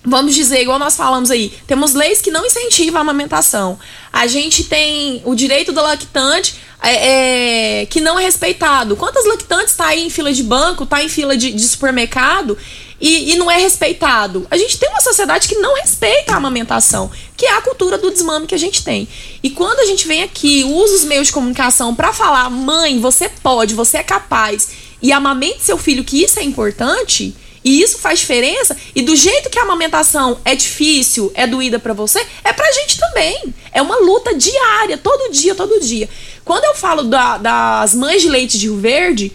vamos 0.06 0.34
dizer, 0.34 0.60
igual 0.60 0.78
nós 0.78 0.94
falamos 0.96 1.30
aí, 1.30 1.50
temos 1.66 1.94
leis 1.94 2.20
que 2.20 2.30
não 2.30 2.44
incentivam 2.44 2.98
a 2.98 3.00
amamentação. 3.00 3.78
A 4.12 4.26
gente 4.26 4.64
tem 4.64 5.22
o 5.24 5.34
direito 5.34 5.72
do 5.72 5.80
lactante 5.80 6.56
é, 6.82 7.80
é, 7.80 7.86
que 7.86 8.00
não 8.02 8.18
é 8.18 8.22
respeitado. 8.22 8.96
Quantas 8.96 9.24
lactantes 9.24 9.70
está 9.70 9.86
aí 9.86 10.06
em 10.06 10.10
fila 10.10 10.30
de 10.30 10.42
banco, 10.42 10.84
está 10.84 11.02
em 11.02 11.08
fila 11.08 11.34
de, 11.34 11.52
de 11.52 11.66
supermercado 11.66 12.58
e, 13.06 13.32
e, 13.32 13.36
não 13.36 13.50
é 13.50 13.58
respeitado? 13.58 14.46
A 14.50 14.56
gente 14.56 14.78
tem 14.78 14.88
uma 14.88 15.00
sociedade 15.02 15.46
que 15.46 15.56
não 15.56 15.74
respeita 15.74 16.32
a 16.32 16.36
amamentação, 16.36 17.10
que 17.36 17.44
é 17.44 17.52
a 17.52 17.60
cultura 17.60 17.98
do 17.98 18.10
desmame 18.10 18.46
que 18.46 18.54
a 18.54 18.58
gente 18.58 18.82
tem. 18.82 19.06
E 19.42 19.50
quando 19.50 19.80
a 19.80 19.84
gente 19.84 20.08
vem 20.08 20.22
aqui, 20.22 20.64
usa 20.64 20.94
os 20.94 21.04
meios 21.04 21.26
de 21.26 21.32
comunicação 21.34 21.94
para 21.94 22.14
falar, 22.14 22.48
mãe, 22.48 22.98
você 22.98 23.28
pode, 23.28 23.74
você 23.74 23.98
é 23.98 24.02
capaz, 24.02 24.70
e 25.02 25.12
amamente 25.12 25.62
seu 25.62 25.76
filho, 25.76 26.02
que 26.02 26.24
isso 26.24 26.40
é 26.40 26.44
importante 26.44 27.36
e 27.62 27.82
isso 27.82 27.98
faz 27.98 28.20
diferença. 28.20 28.74
E 28.94 29.02
do 29.02 29.14
jeito 29.14 29.50
que 29.50 29.58
a 29.58 29.62
amamentação 29.64 30.38
é 30.42 30.54
difícil, 30.54 31.30
é 31.34 31.46
doída 31.46 31.78
para 31.78 31.92
você, 31.92 32.24
é 32.42 32.54
pra 32.54 32.72
gente 32.72 32.98
também. 32.98 33.54
É 33.70 33.82
uma 33.82 33.96
luta 33.96 34.34
diária, 34.34 34.96
todo 34.96 35.30
dia, 35.30 35.54
todo 35.54 35.78
dia. 35.78 36.08
Quando 36.42 36.64
eu 36.64 36.74
falo 36.74 37.02
da, 37.02 37.36
das 37.36 37.94
mães 37.94 38.22
de 38.22 38.30
leite 38.30 38.56
de 38.56 38.66
Rio 38.66 38.78
Verde, 38.78 39.30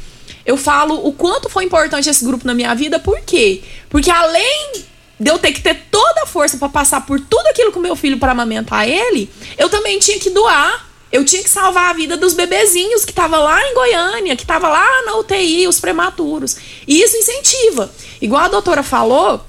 eu 0.49 0.57
falo 0.57 1.07
o 1.07 1.13
quanto 1.13 1.47
foi 1.47 1.63
importante 1.63 2.09
esse 2.09 2.25
grupo 2.25 2.47
na 2.47 2.55
minha 2.55 2.73
vida, 2.73 2.97
por 2.97 3.21
quê? 3.21 3.61
Porque 3.87 4.09
além 4.09 4.83
de 5.19 5.29
eu 5.29 5.37
ter 5.37 5.51
que 5.51 5.61
ter 5.61 5.75
toda 5.91 6.23
a 6.23 6.25
força 6.25 6.57
para 6.57 6.67
passar 6.67 7.05
por 7.05 7.19
tudo 7.19 7.45
aquilo 7.45 7.71
com 7.71 7.79
meu 7.79 7.95
filho 7.95 8.17
para 8.17 8.31
amamentar 8.31 8.89
ele, 8.89 9.29
eu 9.59 9.69
também 9.69 9.99
tinha 9.99 10.17
que 10.17 10.31
doar 10.31 10.89
eu 11.11 11.25
tinha 11.25 11.43
que 11.43 11.49
salvar 11.49 11.89
a 11.89 11.93
vida 11.93 12.15
dos 12.17 12.33
bebezinhos 12.33 13.03
que 13.03 13.11
estavam 13.11 13.43
lá 13.43 13.63
em 13.63 13.73
Goiânia, 13.73 14.35
que 14.35 14.43
estavam 14.43 14.69
lá 14.69 15.05
na 15.05 15.17
UTI, 15.17 15.67
os 15.67 15.79
prematuros. 15.79 16.57
E 16.87 17.01
isso 17.01 17.17
incentiva. 17.17 17.91
Igual 18.21 18.43
a 18.43 18.47
doutora 18.47 18.83
falou, 18.83 19.43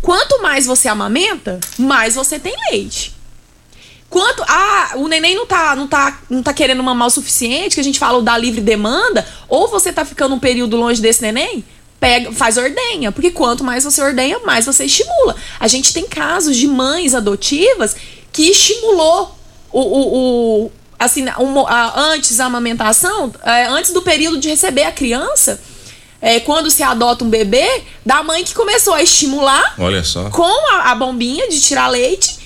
quanto 0.00 0.40
mais 0.40 0.66
você 0.66 0.86
amamenta, 0.86 1.58
mais 1.76 2.14
você 2.14 2.38
tem 2.38 2.54
leite. 2.70 3.13
Quanto 4.14 4.44
ah, 4.46 4.92
o 4.94 5.08
neném 5.08 5.34
não 5.34 5.44
tá, 5.44 5.74
não 5.74 5.88
tá, 5.88 6.20
não 6.30 6.40
tá 6.40 6.54
querendo 6.54 6.80
mamar 6.84 7.08
o 7.08 7.10
suficiente, 7.10 7.74
que 7.74 7.80
a 7.80 7.82
gente 7.82 7.98
fala 7.98 8.22
da 8.22 8.38
livre 8.38 8.60
demanda, 8.60 9.26
ou 9.48 9.66
você 9.66 9.92
tá 9.92 10.04
ficando 10.04 10.36
um 10.36 10.38
período 10.38 10.76
longe 10.76 11.02
desse 11.02 11.20
neném, 11.20 11.64
pega, 11.98 12.30
faz 12.30 12.56
ordenha, 12.56 13.10
porque 13.10 13.32
quanto 13.32 13.64
mais 13.64 13.82
você 13.82 14.00
ordenha, 14.00 14.38
mais 14.46 14.66
você 14.66 14.84
estimula. 14.84 15.34
A 15.58 15.66
gente 15.66 15.92
tem 15.92 16.06
casos 16.06 16.56
de 16.56 16.68
mães 16.68 17.12
adotivas 17.12 17.96
que 18.32 18.48
estimulou 18.52 19.36
o, 19.72 19.80
o, 19.80 20.64
o 20.66 20.72
assim, 20.96 21.24
um, 21.40 21.66
a, 21.66 22.00
antes 22.12 22.36
da 22.36 22.44
amamentação, 22.44 23.34
é, 23.42 23.66
antes 23.66 23.92
do 23.92 24.00
período 24.00 24.38
de 24.38 24.48
receber 24.48 24.84
a 24.84 24.92
criança, 24.92 25.60
é, 26.22 26.38
quando 26.38 26.70
se 26.70 26.84
adota 26.84 27.24
um 27.24 27.28
bebê, 27.28 27.82
da 28.06 28.22
mãe 28.22 28.44
que 28.44 28.54
começou 28.54 28.94
a 28.94 29.02
estimular 29.02 29.74
Olha 29.76 30.04
só. 30.04 30.30
com 30.30 30.72
a, 30.72 30.92
a 30.92 30.94
bombinha 30.94 31.48
de 31.48 31.60
tirar 31.60 31.88
leite, 31.88 32.38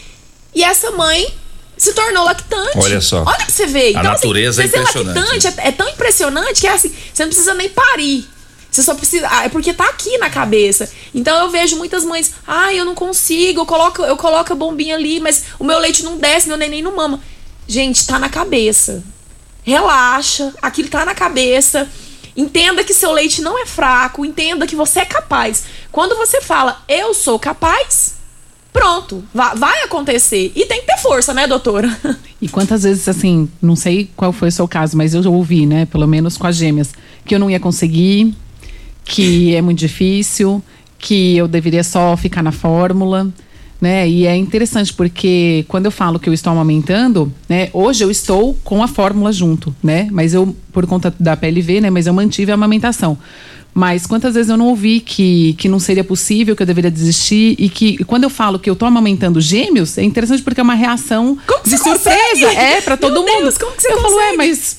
e 0.54 0.64
essa 0.64 0.92
mãe 0.92 1.30
se 1.78 1.92
tornou 1.92 2.24
lactante. 2.24 2.76
Olha 2.76 3.00
só. 3.00 3.22
Olha 3.22 3.36
pra 3.36 3.48
você 3.48 3.66
ver. 3.66 3.86
A 3.86 3.90
então, 3.90 4.02
natureza 4.02 4.62
assim, 4.62 4.76
é 4.76 4.80
impressionante. 4.80 5.16
lactante 5.16 5.46
é, 5.46 5.68
é 5.68 5.72
tão 5.72 5.88
impressionante 5.88 6.60
que 6.60 6.66
é 6.66 6.72
assim, 6.72 6.92
você 7.12 7.22
não 7.22 7.30
precisa 7.30 7.54
nem 7.54 7.68
parir. 7.68 8.28
Você 8.70 8.82
só 8.82 8.94
precisa. 8.94 9.26
Ah, 9.30 9.44
é 9.44 9.48
porque 9.48 9.72
tá 9.72 9.88
aqui 9.88 10.18
na 10.18 10.28
cabeça. 10.28 10.90
Então 11.14 11.38
eu 11.38 11.50
vejo 11.50 11.76
muitas 11.76 12.04
mães, 12.04 12.34
ai, 12.46 12.74
ah, 12.74 12.76
eu 12.78 12.84
não 12.84 12.94
consigo, 12.94 13.62
eu 13.62 13.66
coloco, 13.66 14.02
eu 14.02 14.16
coloco 14.16 14.52
a 14.52 14.56
bombinha 14.56 14.94
ali, 14.94 15.20
mas 15.20 15.44
o 15.58 15.64
meu 15.64 15.78
leite 15.78 16.02
não 16.02 16.18
desce, 16.18 16.48
meu 16.48 16.56
neném 16.56 16.82
não 16.82 16.94
mama. 16.94 17.20
Gente, 17.66 18.06
tá 18.06 18.18
na 18.18 18.28
cabeça. 18.28 19.02
Relaxa, 19.62 20.52
aquilo 20.60 20.88
tá 20.88 21.04
na 21.04 21.14
cabeça. 21.14 21.88
Entenda 22.36 22.84
que 22.84 22.94
seu 22.94 23.10
leite 23.10 23.42
não 23.42 23.60
é 23.60 23.66
fraco, 23.66 24.24
entenda 24.24 24.66
que 24.66 24.76
você 24.76 25.00
é 25.00 25.04
capaz. 25.04 25.64
Quando 25.90 26.16
você 26.16 26.40
fala, 26.40 26.82
eu 26.88 27.12
sou 27.12 27.38
capaz, 27.38 28.14
pronto, 28.78 29.24
vai, 29.34 29.82
acontecer. 29.82 30.52
E 30.54 30.64
tem 30.66 30.80
que 30.80 30.86
ter 30.86 30.98
força, 30.98 31.34
né, 31.34 31.46
doutora? 31.46 31.88
E 32.40 32.48
quantas 32.48 32.84
vezes, 32.84 33.08
assim, 33.08 33.48
não 33.60 33.74
sei 33.74 34.08
qual 34.14 34.32
foi 34.32 34.46
o 34.46 34.52
seu 34.52 34.68
caso, 34.68 34.96
mas 34.96 35.12
eu 35.12 35.32
ouvi, 35.32 35.66
né, 35.66 35.86
pelo 35.86 36.06
menos 36.06 36.36
com 36.36 36.46
as 36.46 36.54
gêmeas, 36.54 36.94
que 37.24 37.34
eu 37.34 37.38
não 37.40 37.50
ia 37.50 37.58
conseguir, 37.58 38.32
que 39.04 39.56
é 39.56 39.60
muito 39.60 39.80
difícil, 39.80 40.62
que 41.00 41.36
eu 41.36 41.48
deveria 41.48 41.82
só 41.82 42.16
ficar 42.16 42.40
na 42.40 42.52
fórmula 42.52 43.26
né? 43.80 44.08
E 44.08 44.26
é 44.26 44.36
interessante 44.36 44.92
porque 44.92 45.64
quando 45.68 45.86
eu 45.86 45.90
falo 45.90 46.18
que 46.18 46.28
eu 46.28 46.34
estou 46.34 46.52
amamentando, 46.52 47.32
né? 47.48 47.68
Hoje 47.72 48.02
eu 48.02 48.10
estou 48.10 48.54
com 48.64 48.82
a 48.82 48.88
fórmula 48.88 49.32
junto, 49.32 49.74
né? 49.82 50.08
Mas 50.10 50.34
eu, 50.34 50.54
por 50.72 50.86
conta 50.86 51.14
da 51.18 51.36
PLV, 51.36 51.82
né? 51.82 51.90
Mas 51.90 52.06
eu 52.06 52.12
mantive 52.12 52.50
a 52.50 52.54
amamentação. 52.54 53.16
Mas 53.78 54.08
quantas 54.08 54.34
vezes 54.34 54.50
eu 54.50 54.56
não 54.56 54.66
ouvi 54.66 54.98
que, 54.98 55.52
que 55.52 55.68
não 55.68 55.78
seria 55.78 56.02
possível, 56.02 56.56
que 56.56 56.62
eu 56.64 56.66
deveria 56.66 56.90
desistir 56.90 57.54
e 57.56 57.68
que 57.68 58.02
quando 58.06 58.24
eu 58.24 58.30
falo 58.30 58.58
que 58.58 58.68
eu 58.68 58.72
estou 58.72 58.88
amamentando 58.88 59.40
gêmeos, 59.40 59.96
é 59.96 60.02
interessante 60.02 60.42
porque 60.42 60.58
é 60.58 60.64
uma 60.64 60.74
reação 60.74 61.38
de 61.64 61.78
surpresa. 61.78 62.08
consegue? 62.10 62.44
É, 62.56 62.80
para 62.80 62.96
todo 62.96 63.22
Meu 63.22 63.22
mundo. 63.22 63.42
Deus, 63.44 63.56
como 63.56 63.70
que 63.76 63.82
você 63.82 63.92
eu 63.92 64.02
falo, 64.02 64.18
é, 64.18 64.30
consegue? 64.30 64.36
mas 64.36 64.78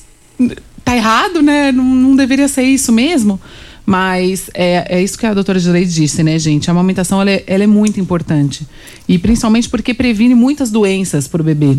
tá 0.84 0.94
errado, 0.94 1.40
né? 1.40 1.72
Não, 1.72 1.82
não 1.82 2.14
deveria 2.14 2.46
ser 2.46 2.64
isso 2.64 2.92
mesmo. 2.92 3.40
Mas 3.86 4.50
é, 4.52 4.98
é 4.98 5.02
isso 5.02 5.18
que 5.18 5.24
a 5.24 5.32
doutora 5.32 5.58
Gileide 5.58 5.94
disse, 5.94 6.22
né, 6.22 6.38
gente? 6.38 6.68
A 6.68 6.72
amamentação 6.72 7.22
ela 7.22 7.30
é, 7.30 7.42
ela 7.46 7.64
é 7.64 7.66
muito 7.66 7.98
importante. 7.98 8.68
E 9.08 9.18
principalmente 9.18 9.66
porque 9.70 9.94
previne 9.94 10.34
muitas 10.34 10.70
doenças 10.70 11.26
para 11.26 11.40
o 11.40 11.44
bebê, 11.44 11.78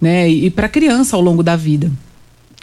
né? 0.00 0.26
E, 0.30 0.46
e 0.46 0.50
para 0.50 0.64
a 0.64 0.70
criança 0.70 1.16
ao 1.16 1.20
longo 1.20 1.42
da 1.42 1.54
vida. 1.54 1.92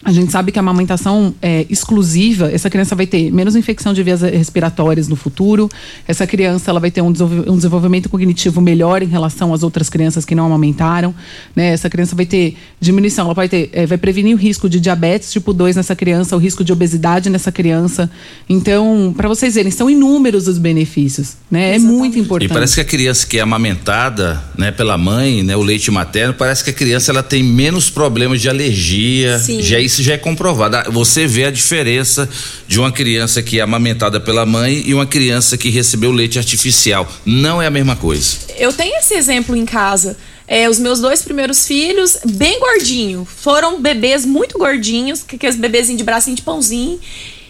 A 0.06 0.12
gente 0.12 0.32
sabe 0.32 0.52
que 0.52 0.60
a 0.60 0.62
amamentação 0.62 1.34
é 1.42 1.66
exclusiva, 1.70 2.52
essa 2.52 2.70
criança 2.70 2.94
vai 2.96 3.08
ter 3.08 3.32
menos 3.32 3.56
infecção 3.56 3.94
de 3.94 4.04
vias 4.04 4.22
respiratórias 4.22 5.08
no 5.08 5.16
futuro, 5.16 5.70
essa 6.08 6.28
criança 6.28 6.70
ela 6.70 6.80
vai 6.80 6.92
ter 6.92 7.02
um 7.02 7.12
desenvolv- 7.12 7.50
desenvolvimento 7.56 8.10
cognitivo 8.10 8.60
melhor 8.60 9.02
em 9.02 9.08
relação 9.08 9.54
às 9.54 9.64
outras 9.64 9.90
crianças 9.90 10.26
que 10.26 10.36
não 10.36 10.46
amamentaram, 10.46 11.16
né? 11.56 11.68
Essa 11.68 11.90
criança 11.90 12.16
vai 12.16 12.26
ter 12.26 12.56
diminuição, 12.82 13.26
ela 13.26 13.34
vai 13.34 13.48
ter, 13.48 13.70
é, 13.72 13.86
vai 13.86 13.98
prevenir 13.98 14.36
o 14.36 14.38
risco 14.38 14.68
de 14.68 14.80
diabetes 14.80 15.32
tipo 15.32 15.54
2 15.54 15.76
nessa 15.78 15.96
criança, 15.96 16.36
o 16.36 16.40
risco 16.40 16.64
de 16.64 16.74
obesidade 16.74 17.30
nessa 17.30 17.52
criança. 17.52 18.10
Então, 18.50 19.14
para 19.16 19.30
vocês 19.30 19.56
verem, 19.56 19.72
são 19.72 19.90
inúmeros 19.90 20.48
os 20.48 20.58
benefícios, 20.58 21.38
né? 21.50 21.76
É 21.76 21.80
muito 21.80 22.18
E 22.18 22.22
importante. 22.22 22.52
parece 22.52 22.76
que 22.76 22.82
a 22.82 22.86
criança 22.86 23.26
que 23.26 23.38
é 23.38 23.42
amamentada, 23.42 24.44
né, 24.58 24.72
pela 24.72 24.98
mãe, 24.98 25.44
né, 25.44 25.56
o 25.56 25.62
leite 25.64 25.90
materno, 25.92 26.34
parece 26.34 26.64
que 26.64 26.70
a 26.70 26.74
criança 26.74 27.12
ela 27.12 27.24
tem 27.24 27.42
menos 27.44 27.90
problemas 27.90 28.42
de 28.42 28.50
alergia. 28.50 29.40
Sim. 29.40 29.62
Já 29.62 29.80
isso 29.94 30.04
já 30.04 30.14
é 30.14 30.18
comprovado. 30.18 30.76
Ah, 30.78 30.86
Você 30.90 31.28
vê 31.28 31.46
a 31.46 31.52
diferença 31.52 32.28
de 32.68 32.80
uma 32.80 32.92
criança 32.92 33.42
que 33.44 33.60
é 33.60 33.62
amamentada 33.62 34.20
pela 34.20 34.46
mãe 34.46 34.82
e 34.86 34.94
uma 34.94 35.06
criança 35.06 35.58
que 35.58 35.70
recebeu 35.70 36.12
leite 36.12 36.40
artificial. 36.40 37.08
Não 37.26 37.62
é 37.62 37.68
a 37.68 37.72
mesma 37.72 37.96
coisa. 37.96 38.38
Eu 38.58 38.74
tenho 38.74 38.96
esse 38.98 39.14
exemplo 39.14 39.56
em 39.56 39.66
casa. 39.66 40.18
É, 40.48 40.68
os 40.70 40.78
meus 40.80 41.00
dois 41.00 41.22
primeiros 41.22 41.66
filhos, 41.66 42.18
bem 42.26 42.60
gordinho. 42.60 43.26
Foram 43.26 43.82
bebês 43.82 44.26
muito 44.26 44.58
gordinhos, 44.58 45.24
que 45.24 45.36
aqueles 45.36 45.56
bebezinhos 45.56 45.98
de 46.00 46.04
bracinho 46.04 46.36
de 46.36 46.42
pãozinho. 46.42 47.00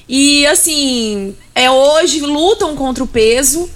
E 0.08 0.46
assim, 0.48 1.34
é, 1.56 1.72
hoje 1.72 2.20
lutam 2.20 2.76
contra 2.76 3.04
o 3.04 3.08
peso. 3.08 3.70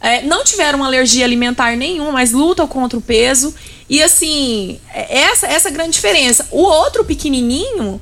É, 0.00 0.22
não 0.22 0.44
tiveram 0.44 0.82
alergia 0.82 1.24
alimentar 1.24 1.76
nenhuma, 1.76 2.12
mas 2.12 2.32
lutam 2.32 2.66
contra 2.66 2.98
o 2.98 3.02
peso. 3.02 3.54
E 3.88 4.02
assim, 4.02 4.78
é- 4.92 5.18
essa, 5.20 5.46
essa 5.46 5.70
grande 5.70 5.92
diferença. 5.92 6.46
O 6.50 6.62
outro 6.62 7.04
pequenininho 7.04 8.00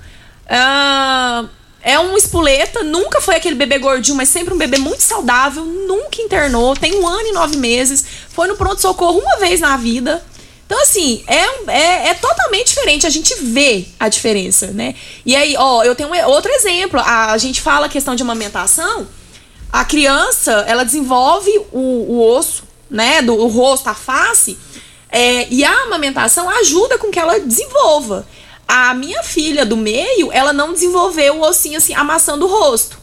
ah, 0.54 1.44
é 1.82 1.98
um 1.98 2.16
espoleta, 2.16 2.82
nunca 2.82 3.20
foi 3.20 3.36
aquele 3.36 3.54
bebê 3.54 3.78
gordinho, 3.78 4.16
mas 4.16 4.28
sempre 4.28 4.52
um 4.52 4.58
bebê 4.58 4.76
muito 4.78 5.02
saudável, 5.02 5.64
nunca 5.64 6.20
internou, 6.20 6.76
tem 6.76 6.94
um 6.94 7.08
ano 7.08 7.28
e 7.28 7.32
nove 7.32 7.56
meses, 7.56 8.04
foi 8.28 8.46
no 8.46 8.56
pronto-socorro 8.56 9.18
uma 9.18 9.38
vez 9.38 9.60
na 9.60 9.76
vida. 9.76 10.22
Então, 10.66 10.80
assim, 10.80 11.22
é, 11.26 11.70
é, 11.70 12.08
é 12.08 12.14
totalmente 12.14 12.68
diferente. 12.68 13.06
A 13.06 13.10
gente 13.10 13.34
vê 13.42 13.84
a 14.00 14.08
diferença, 14.08 14.68
né? 14.68 14.94
E 15.26 15.36
aí, 15.36 15.54
ó, 15.58 15.82
eu 15.84 15.94
tenho 15.94 16.08
um, 16.08 16.28
outro 16.30 16.50
exemplo. 16.50 16.98
A, 16.98 17.32
a 17.32 17.36
gente 17.36 17.60
fala 17.60 17.86
a 17.86 17.88
questão 17.90 18.14
de 18.14 18.22
amamentação. 18.22 19.06
A 19.70 19.84
criança, 19.84 20.64
ela 20.66 20.82
desenvolve 20.82 21.50
o, 21.72 21.78
o 21.78 22.36
osso, 22.36 22.62
né? 22.88 23.20
Do 23.20 23.34
o 23.34 23.48
rosto, 23.48 23.88
a 23.90 23.94
face, 23.94 24.56
É, 25.10 25.46
e 25.50 25.62
a 25.62 25.82
amamentação 25.82 26.48
ajuda 26.48 26.96
com 26.96 27.10
que 27.10 27.18
ela 27.18 27.38
desenvolva. 27.38 28.26
A 28.74 28.94
minha 28.94 29.22
filha 29.22 29.66
do 29.66 29.76
meio, 29.76 30.32
ela 30.32 30.50
não 30.50 30.72
desenvolveu 30.72 31.36
o 31.36 31.42
ossinho 31.42 31.76
assim, 31.76 31.92
amassando 31.92 32.46
o 32.46 32.48
rosto. 32.48 32.98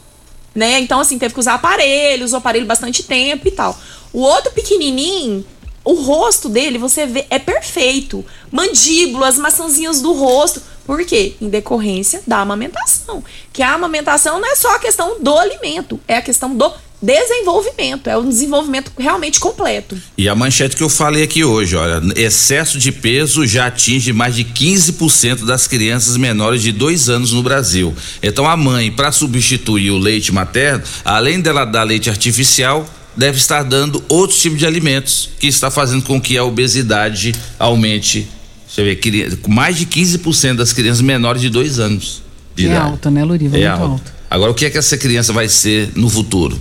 Né? 0.52 0.80
Então, 0.80 0.98
assim, 0.98 1.16
teve 1.16 1.32
que 1.32 1.38
usar 1.38 1.54
aparelho, 1.54 2.24
usou 2.24 2.38
aparelho 2.38 2.66
bastante 2.66 3.04
tempo 3.04 3.46
e 3.46 3.52
tal. 3.52 3.78
O 4.12 4.18
outro 4.20 4.50
pequenininho, 4.50 5.46
o 5.84 5.92
rosto 5.94 6.48
dele, 6.48 6.76
você 6.76 7.06
vê, 7.06 7.24
é 7.30 7.38
perfeito. 7.38 8.26
Mandíbula, 8.50 9.28
as 9.28 9.38
maçãzinhas 9.38 10.02
do 10.02 10.12
rosto. 10.12 10.60
Por 10.84 11.04
quê? 11.04 11.36
Em 11.40 11.48
decorrência 11.48 12.20
da 12.26 12.38
amamentação. 12.38 13.22
Que 13.52 13.62
a 13.62 13.72
amamentação 13.72 14.40
não 14.40 14.50
é 14.50 14.56
só 14.56 14.74
a 14.74 14.80
questão 14.80 15.20
do 15.20 15.38
alimento, 15.38 16.00
é 16.08 16.16
a 16.16 16.22
questão 16.22 16.52
do 16.52 16.72
desenvolvimento. 17.02 18.08
É 18.08 18.16
um 18.16 18.28
desenvolvimento 18.28 18.92
realmente 18.98 19.40
completo. 19.40 19.96
E 20.18 20.28
a 20.28 20.34
manchete 20.34 20.76
que 20.76 20.82
eu 20.82 20.88
falei 20.88 21.22
aqui 21.22 21.42
hoje, 21.44 21.74
olha, 21.76 22.00
excesso 22.16 22.78
de 22.78 22.92
peso 22.92 23.46
já 23.46 23.66
atinge 23.66 24.12
mais 24.12 24.34
de 24.34 24.44
15% 24.44 25.44
das 25.44 25.66
crianças 25.66 26.16
menores 26.16 26.62
de 26.62 26.72
dois 26.72 27.08
anos 27.08 27.32
no 27.32 27.42
Brasil. 27.42 27.94
Então 28.22 28.46
a 28.46 28.56
mãe, 28.56 28.90
para 28.92 29.10
substituir 29.12 29.90
o 29.90 29.98
leite 29.98 30.32
materno, 30.32 30.82
além 31.04 31.40
dela 31.40 31.64
dar 31.64 31.84
leite 31.84 32.10
artificial, 32.10 32.88
deve 33.16 33.38
estar 33.38 33.62
dando 33.62 34.02
outros 34.08 34.40
tipos 34.40 34.58
de 34.58 34.66
alimentos 34.66 35.30
que 35.38 35.46
está 35.46 35.70
fazendo 35.70 36.02
com 36.02 36.20
que 36.20 36.36
a 36.36 36.44
obesidade 36.44 37.34
aumente. 37.58 38.28
Você 38.68 38.84
vê, 38.84 39.00
mais 39.48 39.76
de 39.76 39.84
15% 39.86 40.54
das 40.56 40.72
crianças 40.72 41.00
menores 41.00 41.42
de 41.42 41.48
dois 41.48 41.78
anos. 41.80 42.22
De 42.54 42.66
É 42.66 42.70
idade. 42.70 42.90
alta, 42.90 43.10
né, 43.10 43.24
Loriva? 43.24 43.56
É 43.56 43.68
Muito 43.68 43.82
alto. 43.82 43.92
alta. 43.92 44.14
Agora, 44.30 44.50
o 44.52 44.54
que 44.54 44.64
é 44.64 44.70
que 44.70 44.78
essa 44.78 44.96
criança 44.96 45.32
vai 45.32 45.48
ser 45.48 45.90
no 45.96 46.08
futuro? 46.08 46.56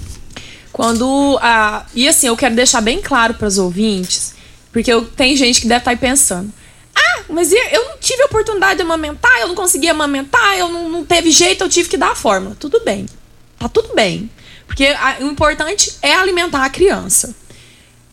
Quando 0.80 1.38
a. 1.42 1.86
E 1.94 2.08
assim, 2.08 2.28
eu 2.28 2.38
quero 2.38 2.56
deixar 2.56 2.80
bem 2.80 3.02
claro 3.02 3.34
para 3.34 3.50
os 3.50 3.58
ouvintes, 3.58 4.34
porque 4.72 4.90
eu, 4.90 5.04
tem 5.04 5.36
gente 5.36 5.60
que 5.60 5.68
deve 5.68 5.80
estar 5.80 5.92
aí 5.92 5.98
pensando. 5.98 6.50
Ah, 6.96 7.24
mas 7.28 7.52
eu 7.52 7.84
não 7.90 7.98
tive 7.98 8.24
oportunidade 8.24 8.78
de 8.78 8.84
amamentar, 8.84 9.42
eu 9.42 9.50
não 9.50 9.56
consegui 9.56 9.90
amamentar, 9.90 10.58
eu 10.58 10.70
não, 10.70 10.88
não 10.88 11.04
teve 11.04 11.32
jeito, 11.32 11.66
eu 11.66 11.70
tive 11.70 11.90
que 11.90 11.98
dar 11.98 12.12
a 12.12 12.16
fórmula. 12.16 12.56
Tudo 12.58 12.80
bem. 12.86 13.06
Tá 13.60 13.68
tudo 13.68 13.94
bem. 13.94 14.32
Porque 14.68 14.86
a- 14.86 15.18
o 15.20 15.26
importante 15.26 15.98
é 16.02 16.14
alimentar 16.14 16.64
a 16.64 16.70
criança. 16.70 17.36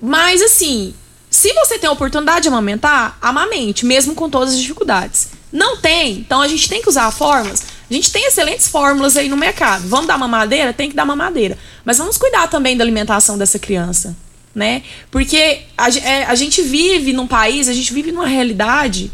Mas 0.00 0.42
assim, 0.42 0.92
se 1.36 1.52
você 1.52 1.78
tem 1.78 1.86
a 1.86 1.92
oportunidade 1.92 2.44
de 2.44 2.48
amamentar, 2.48 3.18
amamente, 3.20 3.84
mesmo 3.84 4.14
com 4.14 4.30
todas 4.30 4.54
as 4.54 4.58
dificuldades. 4.58 5.28
Não 5.52 5.76
tem, 5.76 6.12
então 6.12 6.40
a 6.40 6.48
gente 6.48 6.66
tem 6.66 6.80
que 6.80 6.88
usar 6.88 7.10
fórmulas. 7.10 7.62
A 7.90 7.92
gente 7.92 8.10
tem 8.10 8.24
excelentes 8.24 8.68
fórmulas 8.68 9.18
aí 9.18 9.28
no 9.28 9.36
mercado. 9.36 9.86
Vamos 9.86 10.06
dar 10.06 10.16
mamadeira? 10.16 10.72
Tem 10.72 10.88
que 10.88 10.96
dar 10.96 11.04
mamadeira. 11.04 11.58
Mas 11.84 11.98
vamos 11.98 12.16
cuidar 12.16 12.48
também 12.48 12.74
da 12.74 12.82
alimentação 12.82 13.36
dessa 13.36 13.58
criança, 13.58 14.16
né? 14.54 14.82
Porque 15.10 15.60
a, 15.76 15.90
é, 15.90 16.24
a 16.24 16.34
gente 16.34 16.62
vive 16.62 17.12
num 17.12 17.26
país, 17.26 17.68
a 17.68 17.74
gente 17.74 17.92
vive 17.92 18.12
numa 18.12 18.26
realidade 18.26 19.12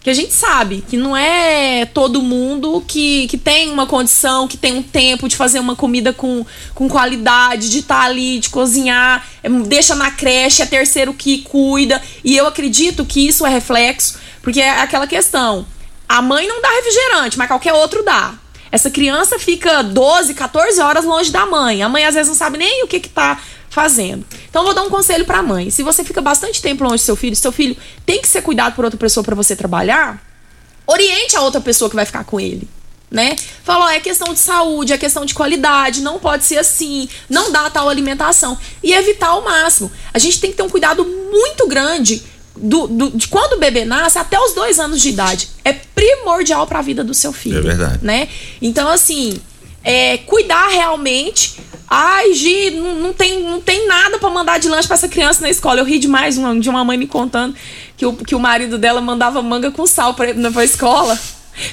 que 0.00 0.08
a 0.08 0.14
gente 0.14 0.32
sabe 0.32 0.82
que 0.88 0.96
não 0.96 1.14
é 1.14 1.84
todo 1.84 2.22
mundo 2.22 2.82
que, 2.88 3.28
que 3.28 3.36
tem 3.36 3.70
uma 3.70 3.86
condição, 3.86 4.48
que 4.48 4.56
tem 4.56 4.72
um 4.72 4.82
tempo 4.82 5.28
de 5.28 5.36
fazer 5.36 5.58
uma 5.58 5.76
comida 5.76 6.12
com, 6.12 6.44
com 6.74 6.88
qualidade, 6.88 7.68
de 7.68 7.80
estar 7.80 8.04
ali, 8.04 8.38
de 8.38 8.48
cozinhar, 8.48 9.26
é, 9.42 9.48
deixa 9.48 9.94
na 9.94 10.10
creche, 10.10 10.62
é 10.62 10.66
terceiro 10.66 11.12
que 11.12 11.42
cuida. 11.42 12.00
E 12.24 12.34
eu 12.34 12.46
acredito 12.46 13.04
que 13.04 13.28
isso 13.28 13.44
é 13.44 13.50
reflexo, 13.50 14.18
porque 14.40 14.60
é 14.60 14.80
aquela 14.80 15.06
questão. 15.06 15.66
A 16.08 16.22
mãe 16.22 16.48
não 16.48 16.62
dá 16.62 16.70
refrigerante, 16.70 17.36
mas 17.36 17.48
qualquer 17.48 17.74
outro 17.74 18.02
dá. 18.02 18.34
Essa 18.72 18.88
criança 18.88 19.38
fica 19.38 19.82
12, 19.82 20.32
14 20.32 20.80
horas 20.80 21.04
longe 21.04 21.30
da 21.30 21.44
mãe. 21.44 21.82
A 21.82 21.88
mãe 21.88 22.06
às 22.06 22.14
vezes 22.14 22.28
não 22.28 22.36
sabe 22.36 22.56
nem 22.56 22.84
o 22.84 22.86
que 22.86 23.00
que 23.00 23.08
tá 23.08 23.38
fazendo. 23.70 24.26
Então 24.50 24.60
eu 24.62 24.66
vou 24.66 24.74
dar 24.74 24.82
um 24.82 24.90
conselho 24.90 25.24
pra 25.24 25.42
mãe. 25.42 25.70
Se 25.70 25.82
você 25.82 26.04
fica 26.04 26.20
bastante 26.20 26.60
tempo 26.60 26.82
longe 26.84 26.96
do 26.96 27.06
seu 27.06 27.16
filho, 27.16 27.34
seu 27.36 27.52
filho 27.52 27.76
tem 28.04 28.20
que 28.20 28.28
ser 28.28 28.42
cuidado 28.42 28.74
por 28.74 28.84
outra 28.84 28.98
pessoa 28.98 29.24
pra 29.24 29.34
você 29.34 29.56
trabalhar, 29.56 30.22
oriente 30.86 31.36
a 31.36 31.40
outra 31.40 31.60
pessoa 31.60 31.88
que 31.88 31.96
vai 31.96 32.04
ficar 32.04 32.24
com 32.24 32.38
ele. 32.40 32.68
Né? 33.10 33.34
Falou, 33.64 33.88
é 33.88 33.98
questão 33.98 34.32
de 34.32 34.38
saúde, 34.38 34.92
é 34.92 34.98
questão 34.98 35.24
de 35.24 35.34
qualidade, 35.34 36.00
não 36.00 36.20
pode 36.20 36.44
ser 36.44 36.58
assim, 36.58 37.08
não 37.28 37.50
dá 37.50 37.68
tal 37.68 37.88
alimentação. 37.88 38.56
E 38.84 38.92
evitar 38.92 39.28
ao 39.28 39.42
máximo. 39.42 39.90
A 40.14 40.18
gente 40.18 40.40
tem 40.40 40.50
que 40.52 40.56
ter 40.56 40.62
um 40.62 40.68
cuidado 40.68 41.04
muito 41.04 41.66
grande 41.66 42.22
do, 42.56 42.86
do- 42.86 43.10
de 43.10 43.26
quando 43.26 43.54
o 43.54 43.58
bebê 43.58 43.84
nasce 43.84 44.16
até 44.16 44.38
os 44.38 44.52
dois 44.54 44.78
anos 44.78 45.00
de 45.00 45.08
idade. 45.08 45.48
É 45.64 45.72
primordial 45.72 46.68
para 46.68 46.78
a 46.78 46.82
vida 46.82 47.02
do 47.02 47.12
seu 47.12 47.32
filho. 47.32 47.58
É 47.58 47.62
verdade. 47.62 47.98
Né? 48.00 48.28
Então, 48.62 48.88
assim, 48.88 49.40
é, 49.82 50.18
cuidar 50.18 50.68
realmente. 50.68 51.58
Ai, 51.92 52.32
Gi, 52.34 52.70
não, 52.70 52.94
não 52.94 53.12
tem, 53.12 53.42
não 53.42 53.60
tem 53.60 53.84
nada 53.88 54.16
pra 54.18 54.30
mandar 54.30 54.58
de 54.60 54.68
lanche 54.68 54.86
pra 54.86 54.94
essa 54.94 55.08
criança 55.08 55.40
na 55.42 55.50
escola. 55.50 55.80
Eu 55.80 55.84
ri 55.84 55.98
demais 55.98 56.38
uma- 56.38 56.58
de 56.58 56.68
uma 56.70 56.84
mãe 56.84 56.96
me 56.96 57.08
contando 57.08 57.52
que 57.96 58.06
o, 58.06 58.12
que 58.14 58.34
o 58.34 58.38
marido 58.38 58.78
dela 58.78 59.00
mandava 59.00 59.42
manga 59.42 59.72
com 59.72 59.84
sal 59.86 60.14
pra, 60.14 60.32
na- 60.32 60.52
pra 60.52 60.64
escola. 60.64 61.18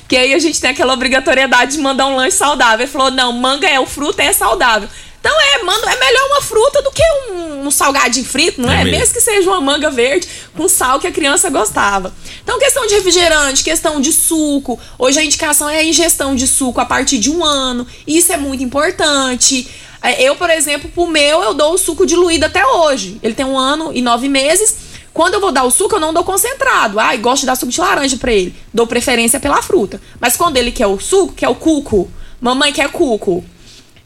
Que 0.08 0.18
aí 0.18 0.34
a 0.34 0.40
gente 0.40 0.60
tem 0.60 0.72
aquela 0.72 0.94
obrigatoriedade 0.94 1.74
de 1.74 1.78
mandar 1.78 2.08
um 2.08 2.16
lanche 2.16 2.36
saudável. 2.36 2.84
Ele 2.86 2.92
falou: 2.92 3.12
não, 3.12 3.32
manga 3.32 3.68
é 3.70 3.80
o 3.80 3.86
fruto, 3.86 4.20
é 4.20 4.34
saudável. 4.34 4.90
Então 5.20 5.32
é, 5.40 5.64
manda, 5.64 5.92
é 5.92 6.00
melhor 6.00 6.26
uma 6.32 6.42
fruta 6.42 6.82
do 6.82 6.92
que 6.92 7.02
um, 7.32 7.68
um 7.68 7.72
salgadinho 7.72 8.26
frito, 8.26 8.62
não 8.62 8.72
É 8.72 8.82
é? 8.82 8.84
mesmo. 8.86 9.00
Mesmo 9.00 9.14
que 9.14 9.22
seja 9.22 9.50
uma 9.50 9.60
manga 9.62 9.90
verde 9.92 10.28
com 10.56 10.68
sal 10.68 11.00
que 11.00 11.08
a 11.08 11.12
criança 11.12 11.50
gostava. 11.50 12.14
Então, 12.44 12.58
questão 12.60 12.88
de 12.88 12.96
refrigerante, 12.96 13.64
questão 13.64 14.00
de 14.02 14.12
suco. 14.14 14.80
Hoje 14.98 15.20
a 15.20 15.24
indicação 15.24 15.70
é 15.70 15.78
a 15.80 15.84
ingestão 15.84 16.36
de 16.36 16.48
suco 16.48 16.80
a 16.82 16.86
partir 16.86 17.18
de 17.20 17.30
um 17.30 17.44
ano. 17.46 17.86
Isso 18.06 18.32
é 18.32 18.38
muito 18.38 18.64
importante. 18.64 19.68
É, 20.02 20.22
Eu, 20.24 20.36
por 20.36 20.50
exemplo, 20.50 20.90
pro 20.90 21.08
meu, 21.08 21.42
eu 21.42 21.54
dou 21.54 21.74
o 21.74 21.78
suco 21.78 22.06
diluído 22.06 22.46
até 22.46 22.66
hoje. 22.66 23.20
Ele 23.24 23.34
tem 23.34 23.46
um 23.46 23.58
ano 23.58 23.92
e 23.94 24.02
nove 24.02 24.28
meses. 24.30 24.76
Quando 25.14 25.34
eu 25.34 25.42
vou 25.42 25.52
dar 25.52 25.64
o 25.64 25.72
suco, 25.72 25.96
eu 25.96 26.00
não 26.00 26.14
dou 26.14 26.24
concentrado. 26.24 27.00
Ai, 27.00 27.18
gosto 27.18 27.42
de 27.42 27.48
dar 27.48 27.56
suco 27.56 27.72
de 27.72 27.80
laranja 27.82 28.18
pra 28.18 28.32
ele. 28.32 28.56
Dou 28.74 28.86
preferência 28.86 29.40
pela 29.40 29.62
fruta. 29.62 30.00
Mas 30.20 30.38
quando 30.38 30.58
ele 30.58 30.72
quer 30.72 30.86
o 30.88 31.00
suco, 31.00 31.34
quer 31.34 31.50
o 31.50 31.56
cuco, 31.56 32.10
mamãe 32.40 32.72
quer 32.72 32.90
cuco, 32.92 33.44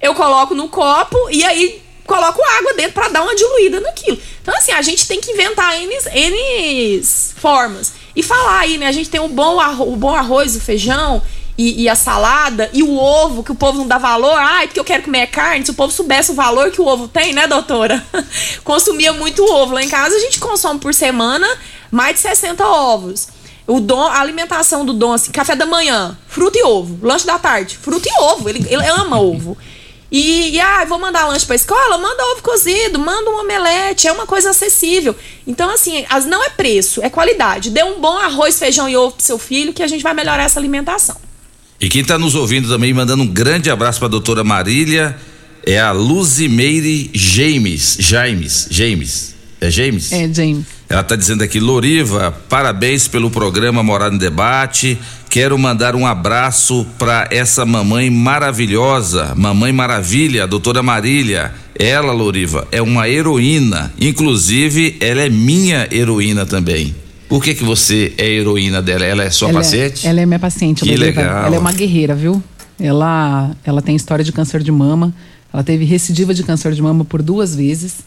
eu 0.01 0.15
coloco 0.15 0.55
no 0.55 0.69
copo 0.69 1.17
e 1.29 1.43
aí 1.43 1.81
coloco 2.07 2.41
água 2.57 2.73
dentro 2.73 2.93
pra 2.93 3.09
dar 3.09 3.23
uma 3.23 3.35
diluída 3.35 3.79
naquilo. 3.81 4.17
Então, 4.41 4.55
assim, 4.55 4.71
a 4.71 4.81
gente 4.81 5.05
tem 5.07 5.19
que 5.19 5.31
inventar 5.31 5.77
N, 5.81 5.93
N 6.13 7.03
formas. 7.35 7.93
E 8.15 8.23
falar 8.23 8.59
aí, 8.59 8.77
né? 8.77 8.87
A 8.87 8.91
gente 8.91 9.09
tem 9.09 9.19
o 9.21 9.27
bom, 9.27 9.59
arro- 9.59 9.91
o 9.91 9.95
bom 9.95 10.15
arroz, 10.15 10.55
o 10.55 10.61
feijão 10.61 11.21
e, 11.57 11.83
e 11.83 11.89
a 11.89 11.95
salada 11.95 12.69
e 12.73 12.81
o 12.81 12.97
ovo, 12.97 13.43
que 13.43 13.51
o 13.51 13.55
povo 13.55 13.77
não 13.77 13.87
dá 13.87 13.97
valor. 13.97 14.37
Ai, 14.37 14.67
porque 14.67 14.79
eu 14.79 14.83
quero 14.83 15.03
comer 15.03 15.27
carne. 15.27 15.65
Se 15.65 15.71
o 15.71 15.75
povo 15.75 15.91
soubesse 15.91 16.31
o 16.31 16.35
valor 16.35 16.71
que 16.71 16.81
o 16.81 16.87
ovo 16.87 17.07
tem, 17.07 17.33
né, 17.33 17.47
doutora? 17.47 18.03
Consumia 18.63 19.13
muito 19.13 19.43
ovo. 19.43 19.73
Lá 19.73 19.83
em 19.83 19.89
casa 19.89 20.15
a 20.15 20.19
gente 20.19 20.39
consome 20.39 20.79
por 20.79 20.93
semana 20.93 21.47
mais 21.91 22.15
de 22.15 22.21
60 22.21 22.65
ovos. 22.65 23.27
O 23.67 23.79
dom, 23.79 24.01
a 24.01 24.19
alimentação 24.19 24.85
do 24.85 24.93
dom, 24.93 25.13
assim, 25.13 25.31
café 25.31 25.55
da 25.55 25.65
manhã, 25.65 26.17
fruta 26.27 26.57
e 26.57 26.63
ovo. 26.63 27.05
Lanche 27.05 27.25
da 27.25 27.37
tarde, 27.37 27.77
fruta 27.77 28.09
e 28.09 28.21
ovo. 28.21 28.49
Ele, 28.49 28.65
ele 28.69 28.85
ama 28.87 29.19
ovo. 29.19 29.57
E, 30.11 30.55
e 30.55 30.59
ah, 30.59 30.83
vou 30.83 30.99
mandar 30.99 31.25
lanche 31.25 31.45
pra 31.45 31.55
escola? 31.55 31.97
Manda 31.97 32.25
ovo 32.33 32.43
cozido, 32.43 32.99
manda 32.99 33.29
um 33.29 33.39
omelete, 33.39 34.09
é 34.09 34.11
uma 34.11 34.25
coisa 34.25 34.49
acessível. 34.49 35.15
Então, 35.47 35.69
assim, 35.69 36.05
as, 36.09 36.25
não 36.25 36.43
é 36.43 36.49
preço, 36.49 37.01
é 37.01 37.09
qualidade. 37.09 37.69
Dê 37.69 37.81
um 37.83 38.01
bom 38.01 38.17
arroz, 38.17 38.59
feijão 38.59 38.89
e 38.89 38.97
ovo 38.97 39.15
pro 39.15 39.23
seu 39.23 39.37
filho 39.37 39.73
que 39.73 39.81
a 39.81 39.87
gente 39.87 40.03
vai 40.03 40.13
melhorar 40.13 40.43
essa 40.43 40.59
alimentação. 40.59 41.15
E 41.81 41.89
quem 41.89 42.03
está 42.03 42.19
nos 42.19 42.35
ouvindo 42.35 42.69
também, 42.69 42.93
mandando 42.93 43.23
um 43.23 43.27
grande 43.27 43.71
abraço 43.71 43.97
para 43.97 44.05
a 44.05 44.11
doutora 44.11 44.43
Marília, 44.43 45.17
é 45.65 45.79
a 45.79 45.91
Luzimeire 45.91 47.09
James. 47.11 47.97
James. 47.99 48.67
James. 48.69 49.35
É 49.59 49.71
James? 49.71 50.11
É, 50.11 50.31
James. 50.31 50.65
Ela 50.87 51.01
está 51.01 51.15
dizendo 51.15 51.43
aqui, 51.43 51.59
Loriva, 51.59 52.31
parabéns 52.47 53.07
pelo 53.07 53.31
programa 53.31 53.81
Morada 53.81 54.13
em 54.13 54.19
Debate. 54.19 54.95
Quero 55.27 55.57
mandar 55.57 55.95
um 55.95 56.05
abraço 56.05 56.85
para 56.99 57.27
essa 57.31 57.65
mamãe 57.65 58.11
maravilhosa, 58.11 59.33
mamãe 59.35 59.73
maravilha, 59.73 60.43
a 60.43 60.47
doutora 60.47 60.83
Marília. 60.83 61.51
Ela, 61.73 62.11
Loriva, 62.11 62.67
é 62.71 62.81
uma 62.81 63.09
heroína. 63.09 63.91
Inclusive, 63.99 64.97
ela 64.99 65.21
é 65.21 65.29
minha 65.29 65.87
heroína 65.91 66.45
também. 66.45 66.93
Por 67.31 67.41
que 67.41 67.55
que 67.55 67.63
você 67.63 68.11
é 68.17 68.27
heroína 68.27 68.81
dela? 68.81 69.05
Ela 69.05 69.23
é 69.23 69.29
sua 69.29 69.47
ela 69.47 69.59
paciente? 69.59 70.05
É, 70.05 70.09
ela 70.09 70.19
é 70.19 70.25
minha 70.25 70.37
paciente. 70.37 70.83
Que 70.83 70.89
Loriva. 70.97 71.21
legal. 71.21 71.45
Ela 71.45 71.55
é 71.55 71.59
uma 71.59 71.71
guerreira, 71.71 72.13
viu? 72.13 72.43
Ela, 72.77 73.51
ela 73.63 73.81
tem 73.81 73.95
história 73.95 74.21
de 74.25 74.33
câncer 74.33 74.61
de 74.61 74.69
mama. 74.69 75.13
Ela 75.53 75.63
teve 75.63 75.85
recidiva 75.85 76.33
de 76.33 76.43
câncer 76.43 76.73
de 76.73 76.81
mama 76.81 77.05
por 77.05 77.21
duas 77.21 77.55
vezes. 77.55 77.99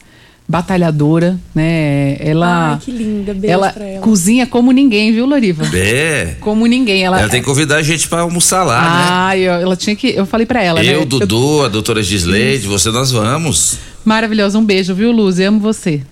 Batalhadora, 0.47 1.41
né? 1.55 2.19
Ela, 2.21 2.73
Ai, 2.73 2.79
que 2.85 2.91
linda, 2.91 3.33
beijo 3.33 3.51
ela 3.51 3.73
pra 3.73 3.83
ela. 3.87 4.03
cozinha 4.03 4.47
como 4.47 4.73
ninguém, 4.73 5.11
viu, 5.11 5.25
Loriva? 5.25 5.65
É. 5.75 6.37
Como 6.39 6.67
ninguém. 6.67 7.03
Ela, 7.03 7.19
Ela 7.21 7.31
tem 7.31 7.41
que 7.41 7.47
convidar 7.47 7.77
a 7.77 7.83
gente 7.83 8.07
para 8.07 8.21
almoçar 8.21 8.63
lá, 8.63 8.83
né? 8.83 9.07
Ah, 9.09 9.39
eu, 9.39 9.53
ela 9.55 9.75
tinha 9.75 9.97
que. 9.97 10.09
Eu 10.09 10.27
falei 10.27 10.45
pra 10.47 10.63
ela, 10.63 10.85
Eu, 10.85 11.01
né? 11.01 11.07
Dudu, 11.07 11.65
a 11.65 11.69
doutora 11.69 12.03
Gisleide, 12.03 12.67
você, 12.69 12.91
nós 12.91 13.11
vamos. 13.11 13.79
Maravilhosa, 14.05 14.59
um 14.59 14.65
beijo, 14.67 14.95
viu, 14.95 15.11
Luz? 15.13 15.39
Eu 15.39 15.49
amo 15.49 15.61
você. 15.61 16.03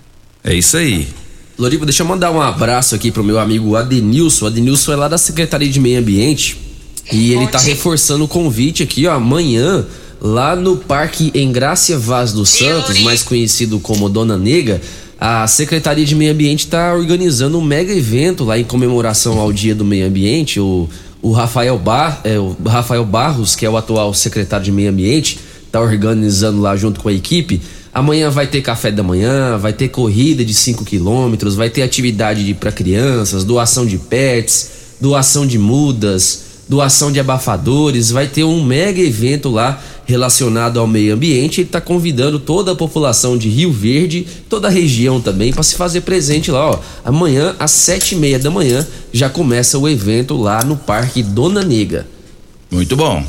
É 0.43 0.55
isso 0.55 0.79
aí. 0.79 1.07
Loriva, 1.59 1.85
deixa 1.85 2.03
eu 2.03 2.07
mandar 2.07 2.31
um 2.31 2.41
abraço 2.41 2.95
aqui 2.95 3.11
pro 3.11 3.23
meu 3.23 3.39
amigo 3.39 3.77
Adenilson. 3.77 4.47
O 4.47 4.49
Adenilson 4.49 4.93
é 4.93 4.97
lá 4.97 5.09
da 5.09 5.19
Secretaria 5.19 5.69
de 5.69 5.79
Meio 5.79 5.99
Ambiente 5.99 6.57
e 7.13 7.33
ele 7.33 7.47
tá 7.47 7.59
reforçando 7.59 8.25
o 8.25 8.29
convite 8.29 8.83
aqui, 8.83 9.07
ó, 9.07 9.15
amanhã, 9.15 9.85
lá 10.21 10.57
no 10.57 10.77
Parque 10.77 11.31
Engrácia 11.35 11.99
Vaz 11.99 12.33
dos 12.33 12.49
Santos, 12.49 13.01
mais 13.01 13.23
conhecido 13.23 13.79
como 13.79 14.09
Dona 14.09 14.39
Nega. 14.39 14.81
a 15.21 15.47
Secretaria 15.47 16.05
de 16.05 16.15
Meio 16.15 16.33
Ambiente 16.33 16.65
está 16.65 16.95
organizando 16.95 17.59
um 17.59 17.63
mega 17.63 17.93
evento 17.93 18.45
lá 18.45 18.59
em 18.59 18.65
comemoração 18.65 19.39
ao 19.39 19.53
Dia 19.53 19.75
do 19.75 19.85
Meio 19.85 20.07
Ambiente. 20.07 20.59
O, 20.59 20.89
o, 21.21 21.33
Rafael, 21.33 21.79
Bar, 21.79 22.21
é, 22.25 22.39
o 22.39 22.57
Rafael 22.65 23.05
Barros, 23.05 23.55
que 23.55 23.67
é 23.67 23.71
o 23.71 23.77
atual 23.77 24.15
secretário 24.15 24.65
de 24.65 24.73
Meio 24.73 24.91
Ambiente, 24.91 25.39
está 25.67 25.81
organizando 25.81 26.61
lá 26.61 26.77
junto 26.77 27.01
com 27.01 27.09
a 27.09 27.13
equipe. 27.13 27.61
Amanhã 27.95 28.31
vai 28.31 28.47
ter 28.47 28.63
café 28.63 28.91
da 28.91 29.03
manhã, 29.03 29.59
vai 29.59 29.73
ter 29.73 29.89
corrida 29.89 30.43
de 30.43 30.55
5 30.55 30.85
quilômetros, 30.85 31.55
vai 31.55 31.69
ter 31.69 31.83
atividade 31.83 32.55
para 32.55 32.73
crianças, 32.73 33.45
doação 33.45 33.85
de 33.85 33.99
pets, 33.99 34.71
doação 34.99 35.47
de 35.47 35.59
mudas, 35.59 36.45
doação 36.67 37.13
de 37.13 37.21
abafadores, 37.21 38.11
vai 38.11 38.27
ter 38.27 38.45
um 38.45 38.65
mega 38.65 39.01
evento 39.01 39.51
lá 39.51 39.83
relacionado 40.07 40.81
ao 40.81 40.87
meio 40.87 41.15
ambiente. 41.15 41.61
Ele 41.61 41.69
está 41.69 41.83
convidando 41.83 42.39
toda 42.39 42.73
a 42.73 42.75
população 42.75 43.37
de 43.37 43.51
Rio 43.51 43.71
Verde, 43.71 44.27
toda 44.49 44.69
a 44.69 44.71
região 44.71 45.21
também, 45.21 45.53
para 45.53 45.63
se 45.63 45.75
fazer 45.75 46.01
presente 46.01 46.51
lá. 46.51 46.71
Ó. 46.71 46.79
Amanhã, 47.05 47.55
às 47.59 47.73
sete 47.73 48.15
e 48.15 48.19
meia 48.19 48.39
da 48.39 48.51
manhã, 48.51 48.87
já 49.13 49.29
começa 49.29 49.79
o 49.79 49.87
evento 49.87 50.35
lá 50.37 50.65
no 50.65 50.77
Parque 50.77 51.23
Dona 51.23 51.63
Nega. 51.63 52.07
Muito 52.71 52.97
bom. 52.97 53.23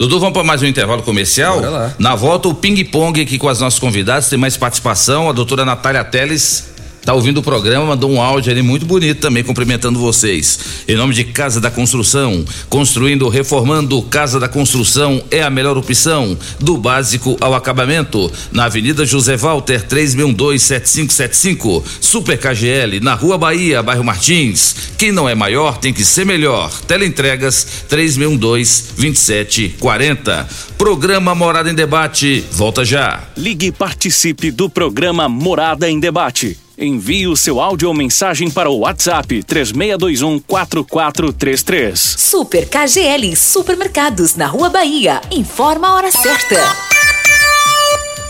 Dudu, 0.00 0.18
vamos 0.18 0.32
para 0.32 0.42
mais 0.42 0.62
um 0.62 0.66
intervalo 0.66 1.02
comercial? 1.02 1.60
Na 1.98 2.14
volta, 2.14 2.48
o 2.48 2.54
ping-pong 2.54 3.20
aqui 3.20 3.36
com 3.36 3.50
as 3.50 3.60
nossas 3.60 3.78
convidadas. 3.78 4.30
Tem 4.30 4.38
mais 4.38 4.56
participação. 4.56 5.28
A 5.28 5.32
doutora 5.32 5.62
Natália 5.62 6.02
Teles 6.02 6.69
tá 7.04 7.14
ouvindo 7.14 7.38
o 7.38 7.42
programa, 7.42 7.86
mandou 7.86 8.10
um 8.10 8.20
áudio 8.20 8.52
ali 8.52 8.62
muito 8.62 8.86
bonito 8.86 9.20
também, 9.20 9.42
cumprimentando 9.42 9.98
vocês. 9.98 10.58
Em 10.86 10.96
nome 10.96 11.14
de 11.14 11.24
Casa 11.24 11.60
da 11.60 11.70
Construção, 11.70 12.44
construindo, 12.68 13.28
reformando, 13.28 14.00
Casa 14.02 14.38
da 14.38 14.48
Construção 14.48 15.22
é 15.30 15.42
a 15.42 15.48
melhor 15.50 15.78
opção, 15.78 16.36
do 16.58 16.76
básico 16.76 17.36
ao 17.40 17.54
acabamento. 17.54 18.30
Na 18.52 18.66
Avenida 18.66 19.04
José 19.04 19.36
Walter, 19.36 19.84
36127575, 19.86 21.82
Super 22.00 22.38
KGL, 22.38 23.00
na 23.00 23.14
Rua 23.14 23.38
Bahia, 23.38 23.82
bairro 23.82 24.04
Martins. 24.04 24.90
Quem 24.98 25.10
não 25.12 25.28
é 25.28 25.34
maior 25.34 25.78
tem 25.78 25.92
que 25.92 26.04
ser 26.04 26.24
melhor. 26.26 26.70
Teleentregas 26.86 27.66
36122740. 27.88 30.46
Programa 30.76 31.34
Morada 31.34 31.70
em 31.70 31.74
Debate, 31.74 32.44
volta 32.52 32.84
já. 32.84 33.24
Ligue 33.36 33.66
e 33.66 33.72
participe 33.72 34.50
do 34.50 34.68
programa 34.68 35.28
Morada 35.28 35.88
em 35.90 36.00
Debate. 36.00 36.58
Envie 36.80 37.28
o 37.28 37.36
seu 37.36 37.60
áudio 37.60 37.88
ou 37.88 37.94
mensagem 37.94 38.50
para 38.50 38.70
o 38.70 38.78
WhatsApp 38.78 39.42
3621 39.42 40.40
4433. 40.40 42.00
Super 42.00 42.66
KGL 42.66 43.36
Supermercados 43.36 44.34
na 44.34 44.46
Rua 44.46 44.70
Bahia. 44.70 45.20
Informa 45.30 45.88
a 45.88 45.94
hora 45.94 46.10
certa. 46.10 46.89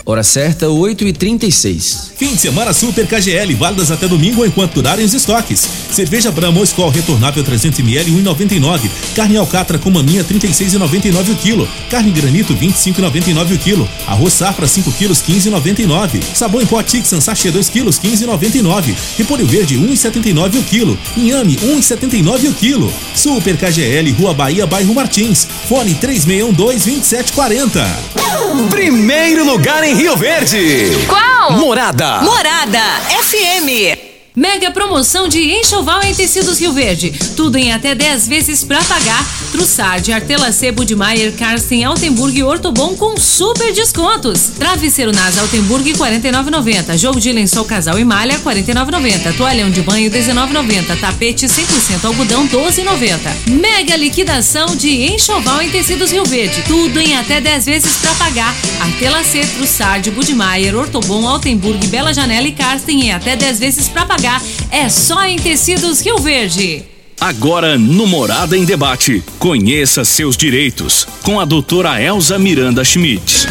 Hora 0.05 0.23
certa, 0.23 0.67
8 0.67 1.07
e 1.07 1.13
36 1.13 2.11
Fim 2.21 2.35
de 2.35 2.41
semana 2.41 2.73
Super 2.73 3.07
KGL, 3.07 3.55
válidas 3.55 3.91
até 3.91 4.07
domingo 4.07 4.45
enquanto 4.45 4.75
durarem 4.75 5.03
os 5.03 5.13
estoques. 5.13 5.67
Cerveja 5.91 6.31
Brahma 6.31 6.61
Skol 6.63 6.89
retornável 6.89 7.43
300ml 7.43 8.05
1,99. 8.23 8.89
Carne 9.15 9.37
alcatra 9.37 9.79
com 9.79 9.89
maminha 9.89 10.23
36,99 10.23 11.31
o 11.31 11.35
quilo. 11.35 11.67
Carne 11.89 12.11
granito 12.11 12.55
25,99 12.55 13.55
o 13.55 13.57
quilo. 13.57 13.89
Arroz 14.05 14.33
safra 14.33 14.67
5 14.67 14.91
quilos 14.91 15.23
15,99. 15.23 16.21
Sabão 16.35 16.61
em 16.61 16.67
pó 16.67 16.83
Tixan 16.83 17.19
sachê 17.19 17.49
2 17.49 17.69
quilos 17.69 17.99
15,99. 17.99 18.95
Repolho 19.17 19.47
verde 19.47 19.79
1,79 19.79 20.59
o 20.59 20.63
quilo. 20.63 20.95
Inhame 21.17 21.57
1,79 21.57 22.49
o 22.49 22.53
quilo. 22.53 22.93
Super 23.15 23.57
KGL, 23.57 24.11
Rua 24.11 24.31
Bahia, 24.33 24.67
bairro 24.67 24.93
Martins. 24.93 25.47
Fone 25.67 25.95
3612-2740. 25.95 28.21
Primeiro 28.69 29.45
lugar 29.45 29.83
em 29.83 29.90
Rio 29.93 30.15
Verde. 30.15 31.05
Qual? 31.07 31.57
Morada. 31.57 32.21
Morada 32.21 33.01
FM. 33.19 34.10
Mega 34.33 34.71
promoção 34.71 35.27
de 35.27 35.39
enxoval 35.39 36.01
em 36.03 36.15
tecidos 36.15 36.57
Rio 36.57 36.71
Verde. 36.71 37.11
Tudo 37.35 37.57
em 37.57 37.73
até 37.73 37.93
10 37.93 38.29
vezes 38.29 38.63
pra 38.63 38.81
pagar. 38.81 39.27
Trussard, 39.51 40.09
Artelacê, 40.13 40.71
Budmeier, 40.71 41.33
Karsten, 41.33 41.83
Altenburg 41.83 42.39
e 42.39 42.41
Ortobon 42.41 42.95
com 42.95 43.17
super 43.17 43.73
descontos. 43.73 44.51
Travesseiro 44.57 45.11
Nasa 45.11 45.41
Altenburg 45.41 45.91
49,90. 45.95 46.97
Jogo 46.97 47.19
de 47.19 47.29
lençol 47.33 47.65
casal 47.65 47.99
e 47.99 48.05
malha 48.05 48.39
49,90. 48.39 49.35
Toalhão 49.35 49.69
de 49.69 49.81
banho 49.81 50.09
19,90. 50.09 50.97
Tapete 50.97 51.47
100% 51.47 52.05
algodão 52.05 52.47
12,90. 52.47 53.19
Mega 53.59 53.97
liquidação 53.97 54.77
de 54.77 55.11
enxoval 55.13 55.61
em 55.61 55.69
tecidos 55.69 56.09
Rio 56.09 56.23
Verde. 56.23 56.63
Tudo 56.69 57.01
em 57.01 57.17
até 57.17 57.41
10 57.41 57.65
vezes 57.65 57.97
pra 57.97 58.15
pagar. 58.15 58.55
Artelacê, 58.79 59.41
Trussard, 59.41 60.09
Budmeier, 60.11 60.73
Ortobon, 60.73 61.27
Altenburg, 61.27 61.85
Bela 61.87 62.13
Janela 62.13 62.47
e 62.47 62.53
Karsten 62.53 63.07
em 63.07 63.11
até 63.11 63.35
10 63.35 63.59
vezes 63.59 63.89
pra 63.89 64.05
pagar. 64.05 64.21
É 64.69 64.87
só 64.89 65.23
em 65.25 65.37
tecidos 65.37 65.99
Rio 66.01 66.17
Verde. 66.19 66.83
Agora 67.19 67.77
no 67.77 68.07
Morada 68.07 68.57
em 68.57 68.65
Debate. 68.65 69.23
Conheça 69.37 70.03
seus 70.03 70.35
direitos 70.35 71.07
com 71.23 71.39
a 71.39 71.45
doutora 71.45 72.01
Elza 72.01 72.39
Miranda 72.39 72.83
Schmidt. 72.83 73.47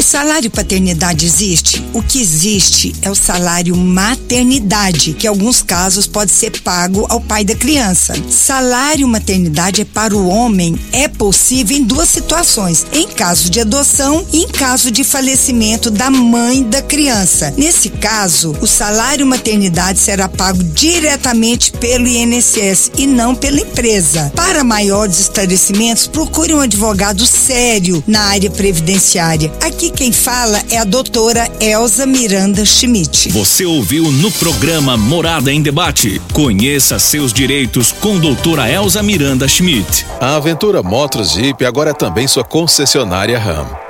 O 0.00 0.02
salário 0.02 0.50
paternidade 0.50 1.26
existe? 1.26 1.84
O 1.92 2.02
que 2.02 2.22
existe 2.22 2.94
é 3.02 3.10
o 3.10 3.14
salário 3.14 3.76
maternidade, 3.76 5.12
que 5.12 5.26
em 5.26 5.28
alguns 5.28 5.60
casos 5.60 6.06
pode 6.06 6.30
ser 6.30 6.62
pago 6.62 7.04
ao 7.10 7.20
pai 7.20 7.44
da 7.44 7.54
criança. 7.54 8.14
Salário 8.30 9.06
maternidade 9.06 9.82
é 9.82 9.84
para 9.84 10.16
o 10.16 10.26
homem, 10.26 10.74
é 10.90 11.06
possível 11.06 11.76
em 11.76 11.84
duas 11.84 12.08
situações: 12.08 12.86
em 12.94 13.08
caso 13.08 13.50
de 13.50 13.60
adoção 13.60 14.26
e 14.32 14.44
em 14.44 14.48
caso 14.48 14.90
de 14.90 15.04
falecimento 15.04 15.90
da 15.90 16.08
mãe 16.10 16.62
da 16.62 16.80
criança. 16.80 17.52
Nesse 17.58 17.90
caso, 17.90 18.56
o 18.62 18.66
salário 18.66 19.26
maternidade 19.26 19.98
será 19.98 20.30
pago 20.30 20.64
diretamente 20.64 21.72
pelo 21.72 22.08
INSS 22.08 22.90
e 22.96 23.06
não 23.06 23.34
pela 23.34 23.60
empresa. 23.60 24.32
Para 24.34 24.64
maiores 24.64 25.20
esclarecimentos, 25.20 26.06
procure 26.06 26.54
um 26.54 26.60
advogado 26.60 27.26
sério 27.26 28.02
na 28.06 28.22
área 28.22 28.50
previdenciária. 28.50 29.52
Aqui 29.60 29.89
quem 29.90 30.12
fala 30.12 30.62
é 30.70 30.78
a 30.78 30.84
doutora 30.84 31.50
Elza 31.60 32.06
Miranda 32.06 32.64
Schmidt. 32.64 33.30
Você 33.30 33.64
ouviu 33.64 34.10
no 34.12 34.30
programa 34.32 34.96
Morada 34.96 35.52
em 35.52 35.60
Debate. 35.60 36.20
Conheça 36.32 36.98
seus 36.98 37.32
direitos 37.32 37.92
com 37.92 38.18
doutora 38.18 38.70
Elza 38.70 39.02
Miranda 39.02 39.48
Schmidt. 39.48 40.06
A 40.20 40.36
Aventura 40.36 40.82
Motos 40.82 41.32
Jeep 41.32 41.64
agora 41.64 41.90
é 41.90 41.94
também 41.94 42.26
sua 42.28 42.44
concessionária 42.44 43.38
RAM. 43.38 43.89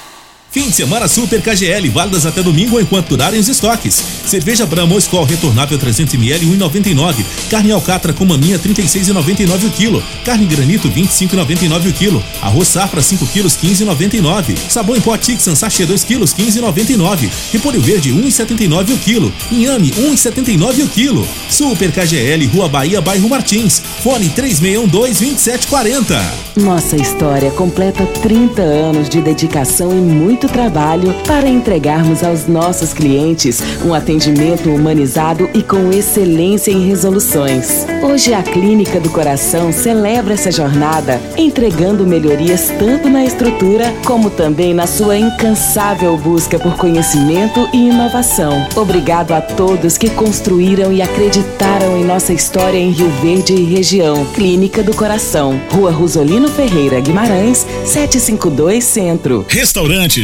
Fim 0.51 0.67
de 0.67 0.75
semana 0.75 1.07
Super 1.07 1.41
KGL, 1.41 1.87
válidas 1.87 2.25
até 2.25 2.43
domingo 2.43 2.77
enquanto 2.77 3.07
durarem 3.07 3.39
os 3.39 3.47
estoques. 3.47 4.03
Cerveja 4.25 4.65
Brahma 4.65 4.97
Skol 4.97 5.23
retornável 5.23 5.79
300ml 5.79 6.41
1,99. 6.41 7.23
Carne 7.49 7.71
alcatra 7.71 8.11
com 8.11 8.25
maminha 8.25 8.59
36,99 8.59 9.67
o 9.67 9.71
quilo. 9.71 10.03
Carne 10.25 10.45
granito 10.45 10.89
25,99 10.89 11.89
o 11.89 11.93
quilo. 11.93 12.21
Arroz 12.41 12.67
safra 12.67 13.01
5 13.01 13.27
quilos 13.27 13.55
15,99. 13.55 14.57
Sabão 14.67 14.97
em 14.97 14.99
pó 14.99 15.15
Tixan 15.15 15.55
sachê 15.55 15.85
2 15.85 16.03
quilos 16.03 16.33
15,99. 16.33 17.29
Repolho 17.53 17.79
verde 17.79 18.11
1,79 18.11 18.93
o 18.93 18.97
quilo. 18.97 19.33
Inhame 19.49 19.91
1,79 19.91 20.83
o 20.83 20.87
quilo. 20.89 21.25
Super 21.49 21.93
KGL, 21.93 22.45
Rua 22.47 22.67
Bahia, 22.67 22.99
bairro 22.99 23.29
Martins. 23.29 23.81
Fone 24.03 24.29
3612-2740. 24.31 26.21
Nossa 26.57 26.97
história 26.97 27.49
completa 27.51 28.05
30 28.05 28.61
anos 28.61 29.07
de 29.07 29.21
dedicação 29.21 29.93
e 29.93 30.01
muito 30.01 30.40
trabalho 30.47 31.13
para 31.25 31.47
entregarmos 31.47 32.23
aos 32.23 32.47
nossos 32.47 32.93
clientes 32.93 33.61
um 33.85 33.93
atendimento 33.93 34.69
humanizado 34.69 35.49
e 35.53 35.61
com 35.61 35.91
excelência 35.91 36.71
em 36.71 36.87
resoluções. 36.87 37.85
Hoje 38.01 38.33
a 38.33 38.43
Clínica 38.43 38.99
do 38.99 39.09
Coração 39.09 39.71
celebra 39.71 40.33
essa 40.33 40.51
jornada, 40.51 41.21
entregando 41.37 42.05
melhorias 42.05 42.71
tanto 42.77 43.09
na 43.09 43.23
estrutura 43.23 43.93
como 44.05 44.29
também 44.29 44.73
na 44.73 44.87
sua 44.87 45.17
incansável 45.17 46.17
busca 46.17 46.59
por 46.59 46.75
conhecimento 46.75 47.67
e 47.73 47.89
inovação. 47.89 48.67
Obrigado 48.75 49.33
a 49.33 49.41
todos 49.41 49.97
que 49.97 50.09
construíram 50.09 50.91
e 50.91 51.01
acreditaram 51.01 51.97
em 51.97 52.03
nossa 52.03 52.33
história 52.33 52.77
em 52.77 52.91
Rio 52.91 53.09
Verde 53.21 53.53
e 53.53 53.63
região. 53.63 54.25
Clínica 54.33 54.83
do 54.83 54.93
Coração, 54.93 55.59
Rua 55.69 55.91
Rosolino 55.91 56.47
Ferreira 56.47 56.99
Guimarães, 56.99 57.65
752 57.85 58.83
Centro. 58.83 59.45
Restaurante, 59.47 60.23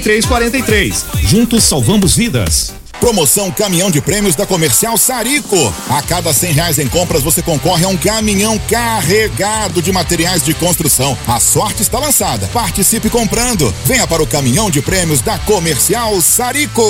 4343. 0.00 1.04
Juntos 1.24 1.64
salvamos 1.64 2.16
vidas. 2.16 2.72
Promoção 3.00 3.50
Caminhão 3.50 3.90
de 3.90 4.00
Prêmios 4.00 4.34
da 4.34 4.44
Comercial 4.44 4.96
Sarico. 4.96 5.56
A 5.88 6.02
cada 6.02 6.32
cem 6.32 6.52
reais 6.52 6.78
em 6.78 6.88
compras 6.88 7.22
você 7.22 7.40
concorre 7.40 7.84
a 7.84 7.88
um 7.88 7.96
caminhão 7.96 8.58
carregado 8.68 9.80
de 9.80 9.92
materiais 9.92 10.42
de 10.42 10.52
construção. 10.54 11.16
A 11.26 11.38
sorte 11.38 11.82
está 11.82 11.98
lançada. 11.98 12.48
Participe 12.48 13.08
comprando. 13.08 13.72
Venha 13.84 14.06
para 14.06 14.22
o 14.22 14.26
Caminhão 14.26 14.70
de 14.70 14.82
Prêmios 14.82 15.20
da 15.20 15.38
Comercial 15.38 16.20
Sarico. 16.20 16.82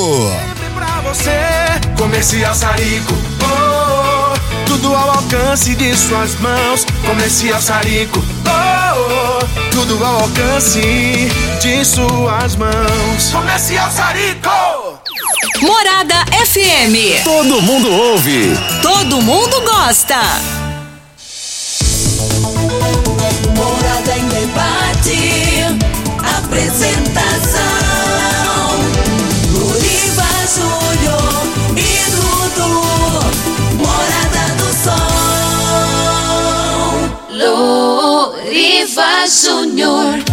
Pra 0.75 1.01
você, 1.03 1.31
Comercial 1.99 2.55
Sarico. 2.55 3.13
Oh, 3.43 3.78
tudo 4.69 4.95
ao 4.95 5.11
alcance 5.11 5.75
de 5.75 5.97
suas 5.97 6.39
mãos. 6.41 6.87
Comercial 7.07 7.61
Sarico. 7.61 8.23
Oh, 8.45 9.41
oh, 9.41 9.71
tudo 9.71 10.05
ao 10.05 10.21
alcance 10.21 11.29
de 11.61 11.85
suas 11.85 12.55
mãos. 12.55 13.31
Comercial 13.33 13.91
Sarico. 13.91 14.51
Morada 15.63 16.17
FM. 16.45 17.25
Todo 17.25 17.63
mundo 17.63 17.91
ouve. 17.91 18.55
Todo 18.83 19.23
mundo 19.23 19.59
gosta. 19.63 20.21
Morada 23.57 24.19
em 24.19 24.29
debate. 24.29 25.63
Apresentação. 26.45 27.48
Luriva 38.89 39.27
Júnior. 39.29 40.25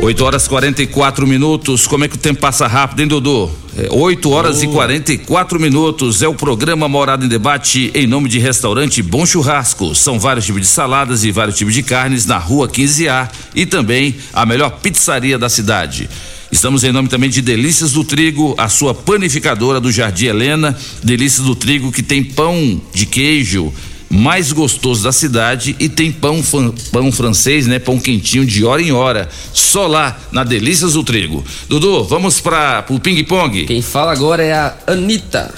8 0.00 0.24
horas 0.24 0.46
44 0.46 1.26
minutos. 1.26 1.86
Como 1.86 2.04
é 2.04 2.08
que 2.08 2.14
o 2.14 2.18
tempo 2.18 2.40
passa 2.40 2.68
rápido, 2.68 3.00
hein, 3.00 3.08
Dudu? 3.08 3.50
É, 3.76 3.88
8 3.90 4.30
horas 4.30 4.62
e 4.62 4.68
44 4.68 5.58
minutos. 5.58 6.22
É 6.22 6.28
o 6.28 6.34
programa 6.34 6.88
Morada 6.88 7.24
em 7.24 7.28
Debate 7.28 7.90
em 7.92 8.06
nome 8.06 8.28
de 8.28 8.38
restaurante 8.38 9.02
Bom 9.02 9.26
Churrasco. 9.26 9.96
São 9.96 10.20
vários 10.20 10.46
tipos 10.46 10.60
de 10.60 10.68
saladas 10.68 11.24
e 11.24 11.32
vários 11.32 11.56
tipos 11.56 11.74
de 11.74 11.82
carnes 11.82 12.24
na 12.24 12.38
rua 12.38 12.68
15A 12.68 13.28
e 13.52 13.66
também 13.66 14.14
a 14.32 14.46
melhor 14.46 14.70
pizzaria 14.80 15.36
da 15.36 15.48
cidade. 15.48 16.08
Estamos 16.52 16.84
em 16.84 16.92
nome 16.92 17.08
também 17.08 17.28
de 17.28 17.42
Delícias 17.42 17.92
do 17.92 18.04
Trigo, 18.04 18.54
a 18.56 18.68
sua 18.68 18.94
panificadora 18.94 19.80
do 19.80 19.90
Jardim 19.90 20.26
Helena. 20.26 20.78
Delícias 21.02 21.44
do 21.44 21.56
Trigo 21.56 21.90
que 21.90 22.02
tem 22.02 22.22
pão 22.22 22.80
de 22.94 23.04
queijo 23.06 23.72
mais 24.10 24.52
gostoso 24.52 25.04
da 25.04 25.12
cidade 25.12 25.76
e 25.78 25.88
tem 25.88 26.10
pão, 26.10 26.42
pão 26.90 27.12
francês, 27.12 27.66
né? 27.66 27.78
Pão 27.78 27.98
quentinho 27.98 28.44
de 28.44 28.64
hora 28.64 28.80
em 28.80 28.92
hora. 28.92 29.28
Só 29.52 29.86
lá 29.86 30.18
na 30.32 30.44
Delícias 30.44 30.94
do 30.94 31.04
Trigo. 31.04 31.44
Dudu, 31.68 32.04
vamos 32.04 32.40
para 32.40 32.84
o 32.88 32.98
ping-pong. 32.98 33.66
Quem 33.66 33.82
fala 33.82 34.12
agora 34.12 34.42
é 34.42 34.52
a 34.52 34.74
Anitta. 34.86 35.54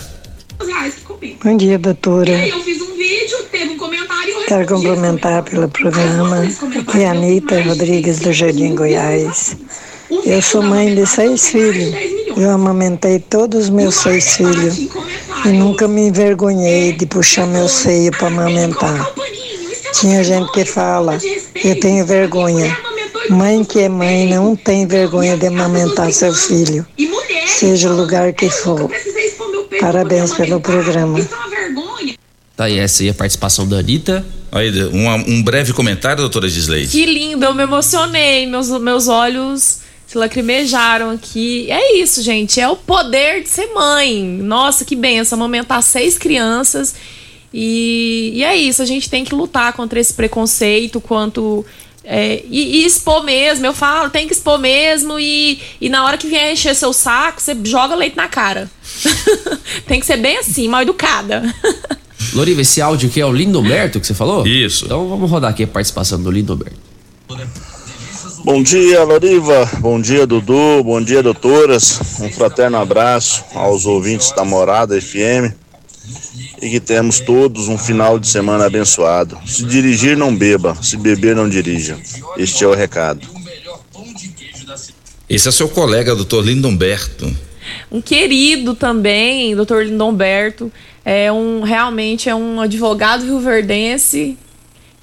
Bom 1.45 1.57
dia, 1.57 1.79
doutora. 1.79 2.47
Eu 2.47 2.61
fiz 2.63 2.81
um 2.81 2.97
vídeo, 2.97 3.39
teve 3.51 3.71
um 3.71 3.79
comentário. 3.79 4.35
Quero 4.47 4.67
cumprimentar 4.67 5.43
pelo 5.43 5.69
programa. 5.69 6.39
Aqui 6.39 7.01
é 7.01 7.09
a 7.09 7.13
Anitta 7.13 7.63
Rodrigues 7.63 8.19
do 8.21 8.33
Jardim 8.33 8.75
Goiás. 8.75 9.57
Eu 10.25 10.43
sou 10.43 10.63
mãe 10.63 10.95
de 10.95 11.07
seis 11.07 11.51
filhos. 11.51 11.95
Eu 12.37 12.51
amamentei 12.51 13.19
todos 13.19 13.65
os 13.65 13.71
meus 13.71 13.95
seis 13.97 14.37
filhos 14.37 14.79
e 15.45 15.49
nunca 15.49 15.89
me 15.89 16.09
envergonhei 16.09 16.93
de 16.93 17.07
puxar 17.07 17.47
meu 17.47 17.69
seio 17.69 18.11
para 18.13 18.29
amamentar. 18.29 19.11
Tinha 19.93 20.23
gente 20.23 20.51
que 20.53 20.65
fala, 20.65 21.19
eu 21.65 21.79
tenho 21.81 22.07
vergonha, 22.07 22.77
Mãe 23.31 23.63
que 23.65 23.79
é 23.79 23.89
mãe 23.89 24.27
não 24.27 24.57
tem 24.57 24.87
vergonha 24.87 25.37
de 25.37 25.47
amamentar 25.47 26.13
seu 26.13 26.35
filho, 26.35 26.85
seja 27.47 27.89
o 27.89 27.97
lugar 27.97 28.33
que 28.33 28.51
for. 28.51 28.91
Parabéns 29.81 30.35
pelo 30.35 30.61
programa. 30.61 31.21
Tá 32.57 32.65
aí 32.65 32.79
essa 32.79 33.03
aí 33.03 33.09
a 33.09 33.15
participação 33.15 33.69
da 33.69 33.79
Anitta. 33.79 34.27
Aí, 34.51 34.71
um, 34.87 35.09
um 35.37 35.43
breve 35.43 35.73
comentário, 35.73 36.19
doutora 36.19 36.49
Gisley. 36.49 36.89
Que 36.89 37.07
lindo, 37.07 37.45
eu 37.45 37.55
me 37.55 37.63
emocionei, 37.63 38.47
meus, 38.47 38.69
meus 38.81 39.07
olhos 39.07 39.80
se 40.11 40.19
lacrimejaram 40.19 41.11
aqui. 41.11 41.71
É 41.71 41.97
isso, 41.97 42.21
gente, 42.21 42.61
é 42.61 42.69
o 42.69 42.75
poder 42.75 43.45
de 43.45 43.49
ser 43.49 43.69
mãe. 43.73 44.25
Nossa, 44.25 44.85
que 44.85 44.97
benção, 44.97 45.39
amamentar 45.39 45.81
seis 45.85 46.19
crianças. 46.19 46.97
E, 47.55 48.33
e 48.35 48.43
é 48.43 48.57
isso, 48.57 48.83
a 48.83 48.85
gente 48.85 49.09
tem 49.09 49.25
que 49.25 49.33
lutar 49.33 49.73
contra 49.73 50.01
esse 50.01 50.13
preconceito, 50.13 51.01
quanto. 51.01 51.65
É, 52.03 52.43
e, 52.51 52.81
e, 52.81 52.87
expor 52.87 53.23
mesmo, 53.23 53.65
eu 53.65 53.73
falo, 53.73 54.11
tem 54.11 54.27
que 54.27 54.33
expor 54.33 54.59
mesmo 54.59 55.21
e, 55.21 55.61
e 55.81 55.89
na 55.89 56.05
hora 56.05 56.19
que 56.19 56.27
vier 56.27 56.53
encher 56.53 56.75
seu 56.75 56.93
saco, 56.93 57.41
você 57.41 57.57
joga 57.63 57.95
leite 57.95 58.17
na 58.17 58.27
cara. 58.27 58.69
tem 59.87 60.01
que 60.01 60.07
ser 60.07 60.17
bem 60.17 60.39
assim, 60.39 60.67
mal 60.67 60.83
educada. 60.83 61.55
Loriva, 62.35 62.63
esse 62.63 62.83
áudio 62.83 63.09
aqui 63.09 63.21
é 63.21 63.27
o 63.27 63.33
Lindomberto 63.33 64.01
que 64.01 64.07
você 64.07 64.15
falou? 64.15 64.45
Isso. 64.45 64.87
Então 64.87 65.09
vamos 65.09 65.31
rodar 65.31 65.53
aqui 65.53 65.63
a 65.63 65.69
participação 65.69 66.21
do 66.21 66.33
Lindomberto. 66.33 66.81
Bom 68.43 68.63
dia, 68.63 69.05
Loriva. 69.05 69.69
Bom 69.81 70.01
dia, 70.01 70.27
Dudu. 70.27 70.83
Bom 70.83 71.03
dia, 71.03 71.23
doutoras. 71.23 72.01
Um 72.21 72.31
fraterno 72.31 72.79
abraço 72.79 73.45
aos 73.55 73.85
ouvintes 73.85 74.33
da 74.33 74.45
Morada 74.45 74.99
FM. 74.99 75.53
E 76.63 76.71
que 76.71 76.81
temos 76.81 77.21
todos 77.21 77.69
um 77.69 77.77
final 77.77 78.19
de 78.19 78.27
semana 78.27 78.65
abençoado. 78.65 79.39
Se 79.47 79.63
dirigir, 79.65 80.17
não 80.17 80.35
beba. 80.35 80.75
Se 80.83 80.97
beber, 80.97 81.37
não 81.37 81.49
dirija. 81.51 81.99
Este 82.39 82.65
é 82.65 82.67
o 82.67 82.75
recado. 82.75 83.29
Esse 85.29 85.49
é 85.49 85.53
seu 85.53 85.69
colega, 85.69 86.17
doutor 86.17 86.43
Lindomberto. 86.43 87.31
Um 87.93 88.01
querido 88.01 88.75
também, 88.75 89.55
doutor 89.55 89.85
Lindomberto. 89.85 90.73
É 91.05 91.31
um, 91.31 91.61
realmente 91.61 92.29
é 92.29 92.35
um 92.35 92.59
advogado 92.61 93.23
rioverdense 93.23 94.39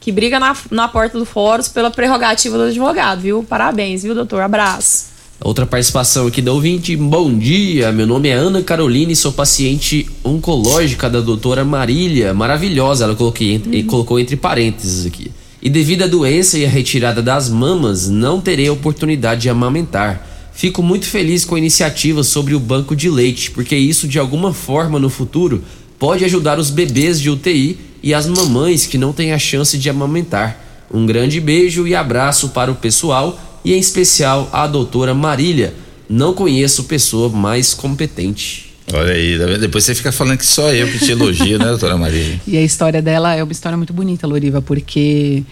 que 0.08 0.12
briga 0.14 0.40
na, 0.40 0.56
na 0.72 0.88
porta 0.88 1.20
do 1.20 1.26
fórum 1.26 1.62
pela 1.74 1.92
prerrogativa 1.92 2.58
do 2.58 2.64
advogado, 2.64 3.20
viu? 3.20 3.44
Parabéns, 3.44 4.04
viu, 4.04 4.16
doutor? 4.16 4.42
Abraço. 4.42 5.08
Outra 5.42 5.66
participação 5.66 6.28
aqui 6.28 6.42
da 6.42 6.54
ouvinte. 6.54 6.96
Bom 6.96 7.38
dia, 7.38 7.92
meu 7.92 8.08
nome 8.08 8.30
é 8.30 8.32
Ana 8.32 8.64
Caroline, 8.64 9.14
sou 9.18 9.34
paciente 9.34 10.08
oncológica 10.24 11.10
da 11.10 11.20
doutora 11.20 11.66
Marília. 11.66 12.34
Maravilhosa, 12.34 13.04
ela 13.04 13.16
coloquei 13.16 13.58
uhum. 13.58 13.84
colocou 13.84 14.18
entre 14.18 14.38
parênteses 14.38 15.06
aqui. 15.06 15.30
E 15.62 15.70
devido 15.70 16.04
à 16.04 16.08
doença 16.08 16.58
e 16.58 16.66
à 16.66 16.70
retirada 16.70 17.22
das 17.22 17.50
mamas, 17.50 18.08
não 18.08 18.40
terei 18.40 18.70
oportunidade 18.70 19.42
de 19.42 19.50
amamentar. 19.50 20.26
Fico 20.54 20.82
muito 20.82 21.06
feliz 21.06 21.44
com 21.44 21.56
a 21.56 21.60
iniciativa 21.60 22.24
sobre 22.24 22.56
o 22.56 22.62
banco 22.62 22.96
de 22.96 23.10
leite, 23.10 23.52
porque 23.52 23.76
isso 23.76 24.08
de 24.08 24.18
alguma 24.18 24.54
forma 24.54 25.00
no 25.00 25.10
futuro 25.10 25.62
pode 26.00 26.24
ajudar 26.24 26.60
os 26.60 26.70
bebês 26.70 27.20
de 27.20 27.30
UTI 27.30 27.78
e 28.08 28.14
as 28.14 28.26
mamães 28.26 28.86
que 28.86 28.98
não 28.98 29.12
têm 29.12 29.34
a 29.34 29.38
chance 29.38 29.78
de 29.78 29.90
amamentar. 29.90 30.58
Um 30.90 31.06
grande 31.06 31.42
beijo 31.42 31.86
e 31.86 31.94
abraço 31.94 32.48
para 32.48 32.72
o 32.72 32.76
pessoal 32.76 33.38
e 33.66 33.74
em 33.74 33.80
especial 33.80 34.50
a 34.54 34.66
doutora 34.66 35.14
Marília. 35.14 35.74
Não 36.10 36.34
conheço 36.34 36.86
pessoa 36.86 37.28
mais 37.28 37.74
competente. 37.74 38.74
Olha 38.94 39.12
aí, 39.12 39.38
tá 39.38 39.58
depois 39.58 39.84
você 39.84 39.94
fica 39.94 40.14
falando 40.14 40.38
que 40.38 40.46
só 40.46 40.74
eu 40.74 40.88
que 40.88 41.00
te 41.00 41.12
elogio, 41.12 41.60
né, 41.60 41.66
doutora 41.66 41.98
Marília? 41.98 42.40
E 42.48 42.56
a 42.56 42.64
história 42.64 43.02
dela 43.02 43.36
é 43.36 43.44
uma 43.44 43.52
história 43.52 43.76
muito 43.76 43.92
bonita, 43.92 44.26
Loriva, 44.26 44.62
porque 44.62 45.44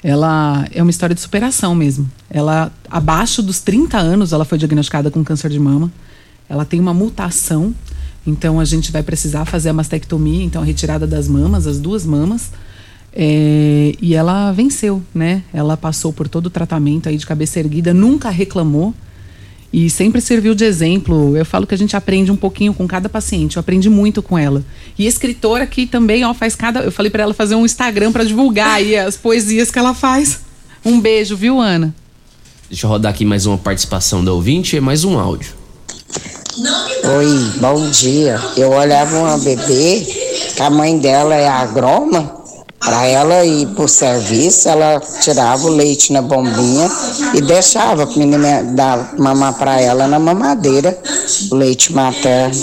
ela 0.00 0.68
é 0.72 0.80
uma 0.80 0.90
história 0.92 1.16
de 1.16 1.20
superação 1.20 1.74
mesmo. 1.74 2.08
Ela, 2.30 2.70
abaixo 2.88 3.42
dos 3.42 3.58
30 3.58 3.98
anos, 3.98 4.32
ela 4.32 4.44
foi 4.44 4.56
diagnosticada 4.56 5.10
com 5.10 5.24
câncer 5.24 5.50
de 5.50 5.58
mama. 5.58 5.90
Ela 6.48 6.64
tem 6.64 6.78
uma 6.78 6.94
mutação 6.94 7.74
então 8.26 8.58
a 8.58 8.64
gente 8.64 8.90
vai 8.90 9.02
precisar 9.02 9.44
fazer 9.44 9.68
a 9.68 9.72
mastectomia, 9.72 10.42
então 10.42 10.62
a 10.62 10.64
retirada 10.64 11.06
das 11.06 11.28
mamas, 11.28 11.66
as 11.66 11.78
duas 11.78 12.06
mamas. 12.06 12.50
É, 13.16 13.92
e 14.02 14.14
ela 14.14 14.50
venceu, 14.50 15.02
né? 15.14 15.42
Ela 15.52 15.76
passou 15.76 16.12
por 16.12 16.26
todo 16.26 16.46
o 16.46 16.50
tratamento 16.50 17.08
aí 17.08 17.16
de 17.16 17.24
cabeça 17.24 17.60
erguida, 17.60 17.94
nunca 17.94 18.28
reclamou 18.28 18.92
e 19.72 19.88
sempre 19.90 20.20
serviu 20.20 20.54
de 20.54 20.64
exemplo. 20.64 21.36
Eu 21.36 21.44
falo 21.44 21.66
que 21.66 21.74
a 21.74 21.78
gente 21.78 21.96
aprende 21.96 22.32
um 22.32 22.36
pouquinho 22.36 22.74
com 22.74 22.86
cada 22.88 23.08
paciente, 23.08 23.56
eu 23.56 23.60
aprendi 23.60 23.88
muito 23.88 24.22
com 24.22 24.38
ela. 24.38 24.64
E 24.98 25.06
escritora 25.06 25.64
aqui 25.64 25.86
também, 25.86 26.24
ó, 26.24 26.32
faz 26.32 26.56
cada. 26.56 26.80
Eu 26.80 26.90
falei 26.90 27.10
para 27.10 27.22
ela 27.22 27.34
fazer 27.34 27.54
um 27.54 27.64
Instagram 27.64 28.10
para 28.10 28.24
divulgar 28.24 28.74
aí 28.74 28.96
as 28.96 29.16
poesias 29.16 29.70
que 29.70 29.78
ela 29.78 29.94
faz. 29.94 30.40
Um 30.84 31.00
beijo, 31.00 31.36
viu, 31.36 31.60
Ana? 31.60 31.94
Deixa 32.68 32.86
eu 32.86 32.90
rodar 32.90 33.12
aqui 33.12 33.24
mais 33.24 33.46
uma 33.46 33.58
participação 33.58 34.24
da 34.24 34.32
ouvinte 34.32 34.76
e 34.76 34.80
mais 34.80 35.04
um 35.04 35.18
áudio. 35.18 35.63
Oi, 36.56 37.50
bom 37.60 37.90
dia. 37.90 38.40
Eu 38.56 38.70
olhava 38.70 39.18
uma 39.18 39.36
bebê, 39.38 40.06
que 40.54 40.62
a 40.62 40.70
mãe 40.70 40.96
dela 40.98 41.34
é 41.34 41.48
agrônoma, 41.48 42.32
para 42.78 43.06
ela 43.06 43.44
ir 43.44 43.66
pro 43.68 43.88
serviço, 43.88 44.68
ela 44.68 45.00
tirava 45.20 45.66
o 45.66 45.70
leite 45.70 46.12
na 46.12 46.22
bombinha 46.22 46.88
e 47.34 47.40
deixava 47.40 48.04
a 48.04 48.06
menina 48.06 48.62
dar 48.62 49.14
mamar 49.18 49.54
para 49.54 49.80
ela 49.80 50.06
na 50.06 50.20
mamadeira, 50.20 50.96
o 51.50 51.56
leite 51.56 51.92
materno. 51.92 52.54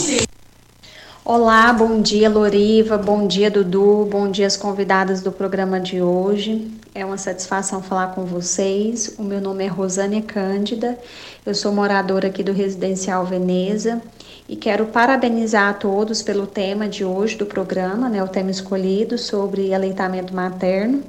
Olá, 1.33 1.71
bom 1.71 2.01
dia 2.01 2.29
Loriva, 2.29 2.97
bom 2.97 3.25
dia 3.25 3.49
Dudu, 3.49 4.05
bom 4.11 4.29
dia 4.29 4.45
as 4.45 4.57
convidadas 4.57 5.21
do 5.21 5.31
programa 5.31 5.79
de 5.79 6.01
hoje. 6.01 6.69
É 6.93 7.05
uma 7.05 7.17
satisfação 7.17 7.81
falar 7.81 8.07
com 8.07 8.25
vocês. 8.25 9.15
O 9.17 9.23
meu 9.23 9.39
nome 9.39 9.63
é 9.63 9.67
Rosânia 9.67 10.21
Cândida, 10.21 10.99
eu 11.45 11.55
sou 11.55 11.71
moradora 11.71 12.27
aqui 12.27 12.43
do 12.43 12.51
Residencial 12.51 13.25
Veneza 13.25 14.01
e 14.49 14.57
quero 14.57 14.87
parabenizar 14.87 15.69
a 15.69 15.73
todos 15.73 16.21
pelo 16.21 16.45
tema 16.45 16.85
de 16.85 17.05
hoje 17.05 17.37
do 17.37 17.45
programa, 17.45 18.09
né, 18.09 18.21
o 18.21 18.27
tema 18.27 18.51
escolhido 18.51 19.17
sobre 19.17 19.73
aleitamento 19.73 20.35
materno. 20.35 21.01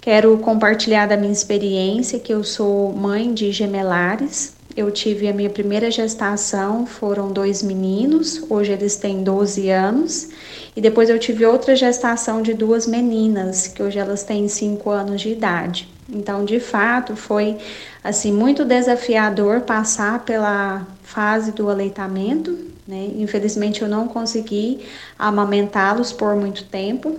Quero 0.00 0.38
compartilhar 0.38 1.06
da 1.06 1.16
minha 1.16 1.32
experiência 1.32 2.20
que 2.20 2.32
eu 2.32 2.44
sou 2.44 2.92
mãe 2.92 3.34
de 3.34 3.50
gemelares, 3.50 4.56
eu 4.76 4.90
tive 4.90 5.28
a 5.28 5.32
minha 5.32 5.50
primeira 5.50 5.90
gestação, 5.90 6.86
foram 6.86 7.32
dois 7.32 7.62
meninos, 7.62 8.44
hoje 8.48 8.72
eles 8.72 8.96
têm 8.96 9.22
12 9.22 9.68
anos, 9.70 10.28
e 10.76 10.80
depois 10.80 11.10
eu 11.10 11.18
tive 11.18 11.44
outra 11.44 11.74
gestação 11.74 12.42
de 12.42 12.54
duas 12.54 12.86
meninas, 12.86 13.66
que 13.66 13.82
hoje 13.82 13.98
elas 13.98 14.22
têm 14.22 14.46
5 14.46 14.90
anos 14.90 15.20
de 15.20 15.30
idade. 15.30 15.88
Então, 16.08 16.44
de 16.44 16.60
fato, 16.60 17.16
foi 17.16 17.58
assim 18.02 18.32
muito 18.32 18.64
desafiador 18.64 19.62
passar 19.62 20.24
pela 20.24 20.86
fase 21.02 21.52
do 21.52 21.68
aleitamento, 21.68 22.68
né? 22.86 23.10
Infelizmente 23.18 23.82
eu 23.82 23.88
não 23.88 24.08
consegui 24.08 24.80
amamentá-los 25.18 26.10
por 26.12 26.34
muito 26.34 26.64
tempo, 26.64 27.18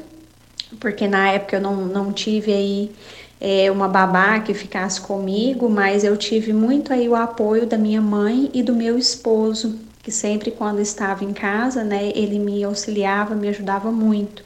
porque 0.79 1.07
na 1.07 1.31
época 1.31 1.57
eu 1.57 1.61
não, 1.61 1.75
não 1.85 2.11
tive 2.11 2.51
aí 2.51 2.91
é, 3.39 3.71
uma 3.71 3.87
babá 3.87 4.39
que 4.39 4.53
ficasse 4.53 4.99
comigo, 4.99 5.69
mas 5.69 6.03
eu 6.03 6.17
tive 6.17 6.51
muito 6.51 6.91
aí 6.91 7.07
o 7.07 7.15
apoio 7.15 7.65
da 7.65 7.77
minha 7.77 8.01
mãe 8.01 8.49
e 8.53 8.61
do 8.61 8.75
meu 8.75 8.97
esposo, 8.97 9.79
que 10.03 10.11
sempre 10.11 10.51
quando 10.51 10.79
estava 10.79 11.23
em 11.23 11.33
casa, 11.33 11.83
né, 11.83 12.11
ele 12.15 12.37
me 12.39 12.63
auxiliava, 12.63 13.35
me 13.35 13.47
ajudava 13.47 13.91
muito. 13.91 14.43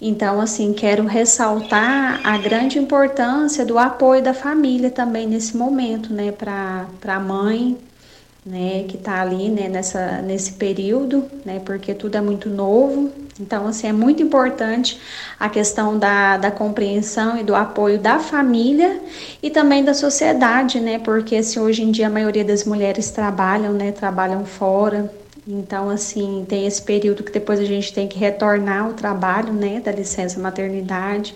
Então, 0.00 0.40
assim, 0.40 0.72
quero 0.72 1.04
ressaltar 1.06 2.20
a 2.24 2.38
grande 2.38 2.78
importância 2.78 3.64
do 3.66 3.78
apoio 3.78 4.22
da 4.22 4.32
família 4.32 4.90
também 4.90 5.26
nesse 5.26 5.56
momento, 5.56 6.12
né, 6.12 6.30
para 6.30 6.86
a 7.04 7.20
mãe, 7.20 7.76
né, 8.48 8.84
que 8.88 8.96
está 8.96 9.20
ali, 9.20 9.50
né, 9.50 9.68
nessa, 9.68 10.22
nesse 10.22 10.52
período, 10.52 11.24
né, 11.44 11.60
porque 11.64 11.92
tudo 11.92 12.16
é 12.16 12.20
muito 12.20 12.48
novo. 12.48 13.12
Então, 13.38 13.68
assim, 13.68 13.86
é 13.86 13.92
muito 13.92 14.22
importante 14.22 14.98
a 15.38 15.48
questão 15.48 15.98
da, 15.98 16.38
da 16.38 16.50
compreensão 16.50 17.38
e 17.38 17.44
do 17.44 17.54
apoio 17.54 17.98
da 17.98 18.18
família 18.18 19.00
e 19.42 19.50
também 19.50 19.84
da 19.84 19.92
sociedade, 19.92 20.80
né, 20.80 20.98
porque 20.98 21.36
assim, 21.36 21.60
hoje 21.60 21.82
em 21.82 21.90
dia 21.90 22.06
a 22.06 22.10
maioria 22.10 22.44
das 22.44 22.64
mulheres 22.64 23.10
trabalham, 23.10 23.72
né, 23.74 23.92
trabalham 23.92 24.44
fora. 24.46 25.12
Então, 25.46 25.90
assim, 25.90 26.44
tem 26.48 26.66
esse 26.66 26.80
período 26.82 27.22
que 27.22 27.32
depois 27.32 27.60
a 27.60 27.64
gente 27.64 27.92
tem 27.92 28.08
que 28.08 28.18
retornar 28.18 28.86
ao 28.86 28.94
trabalho, 28.94 29.52
né, 29.52 29.80
da 29.80 29.92
licença 29.92 30.40
maternidade 30.40 31.34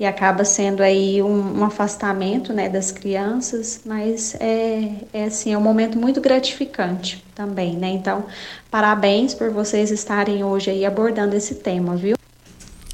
e 0.00 0.06
acaba 0.06 0.44
sendo 0.44 0.80
aí 0.80 1.20
um, 1.22 1.58
um, 1.58 1.64
afastamento 1.64 2.52
né, 2.52 2.68
das 2.68 2.92
crianças, 2.92 3.80
mas 3.84 4.36
é, 4.38 4.92
é 5.12 5.24
assim, 5.24 5.52
é 5.52 5.58
um 5.58 5.60
momento 5.60 5.98
muito 5.98 6.20
gratificante 6.20 7.24
também, 7.34 7.76
né? 7.76 7.88
Então, 7.88 8.24
parabéns 8.70 9.34
por 9.34 9.50
vocês 9.50 9.90
estarem 9.90 10.44
hoje 10.44 10.70
aí 10.70 10.84
abordando 10.84 11.34
esse 11.34 11.56
tema, 11.56 11.96
viu? 11.96 12.16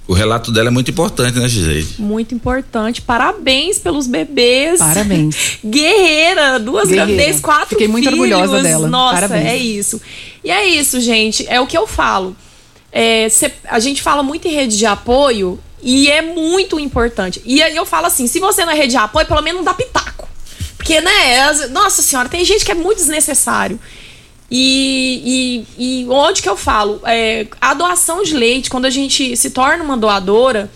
O 0.07 0.13
relato 0.13 0.53
dela 0.53 0.69
é 0.69 0.71
muito 0.71 0.91
importante, 0.91 1.39
né, 1.39 1.49
Gisele? 1.49 1.87
Muito 1.99 2.35
importante. 2.35 3.01
Parabéns 3.01 3.79
pelos 3.79 4.07
bebês. 4.07 4.79
Parabéns. 4.79 5.59
Guerreira, 5.65 6.59
duas 6.59 6.89
Guerreira. 6.89 7.07
gravidez, 7.07 7.41
quatro 7.41 7.71
Fiquei 7.71 7.89
muito 7.89 8.11
filhos. 8.11 8.21
orgulhosa 8.21 8.63
dela. 8.63 8.87
Nossa, 8.87 9.15
Parabéns. 9.15 9.47
é 9.47 9.57
isso. 9.57 10.01
E 10.43 10.51
é 10.51 10.67
isso, 10.67 11.01
gente. 11.01 11.47
É 11.49 11.59
o 11.59 11.67
que 11.67 11.77
eu 11.77 11.87
falo. 11.87 12.37
É, 12.93 13.29
cê, 13.31 13.51
a 13.65 13.81
gente 13.81 14.03
fala 14.03 14.23
muito 14.23 14.47
em 14.47 14.53
rede 14.53 14.77
de 14.77 14.85
apoio 14.85 15.59
e 15.83 16.11
é 16.11 16.23
muito 16.23 16.79
importante. 16.81 17.43
E 17.45 17.63
aí 17.63 17.75
eu 17.75 17.87
falo 17.87 18.07
assim: 18.07 18.27
se 18.27 18.41
você 18.41 18.65
não 18.65 18.73
é 18.73 18.77
rede 18.77 18.93
de 18.93 18.97
apoio, 18.97 19.27
pelo 19.27 19.43
menos 19.43 19.59
não 19.59 19.65
dá 19.65 19.75
pitaco. 19.75 20.29
Porque, 20.77 21.01
né, 21.01 21.69
nossa 21.71 22.03
senhora, 22.03 22.29
tem 22.29 22.45
gente 22.45 22.65
que 22.65 22.71
é 22.71 22.75
muito 22.75 22.99
desnecessário. 22.99 23.81
E, 24.51 25.65
e, 25.79 26.03
e 26.03 26.09
onde 26.11 26.43
que 26.43 26.49
eu 26.49 26.57
falo? 26.57 27.01
É, 27.05 27.47
a 27.61 27.73
doação 27.73 28.23
de 28.23 28.35
leite, 28.35 28.69
quando 28.69 28.85
a 28.85 28.91
gente 28.91 29.37
se 29.37 29.51
torna 29.51 29.83
uma 29.83 29.97
doadora, 29.97 30.71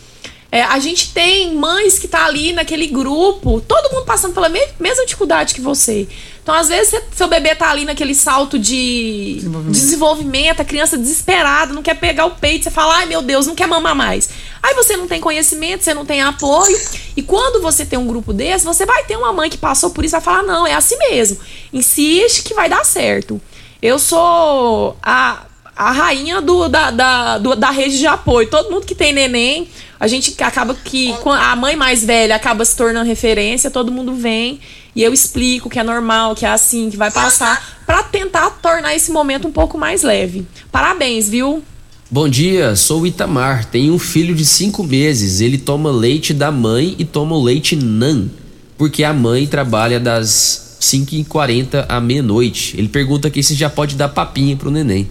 é, 0.50 0.62
a 0.62 0.78
gente 0.78 1.12
tem 1.12 1.54
mães 1.54 1.98
que 1.98 2.08
tá 2.08 2.24
ali 2.24 2.52
naquele 2.52 2.86
grupo, 2.86 3.60
todo 3.60 3.92
mundo 3.92 4.04
passando 4.06 4.32
pela 4.32 4.48
me- 4.48 4.66
mesma 4.80 5.04
dificuldade 5.04 5.54
que 5.54 5.60
você. 5.60 6.08
Então, 6.42 6.54
às 6.54 6.68
vezes, 6.68 6.88
você- 6.88 7.02
seu 7.14 7.28
bebê 7.28 7.54
tá 7.54 7.68
ali 7.70 7.84
naquele 7.84 8.14
salto 8.14 8.58
de 8.58 9.40
desenvolvimento. 9.70 10.60
a 10.60 10.64
criança 10.64 10.96
desesperada, 10.96 11.74
não 11.74 11.82
quer 11.82 11.94
pegar 11.94 12.24
o 12.24 12.30
peito, 12.30 12.64
você 12.64 12.70
fala, 12.70 12.96
ai 12.96 13.06
meu 13.06 13.20
Deus, 13.20 13.46
não 13.46 13.54
quer 13.54 13.66
mamar 13.68 13.94
mais. 13.94 14.30
Aí 14.62 14.74
você 14.74 14.96
não 14.96 15.06
tem 15.06 15.20
conhecimento, 15.20 15.84
você 15.84 15.92
não 15.92 16.06
tem 16.06 16.22
apoio. 16.22 16.78
E 17.16 17.22
quando 17.22 17.60
você 17.60 17.84
tem 17.84 17.98
um 17.98 18.06
grupo 18.06 18.32
desse, 18.32 18.64
você 18.64 18.86
vai 18.86 19.04
ter 19.04 19.16
uma 19.16 19.32
mãe 19.32 19.50
que 19.50 19.58
passou 19.58 19.90
por 19.90 20.04
isso 20.04 20.14
e 20.14 20.18
vai 20.18 20.22
falar, 20.22 20.42
não, 20.42 20.66
é 20.66 20.72
assim 20.74 20.96
mesmo. 21.10 21.38
Insiste 21.72 22.42
que 22.42 22.54
vai 22.54 22.68
dar 22.68 22.84
certo. 22.84 23.40
Eu 23.82 23.98
sou 23.98 24.96
a, 25.02 25.42
a 25.76 25.92
rainha 25.92 26.40
do, 26.40 26.68
da, 26.68 26.90
da, 26.90 27.38
do- 27.38 27.54
da 27.56 27.70
rede 27.70 27.98
de 27.98 28.06
apoio. 28.06 28.48
Todo 28.48 28.70
mundo 28.70 28.86
que 28.86 28.94
tem 28.94 29.12
neném, 29.12 29.68
a 29.98 30.06
gente 30.06 30.34
acaba 30.42 30.74
que. 30.74 31.12
com 31.18 31.32
A 31.32 31.54
mãe 31.56 31.76
mais 31.76 32.04
velha 32.04 32.36
acaba 32.36 32.64
se 32.64 32.76
tornando 32.76 33.06
referência, 33.06 33.70
todo 33.70 33.92
mundo 33.92 34.14
vem 34.14 34.60
e 34.98 35.02
eu 35.04 35.12
explico 35.12 35.70
que 35.70 35.78
é 35.78 35.84
normal, 35.84 36.34
que 36.34 36.44
é 36.44 36.50
assim, 36.50 36.90
que 36.90 36.96
vai 36.96 37.08
passar, 37.08 37.78
pra 37.86 38.02
tentar 38.02 38.50
tornar 38.50 38.96
esse 38.96 39.12
momento 39.12 39.46
um 39.46 39.52
pouco 39.52 39.78
mais 39.78 40.02
leve. 40.02 40.44
Parabéns, 40.72 41.28
viu? 41.28 41.62
Bom 42.10 42.28
dia, 42.28 42.74
sou 42.74 43.02
o 43.02 43.06
Itamar. 43.06 43.66
Tenho 43.66 43.94
um 43.94 43.98
filho 43.98 44.34
de 44.34 44.44
5 44.44 44.82
meses. 44.82 45.40
Ele 45.40 45.56
toma 45.56 45.90
leite 45.92 46.34
da 46.34 46.50
mãe 46.50 46.96
e 46.98 47.04
toma 47.04 47.36
o 47.36 47.42
leite 47.42 47.76
NAN, 47.76 48.28
porque 48.76 49.04
a 49.04 49.12
mãe 49.12 49.46
trabalha 49.46 50.00
das 50.00 50.78
5h40 50.80 51.86
à 51.88 52.00
meia-noite. 52.00 52.76
Ele 52.76 52.88
pergunta 52.88 53.28
aqui 53.28 53.40
se 53.40 53.54
já 53.54 53.70
pode 53.70 53.94
dar 53.94 54.08
papinha 54.08 54.56
pro 54.56 54.68
neném. 54.68 55.08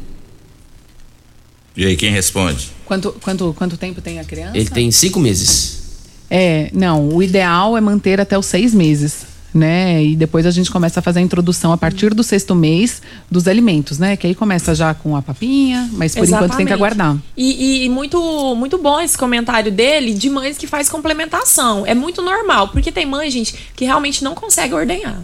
E 1.78 1.86
aí, 1.86 1.96
quem 1.96 2.12
responde? 2.12 2.72
Quanto, 2.88 3.12
quanto, 3.22 3.54
quanto 3.58 3.78
tempo 3.78 4.02
tem 4.02 4.18
a 4.18 4.24
criança? 4.24 4.58
Ele 4.58 4.70
tem 4.70 4.90
5 4.90 5.20
meses. 5.20 5.78
É, 6.30 6.70
não, 6.74 7.10
o 7.10 7.22
ideal 7.22 7.78
é 7.78 7.82
manter 7.82 8.20
até 8.20 8.38
os 8.38 8.46
seis 8.46 8.74
meses, 8.74 9.26
né? 9.54 10.04
E 10.04 10.16
depois 10.16 10.46
a 10.46 10.52
gente 10.52 10.72
começa 10.72 11.00
a 11.00 11.04
fazer 11.04 11.20
a 11.20 11.22
introdução 11.22 11.72
a 11.72 11.78
partir 11.78 12.14
do 12.14 12.24
sexto 12.24 12.54
mês 12.56 13.02
dos 13.30 13.48
alimentos, 13.48 13.98
né? 13.98 14.16
Que 14.18 14.28
aí 14.28 14.36
começa 14.36 14.74
já 14.76 14.94
com 14.94 15.16
a 15.16 15.22
papinha, 15.22 15.90
mas 15.94 16.14
por 16.16 16.26
enquanto 16.26 16.56
tem 16.56 16.66
que 16.66 16.74
Exatamente. 16.74 16.74
aguardar. 16.74 17.18
E, 17.36 17.86
e 17.86 17.90
muito, 17.90 18.56
muito 18.56 18.78
bom 18.78 19.00
esse 19.00 19.18
comentário 19.18 19.72
dele 19.72 20.14
de 20.14 20.30
mães 20.30 20.58
que 20.58 20.68
faz 20.68 20.90
complementação. 20.90 21.86
É 21.86 21.94
muito 21.94 22.22
normal, 22.22 22.70
porque 22.70 22.92
tem 22.92 23.06
mãe, 23.06 23.30
gente, 23.30 23.56
que 23.76 23.86
realmente 23.86 24.24
não 24.24 24.36
consegue 24.36 24.74
ordenhar. 24.74 25.24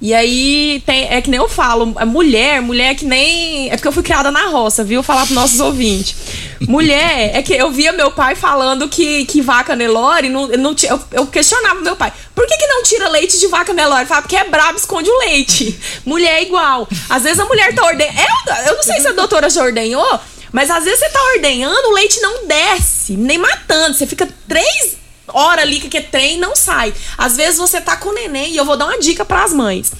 E 0.00 0.14
aí 0.14 0.82
tem, 0.86 1.12
é 1.12 1.20
que 1.20 1.28
nem 1.28 1.38
eu 1.38 1.48
falo, 1.48 1.92
a 1.96 2.06
mulher, 2.06 2.62
mulher 2.62 2.94
que 2.94 3.04
nem. 3.04 3.68
É 3.70 3.76
porque 3.76 3.86
eu 3.86 3.92
fui 3.92 4.02
criada 4.02 4.30
na 4.30 4.46
roça, 4.46 4.82
viu? 4.82 5.02
Falar 5.02 5.26
pros 5.26 5.34
nossos 5.34 5.60
ouvintes. 5.60 6.16
Mulher, 6.60 7.32
é 7.36 7.42
que 7.42 7.52
eu 7.52 7.70
via 7.70 7.92
meu 7.92 8.10
pai 8.10 8.34
falando 8.34 8.88
que, 8.88 9.26
que 9.26 9.42
vaca 9.42 9.76
Nelore 9.76 10.30
não, 10.30 10.48
não 10.48 10.74
eu, 10.88 11.00
eu 11.12 11.26
questionava 11.26 11.80
meu 11.82 11.96
pai. 11.96 12.10
Por 12.34 12.46
que, 12.46 12.56
que 12.56 12.66
não 12.66 12.82
tira 12.82 13.10
leite 13.10 13.38
de 13.38 13.46
vaca 13.48 13.74
Nelore? 13.74 14.06
Fala, 14.06 14.22
porque 14.22 14.36
é 14.36 14.44
brabo, 14.44 14.78
esconde 14.78 15.10
o 15.10 15.18
leite. 15.18 15.78
Mulher 16.06 16.36
é 16.36 16.42
igual. 16.44 16.88
Às 17.10 17.24
vezes 17.24 17.38
a 17.38 17.44
mulher 17.44 17.74
tá 17.74 17.84
ordenhando. 17.84 18.48
Eu, 18.48 18.66
eu 18.68 18.76
não 18.76 18.82
sei 18.82 19.00
se 19.00 19.08
a 19.08 19.12
doutora 19.12 19.50
já 19.50 19.62
ordenhou, 19.62 20.20
mas 20.50 20.70
às 20.70 20.84
vezes 20.84 20.98
você 20.98 21.10
tá 21.10 21.22
ordenhando, 21.34 21.88
o 21.88 21.92
leite 21.92 22.20
não 22.22 22.46
desce, 22.46 23.12
nem 23.18 23.36
matando. 23.36 23.98
Você 23.98 24.06
fica 24.06 24.26
três 24.48 24.99
hora 25.32 25.62
ali 25.62 25.80
que 25.80 25.96
é 25.96 26.02
trem 26.02 26.38
não 26.38 26.54
sai. 26.54 26.92
Às 27.16 27.36
vezes 27.36 27.58
você 27.58 27.80
tá 27.80 27.96
com 27.96 28.10
o 28.10 28.14
neném 28.14 28.52
e 28.52 28.56
eu 28.56 28.64
vou 28.64 28.76
dar 28.76 28.86
uma 28.86 28.98
dica 28.98 29.24
pras 29.24 29.52
mães. 29.52 29.92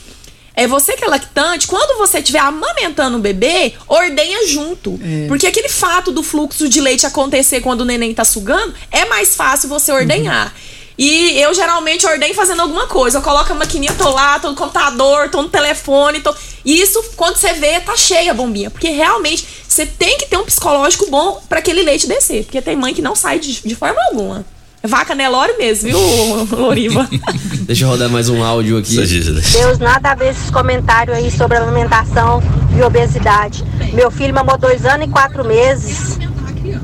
É 0.54 0.66
você 0.66 0.94
que 0.94 1.04
é 1.04 1.08
lactante, 1.08 1.66
quando 1.66 1.96
você 1.96 2.18
estiver 2.18 2.40
amamentando 2.40 3.16
o 3.16 3.20
bebê, 3.20 3.72
ordenha 3.88 4.46
junto. 4.46 4.98
Porque 5.28 5.46
aquele 5.46 5.68
fato 5.68 6.12
do 6.12 6.22
fluxo 6.22 6.68
de 6.68 6.80
leite 6.80 7.06
acontecer 7.06 7.60
quando 7.60 7.80
o 7.80 7.84
neném 7.84 8.12
tá 8.12 8.24
sugando, 8.24 8.74
é 8.90 9.06
mais 9.06 9.34
fácil 9.34 9.68
você 9.68 9.90
ordenhar. 9.92 10.52
E 10.98 11.40
eu 11.40 11.54
geralmente 11.54 12.04
ordenho 12.04 12.34
fazendo 12.34 12.60
alguma 12.60 12.86
coisa. 12.86 13.16
Eu 13.16 13.22
coloco 13.22 13.50
a 13.50 13.54
maquininha, 13.54 13.94
tô 13.94 14.10
lá, 14.10 14.38
tô 14.38 14.50
no 14.50 14.54
computador, 14.54 15.30
tô 15.30 15.40
no 15.40 15.48
telefone, 15.48 16.20
tô. 16.20 16.34
E 16.62 16.78
isso, 16.78 17.02
quando 17.16 17.36
você 17.36 17.54
vê, 17.54 17.80
tá 17.80 17.96
cheia 17.96 18.32
a 18.32 18.34
bombinha. 18.34 18.68
Porque 18.68 18.90
realmente 18.90 19.46
você 19.66 19.86
tem 19.86 20.18
que 20.18 20.26
ter 20.26 20.36
um 20.36 20.44
psicológico 20.44 21.08
bom 21.08 21.42
pra 21.48 21.60
aquele 21.60 21.82
leite 21.82 22.06
descer. 22.06 22.44
Porque 22.44 22.60
tem 22.60 22.76
mãe 22.76 22.92
que 22.92 23.00
não 23.00 23.16
sai 23.16 23.38
de, 23.38 23.62
de 23.62 23.74
forma 23.74 23.98
alguma. 24.10 24.44
É 24.82 24.88
Vaca 24.88 25.14
Nelore 25.14 25.58
mesmo, 25.58 25.90
viu, 25.90 26.48
Loriva? 26.56 27.06
Deixa 27.66 27.84
eu 27.84 27.88
rodar 27.88 28.08
mais 28.08 28.30
um 28.30 28.42
áudio 28.42 28.78
aqui. 28.78 28.96
Deus, 28.96 29.78
nada 29.78 30.12
a 30.12 30.14
ver 30.14 30.30
esses 30.30 30.50
comentários 30.50 31.16
aí 31.16 31.30
sobre 31.30 31.58
alimentação 31.58 32.42
e 32.74 32.82
obesidade. 32.82 33.62
Meu 33.92 34.10
filho 34.10 34.34
mamou 34.34 34.56
dois 34.56 34.86
anos 34.86 35.06
e 35.06 35.10
quatro 35.10 35.44
meses 35.44 36.18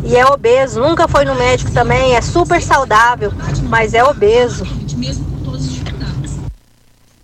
e 0.05 0.14
é 0.14 0.27
obeso. 0.27 0.78
Nunca 0.78 1.09
foi 1.09 1.24
no 1.24 1.35
médico 1.35 1.70
também, 1.73 2.14
é 2.14 2.20
super 2.20 2.60
saudável, 2.60 3.32
mas 3.62 3.94
é 3.94 4.05
obeso. 4.05 4.66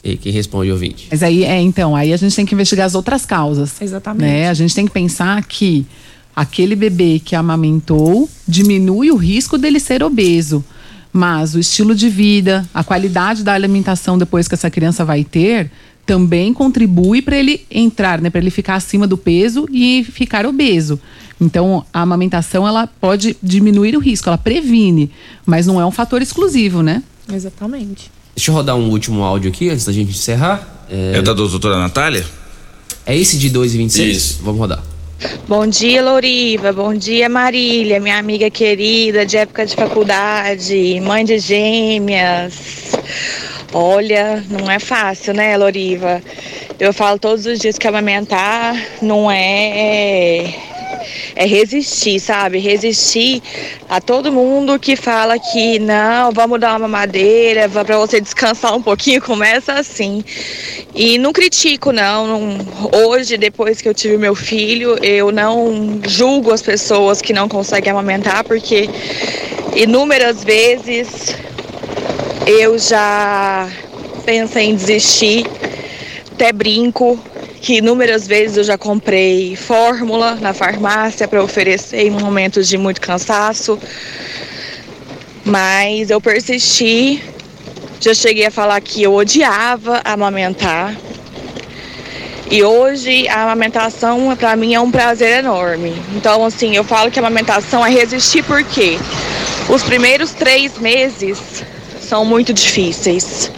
E 0.02 0.16
quem 0.16 0.32
responde, 0.32 0.72
ouvinte? 0.72 1.06
Mas 1.10 1.22
aí, 1.22 1.44
é, 1.44 1.60
então, 1.60 1.94
aí 1.94 2.12
a 2.12 2.16
gente 2.16 2.34
tem 2.34 2.44
que 2.44 2.54
investigar 2.54 2.86
as 2.86 2.94
outras 2.94 3.24
causas. 3.24 3.80
Exatamente. 3.80 4.24
Né? 4.24 4.48
A 4.48 4.54
gente 4.54 4.74
tem 4.74 4.86
que 4.86 4.90
pensar 4.90 5.44
que 5.44 5.86
aquele 6.34 6.74
bebê 6.74 7.20
que 7.22 7.36
amamentou 7.36 8.28
diminui 8.46 9.10
o 9.10 9.16
risco 9.16 9.59
dele 9.59 9.78
ser 9.78 10.02
obeso. 10.02 10.64
Mas 11.12 11.54
o 11.54 11.59
estilo 11.59 11.94
de 11.94 12.09
vida, 12.09 12.66
a 12.72 12.82
qualidade 12.82 13.42
da 13.42 13.52
alimentação 13.52 14.16
depois 14.16 14.48
que 14.48 14.54
essa 14.54 14.70
criança 14.70 15.04
vai 15.04 15.24
ter, 15.24 15.70
também 16.06 16.52
contribui 16.52 17.20
para 17.22 17.36
ele 17.36 17.64
entrar, 17.70 18.20
né, 18.20 18.30
para 18.30 18.40
ele 18.40 18.50
ficar 18.50 18.74
acima 18.74 19.06
do 19.06 19.18
peso 19.18 19.68
e 19.70 20.04
ficar 20.04 20.46
obeso. 20.46 20.98
Então, 21.40 21.84
a 21.92 22.02
amamentação 22.02 22.66
ela 22.66 22.86
pode 22.86 23.36
diminuir 23.42 23.96
o 23.96 24.00
risco, 24.00 24.28
ela 24.28 24.38
previne, 24.38 25.10
mas 25.44 25.66
não 25.66 25.80
é 25.80 25.84
um 25.84 25.90
fator 25.90 26.22
exclusivo, 26.22 26.82
né? 26.82 27.02
Exatamente. 27.32 28.10
Deixa 28.34 28.50
eu 28.50 28.54
rodar 28.54 28.76
um 28.76 28.88
último 28.88 29.22
áudio 29.22 29.50
aqui 29.50 29.68
antes 29.68 29.84
da 29.84 29.92
gente 29.92 30.10
encerrar. 30.10 30.86
É, 30.88 31.20
da 31.20 31.32
doutora 31.32 31.78
Natália? 31.78 32.24
É 33.04 33.16
esse 33.16 33.36
de 33.38 33.50
2 33.50 33.74
e 33.74 33.78
26? 33.78 34.16
Isso. 34.16 34.40
Vamos 34.42 34.60
rodar. 34.60 34.82
Bom 35.46 35.66
dia, 35.66 36.02
Louriva. 36.02 36.72
Bom 36.72 36.94
dia, 36.94 37.28
Marília, 37.28 38.00
minha 38.00 38.18
amiga 38.18 38.50
querida 38.50 39.24
de 39.24 39.36
época 39.36 39.64
de 39.64 39.74
faculdade, 39.76 41.00
mãe 41.00 41.24
de 41.24 41.38
gêmeas. 41.38 42.92
Olha, 43.72 44.42
não 44.48 44.70
é 44.70 44.78
fácil, 44.78 45.32
né, 45.32 45.56
Loriva? 45.56 46.20
Eu 46.78 46.92
falo 46.92 47.18
todos 47.18 47.46
os 47.46 47.58
dias 47.58 47.78
que 47.78 47.86
amamentar 47.86 48.74
não 49.00 49.30
é 49.30 50.71
é 51.34 51.47
resistir, 51.47 52.20
sabe? 52.20 52.59
Resistir 52.59 53.43
a 53.89 54.01
todo 54.01 54.32
mundo 54.32 54.78
que 54.78 54.97
fala 54.97 55.39
que 55.39 55.78
não, 55.78 56.32
vamos 56.32 56.60
dar 56.60 56.70
uma 56.70 56.80
mamadeira 56.80 57.68
para 57.68 57.98
você 57.98 58.20
descansar 58.20 58.74
um 58.74 58.82
pouquinho, 58.82 59.20
começa 59.22 59.74
assim. 59.74 60.24
E 60.94 61.18
não 61.18 61.32
critico, 61.32 61.93
não, 61.93 62.26
não. 62.26 62.59
Hoje, 63.06 63.36
depois 63.36 63.80
que 63.80 63.89
eu 63.89 63.94
tive 63.94 64.16
meu 64.16 64.34
filho, 64.34 64.98
eu 65.05 65.32
não 65.32 66.01
julgo 66.06 66.52
as 66.52 66.62
pessoas 66.62 67.22
que 67.22 67.32
não 67.32 67.48
conseguem 67.48 67.90
amamentar, 67.90 68.44
porque 68.44 68.89
inúmeras 69.74 70.44
vezes 70.44 71.34
eu 72.47 72.78
já 72.78 73.68
pensei 74.24 74.66
em 74.66 74.74
desistir, 74.74 75.47
até 76.32 76.52
brinco 76.52 77.18
que 77.62 77.76
inúmeras 77.76 78.26
vezes 78.26 78.56
eu 78.56 78.64
já 78.64 78.76
comprei 78.76 79.55
fórmula 79.55 80.34
na 80.34 80.52
farmácia 80.52 81.28
para 81.28 81.40
oferecer 81.40 82.05
em 82.05 82.10
momentos 82.10 82.66
de 82.68 82.76
muito 82.76 83.01
cansaço, 83.01 83.78
mas 85.44 86.10
eu 86.10 86.20
persisti. 86.20 87.22
Já 88.01 88.12
cheguei 88.14 88.47
a 88.47 88.51
falar 88.51 88.80
que 88.80 89.05
eu 89.05 89.14
odiava 89.14 90.01
amamentar. 90.05 90.97
E 92.51 92.64
hoje 92.64 93.28
a 93.28 93.44
amamentação 93.44 94.36
para 94.36 94.56
mim 94.56 94.74
é 94.74 94.80
um 94.80 94.90
prazer 94.90 95.39
enorme. 95.39 95.94
Então, 96.16 96.44
assim, 96.44 96.74
eu 96.74 96.82
falo 96.82 97.12
que 97.12 97.20
a 97.20 97.22
amamentação 97.22 97.86
é 97.86 97.90
resistir 97.90 98.43
porque 98.43 98.98
os 99.68 99.84
primeiros 99.84 100.32
três 100.32 100.76
meses 100.78 101.39
são 102.01 102.24
muito 102.24 102.52
difíceis. 102.52 103.52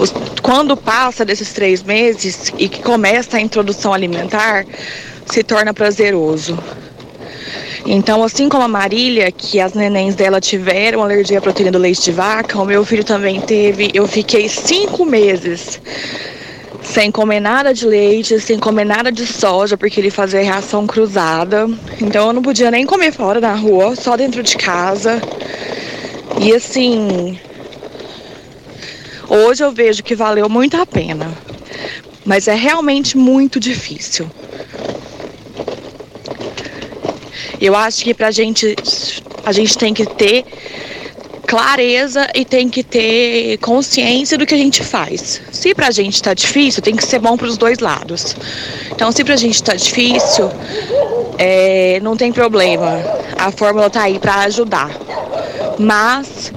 Os- 0.00 0.14
quando 0.42 0.76
passa 0.76 1.24
desses 1.24 1.52
três 1.52 1.82
meses 1.82 2.52
e 2.58 2.68
que 2.68 2.82
começa 2.82 3.36
a 3.36 3.40
introdução 3.40 3.92
alimentar, 3.92 4.64
se 5.26 5.44
torna 5.44 5.74
prazeroso. 5.74 6.58
Então, 7.86 8.22
assim 8.22 8.48
como 8.48 8.62
a 8.62 8.68
Marília, 8.68 9.30
que 9.30 9.60
as 9.60 9.74
nenéns 9.74 10.14
dela 10.14 10.40
tiveram 10.40 11.02
alergia 11.02 11.38
à 11.38 11.40
proteína 11.40 11.72
do 11.72 11.78
leite 11.78 12.02
de 12.02 12.12
vaca, 12.12 12.58
o 12.60 12.64
meu 12.64 12.84
filho 12.84 13.04
também 13.04 13.40
teve. 13.40 13.90
Eu 13.94 14.06
fiquei 14.06 14.48
cinco 14.48 15.04
meses 15.04 15.80
sem 16.82 17.10
comer 17.10 17.40
nada 17.40 17.72
de 17.72 17.86
leite, 17.86 18.40
sem 18.40 18.58
comer 18.58 18.84
nada 18.84 19.12
de 19.12 19.26
soja, 19.26 19.76
porque 19.76 20.00
ele 20.00 20.10
fazia 20.10 20.42
reação 20.42 20.86
cruzada. 20.86 21.68
Então, 22.00 22.28
eu 22.28 22.32
não 22.32 22.42
podia 22.42 22.70
nem 22.70 22.84
comer 22.86 23.12
fora 23.12 23.40
na 23.40 23.54
rua, 23.54 23.94
só 23.96 24.16
dentro 24.16 24.42
de 24.42 24.56
casa. 24.56 25.20
E 26.40 26.54
assim, 26.54 27.38
Hoje 29.30 29.62
eu 29.62 29.70
vejo 29.70 30.02
que 30.02 30.16
valeu 30.16 30.48
muito 30.48 30.76
a 30.76 30.84
pena, 30.84 31.32
mas 32.24 32.48
é 32.48 32.54
realmente 32.54 33.16
muito 33.16 33.60
difícil. 33.60 34.28
Eu 37.60 37.76
acho 37.76 38.02
que 38.02 38.12
pra 38.12 38.32
gente, 38.32 38.74
a 39.46 39.52
gente 39.52 39.78
tem 39.78 39.94
que 39.94 40.04
ter 40.04 40.44
clareza 41.46 42.28
e 42.34 42.44
tem 42.44 42.68
que 42.68 42.82
ter 42.82 43.58
consciência 43.58 44.36
do 44.36 44.44
que 44.44 44.54
a 44.54 44.58
gente 44.58 44.82
faz. 44.82 45.40
Se 45.52 45.76
pra 45.76 45.92
gente 45.92 46.20
tá 46.20 46.34
difícil, 46.34 46.82
tem 46.82 46.96
que 46.96 47.04
ser 47.04 47.20
bom 47.20 47.36
pros 47.36 47.56
dois 47.56 47.78
lados. 47.78 48.34
Então, 48.90 49.12
se 49.12 49.22
pra 49.22 49.36
gente 49.36 49.62
tá 49.62 49.76
difícil, 49.76 50.50
é, 51.38 52.00
não 52.02 52.16
tem 52.16 52.32
problema. 52.32 53.00
A 53.38 53.52
fórmula 53.52 53.88
tá 53.88 54.02
aí 54.02 54.18
pra 54.18 54.40
ajudar. 54.40 54.90
Mas 55.78 56.52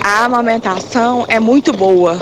a 0.00 0.24
amamentação 0.24 1.24
é 1.28 1.38
muito 1.38 1.72
boa 1.72 2.18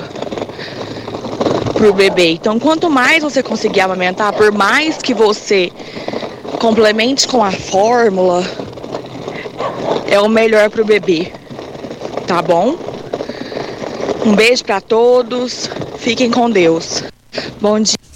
pro 1.72 1.92
bebê. 1.92 2.32
Então, 2.32 2.58
quanto 2.58 2.90
mais 2.90 3.22
você 3.22 3.42
conseguir 3.42 3.80
amamentar, 3.80 4.32
por 4.32 4.50
mais 4.50 4.98
que 4.98 5.14
você 5.14 5.70
complemente 6.58 7.28
com 7.28 7.42
a 7.42 7.52
fórmula, 7.52 8.42
é 10.06 10.18
o 10.20 10.28
melhor 10.28 10.68
pro 10.70 10.84
bebê. 10.84 11.32
Tá 12.26 12.42
bom? 12.42 12.76
Um 14.26 14.34
beijo 14.34 14.64
para 14.64 14.80
todos. 14.80 15.70
Fiquem 15.98 16.30
com 16.30 16.50
Deus. 16.50 17.04
Bom 17.60 17.78
dia. 17.80 18.07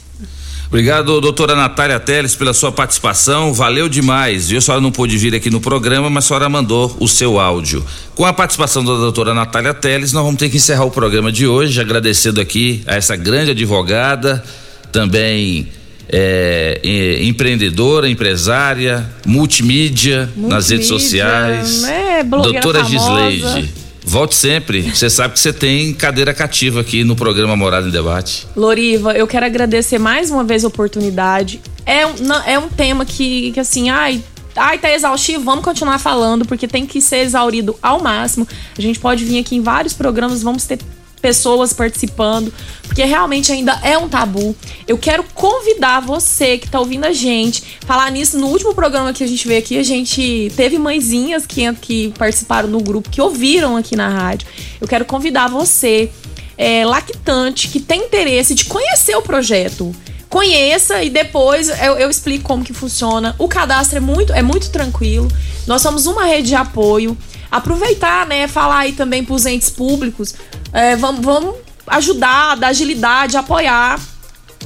Obrigado, 0.73 1.21
doutora 1.21 1.55
Natália 1.55 2.01
Teles, 2.01 2.35
pela 2.35 2.55
sua 2.55 2.73
participação. 2.73 3.53
Valeu 3.53 3.91
demais. 3.91 4.51
A 4.51 4.59
senhora 4.59 4.81
não 4.81 4.91
pôde 4.91 5.19
vir 5.19 5.35
aqui 5.35 5.51
no 5.51 5.61
programa, 5.61 6.09
mas 6.09 6.25
a 6.25 6.29
senhora 6.29 6.49
mandou 6.49 6.97
o 6.99 7.07
seu 7.07 7.39
áudio. 7.39 7.85
Com 8.15 8.25
a 8.25 8.33
participação 8.33 8.83
da 8.83 8.95
doutora 8.95 9.35
Natália 9.35 9.75
Teles, 9.75 10.15
nós 10.15 10.25
vamos 10.25 10.39
ter 10.39 10.49
que 10.49 10.57
encerrar 10.57 10.87
o 10.87 10.91
programa 10.91 11.31
de 11.31 11.47
hoje, 11.47 11.79
agradecendo 11.79 12.41
aqui 12.41 12.83
a 12.87 12.95
essa 12.95 13.15
grande 13.17 13.51
advogada, 13.51 14.43
também 14.91 15.69
é, 16.09 16.81
é, 16.83 17.23
empreendedora, 17.23 18.09
empresária, 18.09 19.07
multimídia, 19.27 20.27
nas 20.35 20.71
redes 20.71 20.89
sociais. 20.89 21.85
É, 21.85 22.23
blogueira 22.23 22.63
doutora 22.63 22.83
famosa. 22.83 23.31
Gisleide. 23.31 23.82
Volte 24.05 24.35
sempre. 24.35 24.83
Você 24.83 25.09
sabe 25.09 25.35
que 25.35 25.41
você 25.41 25.53
tem 25.53 25.93
cadeira 25.95 26.35
cativa 26.35 26.81
aqui 26.81 27.05
no 27.05 27.15
programa 27.17 27.57
Morada 27.57 27.87
em 27.89 27.91
Debate. 27.91 28.47
Loriva, 28.57 29.13
eu 29.13 29.27
quero 29.27 29.47
agradecer 29.47 29.99
mais 29.99 30.31
uma 30.31 30.43
vez 30.45 30.65
a 30.65 30.69
oportunidade. 30.69 31.61
É 31.87 32.07
um, 32.07 32.15
não- 32.21 32.43
é 32.45 32.59
um 32.59 32.69
tema 32.69 33.05
que, 33.05 33.53
que 33.53 33.61
assim, 33.61 33.91
ai, 33.91 34.23
ai, 34.57 34.79
tá 34.79 34.91
exaustivo, 34.93 35.45
vamos 35.45 35.65
continuar 35.65 35.99
falando, 35.99 36.45
porque 36.45 36.67
tem 36.69 36.85
que 36.87 37.01
ser 37.01 37.19
exaurido 37.19 37.77
ao 37.83 38.01
máximo. 38.03 38.47
A 38.77 38.81
gente 38.81 38.99
pode 38.99 39.25
vir 39.25 39.39
aqui 39.39 39.57
em 39.57 39.63
vários 39.63 39.95
programas, 39.95 40.43
vamos 40.43 40.65
ter 40.65 40.79
pessoas 41.23 41.73
participando, 41.73 42.53
porque 42.83 43.05
realmente 43.05 43.53
ainda 43.53 43.79
é 43.83 43.97
um 43.97 44.09
tabu. 44.09 44.55
Eu 44.87 44.99
quero 44.99 45.25
convidar 45.33 46.01
você 46.01 46.59
que 46.59 46.69
tá 46.69 46.81
ouvindo 46.81 47.05
a 47.05 47.13
gente, 47.13 47.79
falar 47.87 48.11
nisso 48.11 48.37
no 48.39 48.49
último 48.49 48.75
programa 48.75 49.13
que 49.13 49.23
a 49.23 49.27
gente 49.27 49.47
veio 49.47 49.61
aqui, 49.61 49.79
a 49.79 49.85
gente 49.85 50.53
teve 50.57 50.77
mãezinhas 50.77 51.47
que, 51.47 51.73
que 51.75 52.13
participaram 52.19 52.69
no 52.69 52.81
grupo, 52.81 53.09
que 53.09 53.21
ouviram 53.21 53.77
aqui 53.77 53.95
na 53.95 54.09
rádio. 54.09 54.49
Eu 54.81 54.89
quero 54.89 55.05
convidar 55.05 55.49
você, 55.49 56.11
é, 56.59 56.85
lactante, 56.85 57.69
que 57.69 57.79
tem 57.79 58.05
interesse 58.05 58.55
de 58.55 58.65
conhecer 58.65 59.17
o 59.17 59.23
projeto. 59.23 59.95
Conheça 60.29 61.03
e 61.03 61.11
depois 61.11 61.69
eu, 61.69 61.99
eu 61.99 62.11
explico 62.11 62.45
como 62.45 62.65
que 62.65 62.73
funciona. 62.73 63.37
O 63.39 63.47
cadastro 63.47 63.99
é 63.99 64.01
muito, 64.01 64.33
é 64.33 64.43
muito 64.43 64.71
tranquilo. 64.71 65.29
Nós 65.67 65.83
somos 65.83 66.07
uma 66.07 66.25
rede 66.25 66.49
de 66.49 66.55
apoio. 66.55 67.17
Aproveitar, 67.51 68.27
né? 68.27 68.49
Falar 68.49 68.79
aí 68.79 68.93
também 68.93 69.23
para 69.23 69.35
os 69.35 69.45
entes 69.45 69.69
públicos. 69.69 70.35
É, 70.73 70.97
vamos, 70.97 71.25
vamos 71.25 71.57
ajudar, 71.87 72.57
dar 72.57 72.69
agilidade, 72.69 73.37
apoiar 73.37 74.01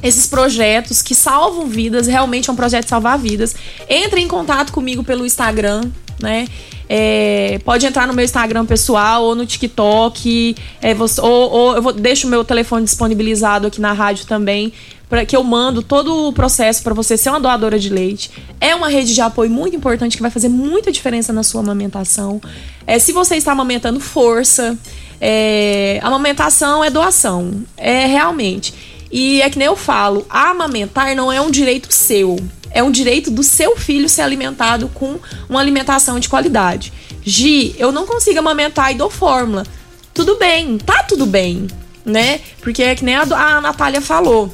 esses 0.03 0.27
projetos 0.27 1.01
que 1.03 1.15
salvam 1.15 1.67
vidas, 1.67 2.07
realmente 2.07 2.51
é 2.51 2.53
um 2.53 2.57
projeto 2.57 2.85
de 2.85 2.91
salvar 2.91 3.19
vidas. 3.19 3.55
Entre 3.89 4.21
em 4.21 4.29
contato 4.29 4.73
comigo 4.73 5.03
pelo 5.03 5.25
Instagram, 5.25 5.83
né? 6.21 6.47
É, 6.89 7.59
pode 7.65 7.85
entrar 7.85 8.07
no 8.07 8.15
meu 8.15 8.25
Instagram 8.25 8.65
pessoal 8.65 9.25
ou 9.25 9.35
no 9.35 9.45
TikTok, 9.45 10.55
é, 10.81 10.95
você- 10.95 11.21
ou, 11.21 11.51
ou 11.51 11.75
eu 11.77 11.83
vou, 11.83 11.93
deixo 11.93 12.29
o 12.29 12.31
meu 12.31 12.45
telefone 12.45 12.85
disponibilizado 12.85 13.67
aqui 13.67 13.81
na 13.81 13.93
rádio 13.93 14.25
também, 14.27 14.73
para 15.09 15.25
que 15.27 15.35
eu 15.37 15.43
mando 15.43 15.83
todo 15.83 16.29
o 16.29 16.33
processo 16.33 16.83
para 16.85 16.95
você 16.95 17.17
ser 17.17 17.31
uma 17.31 17.41
doadora 17.41 17.79
de 17.79 17.89
leite. 17.89 18.31
É 18.61 18.75
uma 18.75 18.89
rede 18.89 19.15
de 19.15 19.21
apoio 19.21 19.51
muito 19.51 19.75
importante 19.75 20.17
que 20.17 20.23
vai 20.23 20.31
fazer 20.31 20.49
muita 20.49 20.93
diferença 20.93 21.33
na 21.33 21.43
sua 21.43 21.61
amamentação. 21.61 22.41
É, 22.87 22.99
se 22.99 23.13
você 23.13 23.35
está 23.37 23.51
amamentando, 23.53 23.99
força. 23.99 24.79
É, 25.21 25.99
amamentação 26.03 26.85
é 26.85 26.91
doação, 26.91 27.63
é 27.77 28.07
realmente. 28.07 28.75
E 29.11 29.41
é 29.41 29.49
que 29.49 29.59
nem 29.59 29.67
eu 29.67 29.77
falo, 29.77 30.27
amamentar 30.29 31.15
não 31.15 31.33
é 31.33 31.41
um 31.41 31.51
direito 31.51 31.93
seu. 31.93 32.39
É 32.71 32.83
um 32.83 32.91
direito 32.91 33.31
do 33.31 33.43
seu 33.43 33.77
filho 33.77 34.09
ser 34.09 34.23
alimentado 34.23 34.89
com 34.89 35.19
uma 35.49 35.61
alimentação 35.61 36.21
de 36.21 36.29
qualidade. 36.29 36.93
Gi, 37.23 37.75
eu 37.79 37.91
não 37.91 38.07
consigo 38.07 38.39
amamentar 38.39 38.93
e 38.93 38.97
dou 38.97 39.11
fórmula. 39.11 39.65
Tudo 40.13 40.37
bem, 40.37 40.79
tá 40.79 41.03
tudo 41.03 41.27
bem, 41.27 41.67
né? 42.05 42.41
Porque 42.61 42.83
é 42.83 42.95
que 42.95 43.05
nem 43.05 43.15
a, 43.15 43.23
a 43.23 43.61
Natália 43.61 44.01
falou. 44.01 44.53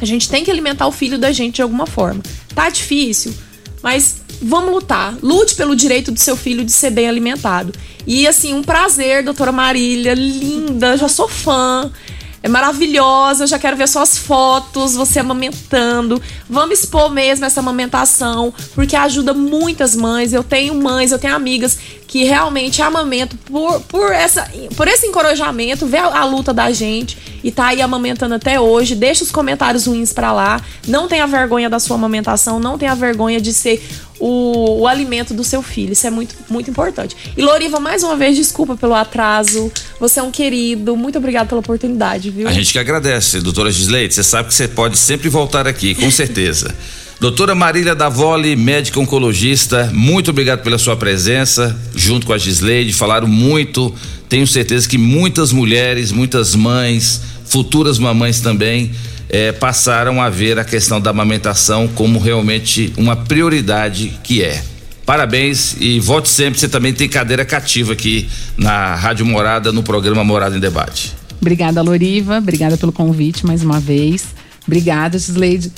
A 0.00 0.04
gente 0.04 0.28
tem 0.28 0.44
que 0.44 0.50
alimentar 0.50 0.86
o 0.86 0.92
filho 0.92 1.18
da 1.18 1.30
gente 1.30 1.56
de 1.56 1.62
alguma 1.62 1.86
forma. 1.86 2.22
Tá 2.54 2.68
difícil, 2.68 3.34
mas 3.82 4.19
vamos 4.40 4.72
lutar. 4.72 5.16
Lute 5.22 5.54
pelo 5.54 5.76
direito 5.76 6.10
do 6.10 6.20
seu 6.20 6.36
filho 6.36 6.64
de 6.64 6.72
ser 6.72 6.90
bem 6.90 7.08
alimentado. 7.08 7.72
E 8.06 8.26
assim, 8.26 8.54
um 8.54 8.62
prazer, 8.62 9.22
doutora 9.22 9.52
Marília, 9.52 10.14
linda, 10.14 10.96
já 10.96 11.08
sou 11.08 11.28
fã. 11.28 11.90
É 12.42 12.48
maravilhosa, 12.48 13.44
eu 13.44 13.46
já 13.46 13.58
quero 13.58 13.76
ver 13.76 13.86
suas 13.86 14.16
fotos, 14.16 14.94
você 14.94 15.18
amamentando. 15.18 16.20
Vamos 16.48 16.80
expor 16.80 17.10
mesmo 17.10 17.44
essa 17.44 17.60
amamentação, 17.60 18.52
porque 18.74 18.96
ajuda 18.96 19.34
muitas 19.34 19.94
mães. 19.94 20.32
Eu 20.32 20.42
tenho 20.42 20.74
mães, 20.74 21.12
eu 21.12 21.18
tenho 21.18 21.34
amigas 21.34 21.78
que 22.06 22.24
realmente 22.24 22.80
amamentam 22.80 23.38
por, 23.44 23.80
por, 23.82 24.10
essa, 24.10 24.50
por 24.74 24.88
esse 24.88 25.06
encorajamento, 25.06 25.86
vê 25.86 25.98
a, 25.98 26.20
a 26.20 26.24
luta 26.24 26.52
da 26.52 26.72
gente 26.72 27.18
e 27.44 27.52
tá 27.52 27.66
aí 27.66 27.82
amamentando 27.82 28.34
até 28.34 28.58
hoje. 28.58 28.94
Deixa 28.94 29.22
os 29.22 29.30
comentários 29.30 29.86
ruins 29.86 30.10
pra 30.10 30.32
lá. 30.32 30.62
Não 30.88 31.08
tenha 31.08 31.26
vergonha 31.26 31.68
da 31.68 31.78
sua 31.78 31.96
amamentação, 31.96 32.58
não 32.58 32.78
tenha 32.78 32.94
vergonha 32.94 33.38
de 33.38 33.52
ser 33.52 33.86
o, 34.20 34.82
o 34.82 34.86
alimento 34.86 35.32
do 35.32 35.42
seu 35.42 35.62
filho. 35.62 35.92
Isso 35.92 36.06
é 36.06 36.10
muito, 36.10 36.34
muito 36.48 36.70
importante. 36.70 37.16
E 37.36 37.42
Loriva, 37.42 37.80
mais 37.80 38.02
uma 38.02 38.14
vez, 38.14 38.36
desculpa 38.36 38.76
pelo 38.76 38.94
atraso. 38.94 39.72
Você 39.98 40.20
é 40.20 40.22
um 40.22 40.30
querido. 40.30 40.96
Muito 40.96 41.18
obrigada 41.18 41.46
pela 41.48 41.60
oportunidade, 41.60 42.30
viu? 42.30 42.46
A 42.46 42.52
gente 42.52 42.70
que 42.72 42.78
agradece, 42.78 43.40
doutora 43.40 43.72
Gisleide. 43.72 44.14
Você 44.14 44.22
sabe 44.22 44.48
que 44.48 44.54
você 44.54 44.68
pode 44.68 44.98
sempre 44.98 45.28
voltar 45.28 45.66
aqui, 45.66 45.94
com 45.94 46.10
certeza. 46.12 46.74
Doutora 47.18 47.54
Marília 47.54 47.94
Davoli, 47.94 48.56
médica 48.56 48.98
oncologista, 48.98 49.90
muito 49.92 50.30
obrigado 50.30 50.62
pela 50.62 50.78
sua 50.78 50.96
presença, 50.96 51.78
junto 51.94 52.26
com 52.26 52.32
a 52.32 52.38
Gisleide, 52.38 52.94
falaram 52.94 53.28
muito. 53.28 53.94
Tenho 54.26 54.46
certeza 54.46 54.88
que 54.88 54.96
muitas 54.96 55.52
mulheres, 55.52 56.12
muitas 56.12 56.54
mães, 56.54 57.20
futuras 57.44 57.98
mamães 57.98 58.40
também, 58.40 58.92
eh, 59.30 59.52
passaram 59.52 60.20
a 60.20 60.28
ver 60.28 60.58
a 60.58 60.64
questão 60.64 61.00
da 61.00 61.10
amamentação 61.10 61.88
como 61.88 62.18
realmente 62.18 62.92
uma 62.96 63.16
prioridade 63.16 64.18
que 64.22 64.42
é. 64.42 64.62
Parabéns 65.06 65.76
e 65.80 65.98
volte 65.98 66.28
sempre. 66.28 66.60
Você 66.60 66.68
também 66.68 66.92
tem 66.92 67.08
cadeira 67.08 67.44
cativa 67.44 67.92
aqui 67.94 68.28
na 68.56 68.94
Rádio 68.94 69.24
Morada, 69.24 69.72
no 69.72 69.82
programa 69.82 70.22
Morada 70.22 70.56
em 70.56 70.60
Debate. 70.60 71.12
Obrigada, 71.40 71.80
Loriva. 71.80 72.38
Obrigada 72.38 72.76
pelo 72.76 72.92
convite 72.92 73.46
mais 73.46 73.62
uma 73.62 73.80
vez. 73.80 74.26
Obrigada, 74.66 75.18
Gisleide. 75.18 75.72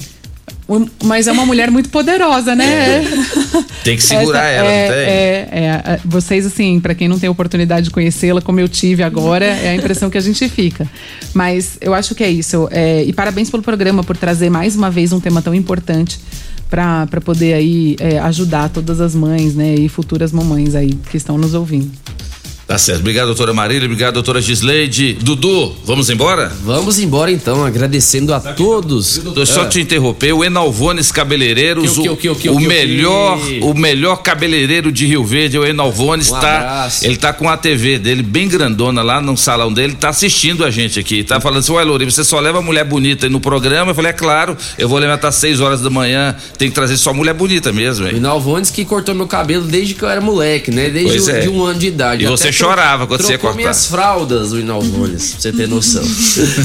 Mas 1.04 1.26
é 1.26 1.32
uma 1.32 1.44
mulher 1.46 1.70
muito 1.70 1.88
poderosa, 1.88 2.54
né? 2.54 3.02
Tem 3.84 3.96
que 3.96 4.02
segurar 4.02 4.44
Essa- 4.46 4.52
ela, 4.60 4.70
é, 4.70 4.82
não 4.88 4.94
tem? 4.94 5.04
É, 5.04 5.48
é, 5.50 5.92
é, 5.94 6.00
vocês, 6.04 6.46
assim, 6.46 6.78
pra 6.80 6.94
quem 6.94 7.08
não 7.08 7.18
tem 7.18 7.28
oportunidade 7.28 7.86
de 7.86 7.90
conhecê-la, 7.90 8.40
como 8.40 8.60
eu 8.60 8.68
tive 8.68 9.02
agora, 9.02 9.44
é 9.44 9.70
a 9.70 9.74
impressão 9.74 10.08
que 10.08 10.16
a 10.16 10.20
gente 10.20 10.48
fica. 10.48 10.86
Mas 11.34 11.78
eu 11.80 11.92
acho 11.94 12.14
que 12.14 12.22
é 12.22 12.30
isso. 12.30 12.68
É, 12.70 13.02
e 13.02 13.12
parabéns 13.12 13.50
pelo 13.50 13.62
programa, 13.62 14.04
por 14.04 14.16
trazer 14.16 14.50
mais 14.50 14.76
uma 14.76 14.90
vez 14.90 15.12
um 15.12 15.20
tema 15.20 15.42
tão 15.42 15.54
importante 15.54 16.20
pra 16.70 17.06
pra 17.06 17.20
poder 17.20 17.52
aí 17.54 17.96
é, 18.00 18.18
ajudar 18.20 18.68
todas 18.70 19.00
as 19.00 19.14
mães, 19.14 19.54
né? 19.54 19.74
E 19.74 19.88
futuras 19.88 20.32
mamães 20.32 20.74
aí 20.74 20.92
que 21.10 21.16
estão 21.16 21.36
nos 21.36 21.52
ouvindo. 21.54 21.90
Tá 22.66 22.78
certo. 22.78 23.00
Obrigado, 23.00 23.26
doutora 23.26 23.52
Marília. 23.52 23.84
Obrigado, 23.84 24.14
doutora 24.14 24.40
Gisleide. 24.40 25.14
Dudu, 25.20 25.74
vamos 25.84 26.08
embora? 26.08 26.50
Vamos 26.64 26.98
embora 26.98 27.30
então, 27.30 27.64
agradecendo 27.64 28.32
a 28.32 28.40
todos. 28.40 29.18
Dudu, 29.18 29.44
só 29.44 29.62
Ah. 29.62 29.66
te 29.66 29.80
interromper, 29.80 30.32
o 30.32 30.42
Enalvones 30.44 31.12
Cabeleireiros, 31.12 31.92
Que, 31.98 32.08
o, 32.08 32.12
o 32.12 32.16
que, 32.16 32.28
o 32.30 32.34
que, 32.36 32.48
o 32.48 32.52
o 32.52 32.56
o 32.56 32.60
melhor, 32.60 33.38
o 33.62 33.74
melhor 33.74 34.16
cabeleireiro 34.22 34.90
de 34.92 35.04
Rio 35.06 35.24
Verde, 35.24 35.58
o 35.58 35.66
Enalvones, 35.66 36.30
Um 36.30 36.38
tá, 36.40 36.56
abraço. 36.58 37.04
ele 37.04 37.16
tá 37.16 37.32
com 37.32 37.48
a 37.48 37.56
TV 37.56 37.98
dele 37.98 38.22
bem 38.22 38.48
grandona 38.48 39.02
lá 39.02 39.20
no 39.20 39.36
salão 39.36 39.70
dele, 39.72 39.94
tá 39.94 40.08
assistindo 40.08 40.64
a 40.64 40.70
gente 40.70 40.98
aqui, 40.98 41.24
tá 41.24 41.40
falando 41.40 41.58
assim, 41.58 41.72
ué, 41.72 41.82
Louri, 41.84 42.04
você 42.06 42.24
só 42.24 42.38
leva 42.40 42.62
mulher 42.62 42.84
bonita 42.84 43.26
aí 43.26 43.30
no 43.30 43.40
programa? 43.40 43.90
Eu 43.90 43.94
falei, 43.94 44.10
é 44.10 44.14
claro, 44.14 44.56
eu 44.78 44.88
vou 44.88 44.98
levantar 44.98 45.28
às 45.28 45.34
6 45.34 45.60
horas 45.60 45.80
da 45.82 45.90
manhã, 45.90 46.34
tem 46.56 46.68
que 46.68 46.74
trazer 46.74 46.96
só 46.96 47.12
mulher 47.12 47.34
bonita 47.34 47.72
mesmo, 47.72 48.06
O 48.06 48.08
hein? 48.08 48.16
Inalvones 48.16 48.70
que 48.70 48.84
cortou 48.84 49.14
meu 49.14 49.26
cabelo 49.26 49.66
desde 49.66 49.94
que 49.94 50.02
eu 50.02 50.08
era 50.08 50.20
moleque, 50.20 50.70
né? 50.70 50.88
Desde 50.88 51.20
o- 51.20 51.30
é. 51.30 51.40
de 51.40 51.48
um 51.48 51.64
ano 51.64 51.78
de 51.78 51.86
idade. 51.88 52.22
E 52.22 52.26
Eu 52.26 52.30
você 52.30 52.51
chorava 52.52 53.06
quando 53.06 53.22
você 53.22 53.32
ia 53.32 53.38
trocou 53.38 53.50
cortar. 53.50 53.62
minhas 53.62 53.86
fraldas, 53.86 54.52
o 54.52 54.58
Inalvones, 54.58 55.32
pra 55.32 55.40
você 55.40 55.52
ter 55.52 55.68
noção. 55.68 56.02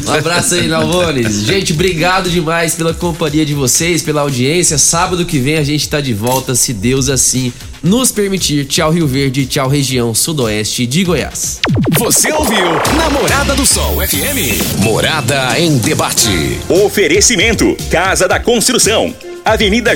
um 0.08 0.14
abraço 0.14 0.56
aí, 0.56 0.66
Inalvones. 0.66 1.44
Gente, 1.44 1.74
obrigado 1.74 2.30
demais 2.30 2.76
pela 2.76 2.94
companhia 2.94 3.46
de 3.46 3.54
vocês, 3.54 4.02
pela 4.02 4.22
audiência. 4.22 4.78
Sábado 4.78 5.26
que 5.26 5.40
vem 5.40 5.58
a 5.58 5.64
gente 5.64 5.88
tá 5.88 6.02
de 6.02 6.14
volta, 6.14 6.56
se 6.56 6.74
Deus 6.74 7.10
assim 7.10 7.52
nos 7.84 8.12
permitir. 8.12 8.66
Tchau, 8.66 8.92
Rio 8.92 9.08
Verde, 9.08 9.46
tchau, 9.46 9.68
região 9.70 10.14
sudoeste 10.14 10.86
de 10.86 11.04
Goiás. 11.04 11.60
Você 11.98 12.32
ouviu 12.32 12.66
Namorada 12.96 13.56
do 13.56 13.66
Sol 13.66 13.98
FM. 14.06 14.80
Morada 14.84 15.60
em 15.60 15.78
debate. 15.78 16.60
Oferecimento: 16.70 17.76
Casa 17.90 18.28
da 18.28 18.40
Construção. 18.40 19.16
Avenida 19.44 19.96